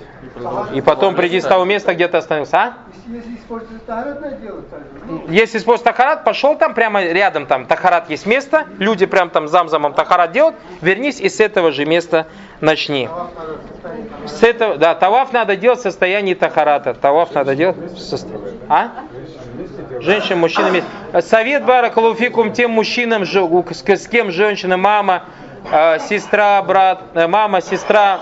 И 0.74 0.82
потом 0.82 1.16
приди 1.16 1.40
с 1.40 1.46
того 1.46 1.64
места, 1.64 1.94
где 1.94 2.10
ты 2.10 2.18
остановился. 2.18 2.58
А? 2.58 2.74
Если 3.08 3.36
использовать 3.36 3.86
тахарат, 3.86 4.22
надо 4.22 4.36
делать 4.36 4.70
так 4.70 4.80
же. 4.80 5.34
Если 5.34 5.58
использовать 5.60 5.86
тахарат, 5.86 6.24
пошел 6.26 6.58
там 6.58 6.74
прямо 6.74 7.02
рядом, 7.02 7.46
там 7.46 7.66
тахарат 7.66 8.10
есть 8.10 8.26
место, 8.26 8.66
люди 8.78 9.06
прям 9.06 9.30
там 9.30 9.48
замзамом 9.48 9.94
тахарат 9.94 10.34
делают, 10.34 10.58
вернись 10.82 11.22
и 11.22 11.30
с 11.30 11.40
этого 11.40 11.72
же 11.72 11.86
места 11.86 12.28
начни. 12.60 13.08
С 14.26 14.44
этого, 14.44 14.76
да, 14.76 14.96
таваф 14.96 15.32
надо 15.32 15.56
делать 15.56 15.80
в 15.80 15.84
состоянии 15.84 16.34
тахарата. 16.34 16.94
Таваф 16.94 17.34
надо 17.34 17.56
делать 17.56 17.78
в 17.78 18.00
состоянии... 18.00 18.60
А? 18.68 18.92
Женщин, 20.02 20.40
мужчина 20.40 20.70
вместе. 20.70 20.90
Совет 21.22 21.64
Баракалуфикум 21.64 22.52
тем 22.52 22.72
мужчинам, 22.72 23.24
с 23.24 24.08
кем 24.08 24.32
женщина, 24.32 24.76
мама, 24.76 25.24
сестра, 25.70 26.62
брат, 26.62 27.02
э, 27.14 27.28
мама, 27.28 27.62
сестра, 27.62 28.22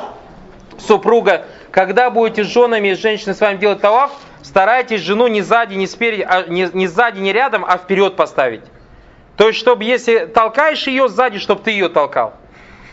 супруга, 0.78 1.46
когда 1.72 2.10
будете 2.10 2.44
с 2.44 2.48
женами 2.48 2.90
и 2.90 2.96
с 2.96 3.00
женщиной 3.00 3.36
с 3.36 3.42
вами 3.42 3.58
делать 3.58 3.82
талав, 3.82 4.12
старайтесь 4.42 5.02
жену 5.02 5.28
не 5.28 5.42
сзади, 5.42 5.76
не 5.76 5.88
спереди, 5.88 6.26
а 6.28 6.44
не, 6.44 6.70
не 6.74 6.88
сзади, 6.88 7.20
не 7.20 7.34
рядом, 7.34 7.66
а 7.68 7.78
вперед 7.78 8.16
поставить. 8.16 8.62
То 9.38 9.48
есть, 9.48 9.60
чтобы 9.60 9.84
если 9.84 10.26
толкаешь 10.26 10.86
ее 10.88 11.10
сзади, 11.10 11.40
чтобы 11.40 11.62
ты 11.62 11.72
ее 11.72 11.90
толкал. 11.90 12.34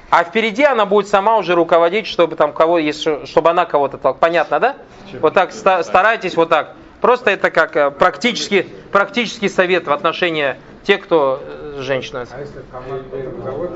А 0.08 0.24
впереди 0.24 0.64
она 0.64 0.86
будет 0.86 1.08
сама 1.08 1.36
уже 1.36 1.54
руководить, 1.54 2.06
чтобы 2.06 2.34
там 2.34 2.52
кого, 2.52 2.78
если, 2.78 3.26
чтобы 3.26 3.50
она 3.50 3.64
кого-то 3.64 3.98
толкала. 3.98 4.18
Понятно, 4.18 4.58
да? 4.58 4.76
Вот 5.20 5.34
так 5.34 5.52
старайтесь 5.52 6.34
вот 6.34 6.48
так. 6.48 6.74
Просто 7.00 7.30
это 7.30 7.50
как 7.50 7.76
э, 7.76 7.90
практический, 7.90 8.62
практический 8.92 9.48
совет 9.48 9.86
в 9.86 9.92
отношении 9.92 10.56
тех, 10.82 11.02
кто 11.02 11.40
э, 11.42 11.76
женщина. 11.80 12.26
А 12.30 12.40
если 12.40 12.62
команд 12.70 13.04
завод 13.44 13.70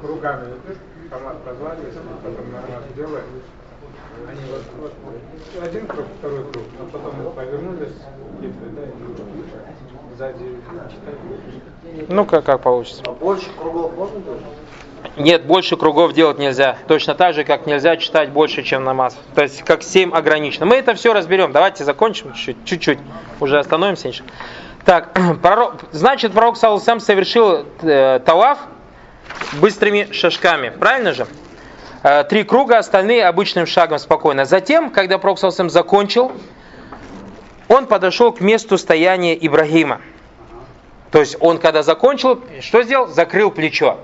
кругами 0.00 0.54
команд 1.10 1.38
разваливается, 1.46 2.00
потом 2.22 2.52
нормально 2.52 2.86
делает, 2.96 3.24
они 4.28 4.40
вот, 4.50 4.62
вот, 4.80 4.92
вот 5.04 5.64
один 5.64 5.86
круг, 5.86 6.06
второй 6.18 6.44
круг, 6.50 6.64
а 6.80 6.84
потом 6.90 7.32
повернулись, 7.34 7.94
и, 8.40 8.46
да, 8.74 8.82
и 8.82 10.16
сзади 10.16 10.60
читать. 10.90 12.08
Ну, 12.08 12.24
как, 12.24 12.44
как 12.44 12.60
получится. 12.60 13.02
А 13.06 13.12
больше 13.12 13.50
кругов 13.58 13.96
можно 13.96 14.20
делать? 14.20 14.40
Нет, 15.16 15.44
больше 15.44 15.76
кругов 15.76 16.12
делать 16.12 16.38
нельзя. 16.38 16.78
Точно 16.88 17.14
так 17.14 17.34
же, 17.34 17.44
как 17.44 17.66
нельзя 17.66 17.96
читать 17.96 18.30
больше, 18.30 18.62
чем 18.62 18.84
намаз. 18.84 19.16
То 19.34 19.42
есть, 19.42 19.62
как 19.62 19.82
7 19.82 20.12
ограничено. 20.12 20.66
Мы 20.66 20.76
это 20.76 20.94
все 20.94 21.12
разберем. 21.12 21.52
Давайте 21.52 21.84
закончим 21.84 22.32
чуть-чуть. 22.32 22.98
Уже 23.38 23.58
остановимся. 23.58 24.12
Так, 24.84 25.18
пророк, 25.42 25.76
значит, 25.92 26.32
пророк 26.32 26.56
сам 26.56 27.00
совершил 27.00 27.66
э, 27.82 28.20
талав 28.24 28.58
быстрыми 29.54 30.12
шажками. 30.12 30.68
Правильно 30.70 31.12
же? 31.12 31.26
Э, 32.02 32.24
три 32.24 32.44
круга, 32.44 32.78
остальные 32.78 33.26
обычным 33.26 33.66
шагом 33.66 33.98
спокойно. 33.98 34.44
Затем, 34.44 34.90
когда 34.90 35.18
пророк 35.18 35.38
сам 35.38 35.70
закончил, 35.70 36.32
он 37.68 37.86
подошел 37.86 38.32
к 38.32 38.40
месту 38.40 38.76
стояния 38.76 39.34
Ибрагима. 39.34 40.00
То 41.10 41.20
есть 41.20 41.36
он, 41.40 41.58
когда 41.58 41.82
закончил, 41.82 42.42
что 42.60 42.82
сделал? 42.82 43.06
Закрыл 43.06 43.50
плечо. 43.50 43.98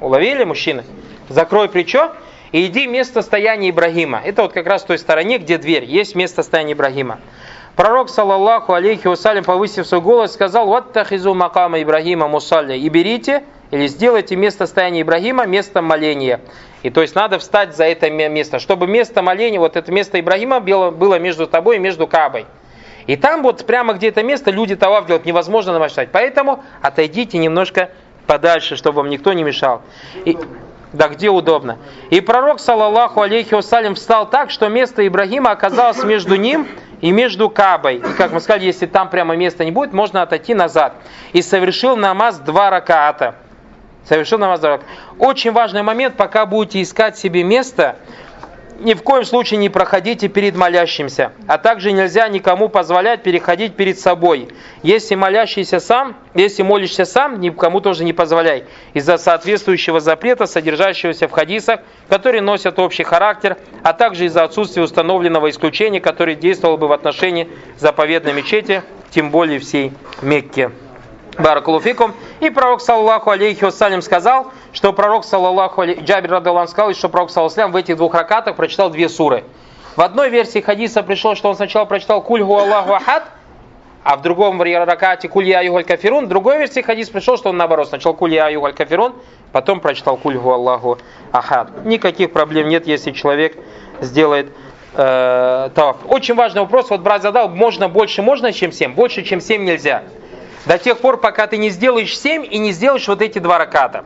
Уловили, 0.00 0.44
мужчины? 0.44 0.84
Закрой 1.28 1.68
плечо 1.68 2.12
и 2.50 2.66
иди 2.66 2.86
место 2.86 3.22
стояния 3.22 3.70
Ибрагима. 3.70 4.20
Это 4.24 4.42
вот 4.42 4.52
как 4.52 4.66
раз 4.66 4.82
в 4.82 4.86
той 4.86 4.98
стороне, 4.98 5.38
где 5.38 5.58
дверь. 5.58 5.84
Есть 5.84 6.14
место 6.14 6.42
стояния 6.42 6.72
Ибрагима. 6.72 7.20
Пророк, 7.76 8.10
саллаллаху 8.10 8.74
алейхи 8.74 9.06
вассалям, 9.06 9.44
повысив 9.44 9.86
свой 9.86 10.00
голос, 10.00 10.32
сказал, 10.32 10.66
вот 10.66 10.92
тахизу 10.92 11.34
макама 11.34 11.82
Ибрагима 11.82 12.28
мусалля, 12.28 12.76
и 12.76 12.88
берите, 12.88 13.44
или 13.70 13.86
сделайте 13.86 14.36
место 14.36 14.66
стояния 14.66 15.02
Ибрагима 15.02 15.46
местом 15.46 15.84
моления. 15.84 16.40
И 16.82 16.90
то 16.90 17.02
есть 17.02 17.14
надо 17.14 17.38
встать 17.38 17.76
за 17.76 17.84
это 17.84 18.10
место, 18.10 18.58
чтобы 18.58 18.86
место 18.86 19.22
моления, 19.22 19.58
вот 19.58 19.76
это 19.76 19.92
место 19.92 20.18
Ибрагима 20.18 20.60
было, 20.60 20.90
было 20.90 21.18
между 21.18 21.46
тобой 21.46 21.76
и 21.76 21.78
между 21.78 22.06
Кабой. 22.06 22.46
И 23.06 23.16
там 23.16 23.42
вот 23.42 23.64
прямо 23.66 23.94
где 23.94 24.08
это 24.08 24.22
место 24.22 24.50
люди 24.50 24.76
тавав 24.76 25.06
делать 25.06 25.24
невозможно 25.24 25.72
намочать. 25.72 26.10
Поэтому 26.12 26.62
отойдите 26.82 27.38
немножко 27.38 27.90
подальше, 28.26 28.76
чтобы 28.76 28.98
вам 28.98 29.10
никто 29.10 29.32
не 29.32 29.42
мешал. 29.42 29.82
И, 30.24 30.36
да, 30.92 31.08
где 31.08 31.28
удобно. 31.28 31.78
И 32.10 32.20
пророк, 32.20 32.60
саллаллаху 32.60 33.20
алейхи 33.20 33.54
вассалям, 33.54 33.94
встал 33.94 34.28
так, 34.28 34.50
что 34.50 34.68
место 34.68 35.06
Ибрагима 35.06 35.50
оказалось 35.50 36.02
между 36.02 36.36
ним 36.36 36.66
и 37.00 37.12
между 37.12 37.48
Кабой. 37.48 37.96
И 37.96 38.12
как 38.16 38.32
мы 38.32 38.40
сказали, 38.40 38.64
если 38.64 38.86
там 38.86 39.08
прямо 39.08 39.36
места 39.36 39.64
не 39.64 39.70
будет, 39.70 39.92
можно 39.92 40.22
отойти 40.22 40.54
назад. 40.54 40.94
И 41.32 41.42
совершил 41.42 41.96
намаз 41.96 42.38
два 42.38 42.70
ракаата. 42.70 43.36
Совершил 44.08 44.38
намаз 44.38 44.60
два 44.60 44.70
ракаата. 44.70 44.90
Очень 45.18 45.52
важный 45.52 45.82
момент, 45.82 46.16
пока 46.16 46.44
будете 46.46 46.82
искать 46.82 47.16
себе 47.16 47.44
место, 47.44 47.96
ни 48.80 48.94
в 48.94 49.02
коем 49.02 49.24
случае 49.24 49.58
не 49.58 49.68
проходите 49.68 50.28
перед 50.28 50.56
молящимся, 50.56 51.32
а 51.46 51.58
также 51.58 51.92
нельзя 51.92 52.28
никому 52.28 52.68
позволять 52.68 53.22
переходить 53.22 53.76
перед 53.76 53.98
собой. 53.98 54.48
Если 54.82 55.14
молящийся 55.14 55.80
сам, 55.80 56.16
если 56.34 56.62
молишься 56.62 57.04
сам, 57.04 57.40
никому 57.40 57.80
тоже 57.80 58.04
не 58.04 58.12
позволяй, 58.12 58.64
из-за 58.94 59.18
соответствующего 59.18 60.00
запрета, 60.00 60.46
содержащегося 60.46 61.28
в 61.28 61.30
хадисах, 61.32 61.80
которые 62.08 62.42
носят 62.42 62.78
общий 62.78 63.04
характер, 63.04 63.58
а 63.82 63.92
также 63.92 64.24
из-за 64.26 64.44
отсутствия 64.44 64.82
установленного 64.82 65.50
исключения, 65.50 66.00
которое 66.00 66.34
действовало 66.34 66.76
бы 66.76 66.88
в 66.88 66.92
отношении 66.92 67.48
заповедной 67.78 68.32
мечети, 68.32 68.82
тем 69.10 69.30
более 69.30 69.58
всей 69.58 69.92
Мекки. 70.22 70.70
Баракулуфикум. 71.40 72.14
И 72.40 72.50
пророк, 72.50 72.80
саллаху 72.80 73.30
алейхи 73.30 73.64
вассалям, 73.64 74.02
сказал, 74.02 74.52
что 74.72 74.92
пророк, 74.92 75.24
саллаху 75.24 75.80
алейхи, 75.80 76.00
Джабир 76.00 76.30
Радалан 76.30 76.68
сказал, 76.68 76.94
что 76.94 77.08
пророк, 77.08 77.30
саллаху 77.30 77.72
в 77.72 77.76
этих 77.76 77.96
двух 77.96 78.14
ракатах 78.14 78.56
прочитал 78.56 78.90
две 78.90 79.08
суры. 79.08 79.44
В 79.96 80.02
одной 80.02 80.30
версии 80.30 80.60
хадиса 80.60 81.02
пришло, 81.02 81.34
что 81.34 81.48
он 81.48 81.56
сначала 81.56 81.84
прочитал 81.84 82.22
Кульгу 82.22 82.56
Аллаху 82.56 82.94
Ахад, 82.94 83.24
а 84.02 84.16
в 84.16 84.22
другом 84.22 84.60
ракате 84.62 85.28
кулья 85.28 85.62
югаль 85.62 85.84
кафирун. 85.84 86.24
В 86.24 86.28
другой 86.28 86.58
версии 86.58 86.80
хадис 86.80 87.10
пришел, 87.10 87.36
что 87.36 87.50
он 87.50 87.56
наоборот. 87.56 87.88
Сначала 87.88 88.14
кулья 88.14 88.48
югаль 88.48 88.72
кафирун, 88.72 89.14
потом 89.52 89.80
прочитал 89.80 90.16
кульгу 90.16 90.50
Аллаху 90.50 90.98
ахад. 91.32 91.84
Никаких 91.84 92.32
проблем 92.32 92.68
нет, 92.68 92.86
если 92.86 93.10
человек 93.10 93.56
сделает 94.00 94.52
э, 94.94 95.70
таваф. 95.74 95.98
Очень 96.08 96.34
важный 96.34 96.62
вопрос, 96.62 96.90
вот 96.90 97.00
брат 97.00 97.22
задал, 97.22 97.48
можно 97.50 97.88
больше, 97.88 98.22
можно, 98.22 98.52
чем 98.52 98.72
7? 98.72 98.94
Больше, 98.94 99.22
чем 99.22 99.40
7 99.40 99.64
нельзя. 99.64 100.04
До 100.66 100.78
тех 100.78 100.98
пор, 100.98 101.18
пока 101.18 101.46
ты 101.46 101.56
не 101.56 101.70
сделаешь 101.70 102.18
7 102.18 102.46
и 102.48 102.58
не 102.58 102.72
сделаешь 102.72 103.08
вот 103.08 103.22
эти 103.22 103.38
два 103.38 103.58
раката. 103.58 104.04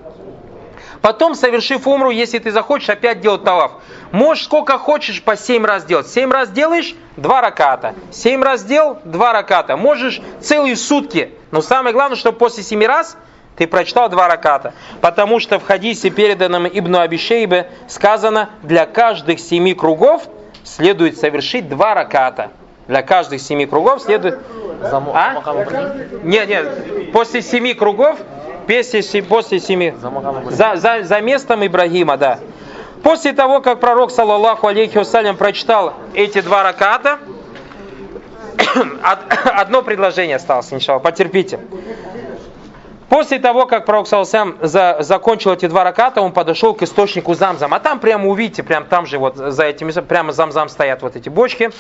Потом, 1.01 1.35
совершив 1.35 1.87
умру, 1.87 2.11
если 2.11 2.39
ты 2.39 2.51
захочешь, 2.51 2.89
опять 2.89 3.21
делать 3.21 3.45
таваф. 3.45 3.73
Можешь 4.11 4.45
сколько 4.45 4.79
хочешь 4.79 5.23
по 5.23 5.37
7 5.37 5.65
раз 5.65 5.85
делать. 5.85 6.09
7 6.09 6.31
раз 6.31 6.51
делаешь, 6.51 6.95
2 7.19 7.41
раката. 7.43 7.95
7 8.11 8.43
раз 8.43 8.61
сделал, 8.61 8.99
2 9.05 9.33
раката. 9.33 9.77
Можешь 9.77 10.23
целые 10.41 10.77
сутки. 10.77 11.35
Но 11.51 11.61
самое 11.61 11.93
главное, 11.93 12.17
чтобы 12.17 12.39
после 12.39 12.63
7 12.63 12.83
раз 12.87 13.19
ты 13.57 13.67
прочитал 13.67 14.09
2 14.09 14.29
раката. 14.29 14.73
Потому 15.03 15.41
что 15.41 15.59
в 15.59 15.67
хадисе, 15.67 16.09
переданном 16.09 16.67
Ибну 16.67 17.01
Абишейбе, 17.01 17.71
сказано, 17.87 18.49
для 18.63 18.87
каждых 18.87 19.41
7 19.41 19.75
кругов 19.75 20.23
следует 20.65 21.19
совершить 21.19 21.69
2 21.69 21.95
раката. 21.95 22.51
Для 22.89 23.03
каждых 23.03 23.41
7 23.41 23.67
кругов 23.67 24.03
следует... 24.03 24.39
А? 24.83 25.43
Нет, 26.23 26.49
нет. 26.49 27.13
После 27.13 27.41
7 27.41 27.75
кругов 27.75 28.19
После, 28.67 29.23
после 29.23 29.61
семи. 29.61 29.95
За, 30.51 30.77
за, 30.77 31.03
за 31.03 31.21
местом 31.21 31.67
Ибрагима, 31.67 32.17
да. 32.17 32.39
После 33.03 33.33
того, 33.33 33.61
как 33.61 33.81
пророк, 33.81 34.11
саллаллаху 34.11 34.67
алейхи 34.67 34.97
вассалям, 34.97 35.37
прочитал 35.37 35.93
эти 36.15 36.41
два 36.41 36.63
раката, 36.63 37.19
одно 39.45 39.83
предложение 39.83 40.37
осталось, 40.37 40.73
иншалла, 40.73 40.99
потерпите. 40.99 41.61
После 43.11 43.39
того, 43.39 43.67
как 43.67 43.85
пророк 43.85 44.09
Салсам 44.09 44.57
за, 44.61 44.97
закончил 45.01 45.53
эти 45.53 45.67
два 45.67 45.85
раката, 45.85 46.21
он 46.21 46.33
подошел 46.33 46.75
к 46.75 46.83
источнику 46.83 47.35
Замзам. 47.35 47.73
А 47.75 47.79
там 47.79 48.01
прямо 48.01 48.29
увидите, 48.29 48.63
прямо 48.63 48.87
там 48.87 49.07
же 49.07 49.19
вот 49.19 49.37
за 49.37 49.65
этими, 49.65 49.93
прямо 50.01 50.33
Замзам 50.33 50.69
стоят 50.69 51.03
вот 51.03 51.15
эти 51.15 51.29
бочки. 51.29 51.71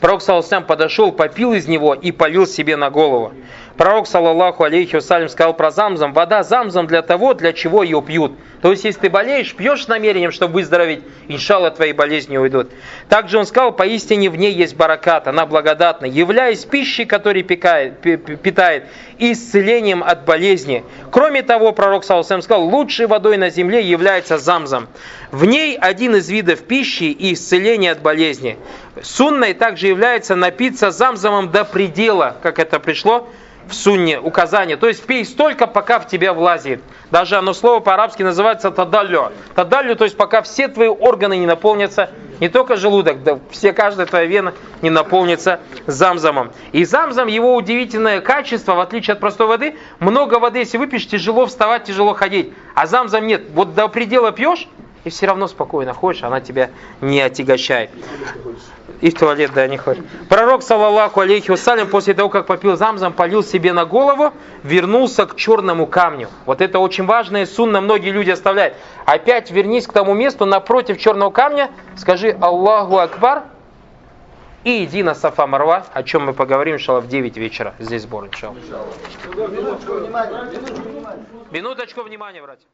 Пророк 0.00 0.22
Салсам 0.22 0.64
подошел, 0.64 1.12
попил 1.12 1.52
из 1.52 1.66
него 1.66 1.94
и 1.94 2.12
полил 2.12 2.46
себе 2.46 2.76
на 2.76 2.90
голову. 2.90 3.32
Пророк, 3.76 4.06
саллаллаху 4.06 4.64
алейхи 4.64 4.96
вассалям, 4.96 5.28
сказал 5.28 5.52
про 5.52 5.70
замзам, 5.70 6.14
вода 6.14 6.42
замзам 6.42 6.86
для 6.86 7.02
того, 7.02 7.34
для 7.34 7.52
чего 7.52 7.82
ее 7.82 8.00
пьют. 8.00 8.32
То 8.62 8.70
есть, 8.70 8.84
если 8.84 9.00
ты 9.00 9.10
болеешь, 9.10 9.54
пьешь 9.54 9.84
с 9.84 9.88
намерением, 9.88 10.32
чтобы 10.32 10.54
выздороветь, 10.54 11.02
иншалла, 11.28 11.70
твои 11.70 11.92
болезни 11.92 12.38
уйдут. 12.38 12.70
Также 13.10 13.38
он 13.38 13.44
сказал, 13.44 13.72
поистине 13.72 14.30
в 14.30 14.36
ней 14.36 14.52
есть 14.52 14.76
баракат, 14.76 15.28
она 15.28 15.44
благодатна, 15.44 16.06
являясь 16.06 16.64
пищей, 16.64 17.04
которая 17.04 17.42
пикает, 17.42 18.00
питает, 18.00 18.84
исцелением 19.18 20.02
от 20.02 20.24
болезни. 20.24 20.82
Кроме 21.10 21.42
того, 21.42 21.72
пророк, 21.72 22.04
саллаллаху 22.04 22.42
сказал, 22.42 22.64
лучшей 22.64 23.06
водой 23.06 23.36
на 23.36 23.50
земле 23.50 23.82
является 23.82 24.38
замзам. 24.38 24.88
В 25.30 25.44
ней 25.44 25.76
один 25.76 26.16
из 26.16 26.30
видов 26.30 26.62
пищи 26.62 27.04
и 27.04 27.34
исцеления 27.34 27.92
от 27.92 28.00
болезни. 28.00 28.56
Сунной 29.02 29.52
также 29.52 29.88
является 29.88 30.34
напиться 30.34 30.90
замзамом 30.90 31.50
до 31.50 31.66
предела, 31.66 32.36
как 32.42 32.58
это 32.58 32.80
пришло 32.80 33.28
в 33.68 33.74
сунне 33.74 34.18
указание. 34.18 34.76
То 34.76 34.88
есть 34.88 35.04
пей 35.04 35.24
столько, 35.24 35.66
пока 35.66 35.98
в 35.98 36.06
тебя 36.06 36.32
влазит. 36.32 36.82
Даже 37.10 37.36
оно 37.36 37.52
слово 37.52 37.80
по-арабски 37.80 38.22
называется 38.22 38.70
тадаллю. 38.70 39.32
Тадаллю, 39.54 39.96
то 39.96 40.04
есть 40.04 40.16
пока 40.16 40.42
все 40.42 40.68
твои 40.68 40.88
органы 40.88 41.36
не 41.36 41.46
наполнятся, 41.46 42.10
не 42.40 42.48
только 42.48 42.76
желудок, 42.76 43.22
да 43.22 43.38
все, 43.50 43.72
каждая 43.72 44.06
твоя 44.06 44.26
вена 44.26 44.54
не 44.82 44.90
наполнится 44.90 45.60
замзамом. 45.86 46.52
И 46.72 46.84
замзам, 46.84 47.28
его 47.28 47.54
удивительное 47.56 48.20
качество, 48.20 48.74
в 48.74 48.80
отличие 48.80 49.14
от 49.14 49.20
простой 49.20 49.46
воды, 49.46 49.76
много 50.00 50.38
воды, 50.38 50.58
если 50.58 50.76
выпьешь, 50.76 51.06
тяжело 51.06 51.46
вставать, 51.46 51.84
тяжело 51.84 52.14
ходить. 52.14 52.52
А 52.74 52.86
замзам 52.86 53.26
нет. 53.26 53.44
Вот 53.54 53.74
до 53.74 53.88
предела 53.88 54.32
пьешь, 54.32 54.68
и 55.06 55.10
все 55.10 55.26
равно 55.26 55.46
спокойно 55.46 55.94
ходишь, 55.94 56.24
она 56.24 56.40
тебя 56.40 56.70
не 57.00 57.20
отягощает. 57.20 57.90
И 59.00 59.10
в 59.10 59.14
туалет, 59.14 59.52
да, 59.54 59.68
не 59.68 59.76
ходит. 59.76 60.04
Пророк, 60.28 60.64
саллаллаху 60.64 61.20
алейхи 61.20 61.48
вассалям, 61.48 61.88
после 61.88 62.12
того, 62.12 62.28
как 62.28 62.46
попил 62.46 62.76
замзам, 62.76 63.12
полил 63.12 63.44
себе 63.44 63.72
на 63.72 63.84
голову, 63.84 64.32
вернулся 64.64 65.26
к 65.26 65.36
черному 65.36 65.86
камню. 65.86 66.28
Вот 66.44 66.60
это 66.60 66.80
очень 66.80 67.06
важное 67.06 67.46
сунна, 67.46 67.80
многие 67.80 68.10
люди 68.10 68.30
оставляют. 68.30 68.74
Опять 69.04 69.52
вернись 69.52 69.86
к 69.86 69.92
тому 69.92 70.12
месту 70.12 70.44
напротив 70.44 70.98
черного 70.98 71.30
камня, 71.30 71.70
скажи 71.96 72.36
Аллаху 72.40 72.98
Акбар, 72.98 73.44
и 74.64 74.82
иди 74.82 75.04
на 75.04 75.14
Сафа 75.14 75.46
Марва, 75.46 75.86
о 75.92 76.02
чем 76.02 76.24
мы 76.24 76.32
поговорим, 76.32 76.74
иншалла, 76.74 77.00
в 77.00 77.06
9 77.06 77.36
вечера. 77.36 77.76
Здесь 77.78 78.02
сбор, 78.02 78.26
иншалла. 78.26 78.56
Минуточку 81.52 82.02
внимания, 82.02 82.42
братья. 82.42 82.66